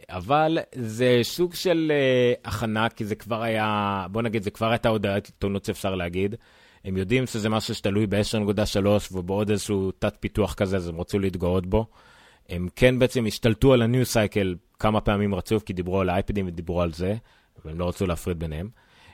אבל 0.10 0.58
זה 0.76 1.20
סוג 1.24 1.54
של 1.54 1.92
uh, 1.92 2.48
הכנה, 2.48 2.90
כי 2.90 3.06
זה 3.06 3.16
כבר 3.16 3.42
היה, 3.42 4.06
בוא 4.12 4.22
נגיד, 4.22 4.44
זה 4.44 4.52
כבר 4.52 4.70
הייתה 4.70 4.90
הודעת 4.90 5.26
עיתונות 5.26 5.66
שאפשר 5.66 5.96
להגיד. 5.96 6.36
הם 6.86 6.98
יודעים 6.98 7.26
שזה 7.26 7.50
משהו 7.50 7.76
שתלוי 7.76 8.08
ב-10.3 8.08 8.88
ובעוד 9.12 9.50
איזשהו 9.50 9.92
תת 9.92 10.18
פיתוח 10.20 10.54
כזה, 10.54 10.76
אז 10.76 10.88
הם 10.88 11.00
רצו 11.00 11.20
להתגאות 11.20 11.66
בו. 11.66 11.86
הם 12.50 12.68
כן 12.76 13.00
בעצם 13.00 13.26
השתלטו 13.26 13.74
על 13.74 13.82
ה-new 13.82 14.14
cycle 14.14 14.56
כמה 14.80 15.02
פעמים 15.02 15.36
רצוף, 15.36 15.64
כי 15.64 15.74
דיברו 15.74 16.02
על 16.02 16.10
האייפדים 16.10 16.48
ודיברו 16.48 16.82
על 16.82 16.94
זה, 16.94 17.16
והם 17.66 17.80
לא 17.80 17.88
רצו 17.88 18.08
להפריד 18.08 18.40
ביניהם. 18.40 18.70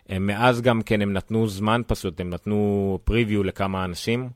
הם 0.09 0.27
מאז 0.27 0.61
גם 0.61 0.81
כן, 0.81 1.01
הם 1.01 1.13
נתנו 1.13 1.47
זמן 1.47 1.81
פשוט, 1.87 2.19
הם 2.19 2.29
נתנו 2.29 2.99
preview 3.09 3.43
לכמה 3.43 3.85
אנשים, 3.85 4.29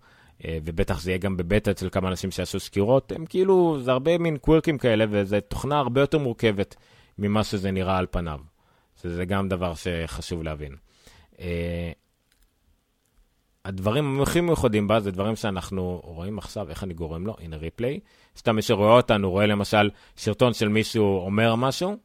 אה, 0.45 0.57
ובטח 0.65 1.01
זה 1.01 1.11
יהיה 1.11 1.17
גם 1.17 1.37
בבטא 1.37 1.71
אצל 1.71 1.89
כמה 1.89 2.09
אנשים 2.09 2.31
שיעשו 2.31 2.59
סקירות, 2.59 3.11
הם 3.11 3.25
כאילו, 3.25 3.77
זה 3.81 3.91
הרבה 3.91 4.17
מין 4.17 4.37
קווירקים 4.37 4.77
כאלה, 4.77 5.05
וזו 5.09 5.37
תוכנה 5.47 5.77
הרבה 5.77 6.01
יותר 6.01 6.17
מורכבת 6.17 6.75
ממה 7.17 7.43
שזה 7.43 7.71
נראה 7.71 7.97
על 7.97 8.05
פניו. 8.11 8.39
שזה 9.01 9.25
גם 9.25 9.49
דבר 9.49 9.73
שחשוב 9.75 10.43
להבין. 10.43 10.75
הדברים 13.69 14.21
הכי 14.21 14.41
מיוחדים 14.41 14.87
בה 14.87 14.99
זה 14.99 15.11
דברים 15.11 15.35
שאנחנו 15.35 16.01
רואים 16.03 16.37
עכשיו, 16.37 16.69
איך 16.69 16.83
אני 16.83 16.93
גורם 16.93 17.27
לו, 17.27 17.35
הנה 17.39 17.57
ריפליי. 17.57 17.99
סתם 18.37 18.55
מי 18.55 18.61
שרואה 18.61 18.93
אותנו 18.93 19.31
רואה 19.31 19.45
למשל 19.45 19.89
סרטון 20.17 20.53
של 20.53 20.67
מישהו 20.67 21.25
אומר 21.25 21.55
משהו, 21.55 21.97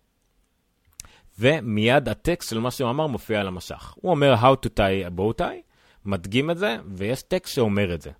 ומיד 1.38 2.08
הטקסט 2.08 2.50
של 2.50 2.58
מה 2.58 2.70
שהוא 2.70 2.90
אמר 2.90 3.06
מופיע 3.06 3.40
על 3.40 3.48
המסך. 3.48 3.94
הוא 3.96 4.10
אומר 4.10 4.34
How 4.34 4.66
to 4.66 4.68
tie 4.68 5.10
a 5.10 5.18
bow 5.18 5.40
tie, 5.40 5.62
מדגים 6.04 6.50
את 6.50 6.58
זה, 6.58 6.76
ויש 6.94 7.22
טקסט 7.22 7.54
שאומר 7.54 7.94
את 7.94 8.02
זה. 8.02 8.10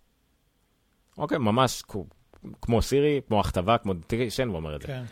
אוקיי, 1.18 1.38
ממש 1.38 1.82
כמו 2.62 2.82
סירי, 2.82 3.20
כמו 3.28 3.40
הכתבה, 3.40 3.78
כמו 3.78 3.94
דיקיישן, 3.94 4.48
הוא 4.48 4.56
אומר 4.56 4.76
את 4.76 4.80
זה. 4.80 4.86
כן. 4.86 5.04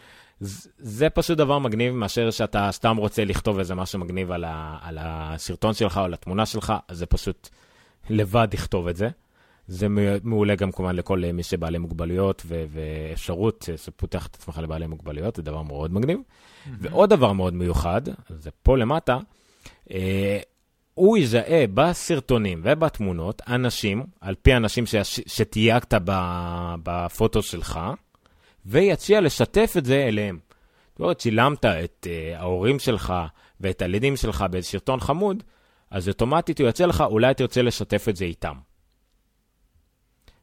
זה 0.79 1.11
פשוט 1.11 1.39
דבר 1.39 1.59
מגניב 1.59 1.95
מאשר 1.95 2.31
שאתה 2.31 2.69
סתם 2.73 2.97
רוצה 2.97 3.25
לכתוב 3.25 3.59
איזה 3.59 3.75
משהו 3.75 3.99
מגניב 3.99 4.31
על, 4.31 4.45
ה, 4.45 4.79
על 4.83 4.99
הסרטון 5.01 5.75
שלך 5.75 5.99
או 5.99 6.05
על 6.05 6.15
התמונה 6.15 6.47
שלך, 6.47 6.73
זה 6.91 7.07
פשוט 7.07 7.49
לבד 8.11 8.49
לכתוב 8.53 8.89
את 8.89 8.97
זה. 8.97 9.09
זה 9.67 9.87
מעולה 10.23 10.55
גם 10.55 10.73
כמובן 10.73 10.97
לכל 10.97 11.23
מי 11.33 11.43
שבעלי 11.43 11.79
מוגבלויות 11.79 12.43
ו- 12.47 12.65
ואפשרות 12.69 13.69
שפותח 13.77 14.27
את 14.27 14.35
עצמך 14.35 14.59
לבעלי 14.59 14.87
מוגבלויות, 14.87 15.37
זה 15.37 15.43
דבר 15.43 15.63
מאוד 15.63 15.93
מגניב. 15.93 16.19
Mm-hmm. 16.19 16.69
ועוד 16.79 17.11
דבר 17.11 17.33
מאוד 17.33 17.55
מיוחד, 17.55 18.03
זה 18.29 18.51
פה 18.63 18.79
למטה, 18.79 19.19
אה, 19.91 20.41
הוא 20.95 21.19
יזהה 21.19 21.65
בסרטונים 21.75 22.61
ובתמונות 22.65 23.43
אנשים, 23.49 24.07
על 24.21 24.35
פי 24.43 24.57
אנשים 24.57 24.87
ש- 24.87 25.21
שתייגת 25.27 25.95
בפוטו 26.83 27.43
שלך, 27.43 27.81
ויציע 28.67 29.21
לשתף 29.21 29.75
את 29.79 29.85
זה 29.85 30.05
אליהם. 30.09 30.39
זאת 30.93 31.01
אומרת, 31.01 31.19
צילמת 31.19 31.65
את 31.65 32.07
uh, 32.07 32.39
ההורים 32.39 32.79
שלך 32.79 33.15
ואת 33.61 33.83
הילדים 33.83 34.17
שלך 34.17 34.45
באיזה 34.51 34.69
סרטון 34.69 35.01
חמוד, 35.01 35.43
אז 35.93 36.09
אוטומטית 36.09 36.61
הוא 36.61 36.69
יציע 36.69 36.87
לך, 36.87 37.01
אולי 37.01 37.35
תרצה 37.35 37.63
לשתף 37.63 38.07
את 38.09 38.17
זה 38.17 38.25
איתם. 38.25 38.55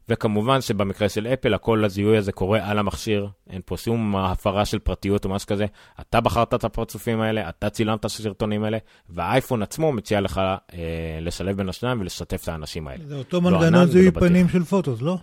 וכמובן 0.10 0.62
שבמקרה 0.62 1.10
של 1.10 1.28
אפל, 1.28 1.54
הכל 1.54 1.86
הזיהוי 1.86 2.18
הזה 2.18 2.32
קורה 2.32 2.70
על 2.70 2.80
המכשיר, 2.80 3.28
אין 3.50 3.62
פה 3.66 3.78
שום 3.78 4.16
הפרה 4.16 4.66
של 4.66 4.80
פרטיות 4.80 5.26
או 5.26 5.30
משהו 5.30 5.48
כזה. 5.48 5.66
אתה 6.00 6.22
בחרת 6.22 6.54
את 6.54 6.64
הפרצופים 6.64 7.22
האלה, 7.22 7.50
אתה 7.50 7.70
צילמת 7.70 8.00
את 8.00 8.06
הסרטונים 8.06 8.64
האלה, 8.64 8.78
והאייפון 9.10 9.62
עצמו 9.62 9.92
מציע 9.92 10.22
לך 10.22 10.38
אה, 10.38 11.18
לשלב 11.22 11.58
בין 11.58 11.70
השניים 11.70 12.02
ולשתף 12.02 12.44
את 12.44 12.48
האנשים 12.48 12.88
האלה. 12.88 13.06
זה 13.08 13.16
אותו 13.16 13.42
לא 13.42 13.52
מנגנון 13.52 13.86
זיהוי 13.86 14.12
פנים 14.12 14.50
של 14.50 14.64
פוטוס, 14.64 15.02
לא? 15.02 15.18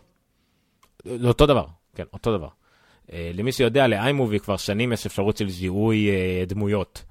זה 1.04 1.28
אותו 1.28 1.46
דבר, 1.46 1.66
כן, 1.94 2.04
אותו 2.12 2.36
דבר. 2.36 2.48
אה, 3.12 3.30
למי 3.34 3.52
שיודע, 3.52 3.86
לאיימובי 3.86 4.38
כבר 4.38 4.56
שנים 4.56 4.92
יש 4.92 5.06
אפשרות 5.06 5.36
של 5.36 5.48
זיהוי 5.48 6.10
אה, 6.10 6.44
דמויות. 6.46 7.04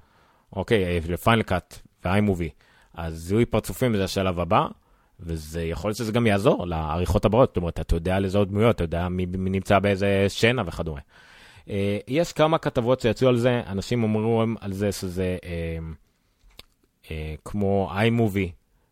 אוקיי, 0.52 1.00
לפיינל 1.08 1.42
קאט 1.42 1.78
ואיימובי. 2.04 2.50
אז 2.96 3.14
זיהוי 3.14 3.44
פרצופים 3.44 3.96
זה 3.96 4.04
השלב 4.04 4.40
הבא. 4.40 4.66
וזה 5.20 5.62
יכול 5.62 5.88
להיות 5.88 5.96
שזה 5.96 6.12
גם 6.12 6.26
יעזור 6.26 6.66
לעריכות 6.66 7.24
הבאות, 7.24 7.48
זאת 7.48 7.56
אומרת, 7.56 7.80
אתה 7.80 7.96
יודע 7.96 8.20
לזהות 8.20 8.48
דמויות, 8.48 8.76
אתה 8.76 8.84
יודע 8.84 9.08
מי, 9.08 9.26
מי 9.26 9.50
נמצא 9.50 9.78
באיזה 9.78 10.26
שנה 10.28 10.62
וכדומה. 10.66 11.00
Uh, 11.64 11.68
יש 12.08 12.32
כמה 12.32 12.58
כתבות 12.58 13.00
שיצאו 13.00 13.28
על 13.28 13.36
זה, 13.36 13.62
אנשים 13.66 14.02
אומרים 14.02 14.56
על 14.60 14.72
זה 14.72 14.92
שזה 14.92 15.36
uh, 15.40 15.46
uh, 17.04 17.08
כמו 17.44 17.90
iMovie 17.92 18.50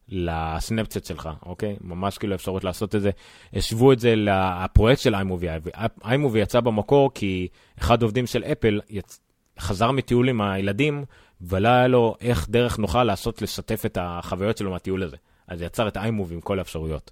לסנאפצ'אט 0.09 1.05
שלך, 1.05 1.29
אוקיי? 1.47 1.77
ממש 1.81 2.19
כאילו 2.19 2.35
אפשרות 2.35 2.65
לעשות 2.65 2.95
את 2.95 3.03
זה. 3.03 3.11
השוו 3.53 3.93
את 3.93 3.99
זה 3.99 4.15
לפרויקט 4.17 5.01
של 5.01 5.15
iMovie. 5.15 5.79
iMovie 6.03 6.39
יצא 6.39 6.61
במקור 6.61 7.11
כי 7.15 7.49
אחד 7.79 8.03
העובדים 8.03 8.27
של 8.27 8.45
אפל 8.45 8.81
יצ... 8.91 9.21
חזר 9.59 9.91
מטיול 9.91 10.29
עם 10.29 10.41
הילדים, 10.41 11.05
ולא 11.41 11.69
היה 11.69 11.87
לו 11.87 12.17
איך 12.21 12.49
דרך 12.51 12.79
נוחה 12.79 13.05
לעשות 13.05 13.43
לשתף 13.43 13.87
את 13.87 13.99
החוויות 14.01 14.59
שלו 14.59 14.71
מהטיול 14.71 15.03
הזה. 15.03 15.17
אז 15.49 15.63
יצר 15.63 15.89
את 15.89 15.97
iMove 15.97 16.33
עם 16.33 16.41
כל 16.41 16.59
האפשרויות. 16.59 17.11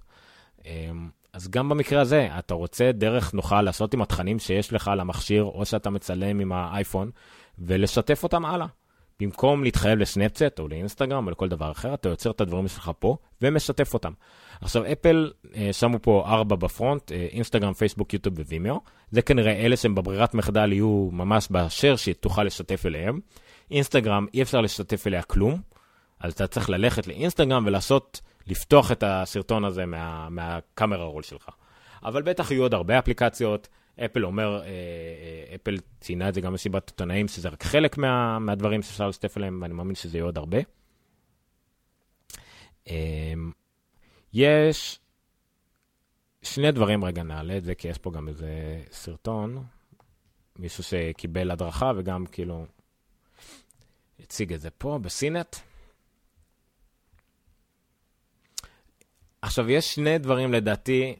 אמ, 0.65 1.09
אז 1.33 1.47
גם 1.47 1.69
במקרה 1.69 2.01
הזה, 2.01 2.27
אתה 2.39 2.53
רוצה 2.53 2.91
דרך 2.91 3.33
נוחה 3.33 3.61
לעשות 3.61 3.93
עם 3.93 4.01
התכנים 4.01 4.39
שיש 4.39 4.73
לך 4.73 4.87
על 4.87 4.99
המכשיר, 4.99 5.43
או 5.43 5.65
שאתה 5.65 5.89
מצלם 5.89 6.39
עם 6.39 6.51
האייפון, 6.51 7.11
ולשתף 7.59 8.23
אותם 8.23 8.45
הלאה. 8.45 8.67
במקום 9.19 9.63
להתחייב 9.63 9.99
לסנאפצט 9.99 10.59
או 10.59 10.67
לאינסטגרם 10.67 11.25
או 11.25 11.31
לכל 11.31 11.49
דבר 11.49 11.71
אחר, 11.71 11.93
אתה 11.93 12.09
יוצר 12.09 12.31
את 12.31 12.41
הדברים 12.41 12.67
שלך 12.67 12.91
פה 12.99 13.17
ומשתף 13.41 13.93
אותם. 13.93 14.11
עכשיו, 14.61 14.83
אפל 14.91 15.31
אה, 15.55 15.73
שמו 15.73 15.99
פה 16.01 16.23
ארבע 16.27 16.55
בפרונט, 16.55 17.11
אה, 17.11 17.27
אינסטגרם, 17.31 17.73
פייסבוק, 17.73 18.13
יוטיוב 18.13 18.39
ווימיו. 18.39 18.77
זה 19.11 19.21
כנראה 19.21 19.51
אלה 19.51 19.77
שהם 19.77 19.95
בברירת 19.95 20.33
מחדל 20.33 20.71
יהיו 20.71 21.09
ממש 21.11 21.47
בשאר 21.51 21.95
שתוכל 21.95 22.43
לשתף 22.43 22.85
אליהם. 22.85 23.19
אינסטגרם, 23.71 24.25
אי 24.33 24.41
אפשר 24.41 24.61
לשתף 24.61 25.07
אליה 25.07 25.23
כלום. 25.23 25.61
אז 26.19 26.33
אתה 26.33 26.47
צריך 26.47 26.69
ללכת 26.69 27.07
לאינסטגרם 27.07 27.65
ולעשות, 27.65 28.21
לפתוח 28.47 28.91
את 28.91 29.03
הסרטון 29.07 29.65
הזה 29.65 29.85
מה, 29.85 30.29
מהקאמרה 30.29 31.05
רול 31.05 31.23
שלך. 31.23 31.49
אבל 32.03 32.21
בטח 32.21 32.51
יהיו 32.51 32.61
עוד 32.61 32.73
הרבה 32.73 32.99
אפליקציות. 32.99 33.67
אפל 34.05 34.25
אומר, 34.25 34.61
אה, 34.61 34.67
אה, 34.67 35.55
אפל 35.55 35.77
ציינה 35.99 36.29
את 36.29 36.33
זה 36.33 36.41
גם 36.41 36.53
בסיבת 36.53 36.89
עיתונאים, 36.89 37.27
שזה 37.27 37.49
רק 37.49 37.63
חלק 37.63 37.97
מה, 37.97 38.39
מהדברים 38.39 38.81
שאפשר 38.81 39.07
לשתף 39.07 39.37
עליהם, 39.37 39.59
ואני 39.61 39.73
מאמין 39.73 39.95
שזה 39.95 40.17
יהיה 40.17 40.25
עוד 40.25 40.37
הרבה. 40.37 40.57
אה, 42.87 43.33
יש 44.33 44.99
שני 46.41 46.71
דברים, 46.71 47.05
רגע 47.05 47.23
נעלה 47.23 47.57
את 47.57 47.63
זה, 47.63 47.75
כי 47.75 47.87
יש 47.87 47.97
פה 47.97 48.11
גם 48.11 48.27
איזה 48.27 48.81
סרטון, 48.91 49.63
מישהו 50.59 50.83
שקיבל 50.83 51.51
הדרכה 51.51 51.91
וגם 51.95 52.25
כאילו 52.25 52.65
הציג 54.19 54.53
את 54.53 54.61
זה 54.61 54.69
פה 54.69 54.99
בסינט. 55.01 55.55
עכשיו, 59.41 59.69
יש 59.69 59.95
שני 59.95 60.17
דברים 60.17 60.53
לדעתי, 60.53 61.15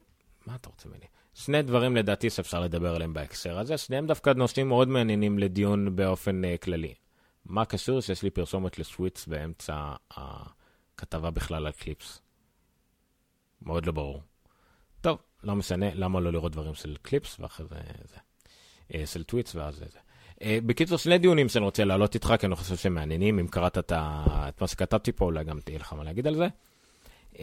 מה 0.45 0.55
אתה 0.55 0.69
רוצה 0.69 0.89
ממני? 0.89 1.05
שני 1.33 1.61
דברים 1.61 1.95
לדעתי 1.95 2.29
שאפשר 2.29 2.59
לדבר 2.59 2.95
עליהם 2.95 3.13
בהקשר 3.13 3.59
הזה, 3.59 3.77
שניהם 3.77 4.07
דווקא 4.07 4.29
נושאים 4.29 4.67
מאוד 4.67 4.87
מעניינים 4.87 5.39
לדיון 5.39 5.95
באופן 5.95 6.41
uh, 6.43 6.57
כללי. 6.57 6.93
מה 7.45 7.65
קשור 7.65 8.01
שיש 8.01 8.23
לי 8.23 8.29
פרסומת 8.29 8.79
לשוויץ 8.79 9.27
באמצע 9.27 9.93
הכתבה 10.11 11.31
בכלל 11.31 11.65
על 11.65 11.71
קליפס? 11.71 12.21
מאוד 13.61 13.85
לא 13.85 13.91
ברור. 13.91 14.21
טוב, 15.01 15.17
לא 15.43 15.55
משנה, 15.55 15.93
למה 15.93 16.19
לא 16.19 16.31
לראות 16.31 16.51
דברים 16.51 16.75
של 16.75 16.95
קליפס 17.01 17.39
ואחרי 17.39 17.65
זה, 17.67 17.75
זה 18.05 18.17
uh, 18.91 19.05
של 19.05 19.23
tweets 19.23 19.55
ואז 19.55 19.75
זה. 19.75 19.99
Uh, 20.43 20.45
בקיצור, 20.65 20.97
שני 20.97 21.17
דיונים 21.17 21.49
שאני 21.49 21.65
רוצה 21.65 21.83
להעלות 21.83 22.15
איתך, 22.15 22.33
כי 22.39 22.45
אני 22.45 22.55
חושב 22.55 22.75
שהם 22.75 22.93
מעניינים. 22.93 23.39
אם 23.39 23.47
קראת 23.47 23.77
את, 23.77 23.91
את 23.95 24.61
מה 24.61 24.67
שכתבתי 24.67 25.11
פה, 25.11 25.25
אולי 25.25 25.43
גם 25.43 25.59
תהיה 25.59 25.79
לך 25.79 25.93
מה 25.93 26.03
להגיד 26.03 26.27
על 26.27 26.35
זה. 26.35 26.47
Uh, 27.33 27.37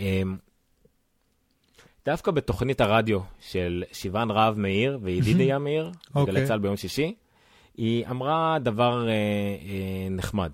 דווקא 2.07 2.31
בתוכנית 2.31 2.81
הרדיו 2.81 3.21
של 3.41 3.85
שיוון 3.93 4.31
רהב 4.31 4.59
מאיר 4.59 4.99
וידידיה 5.03 5.59
מאיר, 5.59 5.91
אוקיי. 6.15 6.35
בגלי 6.35 6.47
צה"ל 6.47 6.59
ביום 6.59 6.77
שישי, 6.77 7.15
היא 7.77 8.07
אמרה 8.07 8.59
דבר 8.59 9.09
אה, 9.09 9.13
אה, 9.13 10.09
נחמד. 10.11 10.51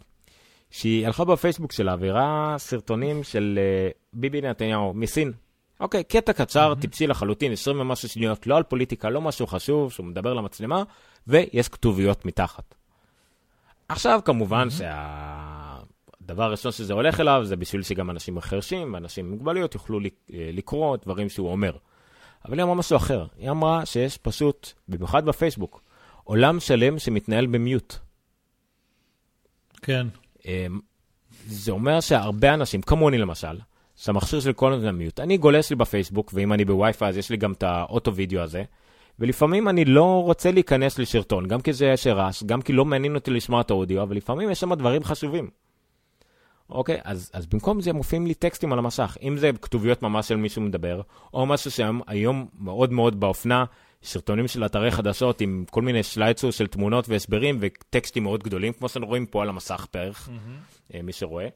שהיא 0.70 1.06
הלכה 1.06 1.24
בפייסבוק 1.24 1.72
שלה 1.72 1.96
והראה 2.00 2.54
סרטונים 2.58 3.22
של 3.22 3.58
אה, 3.62 3.90
ביבי 4.12 4.40
נתניהו 4.40 4.94
מסין. 4.94 5.32
אוקיי, 5.80 6.04
קטע 6.04 6.32
קצר, 6.32 6.72
mm-hmm. 6.72 6.80
טיפשי 6.80 7.06
לחלוטין, 7.06 7.52
20 7.52 7.80
ומשהו 7.80 8.08
שניות, 8.08 8.46
לא 8.46 8.56
על 8.56 8.62
פוליטיקה, 8.62 9.10
לא 9.10 9.20
משהו 9.20 9.46
חשוב, 9.46 9.92
שהוא 9.92 10.06
מדבר 10.06 10.34
למצלמה, 10.34 10.82
ויש 11.26 11.68
כתוביות 11.68 12.24
מתחת. 12.24 12.74
עכשיו, 13.88 14.20
כמובן 14.24 14.68
mm-hmm. 14.68 14.78
שה... 14.78 15.76
הדבר 16.26 16.42
הראשון 16.42 16.72
שזה 16.72 16.92
הולך 16.92 17.20
אליו 17.20 17.40
זה 17.44 17.56
בשביל 17.56 17.82
שגם 17.82 18.10
אנשים 18.10 18.40
חרשים 18.40 18.94
ואנשים 18.94 19.26
עם 19.26 19.32
מוגבלויות 19.32 19.74
יוכלו 19.74 19.98
אה, 20.00 20.50
לקרוא 20.52 20.96
דברים 20.96 21.28
שהוא 21.28 21.50
אומר. 21.50 21.76
אבל 22.44 22.58
היא 22.58 22.62
אמרה 22.62 22.74
משהו 22.74 22.96
אחר, 22.96 23.26
היא 23.36 23.50
אמרה 23.50 23.86
שיש 23.86 24.18
פשוט, 24.18 24.72
במיוחד 24.88 25.24
בפייסבוק, 25.24 25.82
עולם 26.24 26.60
שלם 26.60 26.98
שמתנהל 26.98 27.46
במיוט. 27.46 27.94
כן. 29.82 30.06
אמ, 30.46 30.80
זה 31.46 31.72
אומר 31.72 32.00
שהרבה 32.00 32.54
אנשים, 32.54 32.82
כמוני 32.82 33.18
למשל, 33.18 33.58
שהמכשיר 33.96 34.40
שלי 34.40 34.52
כל 34.56 34.72
הזמן 34.72 34.94
מיוט. 34.94 35.20
אני 35.20 35.36
גולש 35.36 35.70
לי 35.70 35.76
בפייסבוק, 35.76 36.30
ואם 36.34 36.52
אני 36.52 36.64
בווי-פיי 36.64 37.08
אז 37.08 37.16
יש 37.16 37.30
לי 37.30 37.36
גם 37.36 37.52
את 37.52 37.62
האוטו-וידאו 37.62 38.40
הזה, 38.40 38.62
ולפעמים 39.18 39.68
אני 39.68 39.84
לא 39.84 40.22
רוצה 40.22 40.50
להיכנס 40.50 40.98
לשרטון, 40.98 41.48
גם 41.48 41.60
כי 41.60 41.72
זה 41.72 41.86
יש 41.86 42.06
רעש, 42.06 42.42
גם 42.42 42.62
כי 42.62 42.72
לא 42.72 42.84
מעניין 42.84 43.14
אותי 43.14 43.30
לשמוע 43.30 43.60
את 43.60 43.70
האודיו, 43.70 44.02
אבל 44.02 44.16
לפעמים 44.16 44.50
יש 44.50 44.60
שם 44.60 44.74
דברים 44.74 45.04
חשובים. 45.04 45.50
אוקיי? 46.70 46.98
אז, 47.04 47.30
אז 47.32 47.46
במקום 47.46 47.80
זה 47.80 47.92
מופיעים 47.92 48.26
לי 48.26 48.34
טקסטים 48.34 48.72
על 48.72 48.78
המסך. 48.78 49.16
אם 49.22 49.36
זה 49.38 49.50
כתוביות 49.62 50.02
ממש 50.02 50.28
של 50.28 50.36
מישהו 50.36 50.62
מדבר, 50.62 51.00
או 51.34 51.46
משהו 51.46 51.70
שהיום 51.70 52.46
מאוד 52.58 52.92
מאוד 52.92 53.20
באופנה, 53.20 53.64
סרטונים 54.02 54.48
של 54.48 54.66
אתרי 54.66 54.90
חדשות 54.90 55.40
עם 55.40 55.64
כל 55.70 55.82
מיני 55.82 56.02
שלייצור 56.02 56.50
של 56.50 56.66
תמונות 56.66 57.08
והסברים 57.08 57.58
וטקסטים 57.60 58.22
מאוד 58.22 58.42
גדולים, 58.42 58.72
כמו 58.72 58.88
שאנחנו 58.88 59.08
רואים 59.08 59.26
פה 59.26 59.42
על 59.42 59.48
המסך 59.48 59.86
בערך, 59.94 60.28
mm-hmm. 60.28 61.02
מי 61.02 61.12
שרואה. 61.12 61.48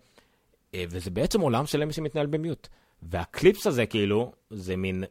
אה, 0.75 0.85
וזה 0.91 1.11
בעצם 1.11 1.41
עולם 1.41 1.67
שלם 1.67 1.93
שמתנהל 1.93 2.27
במיוט. 2.27 2.69
והקליפס 3.03 3.67
הזה, 3.67 3.87
כאילו, 3.87 4.33
זה 4.51 4.77
מין 4.77 5.05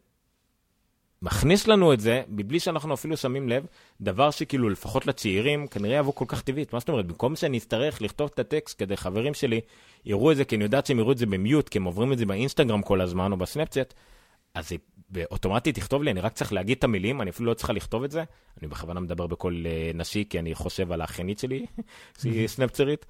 מכניס 1.22 1.68
לנו 1.68 1.94
את 1.94 2.00
זה, 2.00 2.24
מבלי 2.28 2.60
שאנחנו 2.60 2.94
אפילו 2.94 3.18
שמים 3.18 3.50
לב, 3.50 3.66
דבר 4.02 4.32
שכאילו, 4.32 4.70
לפחות 4.70 5.08
לצעירים, 5.08 5.68
כנראה 5.68 5.98
יבוא 5.98 6.14
כל 6.14 6.26
כך 6.28 6.42
טבעית. 6.42 6.74
מה 6.74 6.80
זאת 6.80 6.90
אומרת? 6.90 7.06
במקום 7.06 7.36
שאני 7.36 7.58
אצטרך 7.58 8.02
לכתוב 8.02 8.30
את 8.34 8.40
הטקסט 8.40 8.80
כדי 8.80 8.98
חברים 8.98 9.34
שלי 9.34 9.62
יראו 10.06 10.32
את 10.32 10.38
זה, 10.38 10.46
כי 10.46 10.56
אני 10.56 10.64
יודעת 10.64 10.86
שהם 10.86 11.00
יראו 11.00 11.12
את 11.12 11.18
זה 11.18 11.26
במיוט, 11.26 11.70
כי 11.70 11.78
הם 11.78 11.84
עוברים 11.84 12.14
את 12.14 12.18
זה 12.18 12.26
באינסטגרם 12.26 12.82
כל 12.82 13.02
הזמן 13.02 13.32
או 13.32 13.38
בסנאפצ'אט, 13.38 13.94
אז 14.54 14.72
היא 14.72 14.80
אוטומטית 15.32 15.76
תכתוב 15.76 16.04
לי, 16.04 16.12
אני 16.12 16.22
רק 16.22 16.34
צריך 16.34 16.54
להגיד 16.54 16.78
את 16.78 16.84
המילים, 16.84 17.22
אני 17.22 17.30
אפילו 17.30 17.50
לא 17.50 17.54
צריכה 17.54 17.74
לכתוב 17.74 18.04
את 18.04 18.12
זה. 18.12 18.24
אני 18.62 18.68
בכוונה 18.68 19.00
מדבר 19.00 19.28
בקול 19.28 19.66
uh, 19.66 19.98
נשי, 19.98 20.26
כי 20.30 20.40
אני 20.40 20.56
חושב 20.56 20.92
על 20.92 21.02
האחיינית 21.02 21.40
שלי, 21.40 21.66
שהיא 22.22 22.48
סנפצ'רית. 22.48 23.06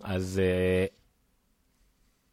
אז 0.00 0.40
uh, 0.40 0.99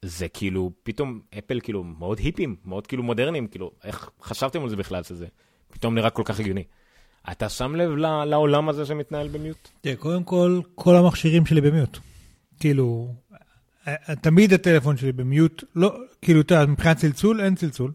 זה 0.02 0.28
כאילו, 0.28 0.72
פתאום 0.84 1.22
אפל 1.38 1.60
כאילו 1.64 1.84
מאוד 1.84 2.20
היפים, 2.20 2.56
מאוד 2.66 2.88
כאילו 2.88 3.04
מודרניים, 3.04 3.48
כאילו, 3.48 3.72
איך 3.84 4.10
חשבתם 4.22 4.64
על 4.64 4.70
זה 4.70 4.76
בכלל 4.76 5.04
שזה 5.04 5.28
פתאום 5.72 5.96
נראה 5.96 6.10
כל 6.10 6.22
כך 6.26 6.40
הגיוני? 6.40 6.64
אתה 7.32 7.50
שם 7.50 7.76
לב 7.76 7.92
לעולם 8.26 8.70
הזה 8.70 8.86
שמתנהל 8.86 9.28
במיוט? 9.28 9.70
תראה, 9.82 9.96
קודם 9.96 10.24
כל, 10.24 10.62
כל 10.76 10.96
המכשירים 10.96 11.46
שלי 11.46 11.62
במיוט. 11.62 11.98
כאילו, 12.60 13.16
תמיד 14.22 14.54
הטלפון 14.54 14.98
שלי 14.98 15.12
במיוט, 15.12 15.64
לא, 15.76 15.96
כאילו, 16.22 16.42
אתה 16.42 16.56
יודע, 16.56 16.66
מבחינת 16.72 16.98
צלצול, 16.98 17.42
אין 17.42 17.56
צלצול. 17.56 17.92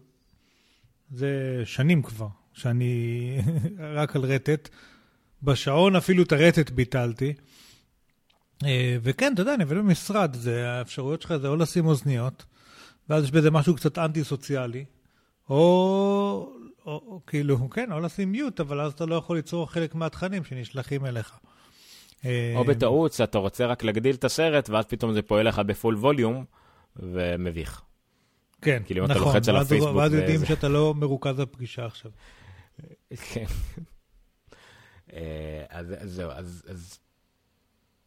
זה 1.11 1.61
שנים 1.65 2.01
כבר, 2.01 2.27
שאני 2.53 3.37
רק 3.97 4.15
על 4.15 4.21
רטט. 4.21 4.69
בשעון 5.43 5.95
אפילו 5.95 6.23
את 6.23 6.31
הרטט 6.31 6.69
ביטלתי. 6.69 7.33
אה, 8.65 8.97
וכן, 9.01 9.33
אתה 9.33 9.41
יודע, 9.41 9.53
אני 9.53 9.63
עובד 9.63 9.77
במשרד, 9.77 10.35
זה, 10.35 10.69
האפשרויות 10.69 11.21
שלך 11.21 11.35
זה 11.35 11.47
או 11.47 11.55
לשים 11.55 11.85
אוזניות, 11.85 12.45
ואז 13.09 13.23
יש 13.23 13.31
בזה 13.31 13.51
משהו 13.51 13.75
קצת 13.75 13.97
אנטי-סוציאלי, 13.97 14.85
או, 15.49 15.55
או, 16.85 16.91
או 16.91 17.19
כאילו, 17.27 17.69
כן, 17.69 17.91
או 17.91 17.99
לשים 17.99 18.31
מיוט, 18.31 18.59
אבל 18.59 18.81
אז 18.81 18.93
אתה 18.93 19.05
לא 19.05 19.15
יכול 19.15 19.35
ליצור 19.35 19.71
חלק 19.71 19.95
מהתכנים 19.95 20.43
שנשלחים 20.43 21.05
אליך. 21.05 21.39
או 22.25 22.29
אה, 22.29 22.63
בטעות, 22.67 23.13
שאתה 23.13 23.37
רוצה 23.37 23.65
רק 23.65 23.83
להגדיל 23.83 24.15
את 24.15 24.23
הסרט, 24.23 24.69
ואז 24.69 24.85
פתאום 24.85 25.13
זה 25.13 25.21
פועל 25.21 25.47
לך 25.47 25.59
בפול 25.59 25.95
ווליום, 25.95 26.45
ומביך. 26.95 27.81
כן, 28.61 28.81
כאילו, 28.85 29.07
נכון, 29.07 29.17
אתה 29.17 29.25
לוחץ 29.25 29.49
על 29.49 29.55
הפייסבוק. 29.55 29.95
ואז 29.95 30.13
יודעים 30.13 30.35
וזה... 30.35 30.45
שאתה 30.45 30.69
לא 30.69 30.93
מרוכז 30.93 31.35
בפגישה 31.39 31.85
עכשיו. 31.85 32.11
כן. 33.33 33.45
אה, 35.13 35.63
אז 35.69 35.95
זהו, 36.03 36.31
אז, 36.31 36.63
אז 36.67 36.99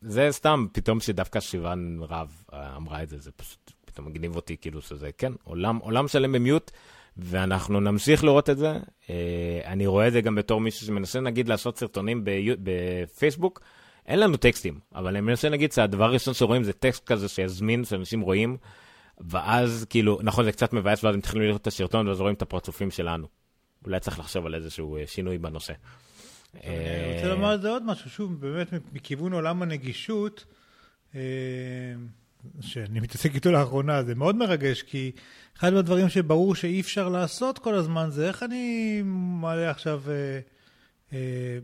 זה 0.01 0.29
סתם, 0.31 0.67
פתאום 0.73 1.01
שדווקא 1.01 1.41
שיוון 1.41 2.01
רב 2.09 2.45
אמרה 2.77 3.03
את 3.03 3.09
זה, 3.09 3.19
זה 3.19 3.31
פשוט 3.33 3.73
פתאום 3.85 4.07
מגניב 4.07 4.37
אותי, 4.37 4.57
כאילו 4.57 4.83
שזה, 4.83 5.11
כן, 5.19 5.33
עולם, 5.45 5.77
עולם 5.77 6.09
שלם 6.09 6.33
במיוט, 6.33 6.71
ואנחנו 7.17 7.81
נמשיך 7.81 8.25
לראות 8.25 8.51
את 8.51 8.59
זה. 8.59 8.79
אה, 9.11 9.61
אני 9.65 9.87
רואה 9.87 10.09
את 10.09 10.13
זה 10.13 10.21
גם 10.21 10.35
בתור 10.35 10.61
מישהו 10.61 10.87
שמנסה, 10.87 11.21
נגיד, 11.21 11.49
לעשות 11.49 11.79
סרטונים 11.79 12.25
בפייסבוק. 12.63 13.61
אין 14.07 14.21
לנו 14.21 14.37
טקסטים, 14.37 14.79
אבל 14.95 15.09
אני 15.09 15.21
מנסה 15.21 15.49
להגיד 15.49 15.73
שהדבר 15.73 16.05
הראשון 16.05 16.35
שרואים 16.35 16.63
זה 16.63 16.73
טקסט 16.73 17.05
כזה 17.07 17.29
שיזמין, 17.29 17.85
שאנשים 17.85 18.21
רואים, 18.21 18.57
ואז 19.21 19.87
כאילו, 19.91 20.19
נכון, 20.23 20.45
זה 20.45 20.53
קצת 20.53 20.73
מבאס, 20.73 21.05
ואז 21.05 21.15
הם 21.15 21.19
מתחילים 21.19 21.47
לראות 21.47 21.63
את 21.63 21.67
הסרטון, 21.67 22.09
ואז 22.09 22.21
רואים 22.21 22.35
את 22.35 22.43
הפרצופים 22.43 22.91
שלנו. 22.91 23.27
אולי 23.85 24.01
צריך 24.01 24.19
לחשוב 24.19 24.47
על 24.47 24.55
איזשהו 24.55 24.97
אה, 24.97 25.07
שינוי 25.07 25.39
בנושא. 25.39 25.73
אני 26.65 27.15
רוצה 27.15 27.29
לומר 27.29 27.49
על 27.49 27.61
זה 27.61 27.69
עוד 27.69 27.83
משהו, 27.87 28.11
שוב, 28.11 28.41
באמת 28.41 28.69
מכיוון 28.93 29.33
עולם 29.33 29.63
הנגישות, 29.63 30.45
אה, 31.15 31.21
שאני 32.61 33.01
מתעסק 33.01 33.35
איתו 33.35 33.53
לאחרונה, 33.53 34.03
זה 34.03 34.15
מאוד 34.15 34.37
מרגש, 34.37 34.83
כי 34.83 35.13
אחד 35.59 35.73
מהדברים 35.73 36.09
שברור 36.09 36.55
שאי 36.55 36.81
אפשר 36.81 37.09
לעשות 37.09 37.59
כל 37.59 37.75
הזמן, 37.75 38.11
זה 38.11 38.29
איך 38.29 38.43
אני 38.43 39.03
מעלה 39.41 39.71
עכשיו 39.71 40.03
אה, 40.09 40.41
אה, 41.13 41.59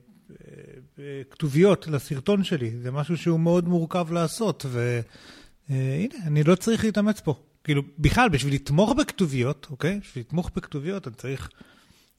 כתוביות 1.30 1.86
לסרטון 1.86 2.44
שלי. 2.44 2.70
זה 2.70 2.90
משהו 2.90 3.16
שהוא 3.16 3.40
מאוד 3.40 3.68
מורכב 3.68 4.12
לעשות, 4.12 4.66
והנה, 4.68 6.14
אני 6.26 6.42
לא 6.42 6.54
צריך 6.54 6.84
להתאמץ 6.84 7.20
פה. 7.20 7.34
כאילו, 7.64 7.82
בכלל, 7.98 8.28
בשביל 8.28 8.54
לתמוך 8.54 8.92
בכתוביות, 8.92 9.66
אוקיי? 9.70 10.00
בשביל 10.02 10.24
לתמוך 10.24 10.50
בכתוביות, 10.56 11.08
אני 11.08 11.14
צריך... 11.14 11.50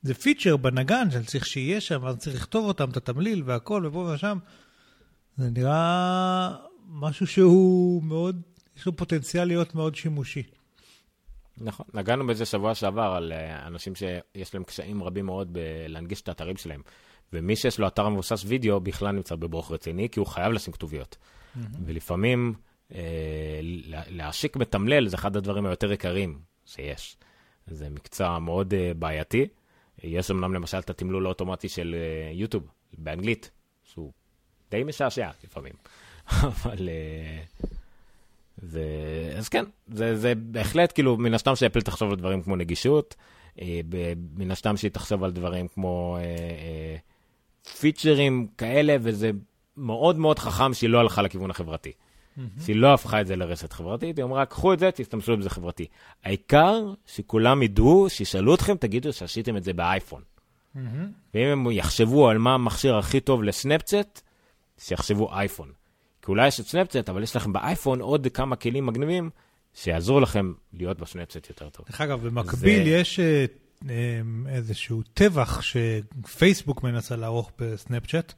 זה 0.03 0.13
פיצ'ר 0.13 0.57
בנגן 0.57 1.11
שאני 1.11 1.23
צריך 1.23 1.45
שיהיה 1.45 1.81
שם, 1.81 2.05
אז 2.05 2.17
צריך 2.17 2.35
לכתוב 2.35 2.65
אותם, 2.65 2.89
את 2.89 2.97
התמליל 2.97 3.43
והכל, 3.45 3.85
ופה 3.88 4.11
ושם. 4.15 4.38
זה 5.38 5.49
נראה 5.49 6.55
משהו 6.89 7.27
שהוא 7.27 8.03
מאוד, 8.03 8.41
יש 8.77 8.85
לו 8.85 8.95
פוטנציאל 8.95 9.45
להיות 9.45 9.75
מאוד 9.75 9.95
שימושי. 9.95 10.43
נכון, 11.57 11.85
נגענו 11.93 12.27
בזה 12.27 12.45
שבוע 12.45 12.75
שעבר 12.75 13.13
על 13.17 13.31
אה, 13.31 13.67
אנשים 13.67 13.95
שיש 13.95 14.53
להם 14.53 14.63
קשיים 14.63 15.03
רבים 15.03 15.25
מאוד 15.25 15.53
בלהנגיש 15.53 16.21
את 16.21 16.30
האתרים 16.30 16.57
שלהם. 16.57 16.81
ומי 17.34 17.55
שיש 17.55 17.80
לו 17.80 17.88
אתר 17.88 18.09
מבוסס 18.09 18.43
וידאו 18.47 18.80
בכלל 18.80 19.11
נמצא 19.11 19.35
בברוך 19.35 19.71
רציני, 19.71 20.09
כי 20.09 20.19
הוא 20.19 20.27
חייב 20.27 20.51
לשים 20.53 20.73
כתוביות. 20.73 21.17
Mm-hmm. 21.17 21.59
ולפעמים 21.85 22.53
אה, 22.95 23.59
להשיק 24.09 24.55
מתמלל 24.55 25.07
זה 25.07 25.15
אחד 25.15 25.38
הדברים 25.38 25.65
היותר 25.65 25.91
יקרים 25.91 26.39
שיש. 26.65 27.17
זה 27.67 27.89
מקצוע 27.89 28.39
מאוד 28.39 28.73
אה, 28.73 28.91
בעייתי. 28.93 29.47
יש 30.03 30.31
אמנם 30.31 30.53
למשל 30.53 30.77
את 30.77 30.89
התמלול 30.89 31.25
האוטומטי 31.25 31.69
של 31.69 31.95
אה, 31.97 32.31
יוטיוב, 32.34 32.63
באנגלית, 32.97 33.51
שהוא 33.84 34.11
די 34.71 34.84
משעשע 34.84 35.30
לפעמים, 35.43 35.73
אבל... 36.30 36.89
אה, 36.89 37.43
זה, 38.57 38.84
אז 39.38 39.49
כן, 39.49 39.65
זה, 39.88 40.15
זה 40.15 40.34
בהחלט, 40.35 40.91
כאילו, 40.91 41.17
מן 41.17 41.34
הסתם 41.34 41.55
שאפל 41.55 41.81
תחשוב 41.81 42.09
על 42.09 42.15
דברים 42.15 42.41
כמו 42.41 42.55
נגישות, 42.55 43.15
אה, 43.61 43.81
מן 44.38 44.51
הסתם 44.51 44.77
שהיא 44.77 44.91
תחשוב 44.91 45.23
על 45.23 45.31
דברים 45.31 45.67
כמו 45.67 46.17
אה, 46.19 46.23
אה, 46.23 46.95
פיצ'רים 47.80 48.47
כאלה, 48.57 48.95
וזה 49.01 49.31
מאוד 49.77 50.17
מאוד 50.17 50.39
חכם 50.39 50.73
שהיא 50.73 50.89
לא 50.89 50.99
הלכה 50.99 51.21
לכיוון 51.21 51.51
החברתי. 51.51 51.91
Mm-hmm. 52.38 52.64
שהיא 52.64 52.76
לא 52.76 52.93
הפכה 52.93 53.22
את 53.22 53.27
זה 53.27 53.35
לרשת 53.35 53.73
חברתית, 53.73 54.18
היא 54.18 54.26
אמרה, 54.26 54.45
קחו 54.45 54.73
את 54.73 54.80
זה, 54.80 54.89
תשתמשו 54.95 55.38
בזה 55.38 55.49
חברתי. 55.49 55.85
העיקר 56.23 56.93
שכולם 57.05 57.64
ידעו, 57.64 58.10
שישאלו 58.10 58.55
אתכם, 58.55 58.77
תגידו 58.77 59.14
שעשיתם 59.14 59.57
את 59.57 59.64
זה 59.64 59.73
באייפון. 59.73 60.22
Mm-hmm. 60.22 60.80
ואם 61.34 61.45
הם 61.45 61.72
יחשבו 61.72 62.30
על 62.30 62.38
מה 62.38 62.53
המכשיר 62.53 62.97
הכי 62.97 63.19
טוב 63.19 63.43
לסנאפצ'אט, 63.43 64.22
שיחשבו 64.77 65.34
אייפון. 65.34 65.72
כי 66.22 66.31
אולי 66.31 66.47
יש 66.47 66.60
את 66.60 66.65
סנאפצ'אט, 66.65 67.10
אבל 67.10 67.23
יש 67.23 67.35
לכם 67.35 67.53
באייפון 67.53 68.01
עוד 68.01 68.27
כמה 68.34 68.55
כלים 68.55 68.85
מגניבים, 68.85 69.30
שיעזרו 69.73 70.19
לכם 70.19 70.53
להיות 70.73 70.99
בסנאפצ'אט 70.99 71.49
יותר 71.49 71.69
טוב. 71.69 71.85
דרך 71.89 72.01
אגב, 72.01 72.27
במקביל 72.27 72.84
זה... 72.84 72.89
יש 72.89 73.19
אה, 73.19 73.45
אה, 73.89 74.22
איזשהו 74.47 75.01
טבח 75.14 75.61
שפייסבוק 75.61 76.84
מנסה 76.84 77.15
לערוך 77.15 77.51
בסנאפצ'אט, 77.60 78.34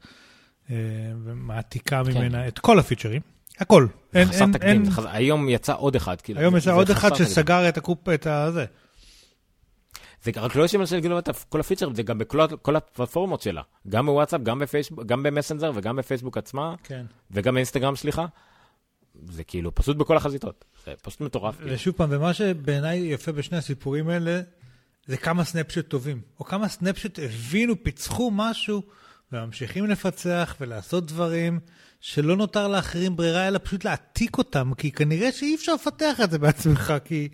אה, 0.70 0.76
ומעתיקה 1.24 2.02
כן. 2.04 2.10
ממנה 2.10 2.48
את 2.48 2.58
כל 2.58 2.78
הפיצ'רים. 2.78 3.35
הכל. 3.58 3.86
אין, 4.14 4.28
אין, 4.30 4.52
אין... 4.62 4.84
היום 5.06 5.48
יצא 5.48 5.74
עוד 5.76 5.96
אחד. 5.96 6.20
כאילו, 6.20 6.40
היום 6.40 6.56
יצא 6.56 6.74
עוד 6.74 6.90
אחד 6.90 7.14
שסגר 7.14 7.68
את 7.68 7.76
הקופ, 7.76 8.08
את 8.08 8.26
הזה. 8.26 8.64
זה 10.22 10.30
רק 10.36 10.56
לא 10.56 10.62
יושב 10.62 10.80
על 10.80 11.18
את 11.18 11.28
כל 11.48 11.60
הפיצ'ר, 11.60 11.94
זה 11.94 12.02
גם 12.02 12.18
בכל 12.18 12.76
הפלטפורמות 12.76 13.42
שלה. 13.42 13.62
גם 13.88 14.06
בוואטסאפ, 14.06 14.40
גם 14.42 14.58
בפייסבוק, 14.58 15.06
גם 15.06 15.22
במסנג'ר 15.22 15.72
וגם 15.74 15.96
בפייסבוק 15.96 16.38
עצמה. 16.38 16.74
כן. 16.82 17.06
וגם 17.30 17.54
באינסטגרם, 17.54 17.96
סליחה. 17.96 18.26
זה 19.28 19.44
כאילו 19.44 19.74
פשוט 19.74 19.96
בכל 19.96 20.16
החזיתות. 20.16 20.64
זה 20.86 20.92
פשוט 21.02 21.20
מטורף. 21.20 21.56
כאילו. 21.56 21.72
ושוב 21.72 21.94
פעם, 21.94 22.08
ומה 22.12 22.34
שבעיניי 22.34 22.98
יפה 22.98 23.32
בשני 23.32 23.58
הסיפורים 23.58 24.08
האלה, 24.08 24.40
זה 25.06 25.16
כמה 25.16 25.44
סנאפצ'ט 25.44 25.88
טובים. 25.88 26.20
או 26.40 26.44
כמה 26.44 26.68
סנאפצ'ט 26.68 27.18
הבינו, 27.18 27.74
פיצחו 27.82 28.30
משהו, 28.30 28.82
וממשיכים 29.32 29.86
לפצח 29.86 30.56
ולעשות 30.60 31.06
דברים. 31.06 31.60
שלא 32.00 32.36
נותר 32.36 32.68
לאחרים 32.68 33.16
ברירה, 33.16 33.48
אלא 33.48 33.58
פשוט 33.62 33.84
להעתיק 33.84 34.38
אותם, 34.38 34.72
כי 34.78 34.90
כנראה 34.90 35.32
שאי 35.32 35.54
אפשר 35.54 35.74
לפתח 35.74 36.20
את 36.24 36.30
זה 36.30 36.38
בעצמך, 36.38 36.94
כי, 37.04 37.28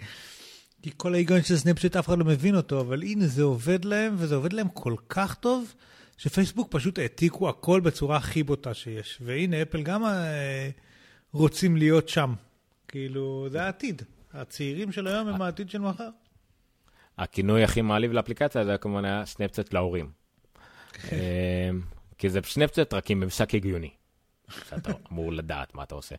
כי 0.82 0.90
כל 0.96 1.14
ההיגיון 1.14 1.42
של 1.42 1.56
סנאפצ'אט 1.56 1.96
אף 1.96 2.08
אחד 2.08 2.18
לא 2.18 2.24
מבין 2.24 2.56
אותו, 2.56 2.80
אבל 2.80 3.02
הנה, 3.02 3.26
זה 3.26 3.42
עובד 3.42 3.84
להם, 3.84 4.14
וזה 4.18 4.34
עובד 4.34 4.52
להם 4.52 4.68
כל 4.68 4.94
כך 5.08 5.34
טוב, 5.34 5.74
שפייסבוק 6.16 6.68
פשוט 6.70 6.98
העתיקו 6.98 7.48
הכל 7.48 7.80
בצורה 7.80 8.16
הכי 8.16 8.42
בוטה 8.42 8.74
שיש. 8.74 9.18
והנה, 9.20 9.62
אפל 9.62 9.82
גם 9.82 10.04
אה, 10.04 10.70
רוצים 11.32 11.76
להיות 11.76 12.08
שם. 12.08 12.34
כאילו, 12.88 13.46
זה 13.50 13.62
העתיד. 13.62 14.02
הצעירים 14.32 14.92
של 14.92 15.06
היום 15.06 15.28
הם 15.28 15.42
העתיד 15.42 15.70
של 15.70 15.78
מחר. 15.78 16.08
הכינוי 17.18 17.64
הכי 17.64 17.82
מעליב 17.82 18.12
לאפליקציה 18.12 18.64
זה 18.64 18.76
כמובן 18.80 19.04
היה 19.04 19.26
סנאפצ'אט 19.26 19.72
להורים. 19.72 20.10
אה, 21.12 21.70
כי 22.18 22.30
זה 22.30 22.40
סנאפצ'אט 22.44 22.94
רק 22.94 23.10
עם 23.10 23.20
ממשק 23.20 23.54
הגיוני. 23.54 23.90
שאתה 24.68 24.92
אמור 25.12 25.32
לדעת 25.32 25.74
מה 25.74 25.82
אתה 25.82 25.94
עושה. 25.94 26.14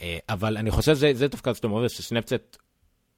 אה, 0.00 0.18
אבל 0.28 0.56
אני 0.56 0.70
חושב 0.70 0.96
שזה 0.96 1.28
דווקא 1.28 1.52
זאת 1.52 1.64
אומרת 1.64 1.90
שסנאפצ'אט 1.90 2.56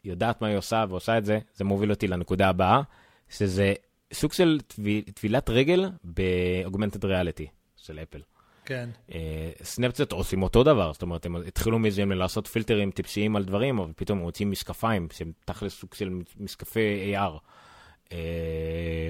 יודעת 0.05 0.41
מה 0.41 0.49
היא 0.49 0.57
עושה 0.57 0.85
ועושה 0.89 1.19
את 1.19 1.25
זה, 1.25 1.39
זה 1.55 1.65
מוביל 1.65 1.91
אותי 1.91 2.09
לנקודה 2.09 2.49
הבאה, 2.49 2.81
שזה 3.29 3.75
סוג 4.13 4.33
של 4.33 4.59
טבילת 5.15 5.51
רגל 5.51 5.91
באוגמנטד 6.05 7.05
ריאליטי 7.05 7.47
של 7.77 7.99
אפל. 7.99 8.21
כן. 8.65 8.89
אה, 9.15 9.51
עושים 10.11 10.43
אותו 10.43 10.65
דבר, 10.65 10.93
זאת 10.93 11.03
אומרת, 11.03 11.27
הם 11.27 11.37
התחילו 11.37 11.79
מזה 11.79 12.05
לעשות 12.05 12.47
פילטרים 12.47 12.91
טיפשיים 12.91 13.37
על 13.37 13.45
דברים, 13.45 13.79
אבל 13.79 13.93
פתאום 13.97 14.19
רוצים 14.19 14.51
משקפיים, 14.51 15.09
שהם 15.13 15.33
תכל'ס 15.45 15.81
סוג 15.81 15.95
של 15.95 16.11
משקפי 16.37 17.15
AR, 17.15 17.39
אה, 18.13 18.19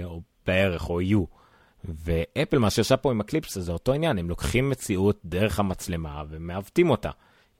או 0.05 0.23
בערך, 0.47 0.90
או 0.90 1.01
U. 1.01 1.36
ואפל, 1.89 2.59
מה 2.59 2.71
שעושה 2.71 2.97
פה 2.97 3.11
עם 3.11 3.21
הקליפס, 3.21 3.59
זה 3.59 3.73
אותו 3.73 3.93
עניין, 3.93 4.19
הם 4.19 4.29
לוקחים 4.29 4.71
מציאות 4.71 5.21
דרך 5.25 5.61
המצלמה 5.61 6.23
ומעוותים 6.29 6.91
אותה. 6.91 7.11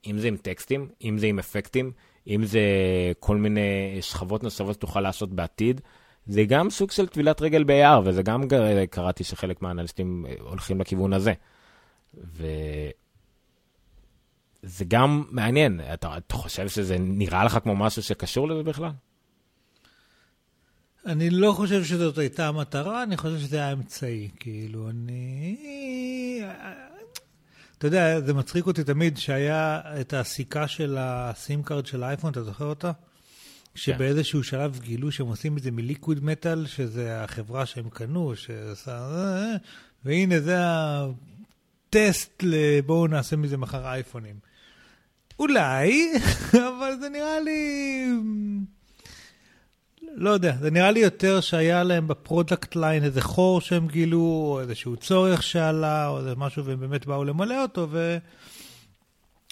אם 0.07 0.19
זה 0.19 0.29
עם 0.29 0.37
טקסטים, 0.37 0.89
אם 1.05 1.19
זה 1.19 1.27
עם 1.27 1.39
אפקטים, 1.39 1.93
אם 2.27 2.45
זה 2.45 2.61
כל 3.21 3.37
מיני 3.37 3.99
שכבות 4.01 4.43
נוספות 4.43 4.75
שתוכל 4.75 5.01
לעשות 5.01 5.33
בעתיד, 5.33 5.81
זה 6.27 6.45
גם 6.45 6.71
סוג 6.71 6.91
של 6.91 7.07
טבילת 7.07 7.43
רגל 7.43 7.65
ב-AR, 7.65 8.01
וזה 8.05 8.23
גם 8.23 8.43
קראתי 8.91 9.25
שחלק 9.25 9.63
מהאנליסטים 9.63 10.27
הולכים 10.41 10.81
לכיוון 10.81 11.13
הזה. 11.13 11.33
וזה 12.15 12.55
גם 14.89 15.25
מעניין, 15.31 15.81
אתה, 15.95 16.17
אתה 16.17 16.35
חושב 16.35 16.69
שזה 16.69 16.97
נראה 16.99 17.45
לך 17.45 17.59
כמו 17.63 17.77
משהו 17.77 18.03
שקשור 18.03 18.49
לזה 18.49 18.63
בכלל? 18.63 18.91
אני 21.07 21.31
לא 21.31 21.53
חושב 21.53 21.85
שזאת 21.85 22.19
הייתה 22.19 22.49
המטרה, 22.49 23.03
אני 23.03 23.17
חושב 23.17 23.39
שזה 23.39 23.57
היה 23.57 23.73
אמצעי. 23.73 24.29
כאילו, 24.41 24.91
אני... 24.91 25.57
אתה 27.79 27.87
יודע, 27.87 28.21
זה 28.21 28.35
מצחיק 28.35 28.67
אותי 28.67 28.85
תמיד 28.85 29.19
שהיה 29.19 29.81
את 30.01 30.15
הסיכה 30.15 30.69
של 30.69 30.97
ה 31.01 31.16
SIM 31.16 31.63
card 31.63 31.87
של 31.87 32.03
האייפון, 32.03 32.33
אתה 32.33 32.43
זוכר 32.43 32.65
אותה? 32.65 32.93
שבאיזשהו 33.75 34.43
שלב 34.43 34.79
גילו 34.81 35.13
שהם 35.13 35.27
עושים 35.27 35.57
את 35.57 35.63
זה 35.63 35.71
מ 35.71 35.79
Liquid 35.79 36.25
Metal, 36.25 36.67
שזה 36.67 37.23
החברה 37.23 37.67
שהם 37.67 37.89
קנו, 37.91 38.37
שעשה... 38.37 39.11
והנה, 40.05 40.41
זה 40.41 40.57
הטסט 40.59 42.43
לבואו 42.43 43.07
נעשה 43.07 43.37
מזה 43.37 43.57
מחר 43.57 43.87
אייפונים. 43.87 44.37
אולי, 45.39 46.13
אבל 46.69 46.93
זה 47.01 47.09
נראה 47.09 47.41
לי... 47.41 48.07
לא 50.17 50.31
יודע, 50.31 50.57
זה 50.61 50.71
נראה 50.71 50.91
לי 50.91 51.01
יותר 51.01 51.41
שהיה 51.41 51.83
להם 51.83 52.09
ב 52.09 52.17
product 52.17 52.77
line 52.77 53.05
איזה 53.05 53.21
חור 53.21 53.61
שהם 53.61 53.89
גילו, 53.89 54.21
או 54.21 54.61
איזשהו 54.61 54.97
צורך 54.97 55.43
שעלה, 55.43 56.09
או 56.09 56.19
איזה 56.19 56.35
משהו, 56.37 56.65
והם 56.65 56.81
באמת 56.81 57.07
באו 57.07 57.25
למלא 57.25 57.63
אותו, 57.63 57.89
ו... 57.91 58.19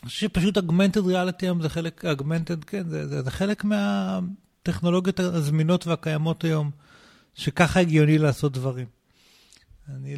אני 0.03 0.09
חושב 0.09 0.27
שפשוט 0.27 0.59
אגמנטד 0.59 1.07
ריאליטי 1.07 1.47
היום 1.47 1.63
זה 1.63 1.69
חלק, 1.69 2.05
אגמנטד, 2.05 2.65
כן, 2.65 2.89
זה, 2.89 3.09
זה, 3.09 3.23
זה 3.23 3.31
חלק 3.31 3.65
מהטכנולוגיות 3.65 5.21
הזמינות 5.21 5.87
והקיימות 5.87 6.45
היום, 6.45 6.71
שככה 7.35 7.81
הגיוני 7.81 8.19
לעשות 8.19 8.53
דברים. 8.53 8.87
אני 9.89 10.15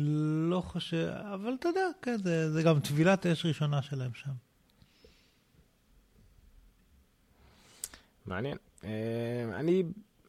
לא 0.51 0.61
חושב, 0.61 1.09
אבל 1.35 1.57
אתה 1.61 1.69
יודע, 1.69 1.87
כן, 2.03 2.17
זה, 2.25 2.53
זה 2.53 2.63
גם 2.63 2.81
טבילת 2.81 3.27
אש 3.27 3.47
ראשונה 3.47 3.83
שלהם 3.83 4.11
שם. 4.15 4.31
מעניין. 8.27 8.57
אה, 8.85 9.59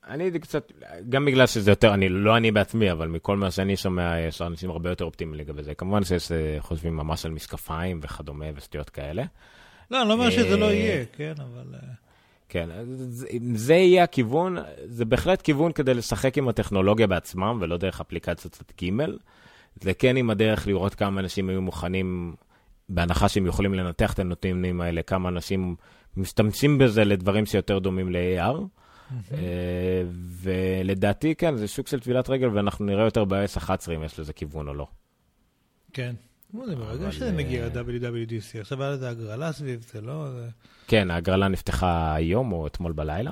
אני 0.08 0.30
אני 0.30 0.40
קצת, 0.40 0.72
גם 1.10 1.26
בגלל 1.26 1.48
שזה 1.48 1.72
יותר, 1.72 1.94
אני 1.94 2.10
לא 2.10 2.38
אני 2.38 2.52
בעצמי, 2.52 2.92
אבל 2.92 3.08
מכל 3.08 3.38
מה 3.38 3.52
שאני 3.52 3.78
שומע, 3.78 4.20
יש 4.20 4.42
אנשים 4.42 4.70
הרבה 4.70 4.90
יותר 4.90 5.06
אופטימיים 5.06 5.40
לגבי 5.40 5.64
זה. 5.64 5.74
כמובן 5.74 6.04
שיש 6.04 6.32
אה, 6.32 6.58
חושבים 6.60 6.98
ממש 6.98 7.26
על 7.26 7.32
משקפיים 7.32 8.00
וכדומה 8.04 8.46
וסטיות 8.56 8.90
כאלה. 8.90 9.24
לא, 9.92 10.02
אני 10.02 10.10
לא 10.10 10.14
אומר 10.14 10.30
שזה 10.30 10.58
לא 10.58 10.66
אה, 10.66 10.74
יהיה, 10.74 11.06
כן, 11.14 11.34
אבל... 11.38 11.76
אה. 11.76 11.80
כן, 12.50 12.70
אם 13.32 13.56
זה 13.56 13.74
יהיה 13.74 14.04
הכיוון, 14.04 14.58
זה 14.86 15.06
בהחלט 15.06 15.42
כיוון 15.42 15.72
כדי 15.72 15.94
לשחק 15.94 16.38
עם 16.38 16.48
הטכנולוגיה 16.48 17.08
בעצמם, 17.08 17.58
ולא 17.62 17.78
דרך 17.78 18.02
אפליקציות 18.02 18.54
צד 18.54 18.64
ג'. 18.84 19.06
זה 19.82 19.94
כן 19.94 20.18
עם 20.18 20.30
הדרך 20.30 20.68
לראות 20.68 20.96
כמה 20.96 21.22
אנשים 21.22 21.50
היו 21.50 21.62
מוכנים, 21.62 22.36
בהנחה 22.90 23.30
שהם 23.30 23.46
יכולים 23.46 23.74
לנתח 23.74 24.14
את 24.14 24.20
הנתונים 24.20 24.82
האלה, 24.82 25.02
כמה 25.02 25.30
אנשים 25.30 25.76
משתמשים 26.18 26.78
בזה 26.78 27.06
לדברים 27.06 27.46
שיותר 27.46 27.80
דומים 27.80 28.12
ל-AR. 28.12 28.77
אה, 29.34 30.04
ולדעתי, 30.42 31.36
כן, 31.36 31.56
זה 31.56 31.68
שוק 31.68 31.88
של 31.88 32.00
טבילת 32.00 32.30
רגל, 32.30 32.50
ואנחנו 32.50 32.86
נראה 32.86 33.04
יותר 33.04 33.26
ב-S11 33.26 33.92
אם 33.96 34.04
יש 34.04 34.20
לזה 34.20 34.34
כיוון 34.34 34.68
או 34.68 34.74
לא. 34.74 34.88
כן. 35.94 36.16
זה 36.66 36.76
ברגע 36.76 37.12
שזה 37.12 37.32
מגיע 37.32 37.66
ל-WWDC, 37.66 38.60
עכשיו 38.60 38.84
היה 38.84 38.92
לזה 38.92 39.10
הגרלה 39.10 39.52
סביב 39.52 39.86
זה, 39.92 40.02
לא? 40.02 40.28
כן, 40.88 41.12
ההגרלה 41.12 41.48
נפתחה 41.48 42.16
היום 42.16 42.52
או 42.52 42.68
אתמול 42.68 42.92
בלילה. 42.92 43.32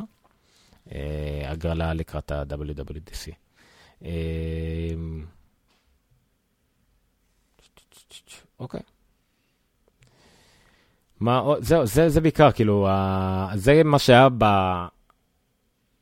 אה, 0.91 1.51
הגרלה 1.51 1.93
לקראת 1.93 2.31
ה-WWDC. 2.31 3.31
אה, 4.05 4.09
אוקיי. 8.59 8.81
מה, 11.19 11.43
זהו, 11.59 11.85
זה, 11.85 12.09
זה 12.09 12.21
בעיקר, 12.21 12.51
כאילו, 12.51 12.87
זה 13.55 13.81
מה 13.83 13.99
שהיה 13.99 14.27
ב... 14.37 14.45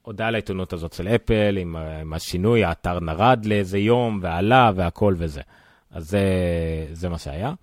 הודעה 0.04 0.32
לעיתונות 0.32 0.74
הזאת 0.74 0.94
של 0.94 1.08
אפל, 1.08 1.58
עם, 1.58 1.76
עם 1.76 2.14
השינוי, 2.14 2.64
האתר 2.64 3.00
נרד 3.00 3.46
לאיזה 3.46 3.78
יום, 3.78 4.20
ועלה, 4.22 4.72
והכל 4.76 5.16
וזה. 5.18 5.42
אז 5.92 6.10
זה, 6.10 6.22
זה 6.94 7.10
מה 7.10 7.18
שהיה. 7.18 7.54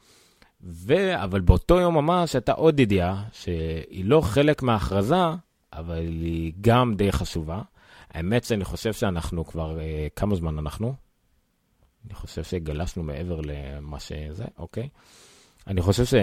ו... 0.62 1.22
אבל 1.24 1.40
באותו 1.40 1.80
יום 1.80 1.94
ממש 1.94 2.34
הייתה 2.34 2.52
עוד 2.52 2.80
ידיעה, 2.80 3.24
שהיא 3.32 4.04
לא 4.04 4.20
חלק 4.20 4.62
מההכרזה, 4.62 5.24
אבל 5.72 5.98
היא 5.98 6.52
גם 6.60 6.94
די 6.94 7.12
חשובה. 7.12 7.62
האמת 8.10 8.44
שאני 8.44 8.64
חושב 8.64 8.92
שאנחנו 8.92 9.44
כבר, 9.44 9.80
אה, 9.80 10.06
כמה 10.16 10.34
זמן 10.34 10.58
אנחנו? 10.58 10.94
אני 12.06 12.14
חושב 12.14 12.44
שגלשנו 12.44 13.02
מעבר 13.02 13.40
למה 13.40 14.00
שזה, 14.00 14.44
אוקיי. 14.58 14.88
אני 15.66 15.80
חושב 15.80 16.04
ש... 16.04 16.14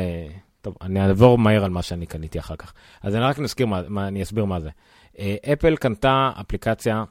טוב, 0.61 0.75
אני 0.81 1.07
אעבור 1.07 1.37
מהר 1.37 1.63
על 1.63 1.71
מה 1.71 1.81
שאני 1.81 2.05
קניתי 2.05 2.39
אחר 2.39 2.55
כך. 2.55 2.73
אז 3.01 3.15
אני 3.15 3.23
רק 3.23 3.39
נזכיר 3.39 3.65
מה, 3.65 3.81
מה 3.89 4.07
אני 4.07 4.23
אסביר 4.23 4.45
מה 4.45 4.59
זה. 4.59 4.69
אה, 5.19 5.35
אפל 5.53 5.75
קנתה 5.75 6.31
אפליקציה 6.41 7.03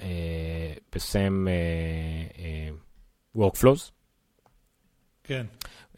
אה, 0.00 0.72
בשם 0.94 1.46
אה, 1.48 2.68
Workflows. 3.36 3.90
כן. 5.24 5.46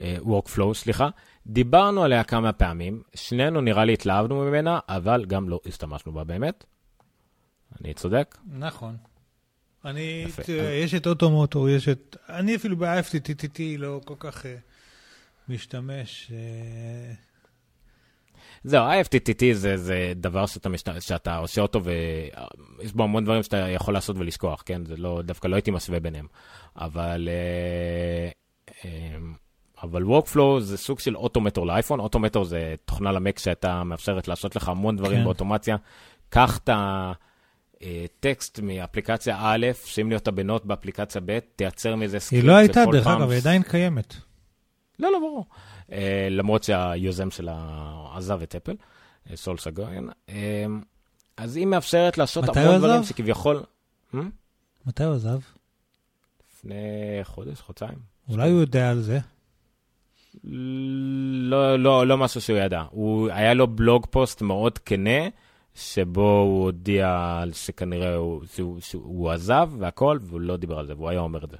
Workflows, 0.00 0.74
סליחה. 0.74 1.08
דיברנו 1.46 2.04
עליה 2.04 2.24
כמה 2.24 2.52
פעמים, 2.52 3.02
שנינו 3.14 3.60
נראה 3.60 3.84
לי 3.84 3.92
התלהבנו 3.92 4.40
ממנה, 4.40 4.78
אבל 4.88 5.24
גם 5.24 5.48
לא 5.48 5.60
השתמשנו 5.66 6.12
בה 6.12 6.24
באמת. 6.24 6.64
אני 7.80 7.94
צודק? 7.94 8.38
נכון. 8.52 8.96
אני, 9.84 10.26
תראה, 10.44 10.72
יש 10.72 10.94
את 10.94 11.06
אוטומוטור, 11.06 11.68
יש 11.68 11.88
את... 11.88 12.16
אני 12.28 12.56
אפילו 12.56 12.76
ב-FTTT 12.76 13.60
לא 13.78 14.00
כל 14.04 14.14
כך 14.18 14.44
uh, 14.44 14.48
משתמש. 15.48 16.30
Uh, 16.30 17.29
זהו, 18.64 18.84
ה-FTTT 18.84 19.44
זה, 19.52 19.76
זה 19.76 20.12
דבר 20.16 20.46
שאתה, 20.46 20.68
משת... 20.68 21.02
שאתה 21.02 21.36
עושה 21.36 21.60
אותו 21.60 21.80
ויש 21.84 22.92
בו 22.92 23.02
המון 23.02 23.24
דברים 23.24 23.42
שאתה 23.42 23.56
יכול 23.56 23.94
לעשות 23.94 24.16
ולשכוח, 24.16 24.62
כן? 24.66 24.84
זה 24.84 24.96
לא, 24.96 25.22
דווקא 25.24 25.48
לא 25.48 25.56
הייתי 25.56 25.70
משווה 25.70 26.00
ביניהם. 26.00 26.26
אבל, 26.76 27.28
אה, 27.28 28.30
אה, 28.84 29.18
אבל 29.82 30.02
Workflow 30.02 30.60
זה 30.60 30.78
סוג 30.78 30.98
של 30.98 31.16
Automator 31.16 31.66
לאייפון, 31.66 32.00
Automator 32.00 32.44
זה 32.44 32.74
תוכנה 32.84 33.12
למק 33.12 33.38
שהייתה 33.38 33.84
מאפשרת 33.84 34.28
לעשות 34.28 34.56
לך 34.56 34.68
המון 34.68 34.96
דברים 34.96 35.18
כן. 35.18 35.24
באוטומציה. 35.24 35.76
קח 36.28 36.58
את 36.58 36.70
הטקסט 37.82 38.58
אה, 38.58 38.64
מאפליקציה 38.64 39.36
א', 39.40 39.66
שים 39.84 40.08
לי 40.08 40.14
אותה 40.14 40.30
ב 40.30 40.37
note 40.37 40.64
באפליקציה 40.64 41.20
ב', 41.24 41.38
תייצר 41.56 41.96
מזה 41.96 42.18
סקריפט. 42.18 42.44
היא 42.44 42.50
לא 42.50 42.56
הייתה, 42.56 42.84
דרך 42.92 43.06
אגב, 43.06 43.30
היא 43.30 43.40
עדיין 43.40 43.62
קיימת. 43.62 44.14
לא, 44.98 45.12
לא, 45.12 45.18
ברור. 45.18 45.46
Uh, 45.90 45.92
למרות 46.30 46.62
שהיוזם 46.62 47.30
שלה 47.30 47.56
עזב 48.16 48.42
את 48.42 48.54
אפל, 48.54 48.76
אה, 49.30 49.36
סול 49.36 49.58
סגוין. 49.58 50.08
Uh, 50.26 50.32
אז 51.36 51.56
היא 51.56 51.66
מאפשרת 51.66 52.18
לעשות 52.18 52.56
המון 52.56 52.78
דברים 52.78 53.02
שכביכול... 53.04 53.62
מתי 54.86 55.04
הוא 55.04 55.14
עזב? 55.14 55.38
לפני 56.50 56.74
חודש, 57.22 57.60
חודשיים. 57.60 57.98
אולי 58.28 58.50
הוא 58.50 58.60
יודע 58.60 58.90
על 58.90 59.00
זה. 59.00 59.18
לא, 60.44 61.76
לא, 61.78 62.06
לא 62.06 62.18
משהו 62.18 62.40
שהוא 62.40 62.58
ידע. 62.58 62.84
הוא, 62.90 63.30
היה 63.30 63.54
לו 63.54 63.66
בלוג 63.66 64.06
פוסט 64.10 64.42
מאוד 64.42 64.78
כנה, 64.78 65.28
שבו 65.74 66.40
הוא 66.40 66.64
הודיע 66.64 67.42
שכנראה 67.52 68.14
הוא, 68.14 68.42
שהוא, 68.54 68.80
שהוא 68.80 69.30
עזב 69.30 69.70
והכל, 69.78 70.18
והוא 70.22 70.40
לא 70.40 70.56
דיבר 70.56 70.78
על 70.78 70.86
זה, 70.86 70.94
והוא 70.94 71.08
היה 71.08 71.20
אומר 71.20 71.44
את 71.44 71.50
זה. 71.50 71.56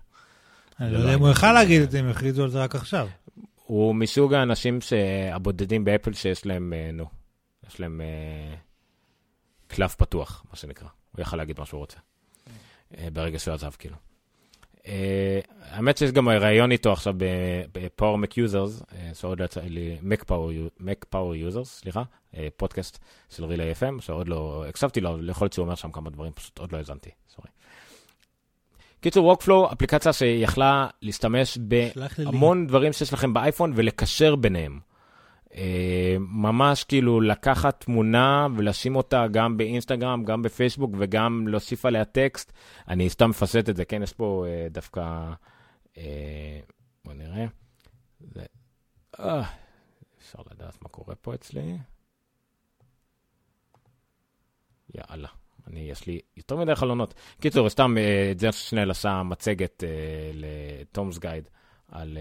אני 0.81 0.93
לא 0.93 0.99
יודע 0.99 1.15
אם 1.15 1.21
הוא 1.21 1.31
יכל 1.31 1.53
להגיד 1.53 1.83
את 1.83 1.91
זה, 1.91 2.01
אם 2.01 2.09
הכריזו 2.09 2.43
על 2.45 2.51
זה 2.51 2.63
רק 2.63 2.75
עכשיו. 2.75 3.09
הוא 3.71 3.95
מסוג 3.95 4.35
האנשים 4.35 4.79
הבודדים 5.33 5.85
באפל 5.85 6.13
שיש 6.13 6.47
להם, 6.47 6.73
אה, 6.73 6.91
נו, 6.93 7.05
יש 7.69 7.81
להם 7.81 8.01
אה, 8.01 8.57
קלף 9.69 9.95
פתוח, 9.95 10.45
מה 10.51 10.57
שנקרא. 10.57 10.89
הוא 11.13 11.23
יכל 11.23 11.37
להגיד 11.37 11.61
מה 11.61 11.67
שהוא 11.67 11.79
רוצה. 11.79 11.99
אה, 12.99 13.09
ברגע 13.13 13.39
שהוא 13.39 13.55
עזב, 13.55 13.71
כאילו. 13.79 13.97
האמת 15.61 15.97
שיש 15.97 16.13
גם 16.13 16.29
ראיון 16.29 16.73
איתו 16.73 16.93
עכשיו 16.93 17.15
ב-Power 17.73 18.25
Mac 18.25 18.33
Users, 18.33 18.95
שעוד 19.15 19.41
לא 19.41 19.45
יצא 19.45 19.61
לי, 19.61 19.99
Mac 20.81 21.05
Power 21.15 21.53
Users, 21.53 21.65
סליחה, 21.65 22.03
פודקאסט 22.57 22.99
של 23.31 23.45
רילי 23.45 23.73
FM, 23.73 24.01
שעוד 24.01 24.29
לא 24.29 24.65
הקשבתי 24.69 25.01
לו, 25.01 25.31
יכול 25.31 25.45
להיות 25.45 25.53
שהוא 25.53 25.63
אומר 25.63 25.75
שם 25.75 25.93
כמה 25.93 26.11
דברים, 26.11 26.33
פשוט 26.33 26.59
עוד 26.59 26.73
לא 26.73 26.79
האזנתי, 26.79 27.11
סורי. 27.29 27.49
קיצור, 29.01 29.35
Workflow, 29.35 29.73
אפליקציה 29.73 30.13
שיכלה 30.13 30.89
להשתמש 31.03 31.59
בהמון 31.59 32.67
דברים 32.67 32.93
שיש 32.93 33.13
לכם 33.13 33.35
באייפון 33.35 33.73
ולקשר 33.77 34.37
ביניהם. 34.37 34.81
אה, 35.55 36.17
ממש 36.19 36.85
כאילו 36.85 37.21
לקחת 37.21 37.81
תמונה 37.85 38.47
ולשים 38.57 38.97
אותה 38.97 39.27
גם 39.31 39.57
באינסטגרם, 39.57 40.25
גם 40.25 40.43
בפייסבוק 40.43 40.91
וגם 40.99 41.49
להוסיף 41.49 41.87
עליה 41.87 42.05
טקסט. 42.05 42.53
אני 42.89 43.11
סתם 43.11 43.31
מפסט 43.31 43.69
את 43.69 43.77
זה, 43.77 43.85
כן, 43.85 44.03
יש 44.03 44.13
פה 44.13 44.45
אה, 44.49 44.67
דווקא, 44.71 45.33
אה, 45.99 46.61
בוא 47.05 47.15
נראה. 47.15 47.47
זה, 48.21 48.43
אה, 49.21 49.43
אפשר 50.19 50.39
לדעת 50.51 50.83
מה 50.83 50.89
קורה 50.89 51.15
פה 51.15 51.35
אצלי. 51.35 51.79
יאללה, 54.95 55.29
אני, 55.67 55.81
יש 55.81 56.07
לי 56.07 56.21
יותר 56.37 56.57
מדי 56.57 56.75
חלונות. 56.75 57.15
קיצור, 57.41 57.69
סתם, 57.69 57.97
אה, 57.99 58.33
ג'רס 58.41 58.55
שנל 58.55 58.91
עשה 58.91 59.23
מצגת 59.23 59.85
לטומס 60.35 61.19
גייד 61.19 61.49
על 61.89 62.19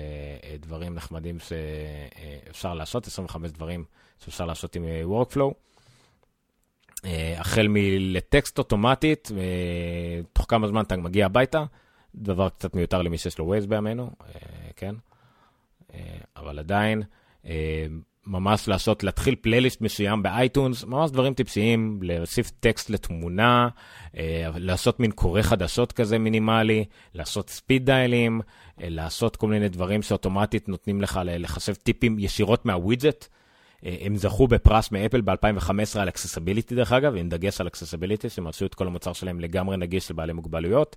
דברים 0.59 0.95
נחמדים 0.95 1.37
שאפשר 1.39 2.73
לעשות, 2.73 3.07
25 3.07 3.51
דברים 3.51 3.85
שאפשר 4.19 4.45
לעשות 4.45 4.75
עם 4.75 4.85
Workflow. 5.05 5.53
החל 7.37 7.67
מלטקסט 7.69 8.57
אוטומטית, 8.57 9.31
תוך 10.33 10.45
כמה 10.49 10.67
זמן 10.67 10.81
אתה 10.81 10.97
מגיע 10.97 11.25
הביתה, 11.25 11.63
דבר 12.15 12.49
קצת 12.49 12.75
מיותר 12.75 13.01
למי 13.01 13.17
שיש 13.17 13.39
לו 13.39 13.55
Waze 13.55 13.67
בימינו, 13.67 14.11
כן? 14.75 14.95
אבל 16.35 16.59
עדיין, 16.59 17.03
ממש 18.27 18.67
לעשות, 18.67 19.03
להתחיל 19.03 19.35
פלייליסט 19.41 19.81
מסוים 19.81 20.23
באייטונס, 20.23 20.83
ממש 20.83 21.11
דברים 21.11 21.33
טיפשיים, 21.33 21.99
להוסיף 22.01 22.51
טקסט 22.59 22.89
לתמונה, 22.89 23.69
אה, 24.17 24.49
לעשות 24.55 24.99
מין 24.99 25.11
קורא 25.11 25.41
חדשות 25.41 25.91
כזה 25.91 26.17
מינימלי, 26.17 26.85
לעשות 27.13 27.49
speed 27.49 27.85
dialים, 27.85 28.41
אה, 28.81 28.89
לעשות 28.89 29.35
כל 29.35 29.47
מיני 29.47 29.69
דברים 29.69 30.01
שאוטומטית 30.01 30.69
נותנים 30.69 31.01
לך 31.01 31.19
לחשב 31.25 31.73
טיפים 31.73 32.19
ישירות 32.19 32.65
מהווידג'ט. 32.65 33.25
אה, 33.85 33.95
הם 34.01 34.15
זכו 34.15 34.47
בפרס 34.47 34.91
מאפל 34.91 35.21
ב-2015 35.21 35.99
על 35.99 36.09
accessibility 36.09 36.75
דרך 36.75 36.91
אגב, 36.91 37.15
עם 37.15 37.29
דגש 37.29 37.61
על 37.61 37.67
accessibility, 37.67 38.29
שהם 38.29 38.47
עשו 38.47 38.65
את 38.65 38.75
כל 38.75 38.87
המוצר 38.87 39.13
שלהם 39.13 39.39
לגמרי 39.39 39.77
נגיש 39.77 40.11
לבעלי 40.11 40.33
מוגבלויות. 40.33 40.95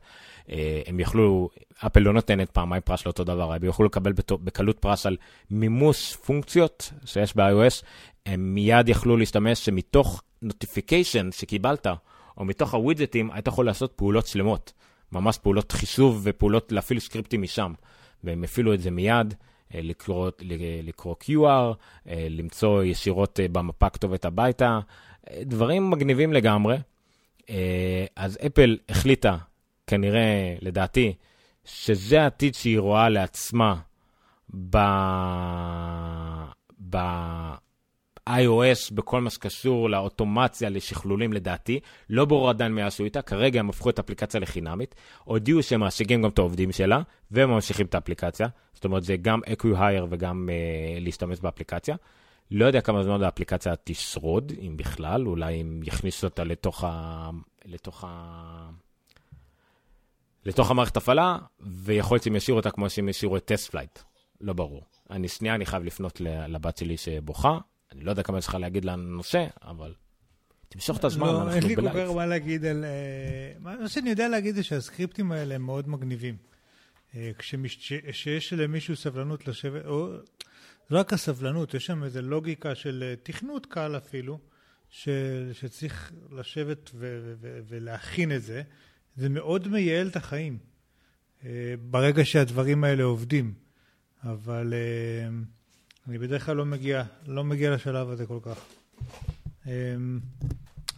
אה, 0.51 0.83
הם 0.87 1.01
יכלו, 1.01 1.49
אפל 1.87 2.01
לא 2.01 2.13
נותנת 2.13 2.51
פעמיים 2.51 2.83
פרס 2.85 3.07
לאותו 3.07 3.25
דבר, 3.25 3.53
הם 3.53 3.65
יכלו 3.65 3.87
לקבל 3.87 4.13
בקלות 4.31 4.79
פרס 4.79 5.07
על 5.07 5.17
מימוש 5.51 6.17
פונקציות 6.17 6.93
שיש 7.05 7.37
ב-iOS, 7.37 7.85
הם 8.27 8.55
מיד 8.55 8.89
יכלו 8.89 9.17
להשתמש 9.17 9.65
שמתוך 9.65 10.23
notification 10.43 11.29
שקיבלת, 11.33 11.87
או 12.39 12.45
מתוך 12.45 12.75
הווידג'טים, 12.75 13.31
היית 13.31 13.47
יכול 13.47 13.67
לעשות 13.67 13.93
פעולות 13.97 14.27
שלמות, 14.27 14.73
ממש 15.13 15.39
פעולות 15.39 15.73
חישוב 15.73 16.21
ופעולות 16.23 16.73
להפעיל 16.73 17.01
סקריפטים 17.01 17.43
משם, 17.43 17.73
והם 18.25 18.45
הפעילו 18.45 18.75
את 18.75 18.81
זה 18.81 18.91
מיד. 18.91 19.35
אה, 19.75 19.81
לקרוא, 19.83 20.31
לקרוא 20.83 21.15
QR, 21.23 21.75
אה, 22.09 22.27
למצוא 22.31 22.83
ישירות 22.83 23.41
אה, 23.41 23.49
במפה 23.49 23.91
כתובת 23.91 24.25
הביתה, 24.25 24.81
דברים 25.43 25.91
מגניבים 25.91 26.33
לגמרי. 26.33 26.77
אז 28.17 28.39
אפל 28.47 28.79
החליטה, 28.89 29.37
כנראה, 29.87 30.55
לדעתי, 30.61 31.15
שזה 31.65 32.23
העתיד 32.23 32.55
שהיא 32.55 32.79
רואה 32.79 33.09
לעצמה 33.09 33.77
ב... 34.71 34.77
ב... 36.91 36.97
iOS 38.29 38.95
בכל 38.95 39.21
מה 39.21 39.31
שקשור 39.31 39.91
לאוטומציה, 39.91 40.69
לשכלולים 40.69 41.33
לדעתי. 41.33 41.81
לא 42.11 42.25
ברור 42.25 42.51
עדיין 42.51 42.73
מה 42.73 42.87
עשו 42.87 43.05
איתה, 43.05 43.23
כרגע 43.23 43.61
הם 43.61 43.69
הפכו 43.69 43.91
את 43.91 43.99
האפליקציה 43.99 44.41
לחינמית. 44.41 44.95
הודיעו 45.25 45.63
שהם 45.63 45.81
מעסיקים 45.81 46.23
גם 46.23 46.31
את 46.31 46.39
העובדים 46.39 46.73
שלה, 46.73 47.03
והם 47.31 47.51
ממשיכים 47.51 47.87
את 47.87 47.95
האפליקציה. 47.95 48.49
זאת 48.75 48.85
אומרת, 48.85 49.05
זה 49.05 49.17
גם 49.17 49.41
acqui-hire 49.53 50.07
וגם 50.11 50.49
uh, 50.49 51.01
להשתמש 51.01 51.41
באפליקציה. 51.41 51.97
לא 52.51 52.65
יודע 52.65 52.81
כמה 52.81 53.03
זמן 53.03 53.23
האפליקציה 53.23 53.75
תשרוד, 53.85 54.53
אם 54.61 54.77
בכלל, 54.77 55.27
אולי 55.27 55.61
אם 55.61 55.81
יכניסו 55.85 56.27
אותה 56.27 56.45
לתוך, 56.45 56.85
ה... 56.85 57.31
לתוך, 57.65 58.05
ה... 58.09 58.71
לתוך 60.45 60.71
המערכת 60.71 60.97
הפעלה, 60.97 61.39
ויכול 61.61 62.15
להיות 62.15 62.25
שהם 62.25 62.37
ישאירו 62.37 62.59
אותה 62.59 62.71
כמו 62.71 62.91
שהם 62.91 63.09
ישאירו 63.09 63.37
את 63.37 63.45
TestFlight. 63.45 63.99
לא 64.41 64.53
ברור. 64.53 64.83
אני 65.11 65.29
שנייה, 65.29 65.55
אני 65.55 65.67
חייב 65.67 65.85
לפנות 65.85 66.21
לבת 66.21 66.77
שלי 66.77 66.97
שבוכה, 66.97 67.59
אני 67.93 68.05
לא 68.05 68.11
יודע 68.11 68.23
כמה 68.23 68.39
יש 68.39 68.47
לך 68.47 68.55
להגיד 68.55 68.85
לנושא, 68.85 69.47
אבל 69.63 69.95
תמשוך 70.69 70.99
את 70.99 71.05
הזמן, 71.05 71.27
לא, 71.27 71.43
אנחנו 71.43 71.61
בלייב. 71.61 71.79
אין 71.79 71.85
לי 71.85 71.93
כל 71.93 72.07
כך 72.07 72.15
מה 72.17 72.27
להגיד 72.27 72.65
על... 72.65 72.85
אה, 72.85 73.53
מה 73.59 73.89
שאני 73.89 74.11
יודע 74.11 74.29
להגיד 74.29 74.55
זה 74.55 74.63
שהסקריפטים 74.63 75.33
האלה 75.33 75.55
הם 75.55 75.63
מאוד 75.63 75.89
מגניבים. 75.89 76.37
אה, 77.15 77.31
כשיש 77.39 78.53
למישהו 78.53 78.97
סבלנות 78.97 79.49
לשבת, 79.49 79.87
או 79.87 80.09
לא 80.91 80.99
רק 80.99 81.13
הסבלנות, 81.13 81.75
יש 81.75 81.87
שם 81.87 82.05
איזו 82.05 82.23
לוגיקה 82.23 82.75
של 82.75 83.05
אה, 83.07 83.15
תכנות 83.23 83.67
קל 83.67 83.97
אפילו, 83.97 84.39
של, 84.91 85.51
שצריך 85.53 86.13
לשבת 86.31 86.91
ו- 86.95 87.35
ו- 87.41 87.61
ולהכין 87.69 88.33
את 88.33 88.43
זה, 88.43 88.63
זה 89.17 89.29
מאוד 89.29 89.69
מייעל 89.69 90.09
את 90.09 90.17
החיים, 90.17 90.59
ברגע 91.91 92.25
שהדברים 92.25 92.85
האלה 92.85 93.03
עובדים. 93.03 93.55
אבל... 94.25 94.75
אני 96.09 96.19
בדרך 96.19 96.47
כלל 96.47 96.57
לא 96.57 96.65
מגיע, 96.65 97.03
לא 97.27 97.45
מגיע 97.45 97.75
לשלב 97.75 98.11
הזה 98.11 98.27
כל 98.27 98.39
כך. 98.43 98.65
אמ, 99.67 100.21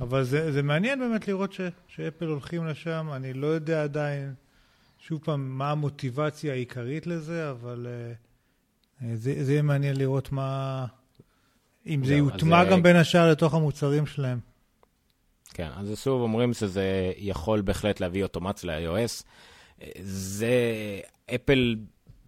אבל 0.00 0.24
זה, 0.24 0.52
זה 0.52 0.62
מעניין 0.62 0.98
באמת 0.98 1.28
לראות 1.28 1.52
ש, 1.52 1.60
שאפל 1.88 2.24
הולכים 2.24 2.66
לשם, 2.66 3.08
אני 3.12 3.32
לא 3.32 3.46
יודע 3.46 3.82
עדיין, 3.82 4.34
שוב 4.98 5.20
פעם, 5.24 5.58
מה 5.58 5.70
המוטיבציה 5.70 6.52
העיקרית 6.52 7.06
לזה, 7.06 7.50
אבל 7.50 7.86
uh, 9.00 9.04
זה, 9.14 9.44
זה 9.44 9.52
יהיה 9.52 9.62
מעניין 9.62 9.96
לראות 9.96 10.32
מה... 10.32 10.86
אם 11.86 12.04
זה 12.04 12.14
יוטמע 12.14 12.64
גם 12.64 12.82
בין 12.82 12.96
השאר 12.96 13.30
לתוך 13.30 13.54
המוצרים 13.54 14.06
שלהם. 14.06 14.38
כן, 15.54 15.68
אז 15.76 15.98
שוב 15.98 16.22
אומרים 16.22 16.54
שזה 16.54 17.12
יכול 17.16 17.60
בהחלט 17.60 18.00
להביא 18.00 18.22
אוטומציה 18.22 18.78
ל-iOS. 18.80 19.24
זה, 20.00 20.50
אפל 21.34 21.76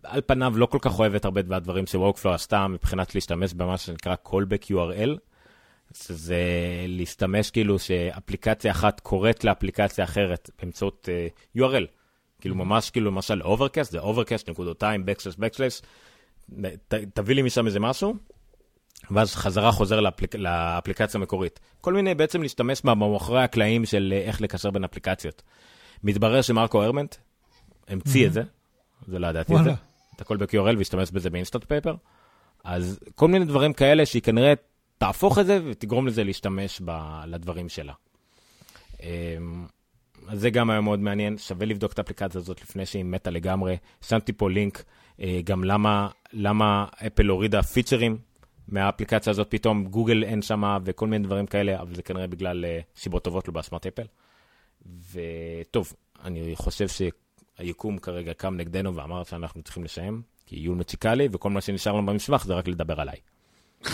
על 0.06 0.20
פניו 0.26 0.52
לא 0.56 0.66
כל 0.66 0.78
כך 0.80 0.98
אוהבת 0.98 1.24
הרבה 1.24 1.40
מהדברים 1.42 1.86
ש-Workflow 1.86 2.28
עשתה 2.28 2.66
מבחינת 2.68 3.14
להשתמש 3.14 3.54
במה 3.54 3.78
שנקרא 3.78 4.14
callback 4.26 4.70
URL. 4.70 5.18
זה 6.08 6.42
להשתמש 6.88 7.50
כאילו 7.50 7.78
שאפליקציה 7.78 8.70
אחת 8.70 9.00
קוראת 9.00 9.44
לאפליקציה 9.44 10.04
אחרת 10.04 10.50
באמצעות 10.58 11.08
uh, 11.08 11.58
URL. 11.58 11.86
כאילו 12.40 12.54
mm-hmm. 12.54 12.58
ממש 12.58 12.90
כאילו 12.90 13.10
למשל 13.10 13.42
overcast, 13.42 13.90
זה 13.90 14.00
overcast 14.00 14.50
נקודותיים, 14.50 15.04
backslash 15.04 15.38
backslash, 15.38 15.84
ת, 16.88 16.94
תביא 16.94 17.34
לי 17.34 17.42
משם 17.42 17.66
איזה 17.66 17.80
משהו, 17.80 18.14
ואז 19.10 19.34
חזרה 19.34 19.72
חוזר 19.72 20.00
לאפליק, 20.00 20.34
לאפליקציה 20.34 21.20
המקורית. 21.20 21.60
כל 21.80 21.92
מיני 21.92 22.14
בעצם 22.14 22.42
להשתמש 22.42 22.84
מאחורי 22.84 23.42
הקלעים 23.42 23.84
של 23.84 24.14
אה, 24.16 24.22
איך 24.22 24.40
לקשר 24.40 24.70
בין 24.70 24.84
אפליקציות. 24.84 25.42
מתברר 26.02 26.42
שמרקו 26.42 26.82
ארמנט 26.82 27.14
המציא 27.88 28.24
mm-hmm. 28.24 28.28
את 28.28 28.32
זה, 28.32 28.42
זה 29.06 29.18
לא 29.18 29.26
ידעתי 29.26 29.54
את 29.56 29.64
זה. 29.64 29.70
את 30.16 30.20
הכל 30.20 30.36
ב-URL 30.36 30.78
והשתמש 30.78 31.10
בזה 31.10 31.30
באינסטפייפר. 31.30 31.94
אז 32.64 32.98
כל 33.14 33.28
מיני 33.28 33.44
דברים 33.44 33.72
כאלה 33.72 34.06
שהיא 34.06 34.22
כנראה 34.22 34.52
תהפוך 34.98 35.38
את 35.38 35.46
זה 35.46 35.60
ותגרום 35.64 36.06
לזה 36.06 36.24
להשתמש 36.24 36.80
ב- 36.84 37.22
לדברים 37.26 37.68
שלה. 37.68 37.92
אמ, 39.02 39.66
אז 40.28 40.40
זה 40.40 40.50
גם 40.50 40.70
היה 40.70 40.80
מאוד 40.80 40.98
מעניין, 41.00 41.38
שווה 41.38 41.66
לבדוק 41.66 41.92
את 41.92 41.98
האפליקציה 41.98 42.40
הזאת 42.40 42.62
לפני 42.62 42.86
שהיא 42.86 43.04
מתה 43.04 43.30
לגמרי. 43.30 43.76
שמתי 44.02 44.32
פה 44.32 44.50
לינק 44.50 44.84
אה, 45.20 45.40
גם 45.44 45.64
למה, 45.64 46.08
למה 46.32 46.86
אפל 47.06 47.26
הורידה 47.26 47.62
פיצ'רים 47.62 48.18
מהאפליקציה 48.68 49.30
הזאת, 49.30 49.50
פתאום 49.50 49.84
גוגל 49.84 50.24
אין 50.24 50.42
שם 50.42 50.78
וכל 50.84 51.06
מיני 51.06 51.24
דברים 51.24 51.46
כאלה, 51.46 51.80
אבל 51.80 51.94
זה 51.94 52.02
כנראה 52.02 52.26
בגלל 52.26 52.64
אה, 52.64 52.80
סיבות 52.96 53.24
טובות 53.24 53.48
לא 53.48 53.54
באשמת 53.54 53.86
אפל. 53.86 54.06
וטוב, 55.12 55.92
אני 56.24 56.52
חושב 56.56 56.88
ש... 56.88 57.02
היקום 57.58 57.98
כרגע 57.98 58.34
קם 58.34 58.56
נגדנו 58.56 58.94
ואמר 58.94 59.24
שאנחנו 59.24 59.62
צריכים 59.62 59.84
לסיים, 59.84 60.22
כי 60.46 60.56
עיון 60.56 60.80
מציקה 60.80 61.14
לי, 61.14 61.28
וכל 61.32 61.50
מה 61.50 61.60
שנשאר 61.60 61.92
לנו 61.92 62.06
במסמך 62.06 62.44
זה 62.44 62.54
רק 62.54 62.68
לדבר 62.68 63.00
עליי. 63.00 63.16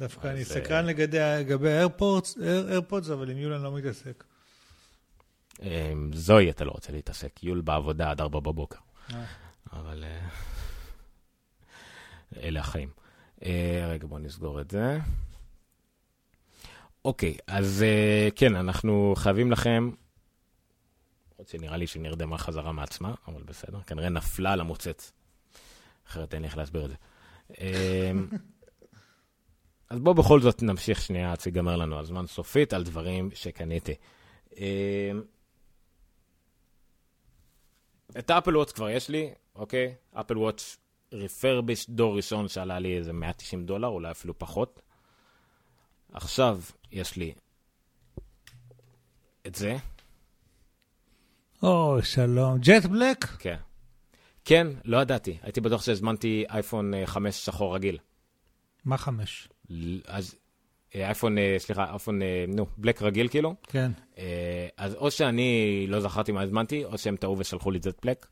דווקא 0.00 0.28
אני 0.28 0.44
סקרן 0.44 0.86
לגבי 0.86 1.68
איירפודס, 1.68 3.10
אבל 3.10 3.30
עם 3.30 3.38
יול 3.38 3.52
אני 3.52 3.64
לא 3.64 3.72
מתעסק. 3.72 4.24
אמ, 5.62 6.10
זוהי 6.12 6.50
אתה 6.50 6.64
לא 6.64 6.70
רוצה 6.70 6.92
להתעסק, 6.92 7.42
יול 7.42 7.60
בעבודה 7.60 8.10
עד 8.10 8.20
ארבע 8.20 8.40
בבוקר. 8.40 8.78
אה. 9.14 9.24
אבל 9.72 10.04
אה, 10.04 10.28
אלה 12.42 12.60
החיים. 12.60 12.88
אה, 13.44 13.88
רגע, 13.90 14.06
בואו 14.06 14.20
נסגור 14.20 14.60
את 14.60 14.70
זה. 14.70 14.98
אוקיי, 17.04 17.36
אז 17.46 17.84
כן, 18.36 18.56
אנחנו 18.56 19.14
חייבים 19.16 19.52
לכם 19.52 19.90
למרות 21.42 21.48
שנראה 21.50 21.76
לי 21.76 21.86
שהיא 21.86 22.02
נרדמה 22.02 22.38
חזרה 22.38 22.72
מעצמה, 22.72 23.14
אבל 23.28 23.42
בסדר, 23.42 23.82
כנראה 23.82 24.08
נפלה 24.08 24.56
למוצץ. 24.56 25.12
אחרת 26.06 26.34
אין 26.34 26.42
לי 26.42 26.48
איך 26.48 26.56
להסביר 26.56 26.84
את 26.84 26.90
זה. 26.90 26.96
אמ, 27.58 28.28
אז 29.90 29.98
בואו 30.00 30.14
בכל 30.14 30.40
זאת 30.40 30.62
נמשיך 30.62 31.02
שנייה 31.02 31.32
עד 31.32 31.40
שיגמר 31.40 31.76
לנו 31.76 31.98
הזמן 31.98 32.26
סופית 32.26 32.72
על 32.72 32.84
דברים 32.84 33.30
שקניתי. 33.34 33.94
אמ, 34.56 35.22
את 38.18 38.30
האפל 38.30 38.56
וואטס 38.56 38.72
כבר 38.72 38.90
יש 38.90 39.08
לי, 39.08 39.34
אוקיי? 39.54 39.94
אפל 40.12 40.38
וואטס 40.38 40.78
ריפרביש 41.12 41.90
דור 41.90 42.16
ראשון 42.16 42.48
שעלה 42.48 42.78
לי 42.78 42.96
איזה 42.96 43.12
190 43.12 43.66
דולר, 43.66 43.88
אולי 43.88 44.10
אפילו 44.10 44.38
פחות. 44.38 44.80
עכשיו 46.12 46.60
יש 46.92 47.16
לי 47.16 47.34
את 49.46 49.54
זה, 49.54 49.76
או, 51.62 51.98
שלום. 52.02 52.58
jet 52.58 52.86
black? 52.86 53.24
כן. 53.24 53.56
כן, 54.44 54.66
לא 54.84 55.02
ידעתי. 55.02 55.38
הייתי 55.42 55.60
בטוח 55.60 55.82
שהזמנתי 55.82 56.44
אייפון 56.50 56.92
5 57.04 57.26
אה, 57.26 57.32
שחור 57.32 57.74
רגיל. 57.74 57.98
מה 58.84 58.96
5? 58.96 59.48
אז 60.06 60.34
אה, 60.94 61.06
אייפון, 61.06 61.38
אה, 61.38 61.54
סליחה, 61.58 61.90
אייפון, 61.90 62.20
נו, 62.48 62.66
black 62.76 63.02
רגיל 63.02 63.28
כאילו. 63.28 63.54
כן. 63.62 63.90
אז 64.76 64.94
או 64.94 65.10
שאני 65.10 65.84
לא 65.88 66.00
זכרתי 66.00 66.32
מה 66.32 66.42
הזמנתי, 66.42 66.84
או 66.84 66.98
שהם 66.98 67.16
טעו 67.16 67.38
ושלחו 67.38 67.70
לי 67.70 67.78
jet 67.78 68.04
black, 68.04 68.26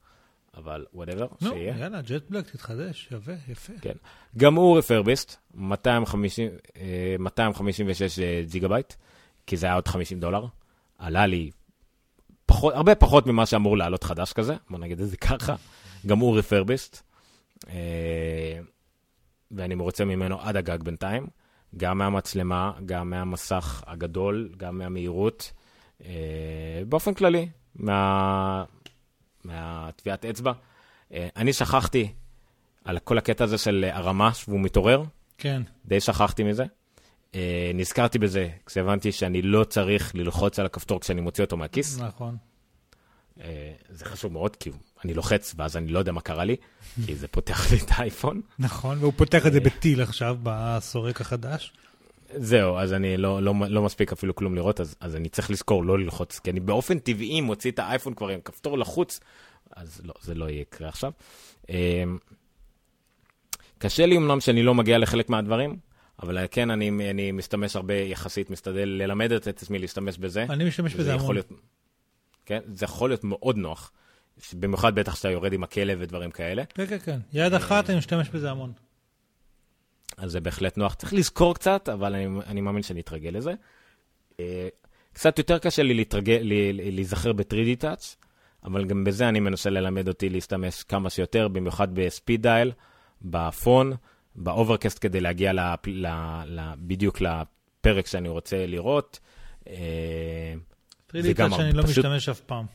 אבל 0.57 0.87
whatever, 0.95 1.27
נו, 1.41 1.49
שיהיה. 1.49 1.77
יאללה, 1.79 2.03
jet 2.03 2.31
black 2.31 2.51
תתחדש, 2.51 3.07
שווה, 3.11 3.35
יפה. 3.49 3.73
כן. 3.81 3.95
גם 4.37 4.55
הוא 4.55 4.79
refurbished, 4.79 5.37
250, 5.55 6.49
אה, 6.77 7.17
256 7.19 8.19
אה, 8.19 8.43
ג'יגה 8.51 8.69
בייט, 8.69 8.95
כי 9.47 9.57
זה 9.57 9.67
היה 9.67 9.75
עוד 9.75 9.89
50 9.89 10.21
דולר. 10.21 10.47
עלה 10.99 11.27
לי 11.27 11.51
פחות, 12.51 12.75
הרבה 12.75 12.95
פחות 12.95 13.27
ממה 13.27 13.47
שאמור 13.47 13.77
לעלות 13.77 14.05
חדש 14.05 14.33
כזה, 14.33 14.57
בוא 14.71 14.79
נגיד 14.79 15.01
את 15.01 15.09
זה 15.09 15.17
ככה. 15.17 15.55
גם 16.07 16.19
הוא 16.19 16.39
refurbished, 16.39 17.03
אה, 17.69 18.59
ואני 19.51 19.75
מרוצה 19.75 20.05
ממנו 20.05 20.41
עד 20.41 20.57
הגג 20.57 20.83
בינתיים. 20.83 21.27
גם 21.77 21.99
מהמצלמה, 21.99 22.73
גם 22.87 23.11
מהמסך 23.11 23.83
הגדול, 23.87 24.51
גם 24.57 24.79
מהמהירות. 24.79 25.53
אה, 26.05 26.83
באופן 26.89 27.15
כללי, 27.15 27.49
מה... 27.75 28.65
מהטביעת 29.45 30.25
אצבע. 30.25 30.53
אה, 31.13 31.29
אני 31.37 31.53
שכחתי 31.53 32.13
על 32.85 32.99
כל 32.99 33.19
הקטע 33.19 33.45
הזה 33.45 33.59
של 33.59 33.85
הרמה, 33.93 34.31
והוא 34.49 34.61
מתעורר, 34.61 35.03
כן. 35.39 35.63
די 35.85 36.01
שכחתי 36.01 36.43
מזה. 36.43 36.65
אה, 37.35 37.71
נזכרתי 37.75 38.19
בזה 38.19 38.49
כשהבנתי 38.67 39.13
שאני 39.13 39.43
לא 39.43 39.65
צריך 39.65 40.15
ללחוץ 40.15 40.59
על 40.59 40.67
הכפתור 40.67 41.01
כשאני 41.01 41.21
מוציא 41.21 41.45
אותו 41.45 41.57
מהכיס. 41.57 41.99
נכון. 42.01 42.37
אה, 43.41 43.73
זה 43.89 44.05
חשוב 44.05 44.33
מאוד, 44.33 44.57
כי 44.57 44.71
אני 45.05 45.15
לוחץ 45.15 45.55
ואז 45.57 45.77
אני 45.77 45.93
לא 45.93 45.99
יודע 45.99 46.13
מה 46.13 46.21
קרה 46.21 46.45
לי, 46.45 46.57
כי 47.07 47.17
זה 47.17 47.29
פותח 47.29 47.73
לי 47.73 47.79
את 47.79 47.87
האייפון. 47.89 48.41
נכון, 48.59 48.99
והוא 48.99 49.13
פותח 49.17 49.47
את 49.47 49.53
זה 49.53 49.61
בטיל 49.61 50.03
עכשיו, 50.03 50.37
בסורק 50.43 51.21
החדש. 51.21 51.73
זהו, 52.35 52.79
אז 52.79 52.93
אני 52.93 53.17
לא, 53.17 53.43
לא, 53.43 53.55
לא 53.69 53.83
מספיק 53.83 54.13
אפילו 54.13 54.35
כלום 54.35 54.55
לראות, 54.55 54.81
אז, 54.81 54.97
אז 55.01 55.17
אני 55.17 55.29
צריך 55.29 55.51
לזכור 55.51 55.85
לא 55.85 55.99
ללחוץ, 55.99 56.39
כי 56.39 56.51
אני 56.51 56.61
באופן 56.61 56.99
טבעי 56.99 57.41
מוציא 57.41 57.71
את 57.71 57.79
האייפון 57.79 58.15
כבר 58.15 58.29
עם 58.29 58.41
כפתור 58.41 58.79
לחוץ, 58.79 59.21
אז 59.77 60.01
לא, 60.05 60.15
זה 60.21 60.35
לא 60.35 60.51
יקרה 60.51 60.89
עכשיו. 60.89 61.13
אה, 61.71 62.05
קשה 63.79 64.07
לי 64.07 64.17
אמנם 64.17 64.41
שאני 64.41 64.63
לא 64.63 64.75
מגיע 64.75 64.99
לחלק 64.99 65.31
מהדברים, 65.31 65.77
אבל 66.23 66.47
כן, 66.51 66.71
אני, 66.71 67.11
אני 67.11 67.33
משתמש 67.33 67.77
הרבה 67.77 67.95
יחסית, 67.95 68.51
משתדל 68.51 68.89
ללמד 68.89 69.33
את 69.33 69.47
עצמי 69.47 69.79
להשתמש 69.79 70.19
בזה. 70.19 70.47
אני 70.51 70.65
משתמש 70.65 70.95
בזה 70.95 71.15
המון. 71.15 71.35
להיות, 71.35 71.53
כן, 72.47 72.61
זה 72.73 72.85
יכול 72.85 73.11
להיות 73.11 73.25
מאוד 73.25 73.57
נוח, 73.57 73.93
במיוחד 74.55 74.95
בטח 74.95 75.15
כשאתה 75.15 75.31
יורד 75.31 75.53
עם 75.53 75.63
הכלב 75.63 75.99
ודברים 76.01 76.31
כאלה. 76.31 76.65
כן, 76.65 76.87
כן, 76.87 76.99
כן. 76.99 77.19
יד 77.33 77.55
אחת, 77.55 77.91
אני 77.91 77.99
משתמש 77.99 78.29
בזה 78.29 78.51
המון. 78.51 78.73
אז 80.17 80.33
זה 80.33 80.41
בהחלט 80.41 80.77
נוח. 80.79 80.95
צריך 80.95 81.15
לזכור 81.15 81.55
קצת, 81.55 81.89
אבל 81.89 82.15
אני, 82.15 82.27
אני 82.47 82.61
מאמין 82.61 82.83
שאני 82.83 83.01
אתרגל 83.01 83.31
לזה. 83.31 83.55
אה, 84.41 84.69
קצת 85.13 85.39
יותר 85.39 85.59
קשה 85.59 85.83
לי 85.83 85.95
להתרגל, 85.95 86.41
להיזכר 86.73 87.33
ב-3D 87.33 87.83
Touch, 87.83 88.17
אבל 88.65 88.85
גם 88.85 89.05
בזה 89.05 89.29
אני 89.29 89.41
מנסה 89.41 89.71
ללמד 89.71 90.09
אותי 90.09 90.29
להשתמש 90.29 90.83
כמה 90.83 91.11
שיותר, 91.11 91.49
במיוחד 91.49 91.95
ב-speed 91.95 92.43
dial, 92.43 92.73
ב-Phone, 93.23 93.93
ב-Overcast 94.41 94.99
כדי 95.01 95.21
להגיע 95.21 95.53
לפ, 95.53 95.87
ל, 95.87 96.07
ל, 96.47 96.61
בדיוק 96.79 97.19
לפרק 97.21 98.07
שאני 98.07 98.29
רוצה 98.29 98.67
לראות. 98.67 99.19
אה, 99.69 100.55
זה 101.15 101.33
גם 101.33 101.51
שאני 101.51 101.73
לא 101.73 101.83
פשוט- 101.83 102.05
משתמש 102.05 102.29
אף 102.29 102.41
פעם. 102.41 102.67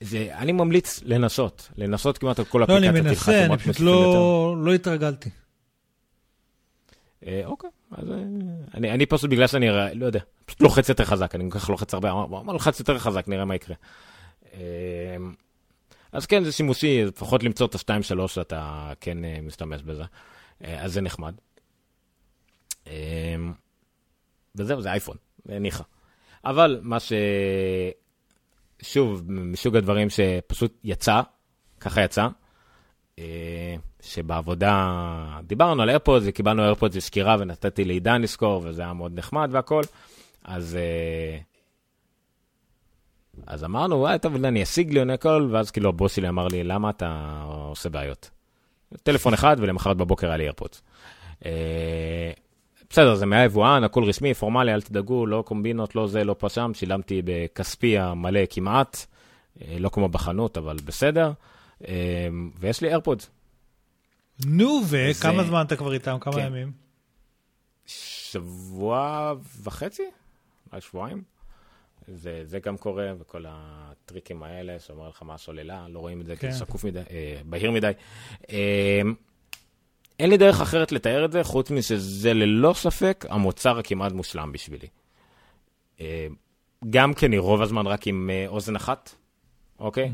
זה, 0.00 0.28
אני 0.38 0.52
ממליץ 0.52 1.00
לנסות, 1.04 1.68
לנסות 1.76 2.18
כמעט 2.18 2.38
על 2.38 2.44
כל 2.44 2.64
לא, 2.68 2.76
אני 2.76 2.88
אפליקציות. 2.90 3.06
מנסה, 3.06 3.46
אני 3.46 3.56
פשוט. 3.58 3.80
לא 3.80 4.56
לא 4.58 4.74
התרגלתי. 4.74 5.30
אה, 7.26 7.42
אוקיי, 7.44 7.70
אז 7.90 8.10
אה, 8.10 8.16
אני, 8.74 8.90
אני 8.92 9.06
פשוט 9.06 9.30
בגלל 9.30 9.46
שאני, 9.46 9.68
לא 9.94 10.06
יודע, 10.06 10.20
פשוט 10.46 10.60
לוחץ 10.60 10.88
יותר 10.88 11.04
חזק, 11.04 11.34
אני 11.34 11.50
כל 11.50 11.58
כך 11.58 11.70
לוחץ 11.70 11.94
הרבה, 11.94 12.10
אמר, 12.10 12.52
נלחץ 12.52 12.78
יותר 12.80 12.98
חזק, 12.98 13.28
נראה 13.28 13.44
מה 13.44 13.54
יקרה. 13.54 13.76
אה, 14.54 14.60
אז 16.12 16.26
כן, 16.26 16.44
זה 16.44 16.52
שימושי, 16.52 17.04
לפחות 17.04 17.42
למצוא 17.42 17.66
את 17.66 17.74
ה-2-3 17.74 18.28
שאתה 18.28 18.92
כן 19.00 19.24
אה, 19.24 19.38
משתמש 19.42 19.82
בזה, 19.82 20.02
אה, 20.02 20.06
אז 20.60 20.92
זה 20.92 21.00
נחמד. 21.00 21.34
אה, 22.86 23.36
וזהו, 24.54 24.82
זה 24.82 24.90
אייפון, 24.90 25.16
ניחא. 25.46 25.84
אבל 26.44 26.80
מה 26.82 27.00
ש... 27.00 27.12
שוב, 28.82 29.22
מסוג 29.26 29.76
הדברים 29.76 30.10
שפשוט 30.10 30.78
יצא, 30.84 31.20
ככה 31.80 32.02
יצא, 32.02 32.28
אה, 33.18 33.74
שבעבודה 34.02 35.38
דיברנו 35.42 35.82
על 35.82 35.88
איירפודס 35.88 36.24
וקיבלנו 36.26 36.62
איירפודס 36.62 36.96
בסקירה 36.96 37.36
ונתתי 37.40 37.84
לעידן 37.84 38.22
לזכור 38.22 38.62
וזה 38.64 38.82
היה 38.82 38.92
מאוד 38.92 39.12
נחמד 39.14 39.48
והכל. 39.52 39.82
אז, 40.44 40.76
אה, 40.76 41.38
אז 43.46 43.64
אמרנו, 43.64 43.96
וואי, 43.96 44.18
טוב, 44.18 44.44
אני 44.44 44.62
אשיג 44.62 44.92
לי 44.92 44.98
עונה 44.98 45.14
הכל, 45.14 45.48
ואז 45.52 45.70
כאילו 45.70 45.88
הבוס 45.88 46.16
שלי 46.16 46.28
אמר 46.28 46.48
לי, 46.48 46.64
למה 46.64 46.90
אתה 46.90 47.42
עושה 47.46 47.88
בעיות? 47.88 48.30
טלפון 49.02 49.34
אחד 49.34 49.56
ולמחרת 49.60 49.96
בבוקר 49.96 50.26
היה 50.28 50.36
לי 50.36 50.42
איירפודס. 50.42 50.82
אה, 51.44 52.32
בסדר, 52.90 53.14
זה 53.14 53.26
מהיבואן, 53.26 53.84
הכל 53.84 54.04
רשמי, 54.04 54.34
פורמלי, 54.34 54.74
אל 54.74 54.82
תדאגו, 54.82 55.26
לא 55.26 55.42
קומבינות, 55.46 55.94
לא 55.94 56.06
זה, 56.06 56.24
לא 56.24 56.34
פה 56.38 56.48
שם, 56.48 56.70
שילמתי 56.74 57.22
בכספי 57.24 57.98
המלא 57.98 58.40
כמעט, 58.50 59.06
אה, 59.62 59.76
לא 59.78 59.88
כמו 59.88 60.08
בחנות, 60.08 60.58
אבל 60.58 60.76
בסדר. 60.84 61.32
אה, 61.88 62.28
ויש 62.58 62.80
לי 62.80 62.88
איירפודס. 62.88 63.30
נו, 64.46 64.80
וכמה 64.88 65.42
זה- 65.42 65.48
זמן 65.48 65.64
אתה 65.66 65.76
כבר 65.76 65.92
איתם? 65.92 66.16
כמה 66.20 66.32
כן. 66.34 66.46
ימים? 66.46 66.72
שבוע 67.86 69.32
וחצי, 69.62 70.02
אולי 70.72 70.80
שבועיים. 70.80 71.22
זה, 72.14 72.40
זה 72.44 72.58
גם 72.58 72.76
קורה, 72.76 73.12
וכל 73.18 73.44
הטריקים 73.48 74.42
האלה, 74.42 74.78
שאומר 74.80 75.08
לך 75.08 75.22
מה 75.22 75.34
הסוללה, 75.34 75.86
לא 75.88 75.98
רואים 75.98 76.20
את 76.20 76.26
זה, 76.26 76.36
כן. 76.36 76.46
כי 76.48 76.52
זה 76.52 76.58
שקוף 76.58 76.84
מדי, 76.84 76.98
אה, 77.10 77.40
בהיר 77.44 77.70
מדי. 77.70 77.90
אה, 78.50 79.00
אין 80.18 80.30
לי 80.30 80.36
דרך 80.36 80.60
אחרת 80.60 80.92
לתאר 80.92 81.24
את 81.24 81.32
זה, 81.32 81.44
חוץ 81.44 81.70
משזה 81.70 82.34
ללא 82.34 82.72
ספק 82.76 83.24
המוצר 83.28 83.78
הכמעט 83.78 84.12
מושלם 84.12 84.52
בשבילי. 84.52 84.88
אה, 86.00 86.26
גם 86.90 87.14
כי 87.14 87.26
אני 87.26 87.38
רוב 87.38 87.62
הזמן 87.62 87.86
רק 87.86 88.06
עם 88.06 88.30
אה, 88.32 88.44
אוזן 88.48 88.76
אחת, 88.76 89.14
אוקיי? 89.78 90.12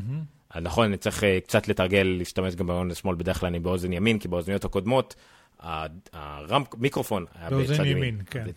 אז 0.50 0.62
נכון, 0.62 0.86
אני 0.86 0.96
צריך 0.96 1.24
אה, 1.24 1.38
קצת 1.40 1.68
לתרגל, 1.68 2.14
להשתמש 2.18 2.54
גם 2.54 2.66
באוזן 2.66 2.94
שמאל, 2.94 3.14
בדרך 3.16 3.40
כלל 3.40 3.46
אני 3.46 3.58
באוזן 3.58 3.92
ימין, 3.92 4.18
כי 4.18 4.28
באוזניות 4.28 4.64
הקודמות, 4.64 5.14
המיקרופון 6.12 7.24
היה 7.34 7.50
באוזן 7.50 7.74
בצד 7.74 7.84
ימין, 7.86 8.20
כן. 8.30 8.40
אז- 8.40 8.46
כן, 8.46 8.52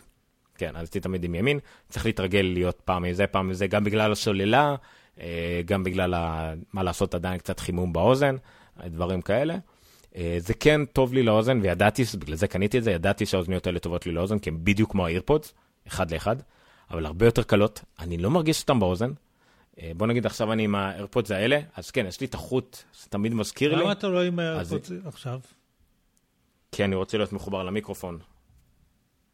אז 0.68 0.82
הייתי 0.82 1.00
תמיד 1.00 1.24
עם 1.24 1.36
ימין. 1.36 1.60
צריך 1.90 2.06
להתרגל 2.06 2.52
להיות 2.54 2.82
פעם 2.86 3.04
מזה, 3.04 3.28
פעם 3.28 3.48
מזה, 3.48 3.68
גם 3.68 3.84
בגלל 3.84 4.12
הסוללה, 4.12 4.76
אה, 5.20 5.62
גם 5.66 5.84
בגלל, 5.84 6.14
ה... 6.14 6.54
מה 6.74 6.84
לעשות, 6.84 7.16
עדיין 7.16 7.38
קצת 7.38 7.60
חימום 7.60 7.94
באוזן, 7.94 8.36
דברים 8.86 9.22
כאלה. 9.22 9.56
אה, 10.16 10.36
זה 10.40 10.54
כן 10.54 10.86
טוב 10.86 11.14
לי 11.14 11.24
לאוזן, 11.24 11.60
וידעתי, 11.62 12.04
בגלל 12.20 12.36
זה 12.36 12.48
קניתי 12.48 12.78
את 12.78 12.84
זה, 12.84 12.92
ידעתי 12.92 13.26
שהאוזניות 13.26 13.68
האלה 13.68 13.80
טובות 13.80 14.06
לי 14.06 14.12
לאוזן, 14.12 14.40
כי 14.40 14.50
הן 14.50 14.58
בדיוק 14.64 14.92
כמו 14.92 15.06
האירפודס, 15.06 15.54
אחד 15.88 16.12
לאחד, 16.12 16.36
אבל 16.92 17.06
הרבה 17.06 17.26
יותר 17.26 17.44
קלות. 17.44 17.82
אני 18.00 18.18
לא 18.18 18.30
מרגיש 18.30 18.62
אותם 18.62 18.80
באוזן. 18.80 19.12
אה, 19.82 19.92
בוא 19.98 20.08
נגיד 20.08 20.26
עכשיו 20.26 20.54
אני 20.54 20.64
עם 20.64 20.76
האיירפודס 20.76 21.32
האלה, 21.32 21.60
אז 21.76 21.92
כן, 21.92 22.06
יש 22.06 22.22
לי 22.22 22.28
את 22.28 22.34
החוט 22.34 22.78
שתמיד 22.94 23.34
מזכיר 23.34 23.76
לי, 23.76 23.82
למה 23.82 23.92
אתה 23.92 24.08
לא 24.08 24.24
עם 24.24 24.40
אז- 24.40 24.46
האיירפודס 24.74 24.92
עכשיו? 25.06 25.40
כי 26.72 26.84
אני 26.84 26.96
רוצה 26.96 27.18
להיות 27.18 27.34
מחובר 27.34 27.64
למיקרופון. 27.64 28.20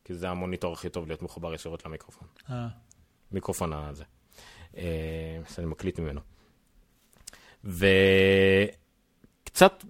כי 0.06 0.14
זה 0.14 0.30
המוניטור 0.30 0.74
הכי 0.74 0.90
טוב 0.90 1.08
להיות 1.08 1.22
מחובר 1.22 1.54
ישירות 1.54 1.86
למיקרופון. 1.86 2.28
אה, 2.50 2.68
מיקרופון 3.32 3.74
הזה. 3.74 4.04
אה, 4.78 5.40
שאני 5.54 5.68
מקליט 5.68 6.00
ממנו. 6.00 6.22
וקצת 9.44 9.84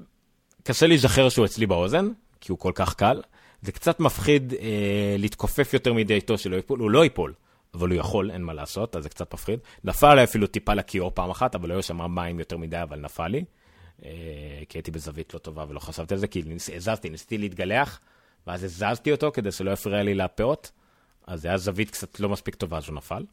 קשה 0.64 0.88
להיזכר 0.88 1.30
שהוא 1.30 1.46
אצלי 1.46 1.66
באוזן, 1.66 2.12
כי 2.42 2.52
הוא 2.52 2.60
כל 2.60 2.72
כך 2.76 2.96
קל. 2.96 3.22
זה 3.62 3.72
קצת 3.72 4.00
מפחיד 4.00 4.54
אה, 4.54 5.16
להתכופף 5.18 5.74
יותר 5.74 5.94
מדי 5.94 6.14
איתו 6.14 6.38
שלא 6.38 6.56
ייפול, 6.56 6.80
הוא 6.80 6.92
לא 6.92 7.04
ייפול, 7.04 7.34
אבל 7.74 7.90
הוא 7.90 7.98
יכול, 7.98 8.32
אין 8.32 8.42
מה 8.42 8.54
לעשות, 8.54 8.96
אז 8.96 9.04
זה 9.04 9.10
קצת 9.10 9.34
מפחיד. 9.34 9.60
נפל 9.84 10.08
עליי 10.08 10.24
אפילו 10.24 10.48
טיפה 10.48 10.74
לכיור 10.74 11.12
פעם 11.14 11.30
אחת, 11.30 11.56
אבל 11.56 11.70
לא 11.70 11.82
שם 11.82 12.16
מים 12.16 12.40
יותר 12.40 12.58
מדי, 12.58 12.82
אבל 12.82 13.00
נפל 13.00 13.28
לי. 13.28 13.46
אה, 14.06 14.10
כי 14.70 14.78
הייתי 14.78 14.92
בזווית 14.92 15.34
לא 15.34 15.40
טובה 15.40 15.66
ולא 15.70 15.80
חשבתי 15.80 16.14
על 16.14 16.20
זה, 16.20 16.28
כי 16.28 16.44
הזזתי, 16.76 17.10
ניסיתי 17.10 17.38
להתגלח, 17.38 18.00
ואז 18.48 18.64
הזזתי 18.64 19.12
אותו 19.12 19.32
כדי 19.34 19.52
שלא 19.52 19.72
יפריע 19.72 20.04
לי 20.04 20.16
לפאות, 20.16 20.72
אז 21.28 21.42
זה 21.42 21.48
היה 21.48 21.58
זווית 21.58 21.92
קצת 21.92 22.20
לא 22.20 22.30
מספיק 22.30 22.56
טובה, 22.56 22.78
אז 22.78 22.88
הוא 22.88 22.96
נפל. 22.96 23.26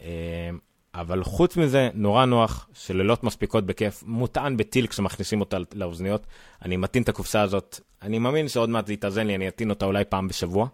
אה, 0.00 0.50
אבל 0.94 1.24
חוץ 1.24 1.56
מזה, 1.56 1.88
נורא 1.94 2.24
נוח, 2.24 2.68
שלילות 2.74 3.24
מספיקות 3.24 3.66
בכיף, 3.66 4.02
מוטען 4.06 4.56
בטיל 4.56 4.86
כשמכניסים 4.86 5.40
אותה 5.40 5.56
לאוזניות. 5.74 6.26
אני 6.62 6.76
מטעין 6.76 7.02
את 7.02 7.08
הקופסה 7.08 7.42
הזאת, 7.42 7.80
אני 8.02 8.18
מאמין 8.18 8.48
שעוד 8.48 8.68
מעט 8.68 8.86
זה 8.86 8.92
יתאזן 8.92 9.26
לי, 9.26 9.34
אני 9.34 9.48
אטעין 9.48 9.70
אותה 9.70 9.84
אולי 9.86 10.04
פעם 10.04 10.28
בשבוע, 10.28 10.68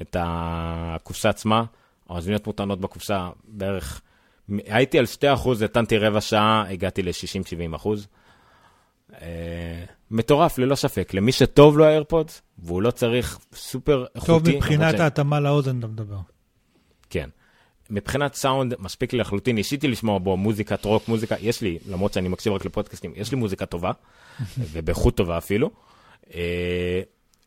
את 0.00 0.16
הקופסה 0.20 1.28
עצמה. 1.28 1.64
האוזניות 2.08 2.46
מוטענות 2.46 2.80
בקופסה 2.80 3.28
בערך, 3.44 4.00
הייתי 4.48 4.98
על 4.98 5.04
2%, 5.04 5.64
הטענתי 5.64 5.98
רבע 5.98 6.20
שעה, 6.20 6.64
הגעתי 6.68 7.02
ל-60-70%. 7.02 7.88
אה, 9.12 9.84
מטורף, 10.10 10.58
ללא 10.58 10.74
ספק. 10.74 11.14
למי 11.14 11.32
שטוב 11.32 11.78
לו 11.78 11.84
האיירפודס, 11.84 12.42
והוא 12.58 12.82
לא 12.82 12.90
צריך 12.90 13.38
סופר 13.54 14.04
איכותי. 14.14 14.32
טוב 14.32 14.56
מבחינת 14.56 14.80
למרות 14.80 14.96
ש- 14.96 15.00
ההתאמה 15.00 15.40
לאוזן 15.40 15.78
אתה 15.78 15.86
מדבר. 15.86 16.18
כן. 17.10 17.30
מבחינת 17.90 18.34
סאונד, 18.34 18.74
מספיק 18.78 19.12
לי 19.12 19.18
לחלוטין, 19.18 19.56
ניסיתי 19.56 19.88
לשמוע 19.88 20.18
בו 20.18 20.36
מוזיקת 20.36 20.84
רוק, 20.84 21.08
מוזיקה, 21.08 21.34
יש 21.40 21.60
לי, 21.62 21.78
למרות 21.88 22.12
שאני 22.12 22.28
מקשיב 22.28 22.52
רק 22.52 22.64
לפודקאסטים, 22.64 23.12
יש 23.16 23.30
לי 23.30 23.36
מוזיקה 23.36 23.66
טובה, 23.66 23.90
ובאיכות 24.72 25.16
טובה 25.16 25.38
אפילו. 25.38 25.70
אה, 26.34 27.00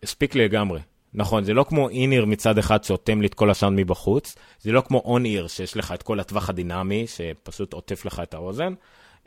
הספיק 0.03 0.35
לגמרי. 0.35 0.79
נכון, 1.13 1.43
זה 1.43 1.53
לא 1.53 1.65
כמו 1.69 1.89
איניר 1.89 2.25
מצד 2.25 2.57
אחד 2.57 2.83
שאוטם 2.83 3.21
לי 3.21 3.27
את 3.27 3.33
כל 3.33 3.49
הסאונד 3.49 3.79
מבחוץ, 3.79 4.35
זה 4.61 4.71
לא 4.71 4.81
כמו 4.81 5.01
און 5.05 5.25
איר 5.25 5.47
שיש 5.47 5.77
לך 5.77 5.91
את 5.91 6.03
כל 6.03 6.19
הטווח 6.19 6.49
הדינמי, 6.49 7.05
שפשוט 7.07 7.73
עוטף 7.73 8.05
לך 8.05 8.19
את 8.23 8.33
האוזן, 8.33 8.73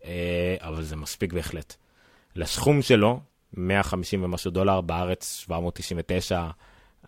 אה, 0.04 0.10
אבל 0.60 0.82
זה 0.82 0.96
מספיק 0.96 1.32
בהחלט. 1.32 1.76
לסכום 2.36 2.82
שלו, 2.82 3.20
150 3.56 4.24
ומשהו 4.24 4.50
דולר, 4.50 4.80
בארץ 4.80 5.34
799, 5.34 6.46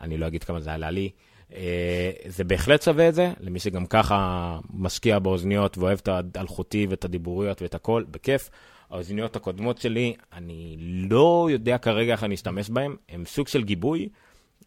אני 0.01 0.17
לא 0.17 0.27
אגיד 0.27 0.45
כמה 0.45 0.61
זה 0.61 0.73
עלה 0.73 0.91
לי. 0.91 1.11
אה, 1.55 2.11
זה 2.27 2.45
בהחלט 2.45 2.83
שווה 2.83 3.09
את 3.09 3.15
זה, 3.15 3.33
למי 3.41 3.59
שגם 3.59 3.87
ככה 3.87 4.59
משקיע 4.71 5.19
באוזניות 5.19 5.79
ואוהב 5.79 5.99
את 6.09 6.37
האלחוטי 6.37 6.87
ואת 6.91 7.05
הדיבוריות 7.05 7.63
ואת 7.63 7.75
הכל, 7.75 8.05
בכיף. 8.11 8.51
האוזניות 8.91 9.37
הקודמות 9.37 9.79
שלי, 9.79 10.15
אני 10.33 10.77
לא 11.11 11.49
יודע 11.51 11.79
כרגע 11.79 12.13
איך 12.13 12.25
אני 12.25 12.35
אשתמש 12.35 12.71
בהן, 12.71 12.97
הן 13.09 13.25
סוג 13.25 13.49
של 13.49 13.65
גיבוי, 13.65 14.09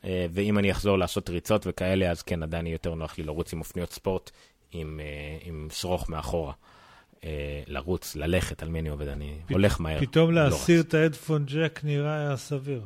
אה, 0.05 0.25
ואם 0.31 0.57
אני 0.57 0.71
אחזור 0.71 0.97
לעשות 0.97 1.29
ריצות 1.29 1.67
וכאלה, 1.67 2.11
אז 2.11 2.21
כן, 2.21 2.43
עדיין 2.43 2.67
יותר 2.67 2.93
נוח 2.93 3.17
לי 3.17 3.23
לרוץ 3.23 3.53
עם 3.53 3.59
אופניות 3.59 3.91
ספורט, 3.91 4.31
עם, 4.71 4.99
אה, 5.03 5.37
עם 5.41 5.67
שרוך 5.71 6.09
מאחורה. 6.09 6.53
אה, 7.23 7.29
לרוץ, 7.67 8.15
ללכת, 8.15 8.63
על 8.63 8.69
מי 8.69 8.79
אני 8.79 8.89
עובד, 8.89 9.07
אני 9.07 9.37
הולך 9.49 9.81
מהר. 9.81 9.99
פתאום 9.99 10.31
לא 10.31 10.43
להסיר 10.43 10.79
רץ. 10.79 10.85
את 10.85 10.93
ההדפון 10.93 11.45
ג'ק 11.45 11.79
נראה 11.83 12.37
סביר. 12.37 12.81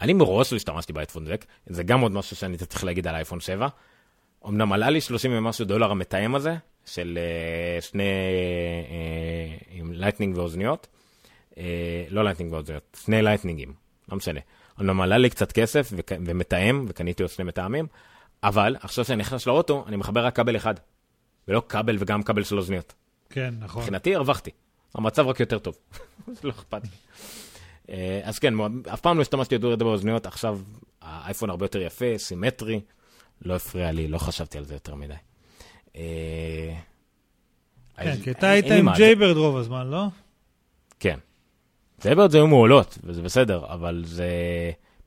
אני 0.00 0.12
מראש 0.12 0.52
לא 0.52 0.56
השתמשתי 0.56 0.92
באייפון 0.92 1.26
זק, 1.26 1.44
זה 1.66 1.82
גם 1.82 2.00
עוד 2.00 2.12
משהו 2.12 2.36
שאני 2.36 2.56
צריך 2.56 2.84
להגיד 2.84 3.06
על 3.06 3.14
האייפון 3.14 3.40
7. 3.40 3.68
אמנם 4.46 4.72
עלה 4.72 4.90
לי 4.90 5.00
30 5.00 5.32
ומשהו 5.34 5.64
דולר 5.64 5.90
המתאם 5.90 6.34
הזה, 6.34 6.54
של 6.86 7.18
uh, 7.78 7.84
שני, 7.84 8.02
uh, 8.02 9.68
עם 9.70 9.92
Lightning 9.92 10.36
ואוזניות. 10.38 10.86
Uh, 11.50 11.56
לא 12.10 12.24
Lightning 12.24 12.52
ואוזניות, 12.52 12.96
שני 13.04 13.22
לייטנינגים, 13.22 13.72
לא 14.08 14.16
משנה. 14.16 14.40
אמנם 14.80 15.00
עלה 15.00 15.18
לי 15.18 15.30
קצת 15.30 15.52
כסף 15.52 15.92
וכ- 15.96 16.18
ומתאם, 16.26 16.84
וקניתי 16.88 17.22
עוד 17.22 17.32
שני 17.32 17.44
מתאמים, 17.44 17.86
אבל 18.42 18.76
עכשיו 18.80 19.04
שאני 19.04 19.16
נכנס 19.20 19.46
לאוטו, 19.46 19.84
אני 19.88 19.96
מחבר 19.96 20.26
רק 20.26 20.36
כבל 20.36 20.56
אחד. 20.56 20.74
ולא 21.48 21.62
כבל 21.68 21.96
וגם 21.98 22.22
כבל 22.22 22.42
של 22.44 22.56
אוזניות. 22.58 22.94
כן, 23.30 23.54
נכון. 23.60 23.82
מבחינתי 23.82 24.14
הרווחתי. 24.14 24.50
המצב 24.94 25.26
רק 25.26 25.40
יותר 25.40 25.58
טוב. 25.58 25.74
אז 26.28 26.44
לא 26.44 26.50
אכפת 26.50 26.82
לי. 26.84 26.90
אה, 27.90 28.20
אז 28.24 28.38
כן, 28.38 28.54
אף 28.94 29.00
פעם 29.00 29.16
לא 29.16 29.22
השתמשתי 29.22 29.58
בתור 29.58 29.72
יציאה 29.72 29.84
באוזניות, 29.84 30.26
עכשיו 30.26 30.60
האייפון 31.02 31.50
הרבה 31.50 31.64
יותר 31.64 31.80
יפה, 31.80 32.04
סימטרי, 32.16 32.80
לא 33.42 33.56
הפריע 33.56 33.92
לי, 33.92 34.08
לא 34.08 34.18
חשבתי 34.18 34.58
על 34.58 34.64
זה 34.64 34.74
יותר 34.74 34.94
מדי. 34.94 35.14
אה, 35.96 36.74
כן, 37.96 38.16
כי 38.24 38.30
אתה 38.30 38.48
היית 38.50 38.66
עם 38.66 38.88
זה- 38.88 38.96
Jaybird 38.96 39.36
רוב 39.36 39.56
הזמן, 39.56 39.86
לא? 39.86 40.04
כן. 41.00 41.18
זה 42.00 42.14
בעיות 42.14 42.30
זה 42.30 42.38
היו 42.38 42.46
מעולות, 42.46 42.98
וזה 43.04 43.22
בסדר, 43.22 43.64
אבל 43.68 44.02
זה 44.06 44.28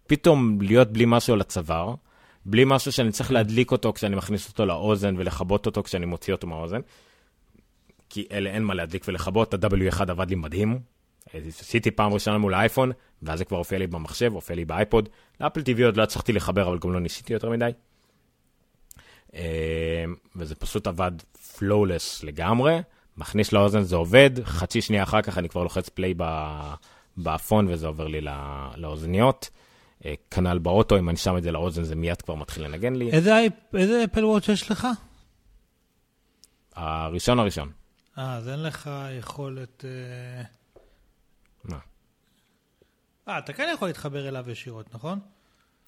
פתאום 0.07 0.61
להיות 0.61 0.91
בלי 0.91 1.03
משהו 1.07 1.33
על 1.33 1.41
הצוואר, 1.41 1.95
בלי 2.45 2.63
משהו 2.65 2.91
שאני 2.91 3.11
צריך 3.11 3.31
להדליק 3.31 3.71
אותו 3.71 3.93
כשאני 3.93 4.15
מכניס 4.15 4.49
אותו 4.49 4.65
לאוזן 4.65 5.15
ולכבות 5.17 5.65
אותו 5.65 5.83
כשאני 5.83 6.05
מוציא 6.05 6.33
אותו 6.33 6.47
מהאוזן. 6.47 6.79
כי 8.09 8.27
אלה 8.31 8.49
אין 8.49 8.63
מה 8.63 8.73
להדליק 8.73 9.05
ולכבות, 9.07 9.53
ה-W1 9.53 10.01
עבד 10.01 10.29
לי 10.29 10.35
מדהים. 10.35 10.79
עשיתי 11.33 11.91
פעם 11.91 12.13
ראשונה 12.13 12.37
מול 12.37 12.53
האייפון, 12.53 12.91
ואז 13.21 13.39
זה 13.39 13.45
כבר 13.45 13.57
הופיע 13.57 13.79
לי 13.79 13.87
במחשב, 13.87 14.33
הופיע 14.33 14.55
לי 14.55 14.65
באייפד. 14.65 15.09
ל-Apple 15.41 15.61
TV 15.61 15.83
עוד 15.85 15.97
לא 15.97 16.03
הצלחתי 16.03 16.33
לחבר, 16.33 16.67
אבל 16.67 16.77
גם 16.79 16.93
לא 16.93 16.99
ניסיתי 16.99 17.33
יותר 17.33 17.49
מדי. 17.49 17.69
אה, 19.35 20.05
וזה 20.35 20.55
פשוט 20.55 20.87
עבד 20.87 21.11
flawless 21.57 22.23
לגמרי, 22.23 22.79
מכניס 23.17 23.53
לאוזן 23.53 23.81
זה 23.81 23.95
עובד, 23.95 24.29
חצי 24.43 24.81
שנייה 24.81 25.03
אחר 25.03 25.21
כך 25.21 25.37
אני 25.37 25.49
כבר 25.49 25.63
לוחץ 25.63 25.89
play 25.89 26.13
ב- 26.17 26.73
באייפון 27.17 27.67
וזה 27.69 27.87
עובר 27.87 28.07
לי 28.07 28.21
לא- 28.21 28.31
לאוזניות. 28.75 29.49
אה, 29.53 29.62
כנ"ל 30.31 30.57
באוטו, 30.57 30.97
אם 30.99 31.09
אני 31.09 31.17
שם 31.17 31.37
את 31.37 31.43
זה 31.43 31.51
לאוזן 31.51 31.83
זה 31.83 31.95
מיד 31.95 32.21
כבר 32.21 32.35
מתחיל 32.35 32.63
לנגן 32.63 32.95
לי. 32.95 33.11
איזה 33.11 33.31
איזה 33.73 34.03
Apple 34.03 34.25
Watch 34.25 34.47
יש 34.49 34.71
לך? 34.71 34.87
הראשון 36.75 37.39
הראשון. 37.39 37.71
אה, 38.17 38.35
אז 38.35 38.49
אין 38.49 38.63
לך 38.63 38.89
יכולת... 39.19 39.85
אה, 39.85 40.43
מה? 41.63 41.77
אה, 43.27 43.37
אתה 43.39 43.53
כן 43.53 43.69
יכול 43.73 43.87
להתחבר 43.87 44.27
אליו 44.27 44.49
ישירות, 44.49 44.95
נכון? 44.95 45.19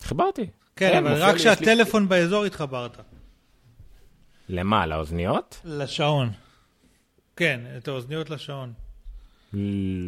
חיברתי. 0.02 0.50
כן, 0.76 0.98
אבל 0.98 1.10
מופיע 1.10 1.28
רק 1.28 1.36
יש 1.36 1.46
לי- 1.46 1.56
כשהטלפון 1.56 2.10
באזור 2.10 2.46
התחברת. 2.46 2.98
למה? 4.50 4.86
לאוזניות? 4.86 5.62
לשעון. 5.64 6.30
כן, 7.36 7.62
את 7.78 7.88
האוזניות 7.88 8.30
לשעון. 8.30 8.74
לא 9.54 9.62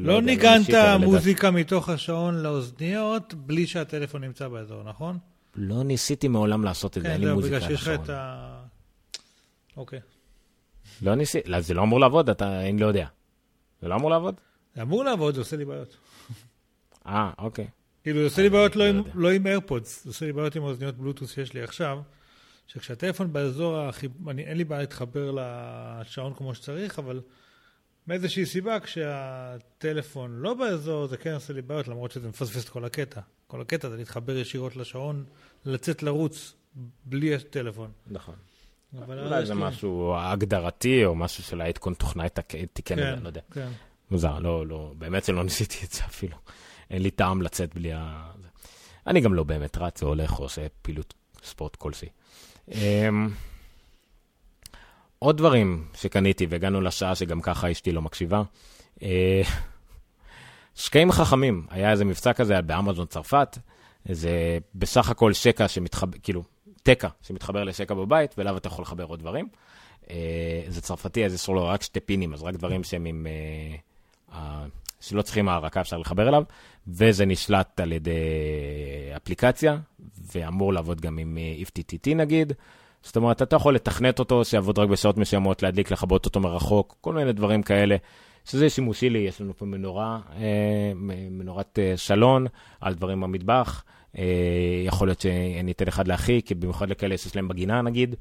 לא 0.04 0.14
יודע, 0.14 0.26
ניגנת 0.26 0.70
מוזיקה 1.00 1.52
מתוך 1.52 1.90
השעון 1.90 2.36
לאוזניות 2.36 3.34
בלי 3.34 3.68
שהטלפון 3.68 4.24
נמצא 4.24 4.48
באזור, 4.48 4.84
נכון? 4.84 5.18
לא 5.56 5.84
ניסיתי 5.84 6.28
מעולם 6.28 6.64
לעשות 6.64 6.98
את 6.98 7.02
זה, 7.02 7.08
כן, 7.08 7.14
אין 7.14 7.22
לי 7.22 7.28
זהו, 7.28 7.36
מוזיקה 7.36 7.56
בגלל 7.56 7.70
על 7.70 7.78
שיש 7.78 7.88
לך 7.88 8.02
את. 8.04 8.10
ה... 8.10 8.64
אוקיי. 9.78 10.00
לא 11.02 11.16
ניסיתי, 11.16 11.50
לא, 11.50 11.62
זה 11.62 11.74
לא 11.74 11.82
אמור 11.82 12.00
לעבוד, 12.00 12.30
אתה, 12.30 12.62
אני 12.62 12.80
לא 12.80 12.86
יודע. 12.86 13.08
זה 13.82 13.88
לא 13.88 13.96
אמור 13.96 14.10
לעבוד? 14.10 14.36
זה 14.76 14.82
אמור 14.82 15.04
לעבוד, 15.04 15.36
זה 15.36 15.42
עושה 15.42 15.58
לי 15.58 15.66
בעיות. 15.66 15.98
אה, 17.08 17.32
אוקיי. 17.38 17.68
כאילו, 18.04 18.20
זה 18.20 18.26
עושה 18.26 18.42
לי 18.42 18.50
בעיות 18.50 18.76
לא 18.76 18.86
לא 18.86 19.00
עם-. 19.00 19.04
לא 19.16 19.30
איירפודס, 19.30 20.04
זה 20.04 20.10
עושה 20.10 20.26
לי 20.26 20.34
בעיות 20.34 20.56
עם 20.56 20.64
האוזניות 20.64 20.98
בלוטוס 20.98 21.34
שיש 21.34 21.54
לי 21.54 21.64
עכשיו, 21.64 22.00
שכשהטלפון 22.68 23.34
באזור, 23.34 23.90
אין 24.38 24.58
לי 24.58 24.64
בעיה 24.64 24.82
להתחבר 24.82 25.32
לשעון 25.36 26.34
כמו 26.34 26.56
שצריך, 26.56 27.00
אבל 27.00 27.22
מאיזושהי 28.08 28.46
סיבה, 28.46 28.80
כשהטלפון 28.80 30.32
לא 30.40 30.54
באזור, 30.54 31.08
זה 31.08 31.18
כן 31.18 31.34
עושה 31.34 31.54
לי 31.54 31.62
בעיות, 31.62 31.88
למרות 31.88 32.12
שזה 32.12 32.28
מפספס 32.28 32.64
את 32.64 32.70
כל 32.70 32.86
הקטע. 32.86 33.22
כל 33.48 33.62
הקטע 33.62 33.90
זה 33.90 33.98
להתחבר 33.98 34.38
ישירות 34.38 34.76
לשעון, 34.76 35.26
לצאת 35.66 36.04
לרוץ 36.04 36.54
בלי 37.06 37.36
הטלפון. 37.36 37.92
נכון. 38.08 38.36
אבל 39.00 39.20
אולי 39.20 39.46
זה 39.46 39.54
לי- 39.54 39.60
משהו 39.64 40.14
הגדרתי, 40.18 41.06
או 41.06 41.16
משהו 41.16 41.44
של 41.44 41.62
העדכון 41.62 41.94
תוכנה 41.94 42.30
תיקן 42.30 42.60
את 42.64 43.04
זה, 43.04 43.16
כן, 43.16 43.20
לא 43.24 43.28
יודע. 43.28 43.42
כן. 43.54 43.68
מוזר, 44.12 44.40
לא, 44.40 44.68
לא, 44.68 44.94
באמת 44.98 45.26
שלא 45.26 45.44
ניסיתי 45.44 45.86
את 45.86 45.92
זה 45.92 46.06
אפילו. 46.06 46.38
אין 46.90 47.02
לי 47.02 47.12
טעם 47.12 47.42
לצאת 47.42 47.74
בלי 47.76 47.94
ה... 47.94 48.32
אני 49.08 49.22
גם 49.22 49.34
לא 49.34 49.44
באמת 49.44 49.78
רץ 49.78 50.04
או 50.04 50.08
הולך 50.08 50.40
או 50.40 50.44
עושה 50.44 50.68
פעילות 50.82 51.14
ספורט 51.44 51.76
כלשהי. 51.76 52.10
עוד 55.20 55.38
דברים 55.38 55.86
שקניתי, 55.94 56.46
והגענו 56.50 56.82
לשעה 56.82 57.16
שגם 57.16 57.42
ככה 57.42 57.72
אשתי 57.72 57.92
לא 57.92 58.02
מקשיבה. 58.02 58.42
אה, 59.04 59.42
שקעים 60.76 61.12
חכמים, 61.12 61.66
היה 61.70 61.92
איזה 61.92 62.06
מבצע 62.06 62.34
כזה 62.34 62.62
באמזון 62.62 63.06
צרפת, 63.06 63.58
זה 64.06 64.58
בסך 64.76 65.10
הכל 65.10 65.34
שקע 65.34 65.68
שמתחבר, 65.68 66.18
כאילו, 66.24 66.44
תקע 66.84 67.08
שמתחבר 67.22 67.64
לשקע 67.64 67.94
בבית, 67.94 68.36
ואליו 68.38 68.58
אתה 68.58 68.68
יכול 68.68 68.82
לחבר 68.82 69.04
עוד 69.04 69.20
דברים. 69.20 69.48
אה, 70.10 70.64
זה 70.68 70.82
צרפתי, 70.82 71.26
אז 71.26 71.34
יש 71.34 71.48
לו 71.48 71.68
רק 71.68 71.82
שתי 71.82 72.00
פינים, 72.00 72.34
אז 72.34 72.44
רק 72.44 72.56
דברים 72.56 72.84
שהם 72.84 73.06
עם... 73.06 73.28
אה, 74.34 74.66
שלא 75.02 75.22
צריכים 75.22 75.50
הערקה, 75.50 75.82
אפשר 75.82 75.98
לחבר 75.98 76.28
אליו, 76.28 76.44
וזה 76.88 77.26
נשלט 77.26 77.80
על 77.80 77.92
ידי 77.92 78.12
אפליקציה, 79.16 79.78
ואמור 80.36 80.74
לעבוד 80.74 81.02
גם 81.02 81.18
עם 81.18 81.38
FTTT 81.64 82.16
נגיד. 82.16 82.54
זאת 83.08 83.16
אומרת, 83.16 83.42
אתה 83.42 83.56
יכול 83.56 83.76
לתכנת 83.76 84.20
אותו, 84.20 84.46
שיעבוד 84.46 84.80
רק 84.80 84.90
בשעות 84.90 85.18
מסוימות, 85.18 85.64
להדליק, 85.64 85.92
לכבות 85.92 86.26
אותו 86.26 86.40
מרחוק, 86.40 86.96
כל 87.02 87.14
מיני 87.14 87.34
דברים 87.34 87.64
כאלה, 87.64 87.96
שזה 88.46 88.70
שימושי 88.70 89.10
לי, 89.10 89.20
יש 89.20 89.42
לנו 89.42 89.58
פה 89.58 89.66
מנורה, 89.66 90.20
אה, 90.36 90.92
מנורת 91.30 91.80
אה, 91.80 91.98
שלון 91.98 92.48
על 92.82 92.94
דברים 92.94 93.22
במטבח. 93.22 93.84
אה, 94.18 94.24
יכול 94.86 95.08
להיות 95.08 95.22
שאני 95.22 95.72
אתן 95.72 95.88
אחד 95.88 96.08
לאחי, 96.08 96.42
כי 96.46 96.56
במיוחד 96.56 96.90
לכאלה 96.90 97.18
שיש 97.18 97.36
להם 97.36 97.48
בגינה 97.48 97.82
נגיד, 97.82 98.16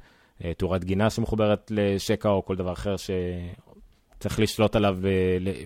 תאורת 0.56 0.84
גינה 0.84 1.10
שמחוברת 1.10 1.70
לשקע 1.74 2.28
או 2.28 2.44
כל 2.44 2.56
דבר 2.56 2.72
אחר 2.72 2.94
שצריך 2.96 4.40
לשלוט 4.40 4.76
עליו 4.76 4.98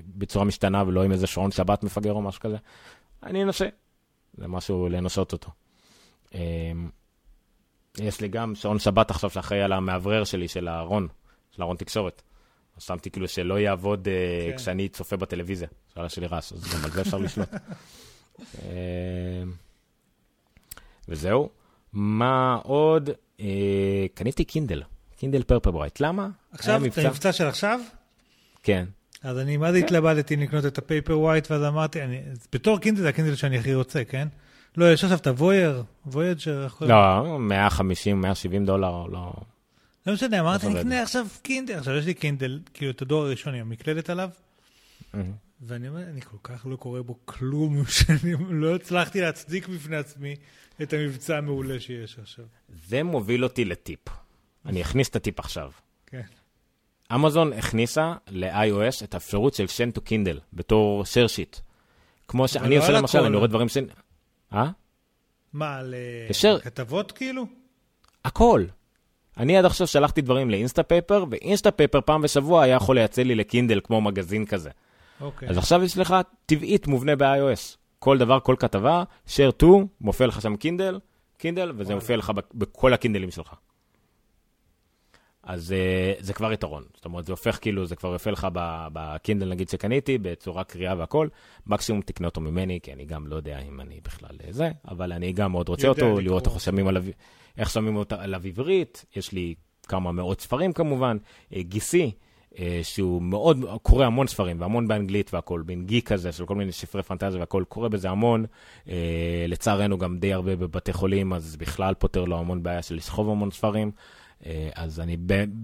בצורה 0.07 0.45
משתנה 0.45 0.85
ולא 0.87 1.03
עם 1.03 1.13
איזה 1.13 1.27
שעון 1.27 1.51
שבת 1.51 1.85
מפגר 1.85 2.13
או 2.13 2.23
משהו 2.23 2.41
כזה. 2.41 2.57
אני 3.23 3.43
אנסה, 3.43 3.67
זה 4.35 4.47
משהו 4.47 4.89
לנסות 4.89 5.33
אותו. 5.33 5.51
יש 7.99 8.21
לי 8.21 8.29
גם 8.29 8.55
שעון 8.55 8.79
שבת 8.79 9.11
עכשיו 9.11 9.31
שאחראי 9.31 9.63
על 9.63 9.73
המאוורר 9.73 10.25
שלי, 10.25 10.49
של 10.49 10.69
הארון, 10.69 11.09
של 11.51 11.63
הארון 11.63 11.77
תקשורת. 11.77 12.23
אז 12.77 12.83
שמתי 12.83 13.11
כאילו 13.11 13.29
שלא 13.29 13.61
יעבוד 13.61 14.09
אה, 14.09 14.51
כן. 14.51 14.57
כשאני 14.57 14.89
צופה 14.89 15.17
בטלוויזיה, 15.17 15.69
שאלה 15.95 16.09
שלי 16.09 16.27
רעש, 16.27 16.53
אז 16.53 16.75
גם 16.75 16.85
על 16.85 16.91
זה 16.91 17.01
אפשר 17.01 17.19
לשלוט. 17.19 17.49
אה, 18.63 19.43
וזהו. 21.09 21.49
מה 21.93 22.59
עוד? 22.63 23.11
אה, 23.41 24.07
קניתי 24.15 24.45
קינדל, 24.45 24.83
קינדל 25.17 25.43
פרפל 25.43 25.71
ברייט. 25.71 26.01
למה? 26.01 26.29
עכשיו, 26.53 26.83
היה 26.83 26.93
זה 26.93 27.09
מבצע 27.09 27.33
של 27.33 27.47
עכשיו? 27.47 27.81
כן. 28.63 28.85
אז 29.23 29.39
אני 29.39 29.57
מה 29.57 29.73
זה 29.73 29.81
כן. 29.81 29.85
התלבטתי 29.85 30.37
לקנות 30.37 30.67
את 30.67 30.79
הפייפר 30.79 31.19
ווייט, 31.19 31.51
ואז 31.51 31.63
אמרתי, 31.63 32.03
אני, 32.03 32.21
בתור 32.53 32.79
קינדל 32.79 33.01
זה 33.01 33.09
הקינדל 33.09 33.35
שאני 33.35 33.59
הכי 33.59 33.75
רוצה, 33.75 34.05
כן? 34.05 34.29
לא, 34.77 34.93
יש 34.93 35.05
עכשיו 35.05 35.19
את 35.19 35.27
הווייר, 35.27 35.83
וויג'ר, 36.07 36.65
איך 36.65 36.73
קוראים? 36.73 36.97
לא, 36.97 37.39
150, 37.39 38.21
170 38.21 38.67
דולר, 38.67 39.07
לא... 39.07 39.33
לא 40.07 40.13
משנה, 40.13 40.41
אמרתי, 40.41 40.67
אני 40.67 40.73
עובד? 40.75 40.87
אקנה 40.87 41.03
עכשיו 41.03 41.27
קינדל. 41.43 41.79
עכשיו, 41.79 41.95
יש 41.97 42.07
לי 42.07 42.15
קינדל, 42.15 42.61
כאילו, 42.75 42.91
את 42.91 43.03
הדור 43.03 43.23
הראשון 43.23 43.55
עם 43.55 43.61
המקלדת 43.61 44.11
עליו. 44.11 44.31
ואני 45.63 45.89
אומר, 45.89 46.03
אני 46.03 46.21
כל 46.21 46.37
כך 46.43 46.67
לא 46.67 46.77
קורא 46.77 47.01
בו 47.01 47.19
כלום, 47.25 47.85
שאני 47.89 48.33
לא 48.51 48.75
הצלחתי 48.75 49.21
להצדיק 49.21 49.69
בפני 49.69 49.97
עצמי 49.97 50.37
את 50.83 50.93
המבצע 50.93 51.39
המעולה 51.39 51.81
שיש 51.81 52.19
עכשיו. 52.19 52.45
זה 52.89 53.03
מוביל 53.03 53.45
אותי 53.45 53.65
לטיפ. 53.65 54.01
אני 54.67 54.83
אכניס 54.83 55.09
את 55.09 55.17
הטיפ 55.17 55.39
עכשיו. 55.39 55.71
כן. 56.07 56.23
אמזון 57.15 57.53
הכניסה 57.53 58.15
ל-iOS 58.29 59.05
את 59.05 59.15
האפשרות 59.15 59.55
של 59.55 59.65
send 59.65 59.99
to 59.99 60.01
Kindle 60.09 60.41
בתור 60.53 61.03
share 61.03 61.29
sheet. 61.57 61.61
כמו 62.29 62.49
שאני 62.49 62.77
לא 62.77 62.83
עושה 62.83 62.93
למשל. 62.93 63.19
אני 63.19 63.37
רואה 63.37 63.47
דברים 63.49 63.69
ש... 63.69 63.77
אה? 64.53 64.71
מה, 65.53 65.77
על 65.77 65.95
אה, 65.95 66.27
ישר. 66.31 66.59
כתבות 66.59 67.13
כאילו? 67.13 67.47
הכל. 68.25 68.65
אני 69.37 69.57
עד 69.57 69.65
עכשיו 69.65 69.87
שלחתי 69.87 70.21
דברים 70.21 70.51
לאינסטפייפר, 70.51 71.25
ואינסטפייפר 71.31 72.01
פעם 72.01 72.23
בשבוע 72.23 72.63
היה 72.63 72.77
יכול 72.77 72.97
לייצא 72.97 73.23
לי 73.23 73.35
לקינדל 73.35 73.81
כמו 73.85 74.01
מגזין 74.01 74.47
כזה. 74.47 74.71
אוקיי. 75.21 75.49
אז 75.49 75.59
עכשיו 75.59 75.83
יש 75.85 75.99
לך 75.99 76.15
תוסף 76.47 76.87
מובנה 76.87 77.17
ב-iOS. 77.17 77.77
כל 77.99 78.19
דבר, 78.19 78.41
כל 78.41 78.57
כתבה, 78.59 79.03
share 79.27 79.63
to, 79.63 79.67
מופיע 80.01 80.27
לך 80.27 80.43
שם 80.43 80.57
קינדל, 80.57 80.99
קינדל, 81.39 81.73
וזה. 81.77 81.95
מופיע 81.95 82.17
לך 82.17 82.33
בכל 82.55 82.93
הקינדלים 82.93 83.31
שלך. 83.31 83.55
אז 85.43 85.75
uh, 86.19 86.25
זה 86.25 86.33
כבר 86.33 86.53
יתרון. 86.53 86.85
זאת 86.95 87.05
אומרת, 87.05 87.25
זה 87.25 87.33
הופך 87.33 87.59
כאילו, 87.61 87.87
זה 87.87 87.97
כבר 87.97 88.13
יופיע 88.13 88.33
לך 88.33 88.47
בקינדל 88.93 89.49
נגיד 89.49 89.69
שקניתי, 89.69 90.19
בצורה 90.19 90.65
קריאה 90.65 90.95
והכל. 90.99 91.29
מקסימום 91.67 92.03
תקנה 92.03 92.27
אותו 92.27 92.41
ממני, 92.41 92.79
כי 92.83 92.93
אני 92.93 93.05
גם 93.05 93.27
לא 93.27 93.37
יודע 93.37 93.59
אם 93.59 93.81
אני 93.81 94.01
בכלל 94.05 94.37
אה, 94.45 94.53
זה, 94.53 94.71
אבל 94.89 95.13
אני 95.13 95.33
גם 95.33 95.53
מאוד 95.53 95.69
רוצה 95.69 95.87
יודע 95.87 96.03
אותו, 96.03 96.21
לראות 96.21 96.47
איך. 96.47 96.61
שמים 96.61 96.89
עליו, 96.89 97.05
איך 97.59 97.71
שמים 97.71 97.97
אותה 97.97 98.23
עליו 98.23 98.43
עברית. 98.45 99.05
יש 99.17 99.33
לי 99.33 99.55
כמה 99.89 100.13
מאות 100.13 100.41
ספרים 100.41 100.73
כמובן, 100.73 101.17
אה, 101.55 101.63
גיסי. 101.63 102.13
אה, 102.59 102.81
שהוא 102.83 103.23
מאוד, 103.23 103.65
קורא 103.83 104.07
המון 104.07 104.27
ספרים, 104.27 104.61
והמון 104.61 104.89
באנגלית 104.89 105.35
והכל, 105.35 105.63
בין 105.67 105.87
גיק 105.87 106.13
כזה, 106.13 106.33
של 106.33 106.47
כל 106.47 106.55
מיני 106.55 106.73
ספרי 106.73 107.03
פנטזיה 107.03 107.41
והכל, 107.41 107.65
קורא 107.69 107.89
בזה 107.89 108.11
המון. 108.11 108.45
אה, 108.89 109.45
לצערנו 109.49 109.99
גם 109.99 110.19
די 110.19 110.33
הרבה 110.33 110.57
בבתי 110.57 110.93
חולים, 110.93 111.33
אז 111.33 111.57
בכלל 111.57 111.95
פותר 111.95 112.25
לו 112.25 112.39
המון 112.39 112.63
בעיה 112.63 112.83
של 112.83 112.95
לסחוב 112.95 113.31
המון 113.31 113.51
ספרים. 113.51 113.91
אה, 114.47 114.71
אז 114.75 115.01
אני 115.01 115.17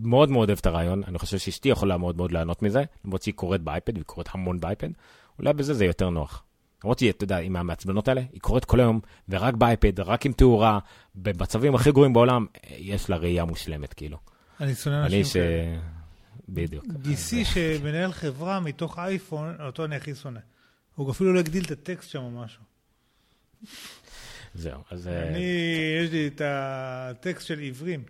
מאוד 0.03 0.31
מאוד 0.31 0.49
אוהב 0.49 0.59
את 0.59 0.67
הרעיון, 0.67 1.03
אני 1.07 1.19
חושב 1.19 1.39
שאשתי 1.39 1.69
יכולה 1.69 1.97
מאוד 1.97 2.17
מאוד 2.17 2.33
ליהנות 2.33 2.63
מזה, 2.63 2.85
למרות 3.05 3.23
שהיא 3.23 3.35
קוראת 3.35 3.61
באייפד, 3.61 3.93
והיא 3.93 4.05
קוראת 4.05 4.29
המון 4.33 4.61
באייפד, 4.61 4.89
אולי 5.39 5.53
בזה 5.53 5.75
זה 5.75 5.85
יותר 5.85 6.11
נוח. 6.11 6.43
למרות 6.85 6.99
שהיא, 6.99 7.11
אתה 7.11 7.25
יודע, 7.25 7.37
היא 7.37 7.51
מהמעצבנות 7.51 8.09
האלה, 8.09 8.23
היא 8.33 8.41
קוראת 8.41 8.65
כל 8.65 8.81
היום, 8.81 9.01
ורק 9.29 9.55
באייפד, 9.55 10.01
רק 10.01 10.27
עם 10.27 10.33
תאורה, 10.33 10.79
במצבים 11.15 11.75
הכי 11.75 11.93
גרועים 11.93 12.13
בעולם, 12.13 12.47
יש 12.71 13.11
לה 13.11 13.17
ראייה 13.17 13.45
מושלמת, 13.45 13.95
כאילו. 13.95 14.19
אני 14.61 14.75
שונא 14.75 15.05
אנשים 15.05 15.25
ש... 15.25 15.33
כאלה. 15.33 15.79
בדיוק. 16.49 16.85
גיסי 17.03 17.45
שמנהל 17.45 18.13
חברה 18.13 18.61
מתוך 18.61 18.99
אייפון, 18.99 19.57
אותו 19.61 19.85
אני 19.85 19.97
הכי 19.97 20.15
שונא. 20.15 20.41
הוא 20.95 21.11
אפילו 21.11 21.33
לא 21.33 21.39
הגדיל 21.39 21.65
את 21.65 21.71
הטקסט 21.71 22.11
שם 22.11 22.23
או 22.23 22.31
משהו. 22.31 22.63
זהו, 24.55 24.81
אז... 24.91 25.09
אה, 25.09 25.29
אני, 25.29 25.45
יש 26.03 26.11
לי 26.11 26.27
את 26.27 26.43
הטקסט 26.45 27.47
של 27.47 27.59
עיוורים. 27.59 28.03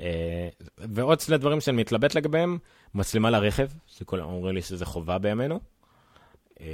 אה, 0.00 0.48
ועוד 0.78 1.20
שני 1.20 1.38
דברים 1.38 1.60
שאני 1.60 1.76
מתלבט 1.76 2.14
לגביהם, 2.14 2.58
מצלמה 2.94 3.30
לרכב, 3.30 3.68
שכולם 3.86 4.24
אומרים 4.24 4.54
לי 4.54 4.62
שזה 4.62 4.84
חובה 4.86 5.18
בימינו. 5.18 5.60
אה, 6.60 6.66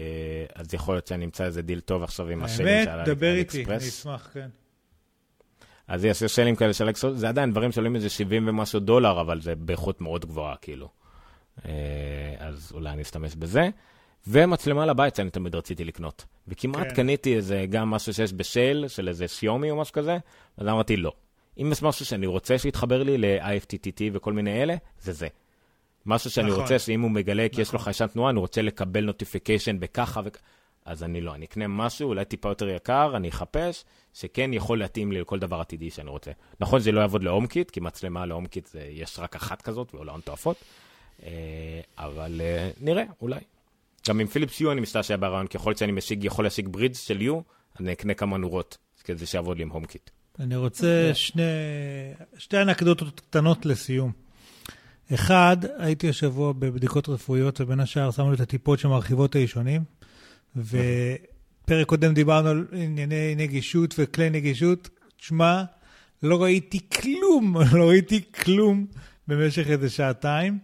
אז 0.55 0.74
יכול 0.74 0.94
להיות 0.94 1.06
שאני 1.06 1.24
אמצא 1.24 1.44
איזה 1.44 1.62
דיל 1.62 1.80
טוב 1.80 2.02
עכשיו 2.02 2.28
עם 2.28 2.42
הסיילים 2.44 2.69
האלה, 2.69 2.85
של 2.84 2.90
האלי- 2.90 3.05
דבר 3.14 3.34
איתי, 3.34 3.64
אני. 3.64 3.76
אשמח, 3.76 4.30
כן. 4.32 4.48
אז 5.88 6.05
יש 6.05 6.22
סיילים 6.24 6.56
כאלה 6.56 6.72
של 6.72 6.90
אקספרס, 6.90 7.16
זה 7.18 7.28
עדיין 7.28 7.51
דברים 7.51 7.72
שעולים 7.72 7.96
איזה 7.96 8.10
70 8.10 8.48
ומשהו 8.48 8.80
דולר, 8.80 9.20
אבל 9.20 9.40
זה 9.40 9.55
באיכות 9.55 10.01
מאוד 10.01 10.24
גבוהה, 10.26 10.56
כאילו. 10.56 10.88
אה, 11.66 11.70
אז 12.38 12.72
אולי 12.74 12.90
אני 12.90 13.02
אשתמש 13.02 13.34
בזה. 13.34 13.68
ומצלמה 14.26 14.86
לבית 14.86 15.14
שאני 15.16 15.30
תמיד 15.30 15.55
רציתי 15.55 15.84
לקנות. 15.84 16.24
וכמעט 16.48 16.86
כן. 16.88 16.94
קניתי 16.94 17.36
איזה, 17.36 17.66
גם 17.70 17.90
משהו 17.90 18.14
שיש 18.14 18.32
בסייל, 18.32 18.89
של 18.88 19.09
איזה 19.09 19.28
שיאומי 19.28 19.70
או 19.70 19.76
משהו 19.80 19.92
כזה, 19.92 20.18
אז 20.56 20.66
אמרתי 20.68 20.96
לא. 20.96 21.12
אם 21.59 21.72
יש 21.72 21.82
משהו 21.82 22.06
שאני 22.06 22.26
רוצה 22.26 22.59
שיתחבר 22.59 23.02
לי 23.02 23.18
ל-IFTTT 23.18 24.01
וכל 24.12 24.32
מיני 24.32 24.62
אלה, 24.62 24.74
זה 25.01 25.12
זה. 25.12 25.28
משהו 26.06 26.31
שאני 26.31 26.48
נכון. 26.51 26.62
רוצה 26.62 26.78
שאם 26.78 27.01
הוא 27.01 27.10
מגלה 27.10 27.47
כי 27.52 27.60
יש 27.60 27.72
לו 27.72 27.76
נכון. 27.76 27.85
חיישן 27.85 28.06
תנועה, 28.06 28.31
אני 28.31 28.39
רוצה 28.39 28.62
לקבל 28.62 29.05
notification 29.05 29.81
בככה 29.81 30.20
וככה. 30.24 30.43
אז 30.85 31.02
אני 31.02 31.20
לא, 31.20 31.35
אני 31.35 31.44
אקנה 31.44 31.68
משהו, 31.68 32.09
אולי 32.09 32.24
טיפה 32.24 32.48
יותר 32.48 32.68
יקר, 32.68 33.12
אני 33.16 33.28
אחפש, 33.28 33.85
שכן 34.14 34.52
יכול 34.52 34.78
להתאים 34.78 35.12
לי 35.12 35.20
לכל 35.20 35.39
דבר 35.39 35.60
עתידי 35.60 35.90
שאני 35.90 36.10
רוצה. 36.10 36.31
נכון 36.60 36.81
שזה 36.81 36.93
לא 36.93 37.01
יעבוד 37.01 37.22
ל-HomeKit, 37.23 37.70
כי 37.70 37.81
מצלמה 37.81 38.26
ל-HomeKit 38.27 38.66
זה, 38.66 38.86
יש 38.90 39.18
רק 39.18 39.36
אחת 39.36 39.62
כזאת, 39.62 39.94
ועולה 39.94 40.12
הון 40.12 40.20
תועפות, 40.20 40.56
אה, 41.22 41.31
אבל 41.98 42.40
אה, 42.44 42.70
נראה, 42.81 43.05
אולי. 43.22 43.40
גם 44.09 44.20
עם 44.20 44.26
Philips 44.27 44.61
Hue 44.61 44.73
אני 44.72 44.81
משתעשע 44.81 45.16
ברעיון, 45.16 45.47
ככל 45.47 45.74
שאני 45.74 45.93
משיג, 45.93 46.24
יכול 46.24 46.44
להשיג 46.44 46.68
ברידג' 46.68 46.94
של 46.94 47.22
Hue, 47.23 47.40
אני 47.81 47.93
אקנה 47.93 48.14
כמה 48.14 48.36
נורות, 48.36 48.78
כדי 49.05 49.26
שיעבוד 49.26 49.56
לי 49.56 49.62
עם 49.62 49.70
הום 49.70 49.85
קיט. 49.85 50.10
אני 50.40 50.56
רוצה 50.56 51.11
שני, 51.15 51.43
שתי 52.39 52.62
אנקדוטות 52.62 53.20
קטנות 53.20 53.66
לסיום. 53.66 54.12
אחד, 55.15 55.56
הייתי 55.78 56.09
השבוע 56.09 56.52
בבדיקות 56.52 57.09
רפואיות, 57.09 57.61
ובין 57.61 57.81
השאר 57.81 58.11
שמו 58.11 58.31
לי 58.31 58.35
את 58.35 58.40
הטיפות 58.40 58.78
שמרחיבות 58.78 59.31
את 59.31 59.36
הישונים, 59.36 59.85
ופרק 60.56 61.86
קודם 61.86 62.15
דיברנו 62.15 62.48
על 62.48 62.66
ענייני 62.73 63.35
נגישות 63.35 63.94
וכלי 63.98 64.31
נגישות. 64.31 64.89
תשמע, 65.16 65.62
לא 66.23 66.43
ראיתי 66.43 66.81
כלום, 66.89 67.56
לא 67.78 67.89
ראיתי 67.89 68.23
כלום 68.32 68.86
במשך 69.28 69.66
איזה 69.69 69.90
שעתיים. 69.90 70.59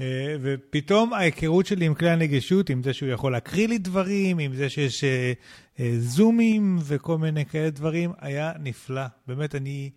אה, 0.00 0.36
ופתאום 0.42 1.12
ההיכרות 1.12 1.66
שלי 1.66 1.86
עם 1.86 1.94
כלי 1.94 2.10
הנגישות, 2.10 2.70
עם 2.70 2.82
זה 2.82 2.92
שהוא 2.92 3.08
יכול 3.08 3.32
להקריא 3.32 3.68
לי 3.68 3.78
דברים, 3.78 4.38
עם 4.38 4.54
זה 4.54 4.70
שיש 4.70 5.04
אה, 5.04 5.32
אה, 5.80 5.94
זומים 5.98 6.78
וכל 6.82 7.18
מיני 7.18 7.46
כאלה 7.46 7.70
דברים, 7.70 8.12
היה 8.18 8.52
נפלא. 8.60 9.06
באמת, 9.26 9.54
אני 9.54 9.90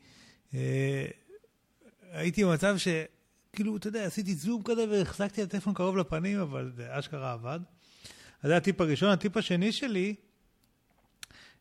הייתי 2.11 2.43
במצב 2.43 2.77
ש... 2.77 2.87
כאילו, 3.53 3.77
אתה 3.77 3.87
יודע, 3.87 4.05
עשיתי 4.05 4.35
זום 4.35 4.61
כזה 4.63 4.85
והחזקתי 4.89 5.43
את 5.43 5.47
הטלפון 5.47 5.73
קרוב 5.73 5.97
לפנים, 5.97 6.39
אבל 6.39 6.71
זה 6.75 6.87
אשכרה 6.99 7.31
עבד. 7.31 7.59
אז 8.43 8.49
זה 8.49 8.57
הטיפ 8.57 8.81
הראשון. 8.81 9.09
הטיפ 9.09 9.37
השני 9.37 9.71
שלי, 9.71 10.15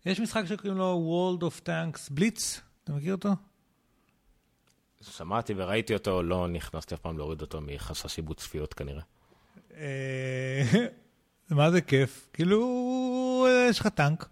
יש 0.06 0.20
משחק 0.20 0.44
שקוראים 0.46 0.78
לו 0.78 1.38
World 1.40 1.42
of 1.42 1.66
Tanks 1.66 2.18
Blitz, 2.18 2.60
אתה 2.84 2.92
מכיר 2.92 3.14
אותו? 3.14 3.47
שמעתי 5.02 5.52
וראיתי 5.56 5.94
אותו, 5.94 6.22
לא 6.22 6.48
נכנסתי 6.48 6.94
אף 6.94 7.00
פעם 7.00 7.18
להוריד 7.18 7.40
אותו 7.40 7.60
מחשש 7.60 8.16
עיבוד 8.16 8.36
צפיות 8.36 8.74
כנראה. 8.74 9.02
אה, 9.76 10.86
מה 11.50 11.70
זה 11.70 11.80
כיף? 11.80 12.28
כאילו, 12.32 13.46
יש 13.70 13.80
לך 13.80 13.86
טנק, 13.86 14.28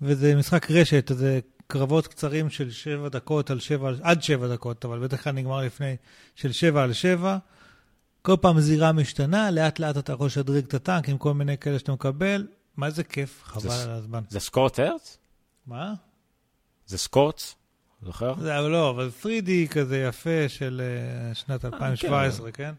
וזה 0.00 0.34
משחק 0.36 0.70
רשת, 0.70 1.10
זה 1.14 1.40
קרבות 1.66 2.06
קצרים 2.06 2.50
של 2.50 2.70
שבע 2.70 3.08
דקות 3.08 3.50
על 3.50 3.60
שבע, 3.60 3.90
עד 4.02 4.22
שבע 4.22 4.48
דקות, 4.48 4.84
אבל 4.84 4.98
בדרך 4.98 5.24
כלל 5.24 5.32
נגמר 5.32 5.60
לפני, 5.60 5.96
של 6.34 6.52
שבע 6.52 6.82
על 6.82 6.92
שבע. 6.92 7.38
כל 8.22 8.36
פעם 8.40 8.60
זירה 8.60 8.92
משתנה, 8.92 9.50
לאט 9.50 9.78
לאט 9.78 9.96
אתה 9.98 10.12
יכול 10.12 10.26
לשדרג 10.26 10.64
את 10.64 10.74
הטנק 10.74 11.08
עם 11.08 11.18
כל 11.18 11.34
מיני 11.34 11.58
כאלה 11.58 11.78
שאתה 11.78 11.92
מקבל. 11.92 12.46
מה 12.76 12.90
זה 12.90 13.04
כיף, 13.04 13.42
חבל 13.44 13.60
זה- 13.60 13.84
על 13.84 13.90
הזמן. 13.90 14.22
זה 14.28 14.40
סקורט 14.40 14.80
ארץ? 14.80 15.18
מה? 15.66 15.94
זה 16.86 16.98
סקורטס? 16.98 17.54
זוכר? 18.04 18.34
זה 18.40 18.58
אבל 18.58 18.68
לא, 18.68 18.90
אבל 18.90 19.10
3D 19.22 19.48
כזה 19.72 19.98
יפה 19.98 20.48
של 20.48 20.82
אה, 20.84 21.34
שנת 21.34 21.64
2017, 21.64 22.52
כן? 22.52 22.72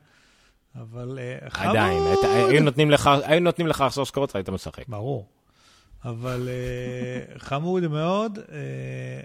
אבל 0.82 1.20
אה, 1.22 1.50
חמוד. 1.50 1.70
עדיין, 1.70 2.04
היית- 2.04 2.50
היו 2.50 2.64
נותנים 2.64 2.92
לך- 2.92 3.10
היו 3.24 3.40
נותנים 3.42 3.68
לך 3.68 3.82
עכשיו 3.82 4.06
סקורטס, 4.06 4.36
היית 4.36 4.50
משחק. 4.50 4.88
ברור. 4.88 5.28
אבל 6.06 6.50
אה, 6.50 7.40
חמוד 7.40 7.88
מאוד. 7.88 8.40
אה, 8.52 9.22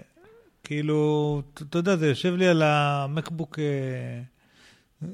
כאילו, 0.63 1.41
אתה 1.53 1.77
יודע, 1.77 1.95
זה 1.95 2.07
יושב 2.07 2.35
לי 2.35 2.47
על 2.47 2.61
המקבוק 2.65 3.59
אה, 3.59 4.21
אה, 5.03 5.07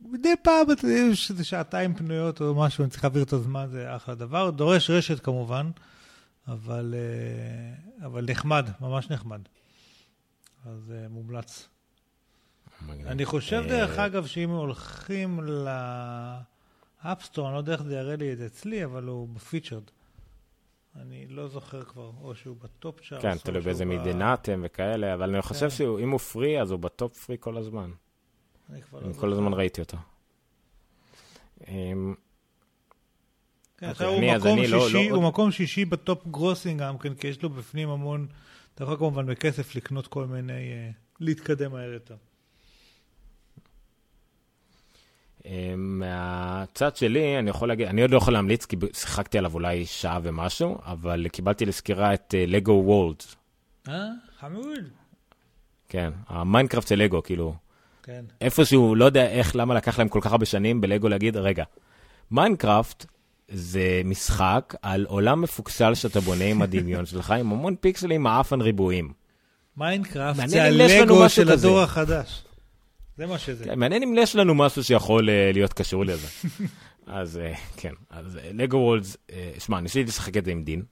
מדי 0.00 0.34
פעם, 0.42 0.72
אתה 0.72 0.86
יודע, 0.86 0.98
יש 1.12 1.30
איזה 1.30 1.44
שעתיים 1.44 1.94
פנויות 1.94 2.40
או 2.40 2.54
משהו, 2.54 2.82
אני 2.82 2.90
צריך 2.90 3.04
להעביר 3.04 3.22
את 3.22 3.32
הזמן, 3.32 3.66
זה 3.70 3.96
אחלה 3.96 4.14
דבר. 4.14 4.50
דורש 4.50 4.90
רשת 4.90 5.20
כמובן, 5.24 5.70
אבל, 6.48 6.94
אה, 6.96 8.06
אבל 8.06 8.24
נחמד, 8.28 8.66
ממש 8.80 9.10
נחמד. 9.10 9.40
אז 10.64 10.92
אה, 10.94 11.08
מומלץ. 11.08 11.68
אני 13.06 13.24
חושב, 13.24 13.56
אה, 13.64 13.68
דרך 13.68 13.98
אגב, 13.98 14.26
שאם 14.26 14.50
הולכים 14.50 15.40
ל 17.04 17.08
App 17.08 17.21
Store, 17.21 17.46
אני 17.46 17.54
לא 17.54 17.58
יודע 17.58 17.72
איך 17.72 17.82
זה 17.82 17.94
יראה 17.96 18.16
לי 18.16 18.32
את 18.32 18.38
זה 18.38 18.46
אצלי, 18.46 18.84
אבל 18.84 19.04
הוא 19.04 19.28
ב 19.28 19.33
featured. 19.33 19.82
אני 20.96 21.26
לא 21.26 21.48
זוכר 21.48 21.82
כבר, 21.84 22.10
או 22.22 22.34
שהוא 22.34 22.56
ב 22.56 22.67
top 22.67 23.00
charts. 23.08 23.22
כן, 23.22 23.38
תלוי 23.38 23.60
באיזה 23.60 23.84
מדינה 23.84 24.34
אתם 24.34 24.60
וכאלה, 24.64 25.14
אבל 25.14 25.30
אני 25.30 25.42
חושב 25.42 25.60
כן. 25.68 25.70
שאם 25.70 26.10
הוא 26.10 26.18
free, 26.18 26.62
אז 26.62 26.70
הוא 26.70 26.78
ב 26.78 26.88
top 26.88 27.18
free 27.18 27.36
כל 27.40 27.56
הזמן. 27.56 27.90
אני 28.70 28.82
כבר 28.82 29.00
לא 29.00 29.08
זוכר. 29.08 29.20
כל 29.20 29.32
הזמן 29.32 29.54
ראיתי 29.54 29.80
אותו. 29.80 29.96
אמ, 31.68 32.14
כן, 33.78 33.90
אוקיי, 33.90 34.30
עכשיו 34.34 34.52
אני 34.54 34.66
לא- 34.68 34.80
שישי, 34.88 35.08
לא- 35.10 35.14
הוא 35.16 35.22
מקום 35.28 35.50
שישי 35.52 35.84
ב 35.84 35.95
top 35.95 36.26
grossing 36.26 36.80
גם 36.82 36.98
כן, 36.98 37.14
כי 37.14 37.26
יש 37.28 37.42
לו 37.42 37.50
בפנים 37.50 37.88
המון, 37.88 38.26
אתה 38.74 38.84
יכול 38.84 38.96
כמובן 38.96 39.26
בכסף 39.26 39.74
לקנות 39.74 40.06
כל 40.06 40.26
מיני, 40.26 40.52
אה, 40.52 40.90
להתקדם 41.20 41.72
מהר 41.72 41.92
יותר. 41.92 42.16
אה, 45.46 45.74
מהצד 45.76 46.96
שלי, 46.96 47.38
אני 47.38 47.50
יכול 47.50 47.68
להגיד, 47.68 47.88
אני 47.88 48.02
עוד 48.02 48.10
לא 48.10 48.16
יכול 48.16 48.32
להמליץ, 48.32 48.64
כי 48.66 48.76
שיחקתי 48.92 49.38
עליו 49.38 49.54
אולי 49.54 49.86
שעה 49.86 50.20
ומשהו, 50.22 50.78
אבל 50.84 51.28
קיבלתי 51.28 51.66
לסקירה 51.66 52.14
את 52.14 52.34
לגו 52.46 52.82
Worlds. 52.86 53.36
אה, 53.88 54.08
חמוד. 54.40 54.84
כן, 55.88 56.10
המיינקראפט 56.26 56.88
של 56.88 56.96
לגו, 56.96 57.22
כאילו, 57.22 57.54
כן. 58.02 58.24
איפשהו, 58.40 58.94
לא 58.94 59.04
יודע 59.04 59.26
איך, 59.26 59.56
למה 59.56 59.74
לקח 59.74 59.98
להם 59.98 60.08
כל 60.08 60.20
כך 60.22 60.32
הרבה 60.32 60.46
שנים 60.46 60.80
בלגו 60.80 61.08
להגיד, 61.08 61.36
רגע, 61.36 61.64
מיינקראפט 62.30 63.06
זה 63.52 64.02
משחק 64.04 64.74
על 64.82 65.06
עולם 65.08 65.40
מפוקסל 65.40 65.94
שאתה 65.94 66.20
בונה 66.20 66.44
עם 66.44 66.62
הדמיון 66.62 67.06
שלך, 67.06 67.30
עם 67.30 67.52
המון 67.52 67.74
פיקסלים, 67.80 68.22
מעפן 68.22 68.60
ריבועים. 68.60 69.12
מיינקראפט 69.76 70.48
זה 70.48 70.64
הלגו 70.64 71.28
של. 71.28 71.52
הדור 71.52 71.80
החדש. 71.80 72.44
זה 73.16 73.26
מה 73.26 73.38
שזה. 73.38 73.64
כן, 73.64 73.78
מעניין 73.78 74.02
אם 74.02 74.14
יש 74.18 74.36
לנו 74.36 74.54
משהו 74.54 74.84
שיכול 74.84 75.30
אה, 75.30 75.50
להיות 75.52 75.72
קשור 75.72 76.04
לזה. 76.04 76.26
אז 77.06 77.38
אה, 77.38 77.52
כן, 77.76 77.92
אז 78.10 78.38
לגו 78.54 78.76
Worlds, 78.76 79.16
שמע, 79.58 79.80
ניסיתי 79.80 80.08
לשחק 80.08 80.36
את 80.36 80.44
זה 80.44 80.50
עם 80.50 80.62
דין. 80.64 80.82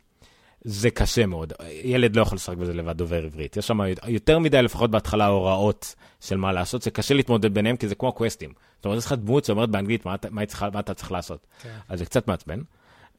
זה 0.65 0.91
קשה 0.91 1.27
מאוד. 1.27 1.53
ילד 1.85 2.17
לא 2.17 2.23
יכול 2.23 2.37
לשחק 2.37 2.57
בזה 2.57 2.75
לבד 2.75 2.97
דובר 2.97 3.25
עברית. 3.25 3.57
יש 3.57 3.67
שם 3.67 3.81
יותר 4.07 4.39
מדי, 4.39 4.63
לפחות 4.63 4.91
בהתחלה, 4.91 5.27
הוראות 5.27 5.95
של 6.21 6.37
מה 6.37 6.53
לעשות. 6.53 6.83
זה 6.83 6.91
קשה 6.91 7.15
להתמודד 7.15 7.55
ביניהם, 7.55 7.77
כי 7.77 7.89
זה 7.89 7.95
כמו 7.95 8.13
קווסטים. 8.13 8.53
זאת 8.77 8.85
אומרת, 8.85 8.99
יש 8.99 9.07
לך 9.07 9.13
דמות 9.13 9.45
שאומרת 9.45 9.71
באנגלית 9.71 10.07
מה, 10.07 10.15
מה, 10.31 10.47
צריכה, 10.47 10.69
מה 10.75 10.81
אתה 10.81 10.95
צריך 10.95 11.13
לעשות. 11.13 11.47
כן. 11.63 11.69
אז 11.89 11.99
זה 11.99 12.05
קצת 12.05 12.29
מעצבן. 12.29 12.61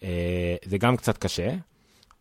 אה, 0.03 0.55
זה 0.65 0.77
גם 0.77 0.97
קצת 0.97 1.17
קשה, 1.17 1.55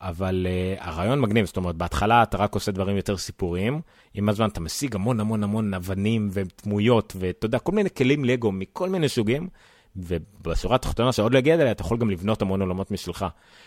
אבל 0.01 0.47
אה, 0.51 0.74
הרעיון 0.78 1.20
מגניב. 1.20 1.47
זאת 1.47 1.56
אומרת, 1.56 1.76
בהתחלה 1.76 2.22
אתה 2.22 2.36
רק 2.36 2.55
עושה 2.55 2.72
דברים 2.72 2.97
יותר 2.97 3.16
סיפוריים, 3.16 3.80
עם 4.14 4.28
הזמן 4.28 4.48
אתה 4.48 4.60
משיג 4.60 4.94
המון 4.94 5.20
המון 5.20 5.42
המון 5.44 5.74
אבנים 5.74 6.28
ודמויות, 6.32 7.12
ואתה 7.18 7.47
יודע, 7.47 7.59
כל 7.59 7.72
מיני 7.72 7.90
כלים 7.90 8.24
לגו 8.24 8.52
מכל 8.52 8.88
מיני 8.88 9.09
סוגים, 9.09 9.48
ובשורה 9.96 10.74
התחתונה 10.74 11.12
שעוד 11.12 11.34
לא 11.34 11.38
הגיע 11.38 11.54
אליה, 11.54 11.70
אתה 11.70 11.82
יכול 11.82 11.98
גם 11.98 12.10
לבנות 12.10 12.42
המון 12.42 12.60
עולמות 12.60 12.90
משלך. 12.90 13.26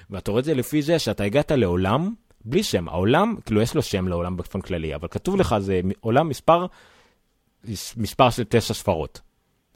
ואתה 0.09 0.31
רואה 0.31 0.39
את 0.39 0.45
זה 0.45 0.53
לפי 0.53 0.81
זה 0.81 0.99
שאתה 0.99 1.23
הגעת 1.23 1.51
לעולם 1.51 2.13
בלי 2.45 2.63
שם. 2.63 2.89
העולם, 2.89 3.35
כאילו 3.45 3.61
יש 3.61 3.75
לו 3.75 3.81
שם 3.81 4.07
לעולם 4.07 4.37
באופן 4.37 4.61
כללי, 4.61 4.95
אבל 4.95 5.07
כתוב 5.07 5.35
לך 5.35 5.55
זה 5.59 5.81
עולם 5.99 6.29
מספר, 6.29 6.65
מספר 7.97 8.29
של 8.29 8.43
תשע 8.49 8.73
ספרות, 8.73 9.21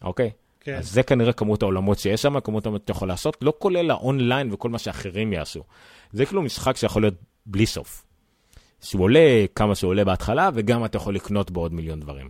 אוקיי? 0.02 0.32
כן. 0.60 0.76
אז 0.76 0.92
זה 0.92 1.04
כנראה 1.04 1.34
כמות 1.34 1.62
העולמות 1.62 2.00
שיש 2.00 2.22
שם, 2.22 2.40
כמות 2.40 2.66
העולמות 2.66 2.82
שאתה 2.82 2.92
יכול 2.92 3.08
לעשות, 3.08 3.38
לא 3.42 3.54
כולל 3.60 3.92
האונליין 3.92 4.54
וכל 4.54 4.70
מה 4.70 4.78
שאחרים 4.78 5.34
יעשו. 5.34 5.64
זה 6.12 6.26
כאילו 6.26 6.42
משחק 6.42 6.78
שיכול 6.78 7.02
להיות 7.02 7.14
בלי 7.46 7.66
סוף. 7.66 8.06
שהוא 8.82 9.04
עולה 9.04 9.46
כמה 9.56 9.76
שהוא 9.76 9.90
עולה 9.90 10.06
בהתחלה, 10.06 10.50
וגם 10.54 10.86
אתה 10.86 10.98
יכול 10.98 11.16
לקנות 11.16 11.52
בו 11.52 11.62
עוד 11.62 11.74
מיליון 11.74 12.00
דברים. 12.00 12.30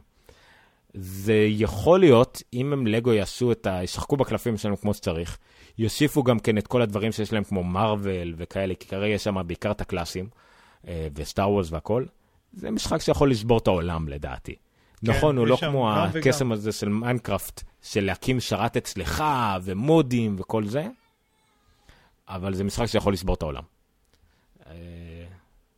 זה 0.99 1.45
יכול 1.49 1.99
להיות, 1.99 2.41
אם 2.53 2.73
הם 2.73 2.87
לגו 2.87 3.13
יעשו 3.13 3.51
את 3.51 3.67
ה... 3.67 3.83
ישחקו 3.83 4.17
בקלפים 4.17 4.57
שלנו 4.57 4.77
כמו 4.77 4.93
שצריך, 4.93 5.37
יוסיפו 5.77 6.23
גם 6.23 6.39
כן 6.39 6.57
את 6.57 6.67
כל 6.67 6.81
הדברים 6.81 7.11
שיש 7.11 7.33
להם 7.33 7.43
כמו 7.43 7.63
מארוול 7.63 8.33
וכאלה, 8.37 8.75
כי 8.75 8.87
כרגע 8.87 9.13
יש 9.13 9.23
שם 9.23 9.47
בעיקר 9.47 9.71
את 9.71 9.81
הקלאסים, 9.81 10.29
אה, 10.87 11.07
וסטאר 11.15 11.49
וורס 11.49 11.71
והכל. 11.71 12.05
זה 12.53 12.71
משחק 12.71 13.01
שיכול 13.01 13.31
לשבור 13.31 13.57
את 13.57 13.67
העולם 13.67 14.07
לדעתי. 14.07 14.55
כן, 15.05 15.11
נכון, 15.11 15.37
הוא 15.37 15.47
לא 15.47 15.57
כמו 15.57 15.93
הקסם 15.93 16.45
וגם. 16.45 16.51
הזה 16.51 16.71
של 16.71 16.89
מיינקראפט, 16.89 17.63
של 17.81 18.05
להקים 18.05 18.39
שרת 18.39 18.77
אצלך, 18.77 19.23
ומודים 19.63 20.35
וכל 20.39 20.65
זה, 20.65 20.87
אבל 22.27 22.53
זה 22.53 22.63
משחק 22.63 22.85
שיכול 22.85 23.13
לשבור 23.13 23.35
את 23.35 23.41
העולם. 23.41 23.63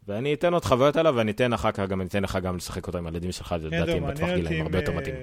ואני 0.10 0.34
אתן 0.34 0.53
עוד 0.53 0.65
חוויות 0.65 0.95
עליו, 0.95 1.14
ואני 1.18 1.31
אתן 1.31 1.53
אחר 1.53 1.72
כך 1.72 1.80
גם, 1.80 2.02
אני 2.02 2.10
אתן 2.10 2.23
לך 2.23 2.38
גם 2.44 2.57
לשחק 2.57 2.88
אותו 2.88 2.98
עם 2.98 3.06
הילדים 3.06 3.31
שלך, 3.31 3.48
כן, 3.48 3.61
לדעתי 3.61 3.91
הם 3.91 4.07
בטווח 4.07 4.30
גילאים 4.30 4.65
הרבה 4.65 4.77
יותר 4.77 4.91
אה, 4.91 4.98
מתאים. 4.98 5.15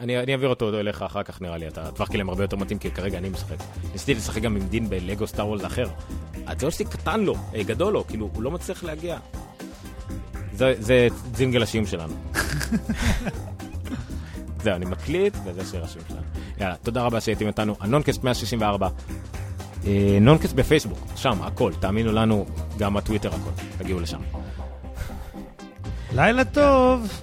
אני, 0.00 0.18
אני 0.18 0.32
אעביר 0.32 0.48
אותו 0.48 0.80
אליך 0.80 1.02
אחר 1.02 1.22
כך 1.22 1.42
נראה 1.42 1.56
לי, 1.56 1.68
אתה 1.68 1.90
טווח 1.90 2.10
גילאים 2.10 2.28
הרבה 2.28 2.44
יותר 2.44 2.56
מתאים, 2.56 2.78
כי 2.78 2.90
כרגע 2.90 3.18
אני 3.18 3.28
משחק. 3.28 3.56
ניסיתי 3.92 4.14
לשחק 4.14 4.42
גם 4.42 4.56
עם 4.56 4.62
דין 4.62 4.88
בלגו 4.88 5.26
סטאר 5.26 5.48
וולס 5.48 5.64
אחר. 5.64 5.86
הג'ויסטיק 6.46 6.88
קטן 6.88 7.20
לו, 7.20 7.34
אה, 7.54 7.62
גדול 7.62 7.92
לו, 7.92 8.06
כאילו, 8.06 8.30
הוא 8.34 8.42
לא 8.42 8.50
מצליח 8.50 8.84
להגיע. 8.84 9.18
זה, 10.52 10.74
זה 10.78 11.08
זינגל 11.34 11.62
השיום 11.62 11.86
שלנו. 11.86 12.14
זהו, 14.62 14.74
אני 14.74 14.84
מקליט, 14.84 15.36
וזה 15.44 15.64
שיר 15.64 15.84
השיום 15.84 16.04
שלנו. 16.08 16.22
יאללה, 16.60 16.74
תודה 16.82 17.02
רבה 17.02 17.20
שהייתם 17.20 17.46
איתנו. 17.46 17.76
הנונקאסט 17.80 18.24
164. 18.24 18.88
אה, 19.86 20.18
נונקאסט 20.20 20.54
בפייסבוק, 20.54 20.98
שם, 21.16 21.42
הכל. 21.42 21.72
תאמינו 21.80 22.12
לנו, 22.12 22.46
גם 22.78 22.96
הטוויטר 22.96 23.28
הכל. 23.28 23.50
תגיעו 23.78 24.00
לשם. 24.00 24.20
לילה 26.14 26.44
טוב. 26.44 27.22